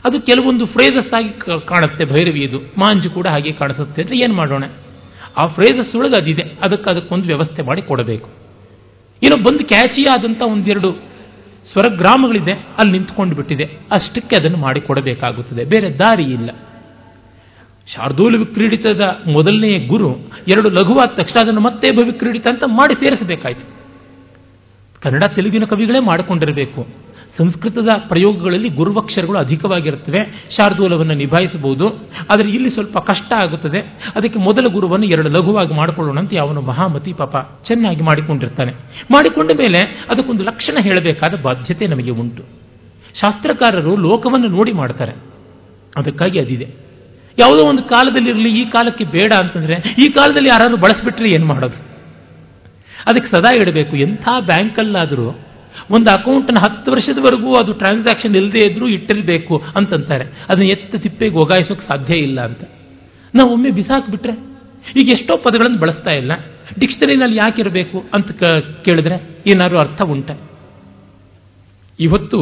ಅದು 0.04 0.20
ಕೆಲವೊಂದು 0.20 0.66
ಫ್ರೇಜಸ್ 0.66 1.14
ಆಗಿ 1.14 1.30
ಕಾಣುತ್ತೆ 1.66 2.04
ಭೈರವಿಯದು 2.04 2.58
ಮಾಂಜು 2.58 3.10
ಕೂಡ 3.10 3.26
ಹಾಗೆ 3.26 3.52
ಕಾಣಿಸುತ್ತೆ 3.52 4.02
ಅಂದರೆ 4.02 4.16
ಏನು 4.16 4.34
ಮಾಡೋಣ? 4.34 4.64
ಆ 5.38 5.46
ಫ್ರೇಜಸ್ 5.46 5.96
ಒಳಗೆ 5.96 6.20
ಅದಿದೆ 6.20 6.42
ಅದಕ್ಕೆ 6.42 6.90
ಅದಕ್ಕೊಂದು 6.90 7.26
ವ್ಯವಸ್ಥೆ 7.26 7.62
ಮಾಡಿ 7.62 7.82
ಕೊಡಬೇಕು. 7.82 8.28
ಏನೋ 9.22 9.36
ಬಂದು 9.36 9.64
ಕ್ಯಾಚಿ 9.66 10.02
ಆದಂಥ 10.02 10.42
ಒಂದೆರಡು 10.42 11.07
ಸ್ವರಗ್ರಾಮಗಳಿದೆ, 11.72 12.52
ಅಲ್ಲಿ 12.52 12.92
ನಿಂತ್ಕೊಂಡು 12.92 13.36
ಬಿಟ್ಟಿದೆ. 13.36 13.64
ಅಷ್ಟಕ್ಕೆ 13.90 14.36
ಅದನ್ನು 14.36 14.56
ಮಾಡಿಕೊಡಬೇಕಾಗುತ್ತದೆ. 14.56 15.64
ಬೇರೆ 15.64 15.98
ದಾರಿ 15.98 16.24
ಇಲ್ಲ. 16.24 16.50
ಶಾರ್ದೂಲ 17.94 18.38
ವಿಕ್ರೀಡಿತದ 18.38 19.18
ಮೊದಲನೆಯ 19.32 19.86
ಗುರು, 19.86 20.10
ಎರಡು 20.48 20.70
ಲಘುವಾದ 20.70 21.08
ತಕ್ಷಣ 21.08 21.44
ಅದನ್ನು 21.44 21.60
ಮತ್ತೆ 21.60 21.96
ಭವಿಕ್ರೀಡಿತ 21.96 22.46
ಅಂತ 22.46 22.62
ಮಾಡಿ 22.66 22.94
ಸೇರಿಸಬೇಕಾಯಿತು. 22.94 23.70
ಕನ್ನಡ, 25.00 25.24
ತೆಲುಗಿನ 25.34 25.64
ಕವಿಗಳೇ 25.64 25.98
ಮಾಡಿಕೊಂಡಿರಬೇಕು. 25.98 26.86
ಸಂಸ್ಕೃತದ 27.38 27.88
ಪ್ರಯೋಗಗಳಲ್ಲಿ 28.08 28.68
ಗುರುವಕ್ಷರಗಳು 28.68 29.38
ಅಧಿಕವಾಗಿರುತ್ತವೆ. 29.38 30.48
ಶಾರ್ದೂಲವನ್ನು 30.56 31.14
ನಿಭಾಯಿಸಬಹುದು. 31.14 31.88
ಆದರೆ 32.32 32.48
ಇಲ್ಲಿ 32.48 32.70
ಸ್ವಲ್ಪ 32.70 32.98
ಕಷ್ಟ 32.98 33.32
ಆಗುತ್ತದೆ. 33.44 33.78
ಅದಕ್ಕೆ 34.16 34.38
ಮೊದಲ 34.38 34.72
ಗುರುವನ್ನು 34.72 35.06
ಎರಡು 35.06 35.28
ಲಘುವಾಗಿ 35.28 35.74
ಮಾಡಿಕೊಳ್ಳೋಣ 35.74 36.18
ಅಂತ 36.18 36.34
ಅವನು 36.40 36.60
ಮಹಾಮತಿ 36.60 37.12
ಪಾಪ 37.12 37.36
ಚೆನ್ನಾಗಿ 37.66 38.02
ಮಾಡಿಕೊಂಡಿರ್ತಾನೆ. 38.02 38.72
ಮಾಡಿಕೊಂಡ 39.12 39.50
ಮೇಲೆ 39.56 40.06
ಅದಕ್ಕೊಂದು 40.10 40.44
ಲಕ್ಷಣ 40.44 40.78
ಹೇಳಬೇಕಾದ 40.80 41.42
ಬಾಧ್ಯತೆ 41.42 41.86
ನಮಗೆ 41.86 42.10
ಉಂಟು. 42.10 42.42
ಶಾಸ್ತ್ರಕಾರರು 43.14 43.96
ಲೋಕವನ್ನು 43.96 44.48
ನೋಡಿ 44.48 44.72
ಮಾಡ್ತಾರೆ. 44.72 45.12
ಅದಕ್ಕಾಗಿ 45.96 46.40
ಅದಿದೆ. 46.40 46.68
ಯಾವುದೋ 47.38 47.68
ಒಂದು 47.68 47.82
ಕಾಲದಲ್ಲಿರಲಿ, 47.82 48.60
ಈ 48.60 48.64
ಕಾಲಕ್ಕೆ 48.64 49.04
ಬೇಡ 49.04 49.32
ಅಂತಂದ್ರೆ, 49.32 49.74
ಈ 49.74 50.10
ಕಾಲದಲ್ಲಿ 50.10 50.48
ಯಾರಾದರೂ 50.50 50.76
ಬಳಸಿಬಿಟ್ರೆ 50.76 51.28
ಏನು 51.28 51.46
ಮಾಡೋದು? 51.46 51.88
ಅದಕ್ಕೆ 53.06 53.36
ಸದಾ 53.36 53.52
ಇಡಬೇಕು. 53.56 53.96
ಎಂಥ 53.96 54.28
ಬ್ಯಾಂಕಲ್ಲಾದರೂ 54.40 55.38
ಒಂದು 55.90 56.10
ಅಕೌಂಟನ್ನು 56.10 56.70
ಹತ್ತು 56.70 56.90
ವರ್ಷದವರೆಗೂ 56.90 57.52
ಅದು 57.54 57.72
ಟ್ರಾನ್ಸಾಕ್ಷನ್ 57.72 58.36
ಇಲ್ಲದೇ 58.36 58.70
ಇದ್ರೂ 58.70 58.88
ಇಟ್ಟಿರಬೇಕು 58.88 59.62
ಅಂತಂತಾರೆ. 59.76 60.24
ಅದನ್ನ 60.24 60.62
ಎತ್ತ 60.62 60.96
ತಿಪ್ಪೆಗೆ 60.96 61.34
ಒಗಾಯಿಸೋಕೆ 61.34 61.80
ಸಾಧ್ಯ 61.80 62.14
ಇಲ್ಲ 62.14 62.40
ಅಂತ. 62.40 62.60
ನಾವು 63.34 63.52
ಒಮ್ಮೆ 63.52 63.70
ಬಿಸಾಕ್ಬಿಟ್ರೆ 63.70 64.32
ಈಗ 65.02 65.08
ಎಷ್ಟೋ 65.08 65.36
ಪದಗಳನ್ನು 65.36 65.78
ಬಳಸ್ತಾ 65.78 66.10
ಇಲ್ಲ. 66.10 66.32
ಡಿಕ್ಷನರಿನಲ್ಲಿ 66.78 67.36
ಯಾಕಿರಬೇಕು 67.36 68.04
ಅಂತ 68.14 68.30
ಕೇಳಿದ್ರೆ 68.84 69.38
ಏನಾದ್ರು 69.46 69.78
ಅರ್ಥ 69.78 70.02
ಉಂಟ? 70.02 70.30
ಇವತ್ತು 72.00 72.38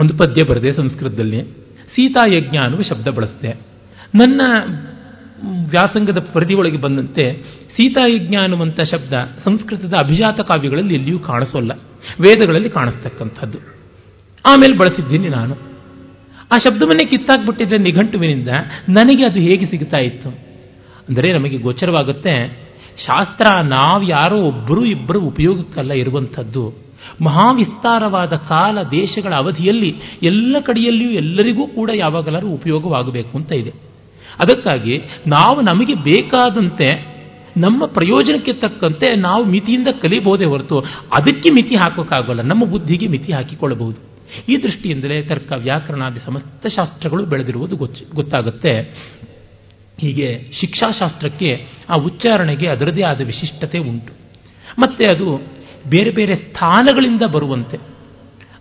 ಒಂದು 0.00 0.18
ಪದ್ಯ 0.18 0.44
ಬರದೆ 0.44 0.72
ಸಂಸ್ಕೃತದಲ್ಲಿ. 0.72 1.42
ಸೀತಾಯಜ್ಞ 1.96 2.56
ಅನ್ನುವ 2.56 2.80
ಶಬ್ದ 2.82 3.08
ಬಳಸ್ತೆ 3.08 3.48
ನನ್ನ 4.14 4.40
ವ್ಯಾಸಂಗದ 5.44 6.26
ಪರಿಧಿಯೊಳಗೆ 6.32 6.76
ಬಂದಂತೆ 6.76 7.42
ಸೀತಾಯಜ್ಞ 7.76 8.36
ಅನ್ನುವಂಥ 8.36 8.80
ಶಬ್ದ 8.80 9.12
ಸಂಸ್ಕೃತದ 9.44 9.94
ಅಭಿಜಾತ 10.02 10.40
ಕಾವ್ಯಗಳಲ್ಲಿ 10.40 10.94
ಎಲ್ಲಿಯೂ 10.94 11.18
ಕಾಣಿಸೋಲ್ಲ. 11.18 11.72
ವೇದಗಳಲ್ಲಿ 12.20 12.70
ಕಾಣಿಸ್ತಕ್ಕಂಥದ್ದು. 12.70 13.58
ಆಮೇಲೆ 14.48 14.78
ಬಳಸಿದ್ದೀನಿ 14.78 15.28
ನಾನು. 15.28 15.54
ಆ 16.52 16.56
ಶಬ್ದವನ್ನೇ 16.56 17.06
ಕಿತ್ತಾಕ್ಬಿಟ್ಟಿದ್ರೆ 17.06 17.78
ನಿಘಂಟುವಿನಿಂದ 17.78 18.48
ನನಗೆ 18.88 19.30
ಅದು 19.30 19.40
ಹೇಗೆ 19.40 19.66
ಸಿಗ್ತಾ 19.66 19.98
ಇತ್ತು? 19.98 20.28
ಅಂದರೆ 21.08 21.32
ನಮಗೆ 21.32 21.58
ಗೋಚರವಾಗುತ್ತೆ, 21.58 22.46
ಶಾಸ್ತ್ರ 22.96 23.46
ನಾವು 23.62 24.02
ಯಾರೋ 24.02 24.36
ಒಬ್ಬರು 24.36 24.84
ಇಬ್ಬರು 24.84 25.20
ಉಪಯೋಗಕ್ಕಲ್ಲ 25.20 25.92
ಇರುವಂಥದ್ದು. 25.92 26.74
ಮಹಾವಿಸ್ತಾರವಾದ 27.22 28.32
ಕಾಲ 28.32 28.78
ದೇಶಗಳ 28.82 29.34
ಅವಧಿಯಲ್ಲಿ 29.34 29.94
ಎಲ್ಲ 30.22 30.56
ಕಡೆಯಲ್ಲಿಯೂ 30.60 31.10
ಎಲ್ಲರಿಗೂ 31.10 31.66
ಕೂಡ 31.66 31.90
ಯಾವಾಗಲಾದರೂ 31.94 32.48
ಉಪಯೋಗವಾಗಬೇಕು 32.48 33.38
ಅಂತ 33.38 33.52
ಇದೆ. 33.52 33.87
ಅದಕ್ಕಾಗಿ 34.40 35.02
ನಾವು 35.26 35.60
ನಮಗೆ 35.60 35.94
ಬೇಕಾದಂತೆ, 35.94 37.18
ನಮ್ಮ 37.56 37.86
ಪ್ರಯೋಜನಕ್ಕೆ 37.86 38.52
ತಕ್ಕಂತೆ 38.52 39.16
ನಾವು 39.16 39.44
ಮಿತಿಯಿಂದ 39.44 39.88
ಕಲಿಬೋದೇ 40.02 40.44
ಹೊರತು 40.44 40.78
ಅದಕ್ಕೆ 41.12 41.54
ಮಿತಿ 41.54 41.76
ಹಾಕೋಕ್ಕಾಗಲ್ಲ. 41.76 42.40
ನಮ್ಮ 42.42 42.64
ಬುದ್ಧಿಗೆ 42.64 43.06
ಮಿತಿ 43.06 43.32
ಹಾಕಿಕೊಳ್ಳಬಹುದು. 43.32 44.08
ಈ 44.48 44.62
ದೃಷ್ಟಿಯಿಂದಲೇ 44.62 45.22
ತರ್ಕ 45.22 45.52
ವ್ಯಾಕರಣಾದಿ 45.52 46.20
ಸಮಸ್ತ 46.26 46.66
ಶಾಸ್ತ್ರಗಳು 46.66 47.24
ಬೆಳೆದಿರುವುದು 47.24 47.76
ಗೊತ್ತಾಗುತ್ತೆ. 48.14 48.80
ಹೀಗೆ 50.00 50.46
ಶಿಕ್ಷಾಶಾಸ್ತ್ರಕ್ಕೆ 50.60 51.66
ಆ 51.88 51.94
ಉಚ್ಚಾರಣೆಗೆ 51.94 52.66
ಅದರದೇ 52.66 53.02
ಆದ 53.02 53.20
ವಿಶಿಷ್ಟತೆ 53.20 53.78
ಉಂಟು. 53.78 54.12
ಮತ್ತೆ 54.78 55.10
ಅದು 55.10 55.40
ಬೇರೆ 55.88 56.10
ಬೇರೆ 56.10 56.36
ಸ್ಥಾನಗಳಿಂದ 56.36 57.22
ಬರುವಂತೆ. 57.22 57.76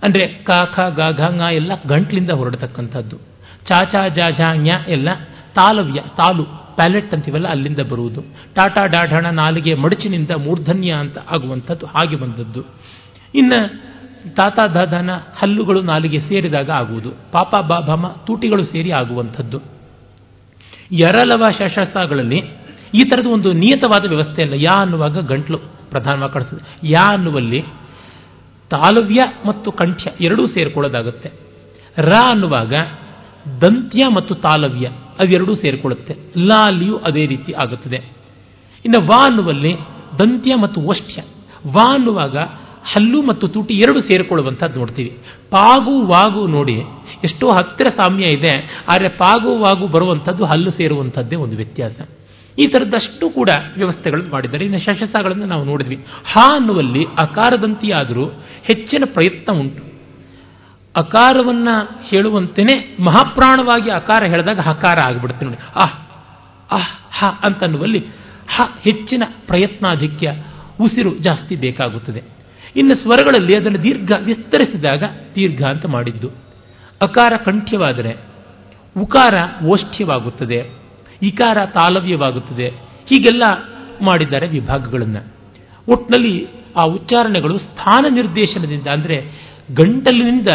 ಅಂದರೆ 0.04 0.28
ಕ, 0.28 0.50
ಖ, 0.76 0.80
ಗ, 0.80 1.00
ಘ 1.18 1.42
ಎಲ್ಲ 1.52 1.72
ಗಂಟ್ಲಿಂದ 1.88 2.32
ಹೊರಡತಕ್ಕಂಥದ್ದು. 2.32 3.18
ಚಾ 3.66 3.82
ಚಾ, 3.82 4.08
ಜಾ, 4.08 4.30
ಝಾ 4.30 4.54
ಎಲ್ಲ 4.88 5.10
ತಾಲವ್ಯ, 5.58 6.02
ತಾಲು, 6.02 6.44
ಪ್ಯಾಲೆಟ್ 6.44 7.14
ಅಂತೀವಲ್ಲ, 7.14 7.48
ಅಲ್ಲಿಂದ 7.48 7.80
ಬರುವುದು. 7.80 8.22
ಟಾಟಾ 8.54 8.86
ಡಾಢಣ 8.86 9.26
ನಾಲಿಗೆ 9.26 9.76
ಮಡಚಿನಿಂದ 9.76 10.32
ಮೂರ್ಧನ್ಯ 10.32 10.92
ಅಂತ 10.92 11.18
ಆಗುವಂಥದ್ದು, 11.18 11.86
ಹಾಗೆ 11.86 12.16
ಬಂದದ್ದು. 12.16 12.64
ಇನ್ನು 13.36 13.88
ತಾತ 14.36 14.60
ದಾದನ 14.60 15.10
ಹಲ್ಲುಗಳು 15.38 15.82
ನಾಲಿಗೆ 15.82 16.20
ಸೇರಿದಾಗ 16.20 16.70
ಆಗುವುದು. 16.70 17.12
ಪಾಪ 17.32 17.56
ಬಾಭಮ 17.56 18.16
ತೂಟಿಗಳು 18.26 18.64
ಸೇರಿ 18.64 18.92
ಆಗುವಂಥದ್ದು. 18.92 19.62
ಎರಲವ 20.92 21.46
ಶಶಸ್ತ್ರಗಳಲ್ಲಿ 21.60 22.38
ಈ 22.96 23.10
ಥರದ 23.10 23.26
ಒಂದು 23.26 23.52
ನಿಯತವಾದ 23.54 24.08
ವ್ಯವಸ್ಥೆ 24.08 24.42
ಅಲ್ಲ. 24.42 24.54
ಯಾ 24.54 24.82
ಅನ್ನುವಾಗ 24.82 25.26
ಗಂಟ್ಲು 25.26 25.58
ಪ್ರಧಾನವಾಗಿ 25.90 26.34
ಕಾಣಿಸ್ತದೆ. 26.34 26.78
ಯಾ 26.84 27.08
ಅನ್ನುವಲ್ಲಿ 27.14 27.62
ತಾಲವ್ಯ 28.70 29.18
ಮತ್ತು 29.46 29.72
ಕಂಠ್ಯ 29.72 30.12
ಎರಡೂ 30.22 30.48
ಸೇರಿಕೊಳ್ಳೋದಾಗುತ್ತೆ. 30.48 31.32
ರ 31.98 32.12
ಅನ್ನುವಾಗ 32.30 32.74
ದಂತ್ಯ 33.62 34.00
ಮತ್ತು 34.16 34.36
ತಾಲವ್ಯ. 34.36 34.90
ಅವೆರಡೂ 35.22 35.56
ಸೇರಿಕೊಳ್ಳುತ್ತೆ. 35.56 36.14
ಲಾ 36.50 36.60
ಅಲ್ಲಿಯೂ 36.70 36.98
ಅದೇ 37.08 37.26
ರೀತಿ 37.26 37.52
ಆಗುತ್ತದೆ. 37.64 38.00
ಇನ್ನು 38.86 39.00
ವಾ 39.08 39.20
ಅನ್ನುವಲ್ಲಿ 39.30 39.74
ದಂತ್ಯ 40.20 40.56
ಮತ್ತು 40.56 40.82
ಓಷ್ಠ್ಯ 40.82 41.22
ವಾ 41.76 41.86
ಅನ್ನುವಾಗ 41.94 42.38
ಹಲ್ಲು 42.92 43.22
ಮತ್ತು 43.22 43.46
ತುಟಿ 43.48 43.74
ಎರಡು 43.74 44.02
ಸೇರಿಕೊಳ್ಳುವಂಥದ್ದು 44.02 44.80
ನೋಡ್ತೀವಿ. 44.80 45.10
ಪಾಗು 45.52 45.96
ವಾಗು 46.08 46.48
ನೋಡಿ 46.48 46.76
ಎಷ್ಟೋ 47.24 47.48
ಹತ್ತಿರ 47.48 47.88
ಸಾಮ್ಯ 47.90 48.26
ಇದೆ, 48.38 48.54
ಆದರೆ 48.92 49.10
ಪಾಗು 49.24 49.52
ವಾಗು 49.60 49.88
ಬರುವಂಥದ್ದು 49.88 50.46
ಹಲ್ಲು 50.46 50.72
ಸೇರುವಂಥದ್ದೇ 50.72 51.36
ಒಂದು 51.36 51.56
ವ್ಯತ್ಯಾಸ. 51.56 51.98
ಈ 52.58 52.66
ಥರದಷ್ಟು 52.74 53.26
ಕೂಡ 53.30 53.50
ವ್ಯವಸ್ಥೆಗಳನ್ನು 53.78 54.32
ಮಾಡಿದ್ದಾರೆ. 54.32 54.64
ಇನ್ನು 54.66 54.80
ಶಶಸಗಳನ್ನು 54.80 55.46
ನಾವು 55.46 55.64
ನೋಡಿದ್ವಿ. 55.64 55.98
ಹಾ 56.32 56.46
ಅನ್ನುವಲ್ಲಿ 56.56 57.04
ಅಕಾರದಂತೆಯಾದರೂ 57.06 58.26
ಹೆಚ್ಚಿನ 58.70 59.04
ಪ್ರಯತ್ನ 59.14 59.60
ಉಂಟು. 59.60 59.84
ಅಕಾರವನ್ನ 60.98 61.68
ಹೇಳುವಂತೆಯೇ 62.04 62.98
ಮಹಾಪ್ರಾಣವಾಗಿ 63.00 63.92
ಅಕಾರ 63.92 64.24
ಹೇಳಿದಾಗ 64.26 64.60
ಹಕಾರ 64.60 64.98
ಆಗಿಬಿಡುತ್ತೆ 65.08 65.46
ನೋಡಿ. 65.46 65.58
ಅಹ್ 65.76 65.94
ಆಹ್, 66.72 67.20
ಹ 67.20 67.40
ಅಂತನ್ನುವಲ್ಲಿ 67.46 68.06
ಹ 68.56 68.62
ಹೆಚ್ಚಿನ 68.82 69.24
ಪ್ರಯತ್ನಾಧಿಕ್ಯ 69.48 70.34
ಉಸಿರು 70.82 71.18
ಜಾಸ್ತಿ 71.18 71.56
ಬೇಕಾಗುತ್ತದೆ. 71.56 72.24
ಇನ್ನು 72.76 72.96
ಸ್ವರಗಳಲ್ಲಿ 72.96 73.60
ಅದನ್ನು 73.60 73.84
ದೀರ್ಘ 73.84 74.12
ವಿಸ್ತರಿಸಿದಾಗ 74.24 75.04
ದೀರ್ಘ 75.36 75.64
ಅಂತ 75.64 75.86
ಮಾಡಿದ್ದು. 75.86 76.28
ಅಕಾರ 77.02 77.34
ಕಂಠ್ಯವಾದರೆ 77.46 78.16
ಉಕಾರ 79.02 79.34
ಓಷ್ಠ್ಯವಾಗುತ್ತದೆ 79.66 80.70
ಇಕಾರ 81.22 81.66
ತಾಲವ್ಯವಾಗುತ್ತದೆ, 81.66 82.68
ಹೀಗೆಲ್ಲ 83.06 83.44
ಮಾಡಿದ್ದಾರೆ 84.02 84.48
ವಿಭಾಗಗಳನ್ನು. 84.48 85.34
ಒಟ್ಟಿನಲ್ಲಿ 85.92 86.48
ಆ 86.78 86.82
ಉಚ್ಚಾರಣೆಗಳು 86.84 87.58
ಸ್ಥಾನ 87.58 88.06
ನಿರ್ದೇಶನದಿಂದ 88.10 88.88
ಅಂದರೆ 88.88 89.48
ಗಂಟಲಿನಿಂದ 89.74 90.48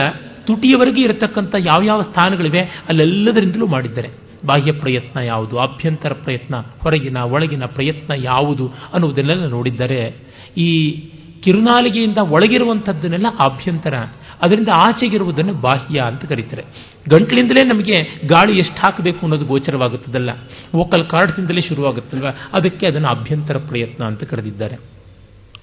ತುಟಿಯವರೆಗೆ 0.47 1.03
ಇರತಕ್ಕಂಥ 1.03 1.55
ಯಾವ್ಯಾವ 1.59 2.03
ಸ್ಥಾನಗಳಿವೆ, 2.03 2.61
ಅಲ್ಲೆಲ್ಲದರಿಂದಲೂ 2.61 3.67
ಮಾಡಿದ್ದಾರೆ. 3.67 4.11
ಬಾಹ್ಯ 4.47 4.73
ಪ್ರಯತ್ನ 4.73 5.21
ಯಾವುದು, 5.21 5.59
ಅಭ್ಯಂತರ 5.59 6.13
ಪ್ರಯತ್ನ, 6.13 6.55
ಹೊರಗಿನ, 6.57 7.17
ಒಳಗಿನ 7.17 7.65
ಪ್ರಯತ್ನ 7.65 8.13
ಯಾವುದು 8.17 8.73
ಅನ್ನುವುದನ್ನೆಲ್ಲ 8.93 9.47
ನೋಡಿದ್ದಾರೆ, 9.47 10.17
ಈ 10.57 11.05
ಕಿರುನಾಲಿಗೆಯಿಂದ 11.41 12.19
ಒಳಗಿರುವಂಥದ್ದನ್ನೆಲ್ಲ 12.19 13.27
ಆಭ್ಯಂತರ 13.45 13.95
ಅದರಿಂದ 14.43 14.69
ಆಚೆಗಿರುವುದನ್ನು 14.75 15.55
ಬಾಹ್ಯ 15.55 16.01
ಅಂತ 16.01 16.25
ಕರೀತಾರೆ. 16.25 16.63
ಗಂಟ್ಲಿಂದಲೇ 17.09 17.69
ನಮಗೆ 17.69 18.21
ಗಾಳಿ 18.27 18.59
ಎಷ್ಟು 18.59 18.75
ಹಾಕಬೇಕು 18.75 19.19
ಅನ್ನೋದು 19.23 19.45
ಗೋಚರವಾಗುತ್ತದಲ್ಲ? 19.45 20.31
ವೋಕಲ್ 20.75 21.07
ಕಾರ್ಡ್ಸಿಂದಲೇ 21.07 21.61
ಶುರುವಾಗುತ್ತಲ್ವ? 21.61 22.27
ಅದಕ್ಕೆ 22.53 22.87
ಅದನ್ನು 22.87 23.09
ಅಭ್ಯಂತರ 23.09 23.59
ಪ್ರಯತ್ನ 23.59 24.05
ಅಂತ 24.05 24.25
ಕರೆದಿದ್ದಾರೆ. 24.25 24.77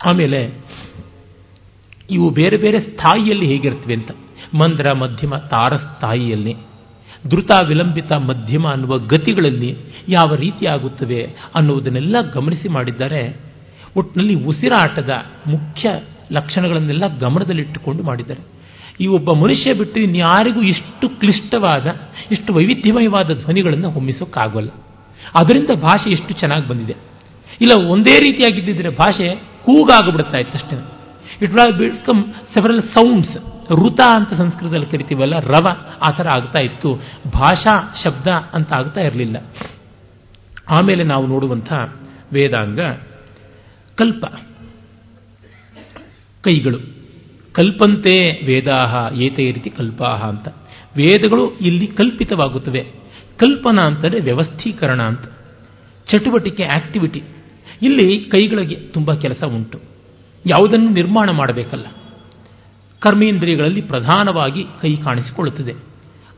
ಆಮೇಲೆ, 0.06 0.52
ಇವು 2.12 2.30
ಬೇರೆ 2.30 2.58
ಬೇರೆ 2.58 2.80
ಸ್ಥಾಯಿಯಲ್ಲಿ 2.80 3.46
ಹೇಗಿರ್ತವೆ 3.46 3.94
ಅಂತ. 3.94 4.12
ಮಂದ್ರ, 4.54 4.96
ಮಧ್ಯಮ, 4.96 5.36
ತಾರಸ್ಥಾಯಿಯಲ್ಲಿ. 5.36 6.56
ಧೃತ 7.28 7.52
ವಿಲಂಬಿತ, 7.68 8.12
ಮಧ್ಯಮ 8.12 8.68
ಅನ್ನುವ 8.68 8.98
ಗತಿಗಳಲ್ಲಿ 8.98 9.78
ಯಾವ 10.10 10.36
ರೀತಿ 10.36 10.66
ಆಗುತ್ತವೆ 10.66 11.36
ಅನ್ನುವುದನ್ನೆಲ್ಲ 11.56 12.16
ಗಮನಿಸಿ 12.34 12.70
ಮಾಡಿದ್ದಾರೆ. 12.70 13.38
ಒಟ್ಟಿನಲ್ಲಿ 13.96 14.44
ಉಸಿರಾಟದ 14.44 15.10
ಮುಖ್ಯ 15.48 15.90
ಲಕ್ಷಣಗಳನ್ನೆಲ್ಲ 16.32 17.18
ಗಮನದಲ್ಲಿಟ್ಟುಕೊಂಡು 17.18 18.04
ಮಾಡಿದ್ದಾರೆ. 18.04 18.60
ಈ 19.04 19.08
ಒಬ್ಬ 19.08 19.38
ಮನುಷ್ಯ 19.38 19.74
ಬಿಟ್ಟು 19.74 20.00
ಇನ್ಯಾರಿಗೂ 20.00 20.62
ಇಷ್ಟು 20.62 21.10
ಕ್ಲಿಷ್ಟವಾದ, 21.10 21.88
ಇಷ್ಟು 22.32 22.54
ವೈವಿಧ್ಯಮಯವಾದ 22.54 23.34
ಧ್ವನಿಗಳನ್ನು 23.34 23.90
ಹೊಮ್ಮಿಸೋಕ್ಕಾಗೋಲ್ಲ. 23.90 24.70
ಅದರಿಂದ 25.40 25.70
ಭಾಷೆ 25.82 26.10
ಎಷ್ಟು 26.10 26.34
ಚೆನ್ನಾಗಿ 26.34 26.68
ಬಂದಿದೆ. 26.68 26.96
ಇಲ್ಲ, 27.62 27.90
ಒಂದೇ 27.92 28.20
ರೀತಿಯಾಗಿದ್ದಿದ್ರೆ 28.20 28.90
ಭಾಷೆ 28.90 29.36
ಕೂಗಾಗ್ಬಿಡ್ತಾ 29.36 30.38
ಇತ್ತಷ್ಟೇ 30.38 30.76
it 31.42 31.52
will 31.52 31.78
become 31.78 32.24
several 32.54 32.82
sounds 32.82 33.59
ಋತ 33.72 34.00
ಅಂತ 34.16 34.34
ಸಂಸ್ಕೃತದಲ್ಲಿ 34.34 34.86
ಕರಿತೀವಲ್ಲ, 34.86 35.40
ರವ, 35.40 35.68
ಆ 36.08 36.12
ಥರ 36.12 36.28
ಆಗ್ತಾ 36.36 36.64
ಇತ್ತು. 36.64 36.96
ಭಾಷಾ 37.32 37.96
ಶಬ್ದ 38.04 38.28
ಅಂತ 38.28 38.74
ಆಗ್ತಾ 38.74 39.02
ಇರಲಿಲ್ಲ. 39.02 39.38
ಆಮೇಲೆ 40.70 41.04
ನಾವು 41.04 41.28
ನೋಡುವಂಥ 41.28 41.74
ವೇದಾಂಗ, 42.34 42.80
ಕಲ್ಪ, 43.96 44.26
ಕೈಗಳು. 46.42 47.00
ಕಲ್ಪಂತೆ 47.52 48.46
ವೇದಾಹ, 48.46 49.22
ಏತೇ 49.22 49.52
ರೀತಿ 49.52 49.70
ಕಲ್ಪಾಹ 49.70 50.24
ಅಂತ. 50.24 50.48
ವೇದಗಳು 50.98 51.58
ಇಲ್ಲಿ 51.58 51.88
ಕಲ್ಪಿತವಾಗುತ್ತವೆ. 51.88 52.92
ಕಲ್ಪನಾ 53.38 53.88
ಅಂತಂದರೆ 53.88 54.20
ವ್ಯವಸ್ಥೀಕರಣ 54.20 55.02
ಅಂತ. 55.02 55.22
ಚಟುವಟಿಕೆ, 56.08 56.64
ಆಕ್ಟಿವಿಟಿ. 56.64 57.24
ಇಲ್ಲಿ 57.82 58.20
ಕೈಗಳಿಗೆ 58.20 58.76
ತುಂಬ 58.76 59.14
ಕೆಲಸ 59.14 59.44
ಉಂಟು. 59.44 59.80
ಯಾವುದನ್ನು 60.46 60.90
ನಿರ್ಮಾಣ 60.90 61.32
ಮಾಡಬೇಕಲ್ಲ. 61.32 61.86
ಕರ್ಮೇಂದ್ರಿಯಗಳಲ್ಲಿ 63.00 63.82
ಪ್ರಧಾನವಾಗಿ 63.82 64.66
ಕೈ 64.82 64.96
ಕಾಣಿಸಿಕೊಳ್ಳುತ್ತದೆ. 64.96 65.72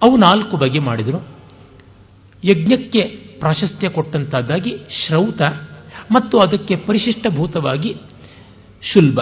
ಅವು 0.03 0.17
ನಾಲ್ಕು 0.17 0.57
ಬಗೆ 0.57 0.79
ಮಾಡಿದರು. 0.79 1.27
ಯಜ್ಞಕ್ಕೆ 2.43 3.01
ಪ್ರಾಶಸ್ತ್ಯ 3.39 3.89
ಕೊಟ್ಟಂತಹದ್ದಾಗಿ 3.89 4.77
ಶ್ರೌತ 4.89 5.41
ಮತ್ತು 6.11 6.39
ಅದಕ್ಕೆ 6.39 6.75
ಪರಿಶಿಷ್ಟಭೂತವಾಗಿ 6.75 7.95
ಶುಲ್ಬ. 8.81 9.21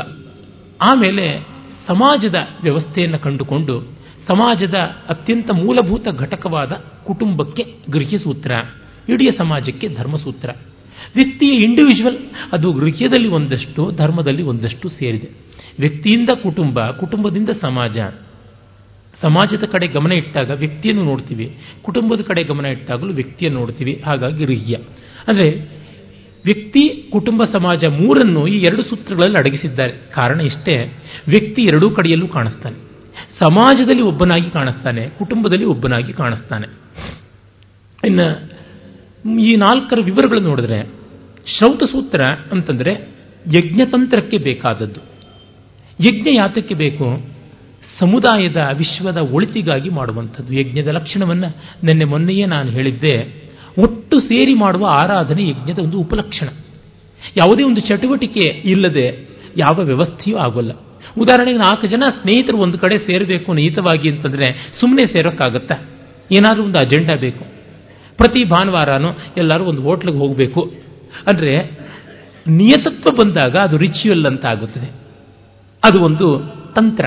ಆಮೇಲೆ 0.82 1.48
ಸಮಾಜದ 1.88 2.36
ವ್ಯವಸ್ಥೆಯನ್ನು 2.64 3.20
ಕಂಡುಕೊಂಡು 3.20 3.82
ಸಮಾಜದ 4.28 4.76
ಅತ್ಯಂತ 5.10 5.52
ಮೂಲಭೂತ 5.52 6.08
ಘಟಕವಾದ 6.18 6.72
ಕುಟುಂಬಕ್ಕೆ 7.08 7.76
ಗೃಹ್ಯಸೂತ್ರ 7.90 8.52
ಇಡೀ 9.10 9.32
ಸಮಾಜಕ್ಕೆ 9.38 9.90
ಧರ್ಮಸೂತ್ರ. 9.90 10.50
ವ್ಯಕ್ತಿಯ 11.14 11.52
ಇಂಡಿವಿಜುವಲ್ 11.52 12.18
ಅದು 12.52 12.72
ಗೃಹ್ಯದಲ್ಲಿ 12.72 13.28
ಒಂದಷ್ಟು, 13.28 13.92
ಧರ್ಮದಲ್ಲಿ 13.92 14.44
ಒಂದಷ್ಟು 14.44 14.90
ಸೇರಿದೆ. 14.90 15.30
ವ್ಯಕ್ತಿಯಿಂದ 15.80 16.30
ಕುಟುಂಬ, 16.30 16.92
ಕುಟುಂಬದಿಂದ 16.92 17.50
ಸಮಾಜ. 17.62 17.98
ಸಮಾಜದ 19.22 19.64
ಕಡೆ 19.64 19.88
ಗಮನ 19.88 20.12
ಇಟ್ಟಾಗ 20.12 20.50
ವ್ಯಕ್ತಿಯನ್ನು 20.50 21.04
ನೋಡ್ತೀವಿ. 21.04 21.58
ಕುಟುಂಬದ 21.82 22.22
ಕಡೆ 22.22 22.44
ಗಮನ 22.44 22.66
ಇಟ್ಟಾಗಲೂ 22.66 23.14
ವ್ಯಕ್ತಿಯನ್ನು 23.14 23.60
ನೋಡ್ತೀವಿ. 23.60 24.02
ಹಾಗಾಗಿ 24.06 24.46
ಗೃಹ್ಯ 24.46 24.78
ಅಂದರೆ 25.28 25.80
ವ್ಯಕ್ತಿ, 26.46 27.10
ಕುಟುಂಬ, 27.12 27.46
ಸಮಾಜ 27.46 27.86
ಮೂರನ್ನು 27.86 28.48
ಈ 28.48 28.58
ಎರಡು 28.58 28.84
ಸೂತ್ರಗಳಲ್ಲಿ 28.84 29.36
ಅಡಗಿಸಿದ್ದಾರೆ. 29.36 29.92
ಕಾರಣ 29.92 30.42
ಇಷ್ಟೇ, 30.42 30.94
ವ್ಯಕ್ತಿ 31.28 31.62
ಎರಡೂ 31.62 31.90
ಕಡೆಯಲ್ಲೂ 31.90 32.28
ಕಾಣಿಸ್ತಾನೆ. 32.28 32.76
ಸಮಾಜದಲ್ಲಿ 33.40 34.02
ಒಬ್ಬನಾಗಿ 34.02 34.50
ಕಾಣಿಸ್ತಾನೆ, 34.50 35.10
ಕುಟುಂಬದಲ್ಲಿ 35.10 35.66
ಒಬ್ಬನಾಗಿ 35.66 36.14
ಕಾಣಿಸ್ತಾನೆ. 36.14 36.68
ಇನ್ನು 38.08 38.59
ಈ 39.26 39.56
ನಾಲ್ಕರ 39.56 40.00
ವಿವರಗಳು 40.04 40.40
ನೋಡಿದ್ರೆ 40.40 40.84
ಸೂತ್ರ 41.60 42.24
ಅಂತಂದರೆ 42.52 43.10
ಯಜ್ಞತಂತ್ರಕ್ಕೆ 43.48 44.38
ಬೇಕಾದದ್ದು. 44.38 45.00
ಯಜ್ಞ 46.02 46.30
ಯಾತಕ್ಕೆ 46.34 46.76
ಬೇಕು. 46.76 47.26
ಸಮುದಾಯದ 48.00 48.58
ವಿಶ್ವದ 48.74 49.18
ಒಳಿತಿಗಾಗಿ 49.18 49.90
ಮಾಡುವಂಥದ್ದು 49.90 50.54
ಯಜ್ಞದ 50.54 50.88
ಲಕ್ಷಣವನ್ನು 50.88 51.48
ನಿನ್ನೆ 51.84 52.06
ಮೊನ್ನೆಯೇ 52.06 52.46
ನಾನು 52.46 52.72
ಹೇಳಿದ್ದೆ. 52.72 53.44
ಒಟ್ಟು 53.78 54.20
ಸೇರಿ 54.20 54.54
ಮಾಡುವ 54.54 54.86
ಆರಾಧನೆ 54.86 55.50
ಯಜ್ಞದ 55.50 55.80
ಒಂದು 55.80 56.00
ಉಪಲಕ್ಷಣ. 56.00 56.48
ಯಾವುದೇ 57.38 57.64
ಒಂದು 57.64 57.82
ಚಟುವಟಿಕೆ 57.82 58.40
ಇಲ್ಲದೆ 58.40 59.30
ಯಾವ 59.58 59.80
ವ್ಯವಸ್ಥೆಯೂ 59.84 60.38
ಆಗೋಲ್ಲ. 60.38 60.72
ಉದಾಹರಣೆಗೆ 61.18 61.58
ನಾಲ್ಕು 61.58 61.88
ಜನ 61.88 62.04
ಸ್ನೇಹಿತರು 62.22 62.58
ಒಂದು 62.58 62.78
ಕಡೆ 62.78 62.98
ಸೇರಬೇಕು 62.98 63.54
ನಿಹಿತವಾಗಿ 63.54 64.12
ಅಂತಂದರೆ 64.12 64.74
ಸುಮ್ಮನೆ 64.80 65.14
ಸೇರೋಕ್ಕಾಗತ್ತಾ? 65.14 65.76
ಏನಾದರೂ 66.32 66.64
ಒಂದು 66.64 66.78
ಅಜೆಂಡಾ 66.78 67.16
ಬೇಕು. 67.16 67.59
ಪ್ರತಿ 68.20 68.44
ಭಾನುವಾರನೂ 68.44 69.10
ಎಲ್ಲರೂ 69.38 69.64
ಒಂದು 69.64 69.82
ಹೋಟ್ಲಿಗೆ 69.82 70.18
ಹೋಗಬೇಕು. 70.18 70.62
ಅಂದರೆ 71.28 71.54
ನಿಯತತ್ವ 72.48 73.16
ಬಂದಾಗ 73.16 73.56
ಅದು 73.56 73.78
ರಿಚುವಲ್ 73.78 74.26
ಅಂತ 74.26 74.46
ಆಗುತ್ತದೆ. 74.46 74.90
ಅದು 75.84 76.02
ಒಂದು 76.04 76.28
ತಂತ್ರ, 76.76 77.06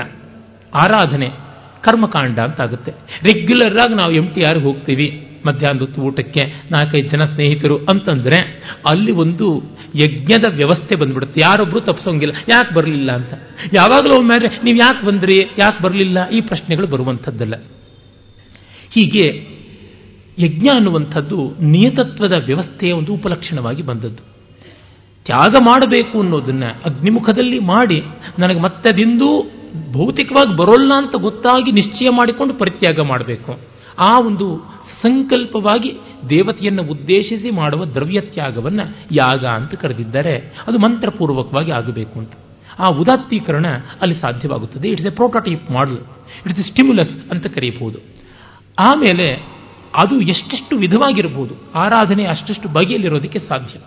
ಆರಾಧನೆ, 0.73 1.27
ಕರ್ಮಕಾಂಡ 1.81 2.39
ಅಂತ 2.39 2.61
ಆಗುತ್ತೆ. 2.61 2.91
ರೆಗ್ಯುಲರ್ 3.23 3.77
ಆಗಿ 3.77 3.93
ನಾವು 3.93 4.11
ಎಂ 4.11 4.27
ಟಿ 4.33 4.41
ಆರ್ 4.41 4.59
ಹೋಗ್ತೀವಿ 4.63 5.27
ಮಧ್ಯಾಹ್ನದ 5.45 6.01
ಊಟಕ್ಕೆ, 6.01 6.43
ನಾಲ್ಕೈದು 6.71 7.07
ಜನ 7.07 7.23
ಸ್ನೇಹಿತರು 7.23 7.77
ಅಂತಂದ್ರೆ 7.77 8.37
ಅಲ್ಲಿ 8.91 9.11
ಒಂದು 9.11 9.47
ಯಜ್ಞದ 9.95 10.45
ವ್ಯವಸ್ಥೆ 10.55 10.95
ಬಂದ್ಬಿಡುತ್ತೆ. 10.95 11.39
ಯಾರೊಬ್ರು 11.43 11.79
ತಪ್ಪಿಸೋಂಗಿಲ್ಲ 11.79 12.33
ಯಾಕೆ 12.53 12.73
ಬರಲಿಲ್ಲ 12.75 13.11
ಅಂತ. 13.11 13.33
ಯಾವಾಗಲೂ 13.73 14.15
ಒಮ್ಮೆ 14.19 14.37
ನೀವು 14.37 14.77
ಯಾಕೆ 14.77 15.05
ಬಂದ್ರಿ? 15.05 15.37
ಯಾಕೆ 15.39 15.83
ಬರಲಿಲ್ಲ? 15.83 16.29
ಈ 16.29 16.41
ಪ್ರಶ್ನೆಗಳು 16.41 16.87
ಬರುವಂಥದ್ದಲ್ಲ. 16.87 17.55
ಹೀಗೆ 18.95 19.52
ಯಜ್ಞ 20.39 20.67
ಅನ್ನುವಂಥದ್ದು 20.75 21.55
ನಿಯತತ್ವದ 21.61 22.33
ವ್ಯವಸ್ಥೆಯ 22.45 22.91
ಒಂದು 22.91 23.13
ಉಪಲಕ್ಷಣವಾಗಿ 23.13 23.81
ಬಂದದ್ದು. 23.81 24.33
ತ್ಯಾಗ 25.25 25.51
ಮಾಡಬೇಕು 25.65 26.19
ಅನ್ನೋದನ್ನ 26.19 26.63
ಅಗ್ನಿಮುಖದಲ್ಲಿ 26.85 27.59
ಮಾಡಿ 27.59 28.03
ನನಗೆ 28.39 28.59
ಮತ್ತೆ 28.59 28.97
ದಿಂದು 28.97 29.51
ಭೌತಿಕವಾಗಿ 29.91 30.57
ಬರೋಲ್ಲ 30.57 30.93
ಅಂತ 30.93 31.15
ಗೊತ್ತಾಗಿ 31.15 31.71
ನಿಶ್ಚಯ 31.71 32.05
ಮಾಡಿಕೊಂಡು 32.11 32.53
ಪರಿತ್ಯಾಗ 32.53 32.99
ಮಾಡಬೇಕು. 32.99 33.59
ಆ 33.99 34.19
ಒಂದು 34.19 34.73
ಸಂಕಲ್ಪವಾಗಿ 35.01 35.93
ದೇವತೆಯನ್ನು 36.29 36.83
ಉದ್ದೇಶಿಸಿ 36.83 37.51
ಮಾಡುವ 37.51 37.85
ದ್ರವ್ಯ 37.85 38.21
ತ್ಯಾಗವನ್ನು 38.21 38.97
ಯಾಗ 39.11 39.45
ಅಂತ 39.45 39.75
ಕರೆದಿದ್ದಾರೆ. 39.75 40.53
ಅದು 40.67 40.79
ಮಂತ್ರಪೂರ್ವಕವಾಗಿ 40.79 41.71
ಆಗಬೇಕು 41.71 42.19
ಅಂತ. 42.19 42.31
ಆ 42.79 42.87
ಉದಾತ್ತೀಕರಣ 42.87 43.67
ಅಲ್ಲಿ 44.01 44.21
ಸಾಧ್ಯವಾಗುತ್ತದೆ. 44.21 44.89
It's 44.89 45.05
a 45.05 45.09
prototype 45.09 45.71
model 45.71 45.97
it's 46.47 46.59
a 46.59 46.63
stimulus 46.63 47.31
ಅಂತ 47.31 47.47
ಕರೆಯಬಹುದು 47.47 47.99
ಆಮೇಲೆ 48.79 49.52
ಅದು 49.95 50.21
ಎಷ್ಟೆಷ್ಟು 50.21 50.77
ವಿಧವಾಗಿರಬಹುದು, 50.77 51.55
ಆರಾಧನೆ 51.75 52.25
ಅಷ್ಟೆಷ್ಟು 52.25 52.69
ಬಗೆಯಲ್ಲಿರೋದಕ್ಕೆ 52.69 53.39
ಸಾಧ್ಯ. 53.39 53.79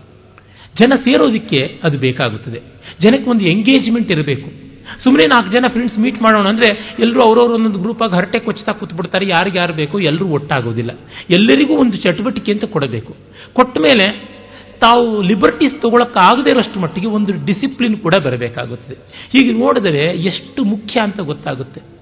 ಜನ 0.82 0.90
ಸೇರೋದಕ್ಕೆ 0.98 1.80
ಅದು 1.84 1.98
ಬೇಕಾಗುತ್ತದೆ. 1.98 2.58
ಜನಕ್ಕೆ 3.02 3.30
ಒಂದು 3.30 3.44
ಎಂಗೇಜ್ಮೆಂಟ್ 3.44 4.12
ಇರಬೇಕು. 4.12 4.66
ಸುಮ್ಮನೆ 5.02 5.28
ನಾಲ್ಕು 5.28 5.56
ಜನ 5.56 5.64
ಫ್ರೆಂಡ್ಸ್ 5.72 5.98
ಮೀಟ್ 5.98 6.22
ಮಾಡೋಣ 6.22 6.48
ಅಂದರೆ 6.48 6.96
ಎಲ್ಲರೂ 6.98 7.20
ಅವ್ರವ್ರ 7.20 7.52
ಒಂದೊಂದು 7.52 7.78
ಗ್ರೂಪಾಗಿ 7.78 8.14
ಹರಟೆ 8.14 8.38
ಕೊಚ್ತಾ 8.38 8.72
ಕೂತ್ಬಿಡ್ತಾರೆ 8.72 9.28
ಯಾರಿಗೆ 9.28 9.58
ಯಾರು 9.58 9.74
ಬೇಕು 9.74 10.00
ಎಲ್ಲರೂ 10.00 10.26
ಒಟ್ಟಾಗೋದಿಲ್ಲ. 10.26 10.90
ಎಲ್ಲರಿಗೂ 11.30 11.74
ಒಂದು 11.74 11.96
ಚಟುವಟಿಕೆ 11.96 12.52
ಅಂತ 12.52 12.64
ಕೊಡಬೇಕು. 12.64 13.16
ಕೊಟ್ಟ 13.52 13.78
ಮೇಲೆ 13.78 14.36
ತಾವು 14.80 15.22
ಲಿಬರ್ಟೀಸ್ 15.22 15.82
ತಗೊಳಕ್ಕಾಗದೇ 15.82 16.50
ಇರೋಷ್ಟು 16.50 16.80
ಮಟ್ಟಿಗೆ 16.80 17.06
ಒಂದು 17.06 17.46
ಡಿಸಿಪ್ಲಿನ್ 17.46 17.98
ಕೂಡ 17.98 18.14
ಬರಬೇಕಾಗುತ್ತದೆ. 18.24 18.94
ಹೀಗೆ 19.32 19.52
ನೋಡಿದರೆ 19.52 20.06
ಎಷ್ಟು 20.22 20.64
ಮುಖ್ಯ 20.64 21.00
ಅಂತ 21.02 21.20
ಗೊತ್ತಾಗುತ್ತೆ. 21.20 21.95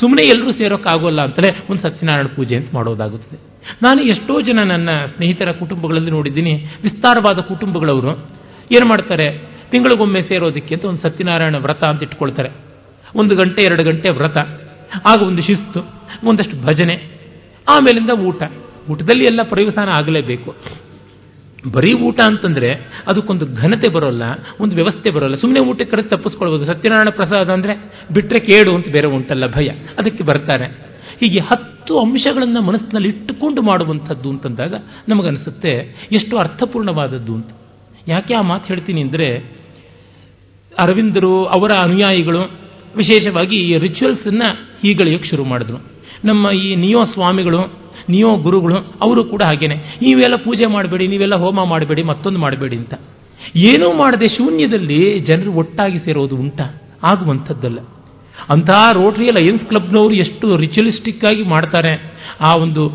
ಸುಮ್ಮನೆ 0.00 0.28
ಎಲ್ಲರೂ 0.28 0.52
ಸೇರೋಕ್ಕಾಗೋಲ್ಲ 0.52 1.20
ಅಂತಲೇ 1.22 1.66
ಒಂದು 1.70 1.82
ಸತ್ಯನಾರಾಯಣ 1.82 2.26
ಪೂಜೆ 2.26 2.56
ಅಂತ 2.56 2.74
ಮಾಡೋದಾಗುತ್ತದೆ. 2.74 3.40
ನಾನು 3.82 4.02
ಎಷ್ಟೋ 4.02 4.40
ಜನ 4.40 4.58
ನನ್ನ 4.62 4.88
ಸ್ನೇಹಿತರ 5.16 5.52
ಕುಟುಂಬಗಳಲ್ಲಿ 5.52 6.10
ನೋಡಿದ್ದೀನಿ, 6.10 6.54
ವಿಸ್ತಾರವಾದ 6.82 7.38
ಕುಟುಂಬಗಳವರು. 7.38 8.12
ಏನು 8.72 8.88
ಮಾಡ್ತಾರೆ? 8.88 9.38
ತಿಂಗಳಿಗೊಮ್ಮೆ 9.70 10.22
ಸೇರೋದಕ್ಕೆ 10.22 10.74
ಅಂತ 10.74 10.84
ಒಂದು 10.84 11.02
ಸತ್ಯನಾರಾಯಣ 11.02 11.56
ವ್ರತ 11.56 11.84
ಅಂತ 11.88 12.02
ಇಟ್ಕೊಳ್ತಾರೆ. 12.02 12.48
ಒಂದು 13.14 13.36
ಗಂಟೆ, 13.36 13.62
ಎರಡು 13.62 13.84
ಗಂಟೆ 13.84 14.08
ವ್ರತ, 14.08 14.36
ಆಗ 15.08 15.22
ಒಂದು 15.22 15.42
ಶಿಸ್ತು, 15.42 15.80
ಒಂದಷ್ಟು 16.24 16.66
ಭಜನೆ, 16.66 16.96
ಆಮೇಲಿಂದ 17.70 18.10
ಊಟ. 18.10 18.42
ಊಟದಲ್ಲಿ 18.90 19.24
ಎಲ್ಲ 19.24 19.42
ಪ್ರಯೋಸಾನ 19.42 19.88
ಆಗಲೇಬೇಕು. 19.88 20.54
ಬರೀ 21.64 21.92
ಊಟ 22.02 22.20
ಅಂತಂದ್ರೆ 22.26 22.70
ಅದಕ್ಕೊಂದು 23.08 23.46
ಘನತೆ 23.46 23.88
ಬರೋಲ್ಲ, 23.92 24.22
ಒಂದು 24.60 24.74
ವ್ಯವಸ್ಥೆ 24.74 25.10
ಬರೋಲ್ಲ. 25.10 25.36
ಸುಮ್ಮನೆ 25.36 25.68
ಊಟಕ್ಕೆ 25.68 25.90
ಕರೆದು 25.90 26.08
ತಪ್ಪಿಸ್ಕೊಳ್ಬೋದು. 26.08 26.64
ಸತ್ಯನಾರಾಯಣ 26.66 27.10
ಪ್ರಸಾದ 27.10 27.50
ಅಂದರೆ 27.50 27.74
ಬಿಟ್ಟರೆ 28.14 28.38
ಕೇಡು 28.38 28.74
ಅಂತ 28.74 28.88
ಬೇರೆ 28.88 29.06
ಉಂಟಲ್ಲ 29.06 29.46
ಭಯ. 29.46 29.68
ಅದಕ್ಕೆ 29.98 30.24
ಬರ್ತಾರೆ. 30.24 30.66
ಹೀಗೆ 31.20 31.40
ಹತ್ತು 31.40 31.96
ಅಂಶಗಳನ್ನು 31.96 32.62
ಮನಸ್ಸಿನಲ್ಲಿ 32.62 33.08
ಇಟ್ಟುಕೊಂಡು 33.08 33.62
ಮಾಡುವಂಥದ್ದು 33.62 34.30
ಅಂತಂದಾಗ 34.30 34.74
ನಮಗನಿಸುತ್ತೆ, 35.08 35.72
ಎಷ್ಟು 36.12 36.36
ಅರ್ಥಪೂರ್ಣವಾದದ್ದು 36.36 37.34
ಅಂತ. 37.34 37.50
ಯಾಕೆ 38.08 38.34
ಆ 38.34 38.40
ಮಾತು 38.40 38.66
ಹೇಳ್ತೀನಿ 38.66 39.00
ಅಂದರೆ, 39.00 39.60
ಅರವಿಂದರು 40.78 41.44
ಅವರ 41.44 41.70
ಅನುಯಾಯಿಗಳು 41.82 42.42
ವಿಶೇಷವಾಗಿ 42.96 43.56
ಈ 43.56 43.78
ರಿಚುವಲ್ಸನ್ನು 43.78 44.48
ಹೀಗಳಿಯಕ್ಕೆ 44.82 45.28
ಶುರು 45.28 45.44
ಮಾಡಿದ್ರು. 45.44 45.78
ನಮ್ಮ 46.24 46.50
ಈ 46.50 46.74
ನಿಯೋ 46.74 47.04
ಸ್ವಾಮಿಗಳು 47.04 47.81
ನಿಯೋ 48.08 48.36
ಗುರುಗಳು, 48.36 48.74
ಅವರು 48.74 49.24
ಕೂಡ 49.24 49.42
ಹಾಗೇನೆ. 49.42 49.74
ನೀವೆಲ್ಲ 49.74 50.36
ಪೂಜೆ 50.36 50.66
ಮಾಡಬೇಡಿ, 50.66 51.06
ನೀವೆಲ್ಲ 51.06 51.34
ಹೋಮ 51.34 51.64
ಮಾಡಬೇಡಿ, 51.64 52.02
ಮತ್ತೊಂದು 52.02 52.38
ಮಾಡಬೇಡಿ 52.38 52.76
ಅಂತ. 52.76 52.94
ಏನೂ 53.56 53.92
ಮಾಡದೆ 53.92 54.28
ಶೂನ್ಯದಲ್ಲಿ 54.28 55.20
ಜನರು 55.20 55.52
ಒಟ್ಟಾಗಿ 55.52 55.98
ಸೇರೋದು 55.98 56.36
ಉಂಟ. 56.36 56.60
ಆಗುವಂಥದ್ದಲ್ಲ. 57.04 57.78
ಅಂತಹ 58.50 58.92
ರೋಟರಿ 58.92 59.30
ಲಯನ್ಸ್ 59.30 59.64
ಕ್ಲಬ್ನವರು 59.64 60.14
ಎಷ್ಟು 60.14 60.56
ರಿಚುವಲಿಸ್ಟಿಕ್ 60.56 61.24
ಆಗಿ 61.24 61.42
ಮಾಡ್ತಾರೆ. 61.42 62.12
ಆ 62.40 62.54
ಒಂದು 62.54 62.88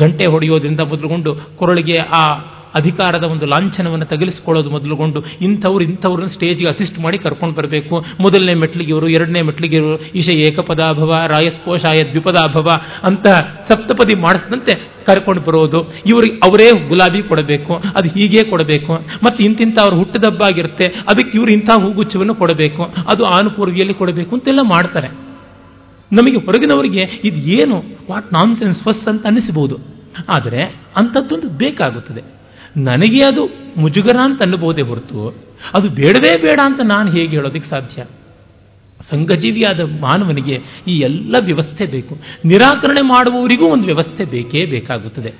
ಗಂಟೆ 0.00 0.26
ಹೊಡೆಯೋದ್ರಿಂದ 0.26 0.80
ಮೊದಲುಗೊಂಡು 0.80 1.34
ಕೊರಳಿಗೆ 1.56 1.98
ಆ 1.98 2.38
ಅಧಿಕಾರದ 2.78 3.24
ಒಂದು 3.24 3.46
ಲಾಂಛನವನ್ನು 3.46 4.06
ತಗಲಿಸಿಕೊಳ್ಳೋದು 4.06 4.70
ಮೊದಲುಗೊಂಡು 4.70 5.24
ಇಂಥವ್ರು 5.40 5.84
ಇಂಥವ್ರನ್ನ 5.84 6.30
ಸ್ಟೇಜ್ಗೆ 6.30 6.68
ಅಸಿಸ್ಟ್ 6.68 6.98
ಮಾಡಿ 6.98 7.18
ಕರ್ಕೊಂಡು 7.18 7.54
ಬರಬೇಕು. 7.54 7.94
ಮೊದಲನೇ 8.20 8.54
ಮೆಟ್ಲಿಗೆ 8.54 8.90
ಇವರು, 8.90 9.08
ಎರಡನೇ 9.08 9.42
ಮೆಟ್ಲಿಗೆ 9.42 9.76
ಇವರು 9.76 10.02
ಈಶ 10.12 10.28
ಏಕಪದಾಭವ, 10.28 11.12
ರಾಯಸ್ಪೋಷಾಯ 11.28 11.98
ದ್ವಿಪದಾಭವ 12.10 12.68
ಅಂತ 13.04 13.26
ಸಪ್ತಪದಿ 13.72 14.20
ಮಾಡಿಸಿದಂತೆ 14.20 14.92
ಕರ್ಕೊಂಡು 15.04 15.42
ಬರೋದು. 15.42 15.82
ಇವ್ರಿಗೆ 15.82 16.36
ಅವರೇ 16.36 16.88
ಗುಲಾಬಿ 16.88 17.22
ಕೊಡಬೇಕು, 17.22 17.74
ಅದು 17.74 18.08
ಹೀಗೆ 18.08 18.50
ಕೊಡಬೇಕು. 18.50 18.92
ಮತ್ತು 18.94 19.44
ಇಂತಿಂಥ 19.44 19.78
ಅವ್ರ 19.80 19.94
ಹುಟ್ಟದಬ್ಬ 19.94 20.42
ಆಗಿರುತ್ತೆ 20.42 20.86
ಅದಕ್ಕೆ 20.86 21.38
ಇವರು 21.38 21.50
ಇಂಥ 21.50 21.70
ಹೂಗುಚ್ಛವನ್ನು 21.80 22.34
ಕೊಡಬೇಕು, 22.34 22.82
ಅದು 22.82 23.24
ಆನುಪೂರ್ವಿಯಲ್ಲಿ 23.24 23.94
ಕೊಡಬೇಕು 23.94 24.36
ಅಂತೆಲ್ಲ 24.36 24.60
ಮಾಡ್ತಾರೆ. 24.62 25.08
ನಮಗೆ 26.12 26.36
ಹೊರಗಿನವರಿಗೆ 26.36 27.20
ಇದು 27.24 27.62
ಏನು 27.62 27.76
ವಾಟ್ 28.10 28.32
ನಾನ್ 28.32 28.56
ಸೆನ್ಸ್ 28.56 28.84
ಫಸ್ಟ್ 28.84 29.08
ಅಂತ 29.08 29.26
ಅನ್ನಿಸಬಹುದು 29.26 29.76
ಆದರೆ 30.36 30.62
ಅಂಥದ್ದೊಂದು 30.96 31.48
ಬೇಕಾಗುತ್ತದೆ. 31.48 32.41
ನನಗೆ 32.76 33.24
ಅದು 33.24 33.48
ಮುಜುಗರ 33.76 34.16
ಅಂತ 34.24 34.42
ಅನ್ನಬಹುದೇ 34.42 34.82
ಹೊರತು 34.82 35.34
ಅದು 35.74 35.88
ಬೇಡವೇ 35.88 36.40
ಬೇಡ 36.40 36.58
ಅಂತ 36.64 36.80
ನಾನು 36.84 37.10
ಹೇಗೆ 37.10 37.30
ಹೇಳೋದಕ್ಕೆ 37.30 37.70
ಸಾಧ್ಯ? 37.70 38.04
ಸಂಘಜೀವಿಯಾದ 39.10 39.80
ಮಾನವನಿಗೆ 40.00 40.60
ಈ 40.88 40.98
ಎಲ್ಲ 40.98 41.36
ವ್ಯವಸ್ಥೆ 41.44 41.86
ಬೇಕು. 41.86 42.18
ನಿರಾಕರಣೆ 42.44 43.02
ಮಾಡುವವರಿಗೂ 43.02 43.66
ಒಂದು 43.66 43.84
ವ್ಯವಸ್ಥೆ 43.84 44.24
ಬೇಕೇ 44.24 44.66
ಬೇಕಾಗುತ್ತದೆ. 44.66 45.34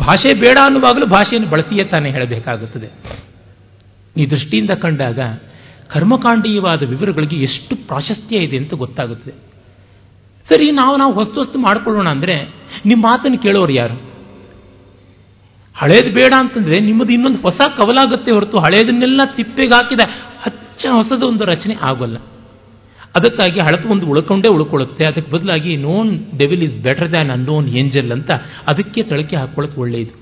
ಭಾಷೆ 0.00 0.34
ಬೇಡ 0.34 0.58
ಅನ್ನುವಾಗಲೂ 0.64 1.06
ಭಾಷೆಯನ್ನು 1.06 1.50
ಬಳಸಿಯೇ 1.50 1.84
ತಾನೇ 1.84 2.10
ಹೇಳಬೇಕಾಗುತ್ತದೆ. 2.10 3.18
ಈ 4.16 4.26
ದೃಷ್ಟಿಯಿಂದ 4.26 4.70
ಕಂಡಾಗ 4.70 5.18
ಕರ್ಮಕಾಂಡೀಯವಾದ 5.88 6.82
ವಿವರಗಳಿಗೆ 6.82 7.36
ಎಷ್ಟು 7.36 7.76
ಪ್ರಾಶಸ್ತ್ಯ 7.76 8.36
ಇದೆ 8.36 8.56
ಅಂತ 8.56 8.74
ಗೊತ್ತಾಗುತ್ತದೆ. 8.74 9.32
ಸರಿ, 10.54 10.70
ನಾವು 10.70 10.96
ನಾವು 10.96 11.12
ಹೊಸ್ತು 11.12 11.34
ಹೊಸ್ತು 11.34 11.58
ಮಾಡ್ಕೊಳ್ಳೋಣ 11.58 12.08
ಅಂದರೆ 12.08 12.48
ನಿಮ್ಮ 12.86 13.04
ಮಾತನ್ನು 13.04 13.38
ಕೇಳೋರು 13.38 13.72
ಯಾರು? 13.72 14.07
ಹಳೇದು 15.80 16.10
ಬೇಡ 16.14 16.32
ಅಂತಂದ್ರೆ 16.38 16.80
ನಿಮ್ಮದು 16.80 17.12
ಇನ್ನೊಂದು 17.12 17.38
ಹೊಸ 17.38 17.60
ಕವಲಾಗುತ್ತೆ 17.78 18.30
ಹೊರತು 18.30 18.56
ಹಳೇದನ್ನೆಲ್ಲ 18.56 19.20
ತಿಪ್ಪೆಗೆ 19.36 19.74
ಹಾಕಿದ 19.76 20.00
ಹಚ್ಚ 20.44 20.86
ಹೊಸದು 20.90 21.28
ಒಂದು 21.28 21.44
ರಚನೆ 21.44 21.74
ಆಗೋಲ್ಲ. 21.80 22.16
ಅದಕ್ಕಾಗಿ 23.16 23.60
ಹಳತು 23.66 23.88
ಒಂದು 23.88 24.06
ಉಳ್ಕೊಂಡೇ 24.06 24.48
ಉಳ್ಕೊಳ್ಳುತ್ತೆ. 24.54 25.04
ಅದಕ್ಕೆ 25.04 25.30
ಬದಲಾಗಿ 25.30 25.76
known 25.76 26.10
devil 26.38 26.62
is 26.62 26.78
better 26.82 27.10
than 27.10 27.30
unknown 27.30 27.68
angel 27.68 28.12
ಅಂತ 28.12 28.30
ಅದಕ್ಕೆ 28.70 29.02
ತಳಕೆ 29.02 29.36
ಹಾಕೊಳ್ಳೋದು 29.36 29.80
ಒಳ್ಳೆಯದು. 29.80 30.14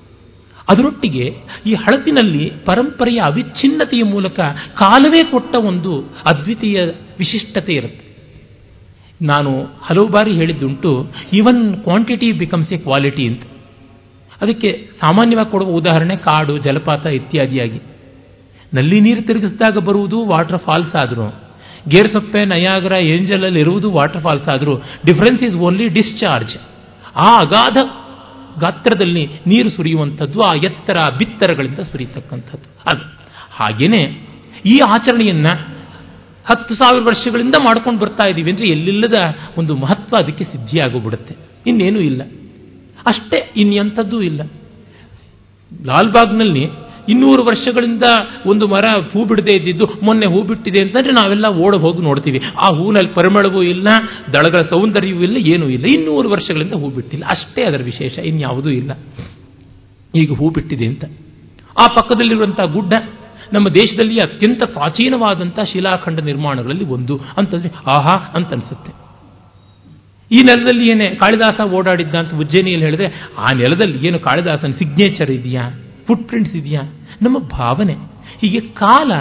ಅದರೊಟ್ಟಿಗೆ 0.71 1.25
ಈ 1.65 1.73
ಹಳತಿನಲ್ಲಿ 1.73 2.51
ಪರಂಪರೆಯ 2.65 3.19
ಅವಿಚ್ಛಿನ್ನತೆಯ 3.25 4.03
ಮೂಲಕ 4.03 4.39
ಕಾಲವೇ 4.79 5.21
ಕೊಟ್ಟ 5.23 5.55
ಒಂದು 5.55 5.91
ಅದ್ವಿತೀಯ 6.25 6.85
ವಿಶಿಷ್ಟತೆ 7.19 7.73
ಇರುತ್ತೆ. 7.73 8.03
ನಾನು 9.21 9.51
ಹಲವು 9.81 10.07
ಬಾರಿ 10.07 10.31
ಹೇಳಿದ್ದುಂಟು 10.31 10.91
even 11.33 11.61
quantity 11.83 12.31
becomes 12.31 12.73
a 12.73 12.77
quality 12.77 13.27
ಅಂತ. 13.27 13.43
ಅದಕ್ಕೆ 14.41 14.89
ಸಾಮಾನ್ಯವಾಗಿ 14.99 15.51
ಕೊಡುವ 15.51 15.69
ಉದಾಹರಣೆ 15.69 16.15
ಕಾಡು, 16.15 16.57
ಜಲಪಾತ 16.57 17.05
ಇತ್ಯಾದಿಯಾಗಿ. 17.05 17.79
ನಲ್ಲಿ 18.73 18.99
ನೀರು 18.99 19.21
ತಿರುಗಿಸಿದಾಗ 19.21 19.77
ಬರುವುದು 19.77 20.25
ವಾಟರ್ 20.25 20.59
ಫಾಲ್ಸ್ 20.59 20.95
ಆದರೂ, 20.95 21.35
ಗೇರ್ಸೊಪ್ಪೆ, 21.87 22.45
ನಯಾಗರ, 22.45 22.91
ಏಂಜಲಲ್ಲಿ 22.91 23.59
ಇರುವುದು 23.59 23.91
ವಾಟರ್ 23.91 24.21
ಫಾಲ್ಸ್ 24.21 24.47
ಆದರೂ 24.47 24.77
ಡಿಫರೆನ್ಸ್ 25.05 25.43
ಈಸ್ 25.43 25.55
ಓನ್ಲಿ 25.55 25.87
ಡಿಸ್ಚಾರ್ಜ್ 25.87 26.57
ಆ 27.15 27.35
ಅಗಾಧ 27.35 27.77
ಗಾತ್ರದಲ್ಲಿ 28.59 29.25
ನೀರು 29.25 29.69
ಸುರಿಯುವಂಥದ್ದು, 29.69 30.41
ಆ 30.41 30.53
ಎತ್ತರ, 30.53 30.97
ಬಿತ್ತರಗಳಿಂದ 31.17 31.79
ಸುರಿಯತಕ್ಕಂಥದ್ದು. 31.79 32.91
ಅದು. 32.91 33.03
ಹಾಗೇನೆ 33.51 34.27
ಈ 34.65 34.79
ಆಚರಣೆಯನ್ನು 34.87 35.77
ಹತ್ತು 36.45 36.75
ಸಾವಿರ 36.75 37.03
ವರ್ಷಗಳಿಂದ 37.03 37.55
ಮಾಡ್ಕೊಂಡು 37.63 37.99
ಬರ್ತಾ 37.99 38.29
ಇದ್ದೀವಿ 38.29 38.51
ಅಂದರೆ 38.51 38.67
ಎಲ್ಲಿಲ್ಲದ 38.67 39.15
ಒಂದು 39.57 39.75
ಮಹತ್ವ 39.75 40.15
ಅದಕ್ಕೆ 40.19 40.43
ಸಿದ್ಧಿಯಾಗೋಗ್ಬಿಡುತ್ತೆ. 40.43 41.35
ಇನ್ನೇನೂ 41.67 41.99
ಇಲ್ಲ. 41.99 42.21
ಅಷ್ಟೇ 43.07 43.53
ಇನ್ನೆಂಥದ್ದೂ 43.57 44.21
ಇಲ್ಲ. 44.21 44.41
ಲಾಲ್ಬಾಗ್ನಲ್ಲಿ 45.85 46.67
ಇನ್ನೂರು 47.09 47.45
ವರ್ಷಗಳಿಂದ 47.45 48.03
ಒಂದು 48.45 48.67
ಮರ 48.67 48.85
ಹೂ 48.85 49.25
ಬಿಡದೆ 49.25 49.57
ಇದ್ದಿದ್ದು 49.57 50.05
ಮೊನ್ನೆ 50.05 50.25
ಹೂ 50.25 50.41
ಬಿಟ್ಟಿದೆ 50.41 50.83
ಅಂತಂದರೆ 50.83 51.11
ನಾವೆಲ್ಲ 51.11 51.47
ಓಡ 51.47 51.75
ಹೋಗಿ 51.75 52.01
ನೋಡ್ತೀವಿ. 52.01 52.41
ಆ 52.63 52.75
ಹೂನಲ್ಲಿ 52.75 53.13
ಪರಿಮಳವೂ 53.13 53.61
ಇಲ್ಲ, 53.61 53.87
ದಳಗಳ 54.33 54.61
ಸೌಂದರ್ಯವೂ 54.61 55.21
ಇಲ್ಲ, 55.23 55.37
ಏನೂ 55.37 55.67
ಇಲ್ಲ. 55.67 55.85
ಇನ್ನೂರು 55.85 56.29
ವರ್ಷಗಳಿಂದ 56.29 56.73
ಹೂ 56.73 56.89
ಬಿಟ್ಟಿಲ್ಲ. 56.89 57.25
ಅಷ್ಟೇ 57.25 57.63
ಅದರ 57.63 57.81
ವಿಶೇಷ, 57.83 58.17
ಇನ್ಯಾವುದೂ 58.17 58.69
ಇಲ್ಲ. 58.69 58.91
ಈಗ 60.15 60.33
ಹೂ 60.33 60.49
ಬಿಟ್ಟಿದೆ 60.49 60.87
ಅಂತ. 60.87 61.05
ಆ 61.79 61.87
ಪಕ್ಕದಲ್ಲಿರುವಂಥ 61.87 62.59
ಗುಡ್ಡ 62.59 62.93
ನಮ್ಮ 63.53 63.69
ದೇಶದಲ್ಲಿ 63.69 64.17
ಅತ್ಯಂತ 64.17 64.63
ಪ್ರಾಚೀನವಾದಂಥ 64.63 65.59
ಶಿಲಾಖಂಡ 65.59 66.19
ನಿರ್ಮಾಣಗಳಲ್ಲಿ 66.19 66.85
ಒಂದು 66.85 67.19
ಅಂತಂದ್ರೆ, 67.37 67.69
ಆಹಾ 67.69 68.33
ಅಂತ 68.35 68.51
ಅನಿಸುತ್ತೆ. 68.51 69.06
ಈ 70.31 70.43
ನೆಲದಲ್ಲಿ 70.43 70.91
ಏನೇ 70.91 71.15
ಕಾಳಿದಾಸ 71.15 71.69
ಓಡಾಡಿದ್ದ 71.71 72.15
ಅಂತ 72.15 72.33
ಉಜ್ಜಯಿನಿಯಲ್ಲಿ 72.33 72.85
ಹೇಳಿದ್ರೆ, 72.85 73.31
ಆ 73.37 73.45
ನೆಲದಲ್ಲಿ 73.55 74.07
ಏನು 74.07 74.19
ಕಾಳಿದಾಸನ 74.19 74.71
ಸಿಗ್ನೇಚರ್ 74.71 75.31
ಇದೆಯಾ? 75.31 75.69
ಫುಟ್ 76.07 76.27
ಪ್ರಿಂಟ್ಸ್ 76.27 76.55
ಇದೆಯಾ? 76.55 76.81
ನಮ್ಮ 77.21 77.37
ಭಾವನೆ. 77.39 77.93
ಹೀಗೆ 78.41 78.59
ಕಾಲ, 78.59 79.11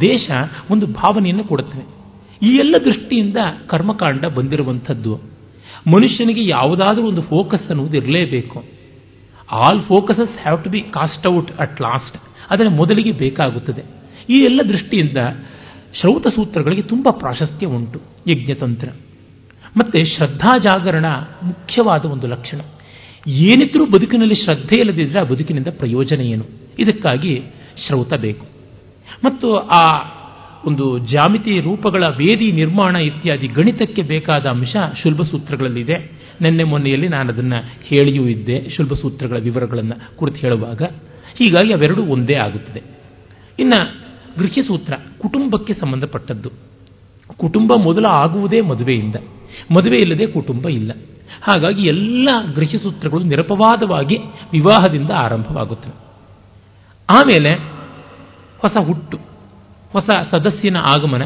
ದೇಶ 0.00 0.30
ಒಂದು 0.70 0.86
ಭಾವನೆಯನ್ನು 0.86 1.44
ಕೊಡುತ್ತವೆ 1.44 2.02
ಈ 2.46 2.56
ಎಲ್ಲ 2.56 2.74
ದೃಷ್ಟಿಯಿಂದ 2.84 3.36
ಕರ್ಮಕಾಂಡ 3.66 4.24
ಬಂದಿರುವಂಥದ್ದು. 4.24 5.16
ಮನುಷ್ಯನಿಗೆ 5.86 6.48
ಯಾವುದಾದ್ರೂ 6.48 7.06
ಒಂದು 7.06 7.22
ಫೋಕಸ್ 7.22 7.68
ಅನ್ನುವುದು 7.68 7.96
ಇರಲೇಬೇಕು. 7.96 8.64
All 9.52 9.82
focuses 9.82 10.42
have 10.42 10.64
to 10.64 10.70
be 10.70 10.80
cast 10.80 11.26
out 11.26 11.56
at 11.58 11.80
last 11.80 12.22
ಅದರ 12.50 12.66
ಮೊದಲಿಗೆ 12.70 13.12
ಬೇಕಾಗುತ್ತದೆ. 13.12 13.82
ಈ 14.30 14.34
ಎಲ್ಲ 14.38 14.60
ದೃಷ್ಟಿಯಿಂದ 14.68 15.16
ಶ್ರೌತ 16.00 16.26
ಸೂತ್ರಗಳಿಗೆ 16.26 16.82
ತುಂಬ 16.82 17.08
ಪ್ರಾಶಸ್ತ್ಯ 17.10 17.66
ಉಂಟು, 17.66 18.00
ಯಜ್ಞತಂತ್ರ. 18.28 18.88
ಮತ್ತೆ 19.76 20.04
ಶ್ರದ್ಧಾ 20.04 20.58
ಜಾಗರಣ 20.58 21.06
ಮುಖ್ಯವಾದ 21.42 22.04
ಒಂದು 22.04 22.26
ಲಕ್ಷಣ. 22.26 22.60
ಏನಿದ್ರೂ 23.26 23.86
ಬದುಕಿನಲ್ಲಿ 23.86 24.34
ಶ್ರದ್ಧೆ 24.34 24.80
ಇಲ್ಲದಿದ್ದರೆ 24.80 25.20
ಆ 25.20 25.24
ಬದುಕಿನಿಂದ 25.24 25.66
ಪ್ರಯೋಜನ 25.70 26.20
ಏನು? 26.20 26.44
ಇದಕ್ಕಾಗಿ 26.78 27.42
ಶ್ರೌತ 27.86 28.14
ಬೇಕು. 28.14 28.46
ಮತ್ತು 29.24 29.56
ಆ 29.56 30.02
ಒಂದು 30.66 30.98
ಜಾಮಿತಿ 30.98 31.60
ರೂಪಗಳ 31.60 32.04
ವೇದಿ 32.08 32.52
ನಿರ್ಮಾಣ 32.52 32.96
ಇತ್ಯಾದಿ 32.96 33.46
ಗಣಿತಕ್ಕೆ 33.46 34.02
ಬೇಕಾದ 34.02 34.46
ಅಂಶ 34.46 34.76
ಶುಲ್ಭ 35.02 35.22
ಸೂತ್ರಗಳಲ್ಲಿದೆ 35.22 36.12
ನಿನ್ನೆ 36.40 36.64
ಮೊನ್ನೆಯಲ್ಲಿ 36.64 37.08
ನಾನು 37.08 37.32
ಅದನ್ನು 37.32 37.56
ಹೇಳಿಯೂ 37.82 38.28
ಇದ್ದೆ 38.28 38.70
ಶುಲ್ಭ 38.70 38.92
ಸೂತ್ರಗಳ 38.92 39.36
ವಿವರಗಳನ್ನು 39.36 40.16
ಕುರಿತು 40.16 40.36
ಹೇಳುವಾಗ. 40.36 40.82
ಹೀಗಾಗಿ 41.34 41.72
ಅವೆರಡೂ 41.72 42.02
ಒಂದೇ 42.02 42.34
ಆಗುತ್ತದೆ. 42.34 42.82
ಇನ್ನು 43.58 43.94
ಗೃಹ್ಯಸೂತ್ರ 44.38 44.92
ಕುಟುಂಬಕ್ಕೆ 45.18 45.74
ಸಂಬಂಧಪಟ್ಟದ್ದು. 45.74 46.71
ಕುಟುಂಬ 47.38 47.72
ಮೊದಲ 47.82 48.06
ಆಗುವುದೇ 48.06 48.60
ಮದುವೆಯಿಂದ. 48.60 49.16
ಮದುವೆ 49.78 49.96
ಇಲ್ಲದೆ 49.96 50.26
ಕುಟುಂಬ 50.26 50.68
ಇಲ್ಲ. 50.68 50.92
ಹಾಗಾಗಿ 51.42 51.82
ಎಲ್ಲ 51.82 52.28
ಗೃಹಸೂತ್ರಗಳು 52.54 53.20
ನಿರಪವಾದವಾಗಿ 53.20 54.18
ವಿವಾಹದಿಂದ 54.52 55.10
ಆರಂಭವಾಗುತ್ತವೆ. 55.10 55.94
ಆಮೇಲೆ 57.10 57.54
ಹೊಸ 58.58 58.76
ಹುಟ್ಟು, 58.86 59.18
ಹೊಸ 59.92 60.10
ಸದಸ್ಯನ 60.30 60.76
ಆಗಮನ, 60.76 61.22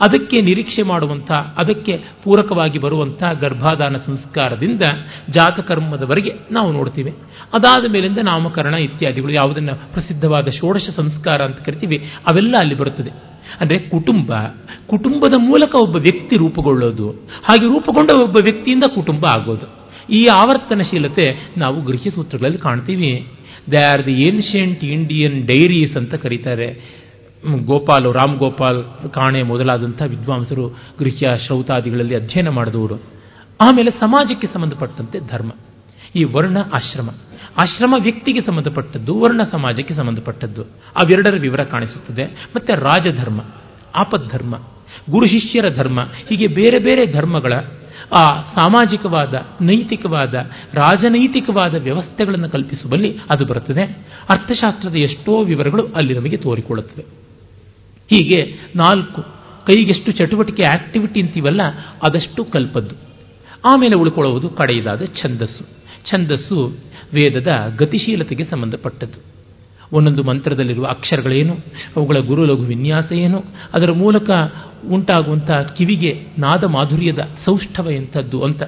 ಅದಕ್ಕೆ 0.00 0.42
ನಿರೀಕ್ಷೆ 0.42 0.82
ಮಾಡುವಂಥ, 0.82 1.32
ಅದಕ್ಕೆ 1.32 2.04
ಪೂರಕವಾಗಿ 2.24 2.78
ಬರುವಂಥ 2.78 3.22
ಗರ್ಭಾಧಾನ 3.40 3.96
ಸಂಸ್ಕಾರದಿಂದ 3.96 4.82
ಜಾತಕರ್ಮದವರೆಗೆ 5.30 6.34
ನಾವು 6.50 6.72
ನೋಡ್ತೀವಿ. 6.72 7.14
ಅದಾದ 7.54 7.92
ಮೇಲಿಂದ 7.92 8.18
ನಾಮಕರಣ 8.18 8.74
ಇತ್ಯಾದಿಗಳು 8.74 9.32
ಯಾವುದನ್ನು 9.32 9.92
ಪ್ರಸಿದ್ಧವಾದ 9.92 10.48
ಷೋಡಶ 10.48 10.82
ಸಂಸ್ಕಾರ 10.96 11.42
ಅಂತ 11.44 11.58
ಕರಿತೀವಿ, 11.58 11.96
ಅವೆಲ್ಲ 12.30 12.54
ಅಲ್ಲಿ 12.60 12.74
ಬರುತ್ತದೆ. 12.74 13.10
ಅಂದರೆ 13.60 13.78
ಕುಟುಂಬ. 13.78 14.32
ಕುಟುಂಬದ 14.86 15.32
ಮೂಲಕ 15.38 15.74
ಒಬ್ಬ 15.82 15.96
ವ್ಯಕ್ತಿ 15.96 16.36
ರೂಪುಗೊಳ್ಳೋದು. 16.36 17.10
ಹಾಗೆ 17.44 17.66
ರೂಪುಗೊಂಡ 17.66 18.10
ಒಬ್ಬ 18.10 18.36
ವ್ಯಕ್ತಿಯಿಂದ 18.36 18.84
ಕುಟುಂಬ 18.94 19.26
ಆಗೋದು. 19.26 19.78
ಈ 20.12 20.26
ಆವರ್ತನಶೀಲತೆ 20.34 21.52
ನಾವು 21.56 21.82
ಗೃಹ್ಯ 21.82 22.10
ಸೂತ್ರಗಳಲ್ಲಿ 22.10 22.58
ಕಾಣ್ತೀವಿ. 22.58 23.26
They 23.70 23.84
are 23.84 24.06
the 24.06 24.12
ancient 24.12 24.84
Indian 24.84 25.46
diaries 25.46 25.96
ಅಂತ 25.96 26.14
ಕರೀತಾರೆ. 26.14 26.98
ಗೋಪಾಲ್, 27.64 28.14
ರಾಮ್ 28.14 28.38
ಗೋಪಾಲ್, 28.38 28.84
ಕಾಣೆ 29.14 29.42
ಮೊದಲಾದಂಥ 29.42 30.02
ವಿದ್ವಾಂಸರು 30.02 30.68
ಗೃಹ್ಯ 30.98 31.30
ಶ್ರೌತಾದಿಗಳಲ್ಲಿ 31.46 32.14
ಅಧ್ಯಯನ 32.14 32.48
ಮಾಡಿದವರು. 32.48 32.94
ಆಮೇಲೆ 33.60 33.90
ಸಮಾಜಕ್ಕೆ 33.90 34.46
ಸಂಬಂಧಪಟ್ಟಂತೆ 34.46 35.18
ಧರ್ಮ. 35.28 35.50
ಈ 36.16 36.24
ವರ್ಣ 36.24 36.58
ಆಶ್ರಮ. 36.58 37.10
ಆಶ್ರಮ 37.62 37.94
ವ್ಯಕ್ತಿಗೆ 37.98 38.40
ಸಂಬಂಧಪಟ್ಟದ್ದು, 38.40 39.20
ವರ್ಣ 39.20 39.42
ಸಮಾಜಕ್ಕೆ 39.42 39.94
ಸಂಬಂಧಪಟ್ಟದ್ದು. 39.94 40.62
ಅವೆರಡರ 40.96 41.34
ವಿವರ 41.40 41.64
ಕಾಣಿಸುತ್ತದೆ. 41.64 42.24
ಮತ್ತೆ 42.24 42.74
ರಾಜಧರ್ಮ, 42.74 43.40
ಆಪದ್ಧರ್ಮ, 43.96 44.56
ಗುರು 45.10 45.26
ಶಿಷ್ಯರ 45.26 45.68
ಧರ್ಮ, 45.68 46.00
ಹೀಗೆ 46.00 46.46
ಬೇರೆ 46.46 46.78
ಬೇರೆ 46.78 47.06
ಧರ್ಮಗಳ, 47.06 47.52
ಆ 48.18 48.24
ಸಾಮಾಜಿಕವಾದ, 48.40 49.46
ನೈತಿಕವಾದ, 49.60 50.34
ರಾಜನೈತಿಕವಾದ 50.74 51.74
ವ್ಯವಸ್ಥೆಗಳನ್ನು 51.74 52.48
ಕಲ್ಪಿಸುವಲ್ಲಿ 52.48 53.18
ಅದು 53.30 53.46
ಬರುತ್ತದೆ. 53.46 53.82
ಅರ್ಥಶಾಸ್ತ್ರದ 54.30 54.96
ಎಷ್ಟೋ 54.96 55.44
ವಿವರಗಳು 55.44 55.86
ಅಲ್ಲಿ 55.86 56.14
ನಮಗೆ 56.14 56.36
ತೋರಿಕೊಳ್ಳುತ್ತದೆ 56.36 57.02
ಹೀಗೆ 58.10 58.54
ನಾಲ್ಕು, 58.76 59.22
ಕೈಗೆಷ್ಟು 59.66 60.12
ಚಟುವಟಿಕೆ 60.12 60.62
ಆಕ್ಟಿವಿಟಿ 60.62 61.20
ಅಂತೀವಲ್ಲ, 61.20 61.60
ಅದಷ್ಟು 62.08 62.44
ಕಲ್ಪದ್ದು. 62.44 62.94
ಆಮೇಲೆ 63.64 63.94
ಉಳ್ಕೊಳ್ಳುವುದು 63.94 64.48
ಕಡೆಯದಾದ 64.48 65.02
ಛಂದಸ್ಸು. 65.22 65.77
ಛಂದಸ್ಸು 66.10 66.76
ವೇದದ 67.14 67.74
ಗತಿಶೀಲತೆಗೆ 67.78 68.44
ಸಂಬಂಧಪಟ್ಟದ್ದು. 68.44 69.38
ಒಂದೊಂದು 69.92 70.22
ಮಂತ್ರದಲ್ಲಿರುವ 70.22 70.86
ಅಕ್ಷರಗಳೇನು, 70.86 71.56
ಅವುಗಳ 71.96 72.18
ಗುರು 72.18 72.44
ಲಘು 72.44 72.62
ವಿನ್ಯಾಸ 72.62 73.12
ಏನು, 73.12 73.44
ಅದರ 73.74 73.92
ಮೂಲಕ 73.92 74.30
ಉಂಟಾಗುವಂಥ 74.90 75.50
ಕಿವಿಗೆ 75.50 76.22
ನಾದ 76.38 76.64
ಮಾಧುರ್ಯದ 76.64 77.18
ಸೌಷ್ಠವ 77.44 77.90
ಎಂಥದ್ದು 77.90 78.42
ಅಂತ. 78.42 78.62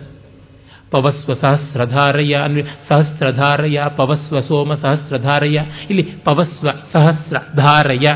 ಪವಸ್ವ 0.90 1.32
ಸಹಸ್ರಧಾರಯ 1.32 2.34
ಅಂದರೆ 2.34 2.62
ಸಹಸ್ರಧಾರಯ 2.62 3.80
ಪವಸ್ವ 3.96 4.40
ಸೋಮ 4.40 4.74
ಸಹಸ್ರಧಾರಯ, 4.74 5.58
ಇಲ್ಲಿ 5.90 6.02
ಪವಸ್ವ 6.02 6.68
ಸಹಸ್ರಧಾರಯ, 6.92 8.06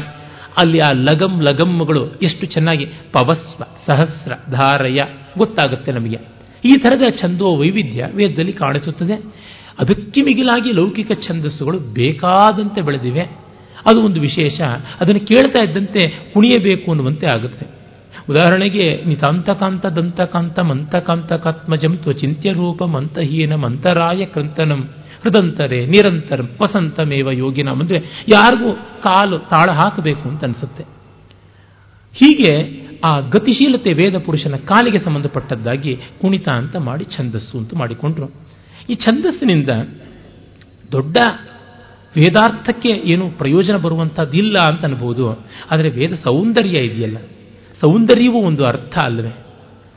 ಅಲ್ಲಿ 0.62 0.78
ಆ 0.78 0.90
ಲಗಂ 0.94 1.40
ಲಗಮ್ಗಳು 1.40 2.12
ಎಷ್ಟು 2.22 2.46
ಚೆನ್ನಾಗಿ 2.46 2.84
ಪವಸ್ವ 2.84 3.64
ಸಹಸ್ರ 3.64 4.32
ಧಾರಯ 4.50 5.00
ಗೊತ್ತಾಗುತ್ತೆ 5.38 5.92
ನಮಗೆ. 5.92 6.18
ಈ 6.64 6.70
ಥರದ 6.70 7.02
ಛಂದೋ 7.20 7.56
ವೈವಿಧ್ಯ 7.56 8.08
ವೇದದಲ್ಲಿ 8.14 8.52
ಕಾಣಿಸುತ್ತದೆ. 8.52 9.14
ಅದಕ್ಕೆ 9.78 10.22
ಮಿಗಿಲಾಗಿ 10.22 10.72
ಲೌಕಿಕ 10.72 11.10
ಛಂದಸ್ಸುಗಳು 11.28 11.78
ಬೇಕಾದಂತೆ 11.78 12.80
ಬೆಳೆದಿವೆ. 12.80 13.20
ಅದು 13.86 14.02
ಒಂದು 14.02 14.20
ವಿಶೇಷ. 14.20 14.60
ಅದನ್ನು 15.00 15.26
ಕೇಳ್ತಾ 15.26 15.64
ಇದ್ದಂತೆ 15.64 16.30
ಕುಣಿಯಬೇಕು 16.34 16.90
ಅನ್ನುವಂತೆ 16.90 17.26
ಆಗುತ್ತೆ. 17.26 17.66
ಉದಾಹರಣೆಗೆ 18.30 19.02
ನಿತಾಂತಕಾಂತ 19.06 19.86
ದಂತಕಾಂತ 19.86 20.58
ಮಂತಕಾಂತ 20.58 21.32
ಕಾತ್ಮಜಂ 21.32 21.96
ತ್ವಚಿಂತ್ಯ 21.96 22.52
ರೂಪ 22.52 22.82
ಮಂತಹೀನ 22.84 23.54
ಮಂತರಾಯ 23.54 24.24
ಕೃಂತನಂ 24.24 24.88
ಹೃದಂತರೆ 25.24 25.86
ನಿರಂತರಂ 25.86 26.48
ವಸಂತಮೇವ 26.62 27.30
ಯೋಗಿನಂ. 27.30 27.80
ಅಂದರೆ 27.80 27.98
ಯಾರಿಗೂ 28.32 28.72
ಕಾಲು 28.74 29.38
ತಾಳ 29.38 29.72
ಹಾಕಬೇಕು 29.72 30.28
ಅಂತ 30.28 30.44
ಅನಿಸುತ್ತೆ. 30.44 30.93
ಹೀಗೆ 32.14 32.84
ಆ 33.04 33.20
ಗತಿಶೀಲತೆ 33.20 33.92
ವೇದ 33.92 34.16
ಪುರುಷನ 34.16 34.56
ಕಾಲಿಗೆ 34.56 34.98
ಸಂಬಂಧಪಟ್ಟದ್ದಾಗಿ 34.98 35.96
ಕುಣಿತ 36.20 36.48
ಅಂತ 36.48 36.76
ಮಾಡಿ 36.76 37.04
ಛಂದಸ್ಸು 37.04 37.58
ಅಂತ 37.58 37.74
ಮಾಡಿಕೊಂಡ್ರು. 37.74 38.30
ಈ 38.90 38.94
ಛಂದಸ್ಸಿನಿಂದ 38.94 39.68
ದೊಡ್ಡ 40.92 41.16
ವೇದಾರ್ಥಕ್ಕೆ 42.16 42.88
ಏನು 42.88 43.30
ಪ್ರಯೋಜನ 43.30 43.76
ಬರುವಂಥದ್ದಿಲ್ಲ 43.76 44.56
ಅಂತ 44.58 44.84
ಅನ್ಬೋದು. 44.84 45.30
ಆದರೆ 45.70 45.88
ವೇದ 45.88 46.14
ಸೌಂದರ್ಯ 46.14 46.80
ಇದೆಯಲ್ಲ. 46.80 47.16
ಸೌಂದರ್ಯವೂ 47.80 48.38
ಒಂದು 48.38 48.64
ಅರ್ಥ 48.64 48.98
ಅಲ್ಲವೇ 49.04 49.36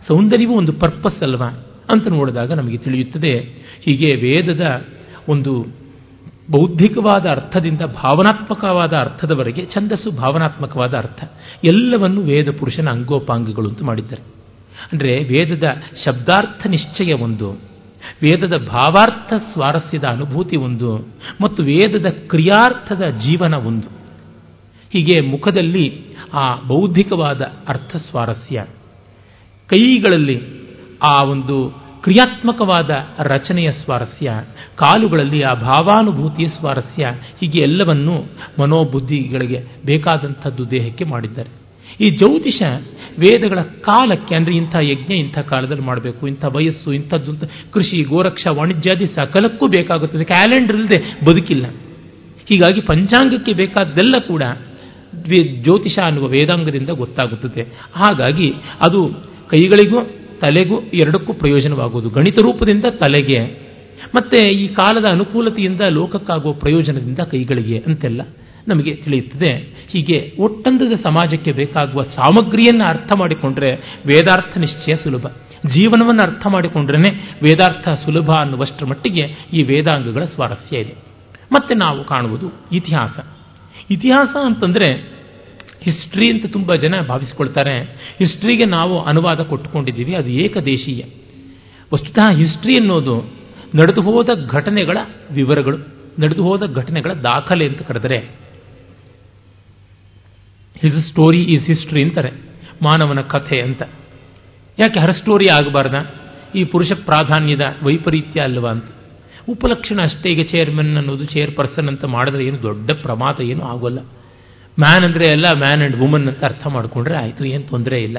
ಸೌಂದರ್ಯವೂ 0.08 0.54
ಒಂದು 0.54 0.74
ಪರ್ಪಸ್ 0.74 1.24
ಅಲ್ವಾ 1.24 1.48
ಅಂತ 1.90 2.08
ನೋಡಿದಾಗ 2.08 2.54
ನಮಗೆ 2.54 2.78
ತಿಳಿಯುತ್ತದೆ. 2.78 3.40
ಹೀಗೆ 3.82 4.16
ವೇದದ 4.16 4.86
ಒಂದು 5.30 5.68
ಬೌದ್ಧಿಕವಾದ 6.52 7.26
ಅರ್ಥದಿಂದ 7.26 7.82
ಭಾವನಾತ್ಮಕವಾದ 7.82 8.94
ಅರ್ಥದವರೆಗೆ 8.94 9.66
ಛಂದಸ್ಸು 9.66 10.12
ಭಾವನಾತ್ಮಕವಾದ 10.12 10.98
ಅರ್ಥ. 10.98 11.24
ಎಲ್ಲವನ್ನು 11.64 12.22
ವೇದ 12.22 12.50
ಪುರುಷನ 12.60 12.90
ಅಂಗೋಪಾಂಗಗಳು 12.90 13.70
ಅಂತ 13.70 13.84
ಮಾಡಿದ್ದಾರೆ. 13.84 14.22
ಅಂದರೆ 14.92 15.24
ವೇದದ 15.24 15.64
ಶಬ್ದಾರ್ಥ 16.06 16.68
ನಿಶ್ಚಯ 16.68 17.14
ಒಂದು, 17.14 17.52
ವೇದದ 18.24 18.58
ಭಾವಾರ್ಥ 18.58 19.34
ಸ್ವಾರಸ್ಯದ 19.54 20.04
ಅನುಭೂತಿ 20.04 20.58
ಒಂದು, 20.58 21.08
ಮತ್ತು 21.42 21.64
ವೇದದ 21.64 22.06
ಕ್ರಿಯಾರ್ಥದ 22.06 23.10
ಜೀವನ 23.10 23.54
ಒಂದು. 23.54 23.88
ಹೀಗೆ 24.94 25.22
ಮುಖದಲ್ಲಿ 25.22 26.02
ಆ 26.34 26.56
ಬೌದ್ಧಿಕವಾದ 26.56 27.42
ಅರ್ಥ 27.68 27.96
ಸ್ವಾರಸ್ಯ. 27.96 28.66
ಕೈಗಳಲ್ಲಿ 29.68 30.42
ಆ 31.04 31.24
ಒಂದು 31.24 31.87
ಕ್ರಿಯಾತ್ಮಕವಾದ 32.02 32.90
ರಚನೆಯ 33.20 33.72
ಸ್ವಾರಸ್ಯ, 33.72 34.32
ಕಾಲುಗಳಲ್ಲಿ 34.76 35.42
ಆ 35.42 35.54
ಭಾವಾನುಭೂತಿಯ 35.54 36.48
ಸ್ವಾರಸ್ಯ, 36.48 37.06
ಹೀಗೆ 37.40 37.60
ಎಲ್ಲವನ್ನೂ 37.60 38.16
ಮನೋಬುದ್ಧಿಗಳಿಗೆ 38.62 39.66
ಬೇಕಾದಂಥದ್ದು 39.86 40.72
ದೇಹಕ್ಕೆ 40.72 41.04
ಮಾಡಿದ್ದಾರೆ. 41.04 41.50
ಈ 42.04 42.18
ಜ್ಯೋತಿಷ 42.18 42.62
ವೇದಗಳ 43.20 43.60
ಕಾಲಕ್ಕೆ, 43.62 44.36
ಅಂದರೆ 44.36 44.56
ಇಂಥ 44.56 44.76
ಯಜ್ಞ, 44.82 45.14
ಇಂಥ 45.14 45.40
ಕಾಲದಲ್ಲಿ 45.40 45.84
ಮಾಡಬೇಕು, 45.84 46.28
ಇಂಥ 46.28 46.46
ವಯಸ್ಸು, 46.46 46.94
ಇಂಥದ್ದು 46.94 47.72
ಕೃಷಿ, 47.72 48.04
ಗೋರಕ್ಷ 48.04 48.48
ವಾಣಿಜ್ಯಾದಿ 48.48 49.08
ಸಕಲಕ್ಕೂ 49.08 49.68
ಬೇಕಾಗುತ್ತದೆ, 49.68 50.24
ಕ್ಯಾಲೆಂಡರ್ 50.24 50.76
ಇಲ್ಲದೆ 50.76 51.26
ಬದುಕಿಲ್ಲ. 51.26 51.66
ಹೀಗಾಗಿ 52.50 52.82
ಪಂಚಾಂಗಕ್ಕೆ 52.82 53.54
ಬೇಕಾದ್ದೆಲ್ಲ 53.54 54.14
ಕೂಡ 54.28 54.44
ಜ್ಯೋತಿಷ 55.64 56.00
ಅನ್ನುವ 56.06 56.28
ವೇದಾಂಗದಿಂದ 56.28 56.90
ಗೊತ್ತಾಗುತ್ತದೆ. 56.90 57.62
ಹಾಗಾಗಿ 57.94 58.52
ಅದು 58.86 59.08
ಕೈಗಳಿಗೂ 59.50 60.00
ತಲೆಗೂ 60.42 60.80
ಎರಡಕ್ಕೂ 60.94 61.34
ಪ್ರಯೋಜನವಾಗುವುದು. 61.34 62.10
ಗಣಿತ 62.10 62.40
ರೂಪದಿಂದ 62.42 62.86
ತಲೆಗೆ 62.86 63.68
ಮತ್ತೆ 64.16 64.50
ಈ 64.50 64.68
ಕಾಲದ 64.68 65.06
ಅನುಕೂಲತೆಯಿಂದ 65.12 65.82
ಲೋಕಕ್ಕಾಗುವ 65.82 66.54
ಪ್ರಯೋಜನದಿಂದ 66.54 67.20
ಕೈಗಳಿಗೆ 67.20 67.84
ಅಂತೆಲ್ಲ 67.88 68.22
ನಮಗೆ 68.68 68.96
ತಿಳಿಯುತ್ತದೆ. 68.96 69.78
ಹೀಗೆ 69.88 70.34
ಒಟ್ಟಂದದ 70.40 70.92
ಸಮಾಜಕ್ಕೆ 71.04 71.52
ಬೇಕಾಗುವ 71.52 72.04
ಸಾಮಗ್ರಿಯನ್ನು 72.04 72.84
ಅರ್ಥ 72.84 73.12
ಮಾಡಿಕೊಂಡ್ರೆ 73.18 73.76
ವೇದಾರ್ಥ 74.06 74.58
ನಿಶ್ಚಯ 74.58 74.96
ಸುಲಭ. 74.96 75.28
ಜೀವನವನ್ನು 75.68 76.32
ಅರ್ಥ 76.32 76.48
ಮಾಡಿಕೊಂಡ್ರೆ 76.48 76.98
ವೇದಾರ್ಥ 77.44 77.90
ಸುಲಭ 77.90 78.32
ಅನ್ನುವಷ್ಟರ 78.32 78.86
ಮಟ್ಟಿಗೆ 78.86 79.36
ಈ 79.54 79.64
ವೇದಾಂಗಗಳ 79.64 80.26
ಸ್ವಾರಸ್ಯ 80.26 80.78
ಇದೆ. 80.78 80.96
ಮತ್ತೆ 81.52 81.76
ನಾವು 81.76 82.04
ಕಾಣುವುದು 82.04 82.52
ಇತಿಹಾಸ. 82.72 83.20
ಇತಿಹಾಸ 83.92 84.38
ಅಂತಂದ್ರೆ 84.46 85.17
ಹಿಸ್ಟ್ರಿ 85.82 86.32
ಅಂತ 86.32 86.46
ತುಂಬ 86.46 86.76
ಜನ 86.76 86.96
ಭಾವಿಸ್ಕೊಳ್ತಾರೆ. 87.08 87.76
ಹಿಸ್ಟ್ರಿಗೆ 88.18 88.66
ನಾವು 88.66 89.02
ಅನುವಾದ 89.02 89.40
ಕೊಟ್ಟುಕೊಂಡಿದ್ದೀವಿ, 89.40 90.16
ಅದು 90.16 90.30
ಏಕದೇಶೀಯ. 90.30 91.04
ವಸ್ತುತಃ 91.94 92.36
ಹಿಸ್ಟ್ರಿ 92.36 92.76
ಅನ್ನೋದು 92.80 93.16
ನಡೆದು 93.76 94.02
ಹೋದ 94.02 94.30
ಘಟನೆಗಳ 94.50 94.98
ವಿವರಗಳು, 95.32 95.78
ನಡೆದು 96.20 96.44
ಹೋದ 96.44 96.64
ಘಟನೆಗಳ 96.76 97.12
ದಾಖಲೆ 97.14 97.66
ಅಂತ 97.68 97.82
ಕರೆದರೆ 97.82 98.18
ಹಿಸ್ 100.82 101.08
ಸ್ಟೋರಿ 101.08 101.42
ಈಸ್ 101.44 101.66
ಹಿಸ್ಟ್ರಿ 101.66 102.04
ಅಂತಾರೆ, 102.04 102.32
ಮಾನವನ 102.82 103.22
ಕಥೆ 103.22 103.62
ಅಂತ. 103.62 103.82
ಯಾಕೆ 104.80 105.00
ಹರ 105.00 105.12
ಸ್ಟೋರಿ 105.12 105.48
ಆಗಬಾರ್ದ? 105.54 105.96
ಈ 106.56 106.64
ಪುರುಷ 106.64 106.92
ಪ್ರಾಧಾನ್ಯದ 106.92 107.78
ವೈಪರೀತ್ಯ 107.84 108.42
ಅಲ್ವಾ 108.42 108.72
ಅಂತ. 108.72 108.86
ಉಪಲಕ್ಷಣ 109.50 110.02
ಅಷ್ಟೇ, 110.02 110.30
ಈಗ 110.30 110.42
ಚೇರ್ಮನ್ 110.42 110.98
ಅನ್ನೋದು 110.98 111.26
ಚೇರ್ಪರ್ಸನ್ 111.26 111.88
ಅಂತ 111.88 112.06
ಮಾಡಿದ್ರೆ 112.06 112.46
ಏನು 112.46 112.62
ದೊಡ್ಡ 112.62 112.92
ಪ್ರಮಾದ 112.92 113.42
ಏನು 113.42 113.64
ಆಗೋಲ್ಲ. 113.64 114.00
ಮ್ಯಾನ್ 114.80 115.04
ಅಂದರೆ 115.04 115.26
ಎಲ್ಲ 115.26 115.46
ಮ್ಯಾನ್ 115.54 115.82
ಆ್ಯಂಡ್ 115.82 115.98
ವುಮನ್ 115.98 116.28
ಅಂತ 116.28 116.44
ಅರ್ಥ 116.44 116.68
ಮಾಡಿಕೊಂಡ್ರೆ 116.68 117.16
ಆಯಿತು, 117.16 117.46
ಏನು 117.46 117.64
ತೊಂದರೆ 117.64 118.04
ಇಲ್ಲ. 118.04 118.18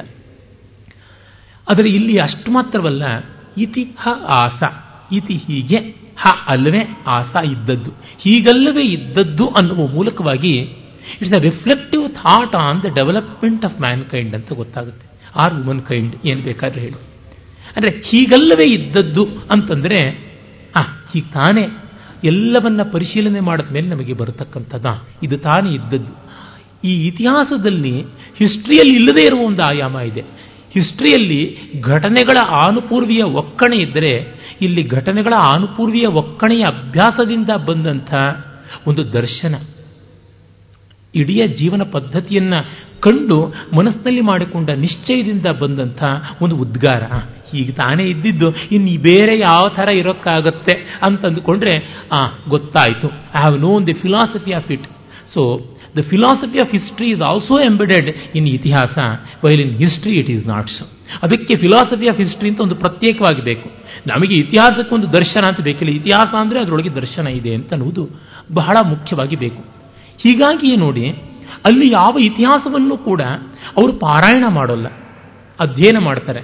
ಆದರೆ 1.69 1.89
ಇಲ್ಲಿ 1.89 2.17
ಅಷ್ಟು 2.17 2.51
ಮಾತ್ರವಲ್ಲ, 2.51 3.03
ಇತಿ 3.57 3.83
ಹ 3.83 4.07
ಆಸ, 4.23 4.63
ಇತಿ 5.11 5.33
ಹೀಗೆ 5.33 5.79
ಹ 6.17 6.25
ಅಲ್ಲವೇ 6.47 6.81
ಆಸ 7.07 7.35
ಇದ್ದದ್ದು. 7.45 7.91
ಹೀಗಲ್ಲವೇ 8.19 8.81
ಇದ್ದದ್ದು 8.81 9.47
ಅನ್ನುವ 9.47 9.87
ಮೂಲಕವಾಗಿ 9.87 10.53
it's 11.21 11.39
a 11.39 11.41
reflective 11.41 12.09
thought 12.09 12.55
on 12.55 12.83
the 12.83 12.85
development 12.85 13.65
of 13.65 13.81
mankind 14.05 14.35
ಅಂತ 14.35 14.53
ಗೊತ್ತಾಗುತ್ತೆ. 14.53 15.05
ಆರ್ 15.35 15.53
ವುಮನ್ 15.53 15.81
ಕೈಂಡ್ 15.81 16.15
ಏನು 16.25 16.41
ಬೇಕಾದ್ರೆ 16.41 16.81
ಹೇಳಿ. 16.81 16.95
ಅಂದರೆ 17.75 17.91
ಹೀಗಲ್ಲವೇ 17.91 18.73
ಇದ್ದದ್ದು 18.73 19.23
ಅಂತಂದರೆ 19.51 19.99
ಆ 20.79 20.81
ಹೀಗೆ 20.81 21.33
ತಾನೇ 21.33 21.67
ಎಲ್ಲವನ್ನ 22.23 22.81
ಪರಿಶೀಲನೆ 22.91 23.39
ಮಾಡಿದ 23.39 23.71
ಮೇಲೆ 23.71 23.87
ನಮಗೆ 23.87 24.13
ಬರತಕ್ಕಂಥದ್ದ. 24.13 24.85
ಇದು 25.23 25.37
ತಾನೇ 25.37 25.69
ಇದ್ದದ್ದು. 25.69 26.28
ಈ 26.83 27.07
ಇತಿಹಾಸದಲ್ಲಿ 27.07 28.01
ಹಿಸ್ಟ್ರಿಯಲ್ಲಿ 28.37 28.95
ಇಲ್ಲದೇ 28.95 29.21
ಇರುವ 29.21 29.39
ಒಂದು 29.39 29.61
ಆಯಾಮ 29.61 29.95
ಇದೆ. 29.95 30.21
ಹಿಸ್ಟ್ರಿಯಲ್ಲಿ 30.73 31.57
ಘಟನೆಗಳ 31.81 32.37
ಆನುಪೂರ್ವಿಯ 32.49 33.23
ಒಕ್ಕಣೆ 33.23 33.75
ಇದ್ದರೆ 33.75 34.33
ಇಲ್ಲಿ 34.61 34.87
ಘಟನೆಗಳ 34.87 35.33
ಆನುಪೂರ್ವಿಯ 35.37 36.05
ಒಕ್ಕಣೆಯ 36.05 36.63
ಅಭ್ಯಾಸದಿಂದ 36.63 37.49
ಬಂದಂಥ 37.49 38.13
ಒಂದು 38.87 39.13
ದರ್ಶನ. 39.13 39.55
ಇಡೀ 41.15 41.47
ಜೀವನ 41.47 41.81
ಪದ್ಧತಿಯನ್ನು 41.91 42.89
ಕಂಡು 42.99 43.53
ಮನಸ್ಸಿನಲ್ಲಿ 43.75 44.21
ಮಾಡಿಕೊಂಡ 44.21 44.69
ನಿಶ್ಚಯದಿಂದ 44.69 45.45
ಬಂದಂಥ 45.45 46.03
ಒಂದು 46.41 46.57
ಉದ್ಗಾರ. 46.57 47.03
ಈಗ 47.55 47.71
ತಾನೇ 47.71 48.03
ಇದ್ದಿದ್ದು, 48.03 48.49
ಇನ್ನು 48.71 49.01
ಬೇರೆ 49.01 49.39
ಯಾವ 49.39 49.67
ಥರ 49.75 49.93
ಇರೋಕ್ಕಾಗತ್ತೆ 49.93 50.99
ಅಂತಂದುಕೊಂಡ್ರೆ, 51.07 51.77
ಆ, 52.11 52.27
ಗೊತ್ತಾಯಿತು. 52.49 53.07
I 53.07 53.39
have 53.39 53.59
known 53.59 53.87
the 53.87 53.93
philosophy 53.93 54.51
of 54.51 54.71
it 54.71 54.83
so 55.33 55.61
the 55.97 56.01
philosophy 56.01 56.59
of 56.59 56.71
history 56.71 57.07
is 57.09 57.21
also 57.21 57.61
embedded 57.61 58.09
in 58.35 58.47
ಇತಿಹಾಸ. 58.47 58.97
While 59.45 59.61
in 59.61 59.73
history 59.77 60.13
it 60.13 60.29
is 60.29 60.47
not 60.47 60.69
ಅದಕ್ಕೆ 61.23 61.55
ಫಿಲಾಸಫಿ 61.57 62.07
ಆಫ್ 62.07 62.17
ಹಿಸ್ಟ್ರಿ 62.17 62.49
ಅಂತ 62.49 62.59
ಒಂದು 62.59 62.75
ಪ್ರತ್ಯೇಕವಾಗಿ 62.75 63.41
ಬೇಕು. 63.41 63.69
ನಮಗೆ 64.07 64.35
ಇತಿಹಾಸಕ್ಕೆ 64.35 64.95
ಒಂದು 64.95 65.13
ದರ್ಶನ 65.13 65.41
ಅಂತ 65.47 65.61
ಬೇಕಿಲ್ಲ. 65.61 65.91
ಇತಿಹಾಸ 65.93 66.31
ಅಂದರೆ 66.39 66.59
ಅದರೊಳಗೆ 66.59 66.89
ದರ್ಶನ 66.89 67.27
ಇದೆ 67.27 67.55
ಅಂತ 67.55 67.73
ಅನ್ನುವುದು 67.73 68.09
ಬಹಳ 68.53 68.77
ಮುಖ್ಯವಾಗಿ 68.89 69.35
ಬೇಕು. 69.35 69.61
ಹೀಗಾಗಿ 70.17 70.75
ನೋಡಿ, 70.75 71.09
ಅಲ್ಲಿ 71.65 71.91
ಯಾವ 71.91 72.17
ಇತಿಹಾಸವನ್ನು 72.19 72.97
ಕೂಡ 72.97 73.21
ಅವರು 73.77 73.93
ಪಾರಾಯಣ 73.93 74.43
ಮಾಡೋಲ್ಲ. 74.49 74.87
ಅಧ್ಯಯನ 75.59 75.97
ಮಾಡ್ತಾರೆ. 75.99 76.41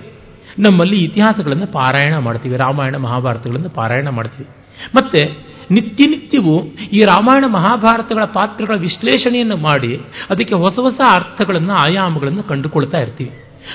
ನಮ್ಮಲ್ಲಿ 0.60 0.98
ಇತಿಹಾಸಗಳನ್ನು 1.04 1.68
ಪಾರಾಯಣ 1.68 2.18
ಮಾಡ್ತೀವಿ. 2.18 2.58
ರಾಮಾಯಣ, 2.58 2.98
ಮಹಾಭಾರತಗಳನ್ನು 2.98 3.70
ಪಾರಾಯಣ 3.70 4.10
ಮಾಡ್ತೀವಿ. 4.10 4.50
ಮತ್ತೆ 4.96 5.22
ನಿತ್ಯ 5.72 6.10
ನಿತ್ಯವೂ 6.10 6.64
ಈ 6.94 7.00
ರಾಮಾಯಣ 7.00 7.46
ಮಹಾಭಾರತಗಳ 7.46 8.24
ಪಾತ್ರಗಳ 8.24 8.78
ವಿಶ್ಲೇಷಣೆಯನ್ನು 8.78 9.58
ಮಾಡಿ 9.58 9.98
ಅದಕ್ಕೆ 10.30 10.56
ಹೊಸ 10.56 10.80
ಹೊಸ 10.80 11.02
ಅರ್ಥಗಳನ್ನು, 11.12 11.74
ಆಯಾಮಗಳನ್ನು 11.74 12.44
ಕಂಡುಕೊಳ್ತಾ 12.44 12.98
ಇರ್ತೀವಿ. 12.98 13.32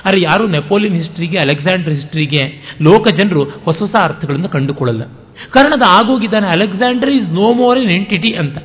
ಆದರೆ 0.06 0.22
ಯಾರು 0.22 0.48
ನೆಪೋಲಿಯನ್ 0.48 0.96
ಹಿಸ್ಟ್ರಿಗೆ, 0.96 1.38
ಅಲೆಕ್ಸಾಂಡರ್ 1.38 1.94
ಹಿಸ್ಟ್ರಿಗೆ, 1.94 2.74
ಲೋಕ 2.82 3.08
ಜನರು 3.16 3.44
ಹೊಸ 3.44 3.78
ಹೊಸ 3.78 3.94
ಅರ್ಥಗಳನ್ನು 4.02 4.48
ಕಂಡುಕೊಳ್ಳಲ್ಲ. 4.48 5.04
ಕಾರಣ 5.50 5.72
ಅದು 5.72 5.84
ಆಗೋಗಿದ್ದಾನೆ, 5.84 6.46
Alexander 6.46 7.10
is 7.10 7.30
no 7.30 7.54
more 7.54 7.78
an 7.78 7.90
entity 7.90 8.34
ಅಂತ. 8.34 8.58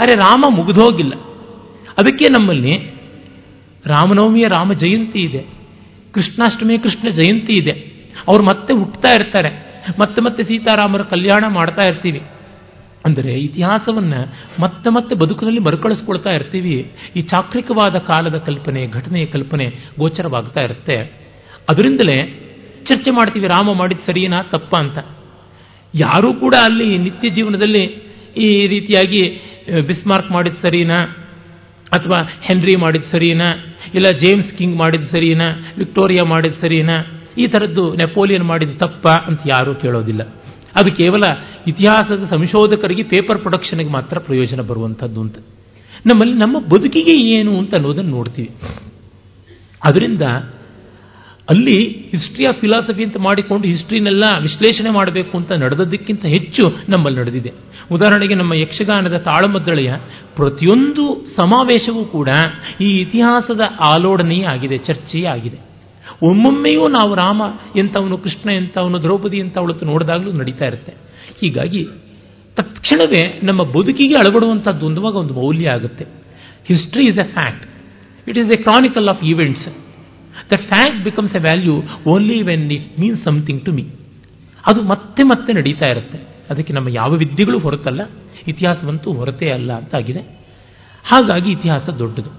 ಅರೆ 0.00 0.14
ರಾಮ 0.14 0.42
ಮುಗಿದೋಗಿಲ್ಲ. 0.48 1.14
ಅದಕ್ಕೆ 1.98 2.28
ನಮ್ಮಲ್ಲಿ 2.28 2.76
ರಾಮನವಮಿಯ 3.86 4.48
ರಾಮ 4.48 4.72
ಜಯಂತಿ 4.72 5.18
ಇದೆ. 5.18 5.46
ಕೃಷ್ಣಾಷ್ಟಮಿ 6.12 6.78
ಕೃಷ್ಣ 6.78 7.08
ಜಯಂತಿ 7.08 7.52
ಇದೆ. 7.52 7.70
ಅವ್ರು 8.28 8.44
ಮತ್ತೆ 8.44 8.74
ಹುಟ್ಟುತ್ತಾ 8.74 9.14
ಇರ್ತಾರೆ. 9.14 9.72
ಮತ್ತೆ 10.00 10.22
ಮತ್ತೆ 10.22 10.44
ಸೀತಾರಾಮರ 10.44 11.02
ಕಲ್ಯಾಣ 11.02 11.44
ಮಾಡ್ತಾ 11.48 11.86
ಇರ್ತೀವಿ. 11.86 12.22
ಅಂದರೆ 13.06 13.32
ಇತಿಹಾಸವನ್ನು 13.46 14.20
ಮತ್ತೆ 14.62 14.90
ಮತ್ತೆ 14.96 15.14
ಬದುಕಿನಲ್ಲಿ 15.22 15.62
ಮರುಕಳಿಸ್ಕೊಳ್ತಾ 15.66 16.30
ಇರ್ತೀವಿ. 16.30 16.76
ಈ 17.16 17.20
ಚಾಕ್ರಿಕವಾದ 17.32 17.96
ಕಾಲದ 18.10 18.36
ಕಲ್ಪನೆ, 18.48 18.82
ಘಟನೆಯ 18.98 19.26
ಕಲ್ಪನೆ 19.34 19.66
ಗೋಚರವಾಗ್ತಾ 20.00 20.60
ಇರುತ್ತೆ. 20.68 20.96
ಅದರಿಂದಲೇ 21.70 22.18
ಚರ್ಚೆ 22.88 23.10
ಮಾಡ್ತೀವಿ, 23.10 23.46
ರಾಮ 23.46 23.72
ಮಾಡಿದ 23.80 24.02
ಸರಿನಾ 24.06 24.38
ತಪ್ಪ 24.52 24.72
ಅಂತ. 24.84 24.98
ಯಾರೂ 25.94 26.28
ಕೂಡ 26.42 26.54
ಅಲ್ಲಿ 26.68 26.86
ನಿತ್ಯ 27.06 27.28
ಜೀವನದಲ್ಲಿ 27.38 27.84
ಈ 28.46 28.48
ರೀತಿಯಾಗಿ 28.74 29.22
ಬಿಸ್ಮಾರ್ಕ್ 29.88 30.30
ಮಾಡಿದ 30.32 30.56
ಸರಿನಾ 30.62 30.98
ಅಥವಾ 31.96 32.18
ಹೆನ್ರಿ 32.46 32.74
ಮಾಡಿದ 32.82 33.06
ಸರಿನಾ 33.12 33.48
ಇಲ್ಲ 33.96 34.08
ಜೇಮ್ಸ್ 34.22 34.52
ಕಿಂಗ್ 34.58 34.76
ಮಾಡಿದ 34.82 35.06
ಸರಿನಾ, 35.14 35.48
ವಿಕ್ಟೋರಿಯಾ 35.78 36.24
ಮಾಡಿದ 36.32 36.54
ಸರಿನಾ, 36.60 36.96
ಈ 37.42 37.46
ಥರದ್ದು 37.46 37.84
ನೆಪೋಲಿಯನ್ 38.02 38.46
ಮಾಡಿದ 38.52 38.72
ತಪ್ಪ 38.84 39.06
ಅಂತ 39.28 39.40
ಯಾರೂ 39.54 39.72
ಕೇಳೋದಿಲ್ಲ. 39.82 40.22
ಅದು 40.80 40.90
ಕೇವಲ 41.00 41.24
ಇತಿಹಾಸದ 41.66 42.26
ಸಂಶೋಧಕರಿಗೆ 42.30 43.02
ಪೇಪರ್ 43.02 43.38
ಪ್ರೊಡಕ್ಷನ್ಗೆ 43.38 43.88
ಮಾತ್ರ 43.88 44.18
ಪ್ರಯೋಜನ 44.18 44.60
ಬರುವಂಥದ್ದು 44.60 45.20
ಅಂತ. 45.20 45.36
ನಮ್ಮಲ್ಲಿ 46.06 46.34
ನಮ್ಮ 46.34 46.58
ಬದುಕಿಗೆ 46.58 47.20
ಏನು 47.20 47.58
ಅಂತ 47.58 47.74
ಅನ್ನೋದನ್ನು 47.74 48.10
ನೋಡ್ತೀವಿ. 48.10 48.50
ಅದರಿಂದ 49.84 50.22
ಅಲ್ಲಿ 51.50 52.00
ಹಿಸ್ಟ್ರಿ 52.10 52.44
ಆಫ್ 52.48 52.60
ಫಿಲಾಸಫಿ 52.60 53.04
ಅಂತ 53.04 53.16
ಮಾಡಿಕೊಂಡು 53.16 53.68
ಹಿಸ್ಟ್ರಿನೆಲ್ಲ 53.68 54.24
ವಿಶ್ಲೇಷಣೆ 54.42 54.90
ಮಾಡಬೇಕು 54.90 55.36
ಅಂತ 55.36 55.52
ನಡೆದದ್ದಕ್ಕಿಂತ 55.52 56.24
ಹೆಚ್ಚು 56.24 56.74
ನಮ್ಮಲ್ಲಿ 56.88 57.20
ನಡೆದಿದೆ. 57.20 57.52
ಉದಾಹರಣೆಗೆ 57.92 58.34
ನಮ್ಮ 58.34 58.54
ಯಕ್ಷಗಾನದ 58.54 59.16
ತಾಳಮದ್ದಳೆಯ 59.16 59.94
ಪ್ರತಿಯೊಂದು 60.36 61.26
ಸಮಾವೇಶವೂ 61.40 62.04
ಕೂಡ 62.04 62.28
ಈ 62.80 62.84
ಇತಿಹಾಸದ 62.84 63.60
ಆಲೋಡನೆಯೇ 63.80 64.42
ಆಗಿದೆ, 64.42 64.78
ಚರ್ಚೆಯೇ 64.78 65.24
ಆಗಿದೆ. 65.24 65.58
ಒಮ್ಮೊಮ್ಮೆಯೂ 66.22 66.84
ನಾವು 66.84 67.14
ರಾಮ 67.14 67.42
ಎಂಥವನು, 67.76 68.18
ಕೃಷ್ಣ 68.18 68.50
ಎಂಥವನು, 68.50 69.02
ದ್ರೌಪದಿ 69.02 69.36
ಎಂಥವಳು 69.36 69.84
ನೋಡಿದಾಗಲೂ 69.84 70.32
ನಡೀತಾ 70.32 70.64
ಇರುತ್ತೆ. 70.64 71.11
ಹೀಗಾಗಿ 71.42 71.82
ತಕ್ಷಣವೇ 72.56 73.22
ನಮ್ಮ 73.48 73.62
ಬದುಕಿಗೆ 73.76 74.14
ಅಳವಡುವಂಥದ್ದು 74.14 74.86
ಒಂದುವಾಗ 74.86 75.14
ಒಂದು 75.22 75.34
ಮೌಲ್ಯ 75.34 75.68
ಆಗುತ್ತೆ. 75.68 76.04
History 76.66 77.04
is 77.10 77.18
a 77.18 77.26
fact 77.36 77.64
it 78.28 78.38
is 78.38 78.50
a 78.56 78.58
chronicle 78.62 79.08
of 79.08 79.22
events 79.24 79.66
the 80.52 80.56
fact 80.72 81.00
becomes 81.04 81.34
a 81.36 81.40
value 81.40 81.74
only 82.12 82.38
when 82.42 82.66
it 82.72 83.00
means 83.00 83.24
something 83.24 83.62
to 83.64 83.72
me 83.72 83.84
ಅದು 84.64 84.80
ಮತ್ತೆ 84.82 85.22
ಮತ್ತೆ 85.28 85.52
ನಡೀತಾ 85.52 85.86
ಇರುತ್ತೆ. 85.90 86.18
ಅದಕ್ಕೆ 86.50 86.72
ನಮ್ಮ 86.72 86.88
ಯಾವ 86.88 87.10
ವಿದ್ಯೆಗಳು 87.14 87.58
ಹೊರತಲ್ಲ, 87.58 88.02
ಇತಿಹಾಸವಂತೂ 88.48 89.12
ಹೊರತೇ 89.12 89.48
ಅಲ್ಲ 89.50 89.72
ಅಂತಾಗಿದೆ. 89.72 90.22
ಹಾಗಾಗಿ 91.04 91.50
ಇತಿಹಾಸ 91.52 91.86
ದೊಡ್ಡದು. 91.98 92.30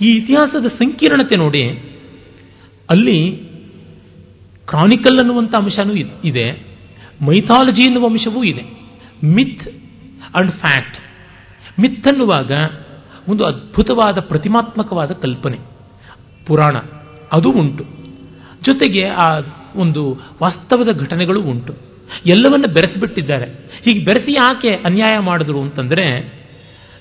ಈ 0.00 0.08
ಇತಿಹಾಸದ 0.16 0.68
ಸಂಕೀರ್ಣತೆ 0.78 1.36
ನೋಡಿ, 1.40 1.62
ಅಲ್ಲಿ 2.88 3.18
ಕ್ರಾನಿಕಲ್ 4.68 5.18
ಅನ್ನುವಂಥ 5.20 5.54
ಅಂಶನೂ 5.58 5.94
ಇದೆ. 6.24 6.46
ಮೈಥಾಲಜಿ 7.26 7.82
ಎನ್ನುವ 7.82 8.06
ಅಂಶವೂ 8.06 8.44
ಇದೆ. 8.44 8.62
ಮಿತ್ 9.24 9.68
ಅಂಡ್ 10.36 10.52
ಫ್ಯಾಕ್ಟ್ 10.52 10.98
ಮಿತ್ 11.80 12.08
ಅನ್ನುವಾಗ 12.08 12.52
ಒಂದು 13.28 13.44
ಅದ್ಭುತವಾದ 13.44 14.18
ಪ್ರತಿಮಾತ್ಮಕವಾದ 14.20 15.10
ಕಲ್ಪನೆ. 15.10 15.58
ಪುರಾಣ. 16.46 16.76
ಅದು 17.32 17.50
ಉಂಟು. 17.50 17.84
ಜೊತೆಗೆ 18.62 19.04
ಆ 19.04 19.40
ಒಂದು 19.76 20.18
ವಾಸ್ತವದ 20.42 21.00
ಘಟನೆಗಳು 21.00 21.42
ಉಂಟು. 21.42 21.74
ಎಲ್ಲವನ್ನ 22.26 22.64
ಬೆರೆಸಿಬಿಟ್ಟಿದ್ದಾರೆ. 22.74 23.44
ಹೀಗೆ 23.84 24.04
ಬೆರೆಸಿ 24.04 24.32
ಯಾಕೆ 24.32 24.74
ಅನ್ಯಾಯ 24.74 25.18
ಮಾಡಿದ್ರು 25.18 25.60
ಅಂತಂದರೆ, 25.60 26.34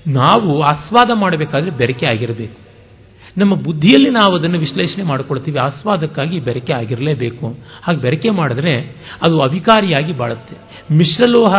ನಾವು 0.07 0.61
ಆಸ್ವಾದ 0.61 1.09
ಮಾಡಬೇಕಾದ್ರೆ 1.13 1.71
ಬೆರಕೆ 1.71 2.05
ಆಗಿರಬೇಕು. 2.11 2.62
ನಮ್ಮ 3.38 3.55
ಬುದ್ಧಿಯಲ್ಲಿ 3.55 4.10
ನಾವು 4.10 4.35
ಅದನ್ನು 4.35 4.60
ವಿಶ್ಲೇಷಣೆ 4.60 5.03
ಮಾಡಿಕೊಳ್ತೀವಿ. 5.03 5.60
ಆಸ್ವಾದಕ್ಕಾಗಿ 5.60 6.39
ಬೆರಕೆ 6.39 6.73
ಆಗಿರಲೇಬೇಕು. 6.73 7.57
ಹಾಗೆ 7.84 7.97
ಬೆರಕೆ 7.97 8.30
ಮಾಡಿದ್ರೆ 8.30 8.81
ಅದು 9.22 9.39
ಅವಿಕಾರಿಯಾಗಿ 9.39 10.14
ಬಾಳುತ್ತೆ. 10.14 10.57
ಮಿಶ್ರಲೋಹ 10.93 11.53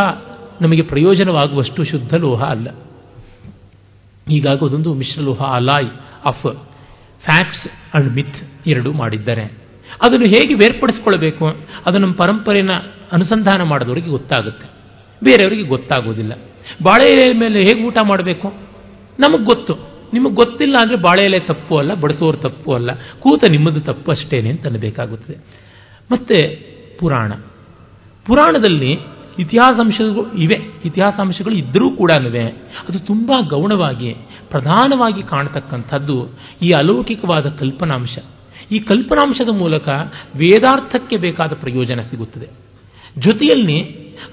ನಮಗೆ 0.61 0.83
ಪ್ರಯೋಜನವಾಗುವಷ್ಟು 0.83 1.85
ಶುದ್ಧ 1.85 2.15
ಲೋಹ 2.15 2.45
ಅಲ್ಲ. 2.45 2.69
ಹೀಗಾಗಿ 4.29 4.67
ಅದೊಂದು 4.67 4.95
ಮಿಶ್ರಲೋಹ 4.95 5.43
alloy 5.43 5.91
of 6.25 6.43
facts 7.23 7.95
and 7.95 8.15
myth 8.15 8.37
ಎರಡು 8.67 8.93
ಮಾಡಿದ್ದಾರೆ. 8.93 9.43
ಅದನ್ನು 10.03 10.39
ಹೇಗೆ 10.39 10.55
ಬೇರ್ಪಡಿಸ್ಕೊಳ್ಬೇಕು 10.55 11.47
ಅದು 11.87 11.99
ನಮ್ಮ 11.99 12.15
ಪರಂಪರೆನ 12.15 12.71
ಅನುಸಂಧಾನ 13.13 13.63
ಮಾಡಿದವರಿಗೆ 13.63 14.07
ಗೊತ್ತಾಗುತ್ತೆ. 14.07 14.71
ಬೇರೆಯವರಿಗೆ 15.25 15.63
ಗೊತ್ತಾಗೋದಿಲ್ಲ. 15.63 16.33
ಬಾಳೆ 16.83 17.39
ಮೇಲೆ 17.39 17.59
ಹೇಗೆ 17.59 17.87
ಊಟ 17.87 17.99
ಮಾಡಬೇಕು? 18.07 18.55
ನಮಗೆ 19.21 19.45
ಗೊತ್ತು. 19.45 19.94
ನಿಮಗೆ 20.15 20.35
ಗೊತ್ತಿಲ್ಲ 20.35 20.77
ಅಂದರೆ 20.83 20.97
ಬಾಳೆ 20.97 21.25
ಎಲೆ 21.25 21.41
ತಪ್ಪು 21.41 21.79
ಅಲ್ಲ, 21.79 21.95
ಬಡಿಸೋರು 21.95 22.37
ತಪ್ಪು 22.37 22.75
ಅಲ್ಲ, 22.75 22.91
ಕೂತ 23.19 23.45
ನಿಮ್ಮದು 23.51 23.81
ತಪ್ಪು 23.81 24.11
ಅಷ್ಟೇನೆ 24.11 24.51
ಅಂತ 24.51 24.65
ಅನ್ನಬೇಕಾಗುತ್ತದೆ. 24.67 25.37
ಮತ್ತೆ 26.11 26.39
ಪುರಾಣ. 27.01 27.33
ಪುರಾಣದಲ್ಲಿ 28.27 28.93
ಇತಿಹಾಸಾಂಶಗಳು 29.39 30.23
ಇವೆ. 30.39 30.59
ಇತಿಹಾಸಾಂಶಗಳು 30.85 31.55
ಇದ್ದರೂ 31.55 31.97
ಕೂಡ 31.97 32.11
ಅದು 32.89 32.99
ತುಂಬ 33.07 33.33
ಗೌಣವಾಗಿ, 33.51 34.11
ಪ್ರಧಾನವಾಗಿ 34.51 35.23
ಕಾಣತಕ್ಕಂಥದ್ದು 35.23 36.17
ಈ 36.63 36.71
ಅಲೌಕಿಕವಾದ 36.71 37.47
ಕಲ್ಪನಾಂಶ. 37.61 38.19
ಈ 38.73 38.79
ಕಲ್ಪನಾಂಶದ 38.79 39.53
ಮೂಲಕ 39.53 39.89
ವೇದಾರ್ಥಕ್ಕೆ 40.37 41.17
ಬೇಕಾದ 41.17 41.53
ಪ್ರಯೋಜನ 41.55 42.01
ಸಿಗುತ್ತದೆ. 42.11 42.49
ಜೊತೆಯಲ್ಲಿ 43.19 43.79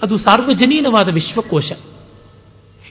ಅದು 0.04 0.18
ಸಾರ್ವಜನೀನವಾದ 0.18 1.10
ವಿಶ್ವಕೋಶ. 1.14 1.72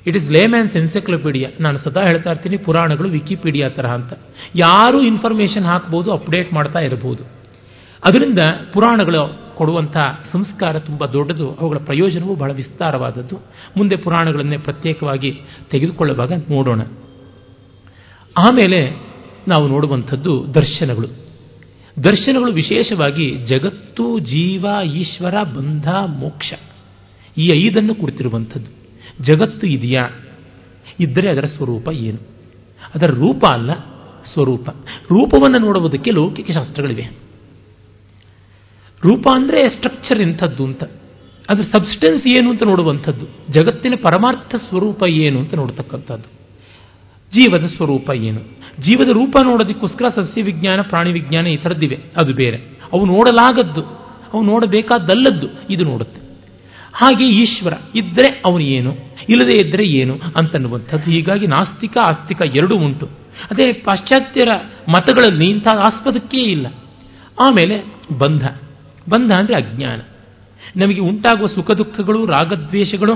ಇಟ್ 0.06 0.16
ಇಸ್ 0.16 0.30
ಲೇಮ್ಯಾನ್ಸ್ 0.30 0.76
ಎನ್ಸೈಕ್ಲೋಪೀಡಿಯಾ 0.76 1.50
ನಾನು 1.60 1.78
ಸದಾ 1.78 2.02
ಹೇಳ್ತಾ 2.02 2.30
ಇರ್ತೀನಿ, 2.30 2.56
ಪುರಾಣಗಳು 2.56 3.08
ವಿಕಿಪೀಡಿಯಾ 3.08 3.68
ತರಹ 3.68 3.94
ಅಂತ. 3.94 4.12
ಯಾರೂ 4.54 5.00
ಇನ್ಫಾರ್ಮೇಷನ್ 5.00 5.64
ಹಾಕ್ಬೋದು 5.64 6.12
ಅಪ್ಡೇಟ್ 6.12 6.52
ಮಾಡ್ತಾ 6.52 6.78
ಇರಬಹುದು. 6.78 7.24
ಅದರಿಂದ 8.04 8.38
ಪುರಾಣಗಳು 8.72 9.50
ಕೊಡುವಂಥ 9.56 9.96
ಸಂಸ್ಕಾರ 10.32 10.78
ತುಂಬ 10.78 11.06
ದೊಡ್ಡದು, 11.06 11.54
ಅವುಗಳ 11.54 11.76
ಪ್ರಯೋಜನವೂ 11.76 12.34
ಬಹಳ 12.34 12.52
ವಿಸ್ತಾರವಾದದ್ದು. 12.52 13.36
ಮುಂದೆ 13.76 13.96
ಪುರಾಣಗಳನ್ನೇ 13.96 14.56
ಪ್ರತ್ಯೇಕವಾಗಿ 14.56 15.40
ತೆಗೆದುಕೊಳ್ಳುವಾಗ 15.70 16.32
ನೋಡೋಣ. 16.32 16.80
ಆಮೇಲೆ 18.38 19.10
ನಾವು 19.48 19.68
ನೋಡುವಂಥದ್ದು 19.68 20.54
ದರ್ಶನಗಳು. 20.54 21.06
ದರ್ಶನಗಳು 22.04 22.52
ವಿಶೇಷವಾಗಿ 22.52 23.30
ಜಗತ್ತು, 23.30 24.18
ಜೀವ, 24.18 24.66
ಈಶ್ವರ, 24.96 25.42
ಬಂಧ, 25.42 25.88
ಮೋಕ್ಷ. 25.88 26.52
ಈ 27.38 27.50
ಐದನ್ನು 27.56 27.94
ಕುರಿತಿರುವಂಥದ್ದು. 27.94 28.79
ಜಗತ್ತು 29.20 29.66
ಇದೆಯಾ? 29.66 30.10
ಇದ್ದರೆ 31.00 31.30
ಅದರ 31.30 31.44
ಸ್ವರೂಪ 31.44 31.88
ಏನು? 31.92 32.18
ಅದರ 32.94 33.06
ರೂಪ 33.06 33.44
ಅಲ್ಲ, 33.50 33.74
ಸ್ವರೂಪ. 34.32 34.68
ರೂಪವನ್ನು 35.10 35.66
ನೋಡುವುದಕ್ಕೆ 35.66 36.10
ಲೌಕಿಕ 36.10 36.50
ಶಾಸ್ತ್ರಗಳಿವೆ. 36.50 37.02
ರೂಪ 39.04 39.26
ಅಂದರೆ 39.34 39.68
ಸ್ಟ್ರಕ್ಚರ್ 39.68 40.22
ಎಂಥದ್ದು 40.22 40.64
ಅಂತ. 40.64 40.84
ಅದರ 41.48 41.62
ಸಬ್ಸ್ಟೆನ್ಸ್ 41.62 42.26
ಏನು 42.26 42.50
ಅಂತ 42.50 42.62
ನೋಡುವಂಥದ್ದು. 42.66 43.26
ಜಗತ್ತಿನ 43.52 43.94
ಪರಮಾರ್ಥ 44.02 44.54
ಸ್ವರೂಪ 44.54 45.02
ಏನು 45.08 45.38
ಅಂತ 45.38 45.54
ನೋಡ್ತಕ್ಕಂಥದ್ದು. 45.54 46.40
ಜೀವದ 47.32 47.64
ಸ್ವರೂಪ 47.76 48.10
ಏನು? 48.10 48.40
ಜೀವದ 48.80 49.08
ರೂಪ 49.14 49.36
ನೋಡೋದಕ್ಕೋಸ್ಕರ 49.44 50.04
ಸಸ್ಯ 50.08 50.42
ವಿಜ್ಞಾನ, 50.42 50.80
ಪ್ರಾಣಿ 50.82 51.12
ವಿಜ್ಞಾನ 51.12 51.46
ಈ 51.46 51.56
ಥರದ್ದಿವೆ. 51.56 51.96
ಅದು 51.96 52.34
ಬೇರೆ. 52.34 52.56
ಅವು 52.92 53.06
ನೋಡಲಾಗದ್ದು. 53.06 53.82
ಅವು 54.32 54.42
ನೋಡಬೇಕಾದಲ್ಲದ್ದು 54.42 55.46
ಇದು 55.70 55.84
ನೋಡುತ್ತೆ. 55.84 56.19
ಹಾಗೆ 56.92 57.28
ಈಶ್ವರ 57.28 57.72
ಇದ್ದರೆ 57.94 58.42
ಅವನು 58.46 58.64
ಏನು? 58.64 58.94
ಇಲ್ಲದೇ 59.28 59.66
ಇದ್ದರೆ 59.66 59.84
ಏನು 59.84 60.14
ಅಂತನ್ನುವಂಥದ್ದು. 60.14 61.10
ಹೀಗಾಗಿ 61.10 61.46
ನಾಸ್ತಿಕ, 61.46 61.96
ಆಸ್ತಿಕ 62.02 62.42
ಎರಡೂ 62.42 62.76
ಉಂಟು. 62.76 63.06
ಅದೇ 63.50 63.72
ಪಾಶ್ಚಾತ್ಯರ 63.72 64.48
ಮತಗಳಲ್ಲಿ 64.88 65.50
ಇಂಥ 65.50 65.68
ಆಸ್ಪದಕ್ಕೇ 65.68 66.36
ಇಲ್ಲ. 66.36 66.66
ಆಮೇಲೆ 67.40 67.78
ಬಂಧ. 68.18 68.48
ಬಂಧ 69.08 69.32
ಅಂದರೆ 69.32 69.56
ಅಜ್ಞಾನ. 69.56 70.00
ನಮಗೆ 70.76 71.00
ಉಂಟಾಗುವ 71.00 71.46
ಸುಖ 71.46 71.70
ದುಃಖಗಳು, 71.70 72.26
ರಾಗದ್ವೇಷಗಳು, 72.26 73.14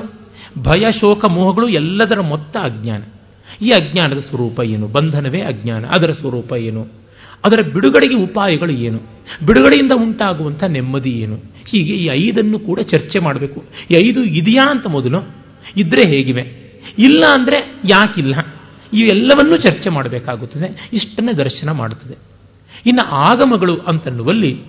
ಭಯ, 0.59 0.93
ಶೋಕ, 1.01 1.25
ಮೋಹಗಳು 1.31 1.69
ಎಲ್ಲದರ 1.69 2.21
ಮೊತ್ತ 2.21 2.57
ಅಜ್ಞಾನ. 2.57 3.03
ಈ 3.63 3.69
ಅಜ್ಞಾನದ 3.69 4.19
ಸ್ವರೂಪ 4.19 4.61
ಏನು? 4.61 4.87
ಬಂಧನವೇ 4.87 5.41
ಅಜ್ಞಾನ. 5.41 5.85
ಅದರ 5.85 6.13
ಸ್ವರೂಪ 6.13 6.53
ಏನು? 6.53 6.83
ಅದರ 7.45 7.61
ಬಿಡುಗಡೆಗೆ 7.61 8.15
ಉಪಾಯಗಳು 8.15 8.73
ಏನು? 8.73 8.99
ಬಿಡುಗಡೆಯಿಂದ 9.47 9.93
ಉಂಟಾಗುವಂಥ 9.97 10.65
ನೆಮ್ಮದಿ 10.65 11.11
ಏನು? 11.11 11.54
ಹೀಗೆ 11.67 11.93
ಈ 11.93 12.05
ಐದನ್ನು 12.05 12.59
ಕೂಡ 12.59 12.81
ಚರ್ಚೆ 12.81 13.19
ಮಾಡಬೇಕು. 13.19 13.65
ಈ 13.91 14.09
ಐದು 14.09 14.25
ಇದೆಯಾ 14.25 14.71
ಅಂತ 14.71 14.87
ಮೊದಲು. 14.87 15.19
ಇದ್ರೆ 15.77 16.11
ಹೇಗಿವೆ? 16.11 16.65
ಇಲ್ಲ 16.99 17.25
ಅಂದರೆ 17.33 17.77
ಯಾಕಿಲ್ಲ? 17.91 18.35
ಇವೆಲ್ಲವನ್ನೂ 18.93 19.57
ಚರ್ಚೆ 19.57 19.89
ಮಾಡಬೇಕಾಗುತ್ತದೆ. 19.89 20.91
ಇಷ್ಟನ್ನೇ 20.93 21.33
ದರ್ಶನ 21.33 21.71
ಮಾಡುತ್ತದೆ. 21.71 22.15
ಇನ್ನು 22.87 23.11
ಆಗಮಗಳು 23.11 23.77
ಅಂತನ್ನುವಲ್ಲಿ 23.77 24.61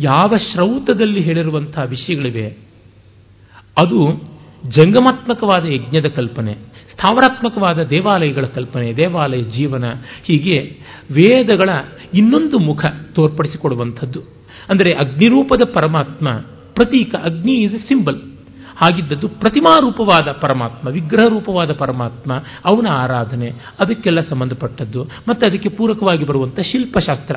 ಯಾವ 0.00 0.34
ಶ್ರೌತದಲ್ಲಿ 0.36 1.20
ಹೇಳಿರುವಂತಹ 1.20 1.82
ವಿಷಯಗಳಿವೆ? 1.82 2.46
ಅದು 3.78 4.32
ಜಂಗಮಾತ್ಮಕವಾದ 4.68 5.66
ಯಜ್ಞದ 5.66 6.06
ಕಲ್ಪನೆ, 6.06 6.54
ಸ್ಥಾವರಾತ್ಮಕವಾದ 6.92 7.82
ದೇವಾಲಯಗಳ 7.82 8.44
ಕಲ್ಪನೆ, 8.44 8.96
ದೇವಾಲಯ 8.96 9.42
ಜೀವನ, 9.42 9.84
ಹೀಗೆ 10.24 10.78
ವೇದಗಳ 11.10 11.68
ಇನ್ನೊಂದು 12.14 12.58
ಮುಖ 12.58 12.84
ತೋರ್ಪಡಿಸಿಕೊಡುವಂಥದ್ದು. 13.14 14.41
ಅಂದರೆ 14.70 14.92
ಅಗ್ನಿರೂಪದ 14.92 15.60
ಪರಮಾತ್ಮ, 15.74 16.28
ಪ್ರತೀಕ 16.74 17.14
ಅಗ್ನಿ 17.14 17.52
ಇಸ್ 17.52 17.74
ಎ 17.74 17.88
ಸಿಂಬಲ್ 17.88 18.20
ಹಾಗಿದ್ದದ್ದು 18.76 19.28
ಪ್ರತಿಮಾರೂಪವಾದ 19.28 20.32
ಪರಮಾತ್ಮ 20.32 20.88
ವಿಗ್ರಹ 20.88 21.24
ರೂಪವಾದ 21.30 21.72
ಪರಮಾತ್ಮ, 21.72 22.32
ಅವನ 22.64 22.86
ಆರಾಧನೆ, 22.90 23.48
ಅದಕ್ಕೆಲ್ಲ 23.80 24.20
ಸಂಬಂಧಪಟ್ಟದ್ದು, 24.20 25.02
ಮತ್ತು 25.02 25.50
ಅದಕ್ಕೆ 25.50 25.68
ಪೂರಕವಾಗಿ 25.68 26.24
ಬರುವಂಥ 26.24 26.60
ಶಿಲ್ಪಶಾಸ್ತ್ರ. 26.60 27.36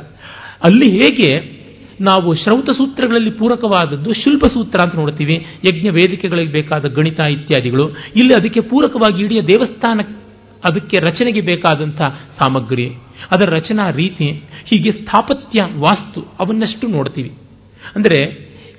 ಅಲ್ಲಿ 0.64 0.92
ಹೇಗೆ 0.92 1.56
ನಾವು 2.02 2.36
ಶ್ರೌತ 2.36 2.70
ಸೂತ್ರಗಳಲ್ಲಿ 2.70 3.32
ಪೂರಕವಾದದ್ದು 3.32 4.14
ಶಿಲ್ಪ 4.14 4.46
ಸೂತ್ರ 4.46 4.80
ಅಂತ 4.84 4.96
ನೋಡ್ತೀವಿ, 4.96 5.46
ಯಜ್ಞ 5.70 5.90
ವೇದಿಕೆಗಳಿಗೆ 5.90 6.52
ಬೇಕಾದ 6.52 6.86
ಗಣಿತ 6.86 7.20
ಇತ್ಯಾದಿಗಳು, 7.20 7.90
ಇಲ್ಲಿ 8.16 8.34
ಅದಕ್ಕೆ 8.40 8.60
ಪೂರಕವಾಗಿ 8.60 9.24
ಇಡೀ 9.24 9.42
ದೇವಸ್ಥಾನ, 9.42 10.02
ಅದಕ್ಕೆ 10.66 11.00
ರಚನೆಗೆ 11.00 11.42
ಬೇಕಾದಂಥ 11.42 12.02
ಸಾಮಗ್ರಿ. 12.44 12.98
ಅದರ 13.32 13.50
ರಚನಾ 13.50 13.90
ರೀತಿ, 13.90 14.26
ಹೀಗೆ 14.66 14.92
ಸ್ಥಾಪತ್ಯ 14.92 15.64
ವಾಸ್ತು 15.78 16.22
ಅವನ್ನಷ್ಟು 16.40 16.88
ನೋಡ್ತೀವಿ. 16.88 17.34
ಅಂದರೆ 17.96 18.20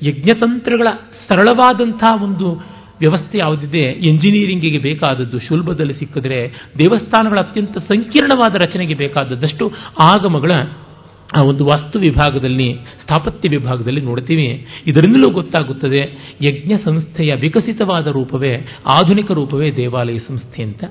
ಯಜ್ಞತಂತ್ರಗಳ 0.02 0.86
ಸರಳವಾದಂಥ 1.28 2.04
ಒಂದು 2.22 2.76
ವ್ಯವಸ್ಥೆ 3.00 3.38
ಯಾವುದಿದೆ? 3.38 3.82
ಎಂಜಿನಿಯರಿಂಗಿಗೆ 3.82 4.78
ಬೇಕಾದದ್ದು 4.78 5.38
ಸುಲಭದಲ್ಲಿ 5.38 5.94
ಸಿಕ್ಕಿದ್ರೆ 5.94 6.48
ದೇವಸ್ಥಾನಗಳ 6.78 7.38
ಅತ್ಯಂತ 7.38 7.78
ಸಂಕೀರ್ಣವಾದ 7.78 8.54
ರಚನೆಗೆ 8.54 8.94
ಬೇಕಾದದ್ದಷ್ಟು 8.94 9.72
ಆಗಮಗಳ 10.02 10.50
ಆ 11.36 11.42
ಒಂದು 11.42 11.64
ವಾಸ್ತು 11.64 11.98
ವಿಭಾಗದಲ್ಲಿ, 11.98 12.74
ಸ್ಥಾಪತ್ಯ 13.02 13.48
ವಿಭಾಗದಲ್ಲಿ 13.48 14.00
ನೋಡ್ತೀವಿ. 14.00 14.66
ಇದರಿಂದಲೂ 14.86 15.30
ಗೊತ್ತಾಗುತ್ತದೆ, 15.30 15.98
ಯಜ್ಞ 16.42 16.72
ಸಂಸ್ಥೆಯ 16.84 17.34
ವಿಕಸಿತವಾದ 17.34 18.06
ರೂಪವೇ 18.06 18.54
ಆಧುನಿಕ 18.86 19.30
ರೂಪವೇ 19.30 19.70
ದೇವಾಲಯ 19.70 20.18
ಸಂಸ್ಥೆ 20.18 20.62
ಅಂತ. 20.62 20.84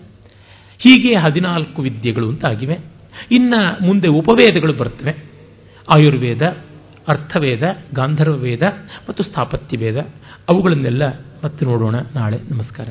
ಹೀಗೆ 0.78 1.16
ಹದಿನಾಲ್ಕು 1.16 1.82
ವಿದ್ಯೆಗಳು 1.82 2.30
ಅಂತ 2.30 2.46
ಆಗಿವೆ 2.46 2.95
ಇನ್ನು 3.32 3.86
ಮುಂದೆ 3.86 4.08
ಉಪವೇದಗಳು 4.08 4.74
ಬರ್ತವೆ. 4.74 5.14
ಆಯುರ್ವೇದ, 5.96 6.42
ಅರ್ಥವೇದ 7.08 7.64
ಗಾಂಧರ್ವ 7.94 8.34
ವೇದ 8.34 8.62
ಮತ್ತು 9.10 9.24
ಸ್ಥಾಪತ್ಯ 9.24 9.78
ವೇದ 9.78 9.98
ಅವುಗಳನ್ನೆಲ್ಲ 10.50 11.04
ಮತ್ತೆ 11.44 11.66
ನೋಡೋಣ 11.66 11.96
ನಾಳೆ. 12.16 12.40
ನಮಸ್ಕಾರ. 12.50 12.88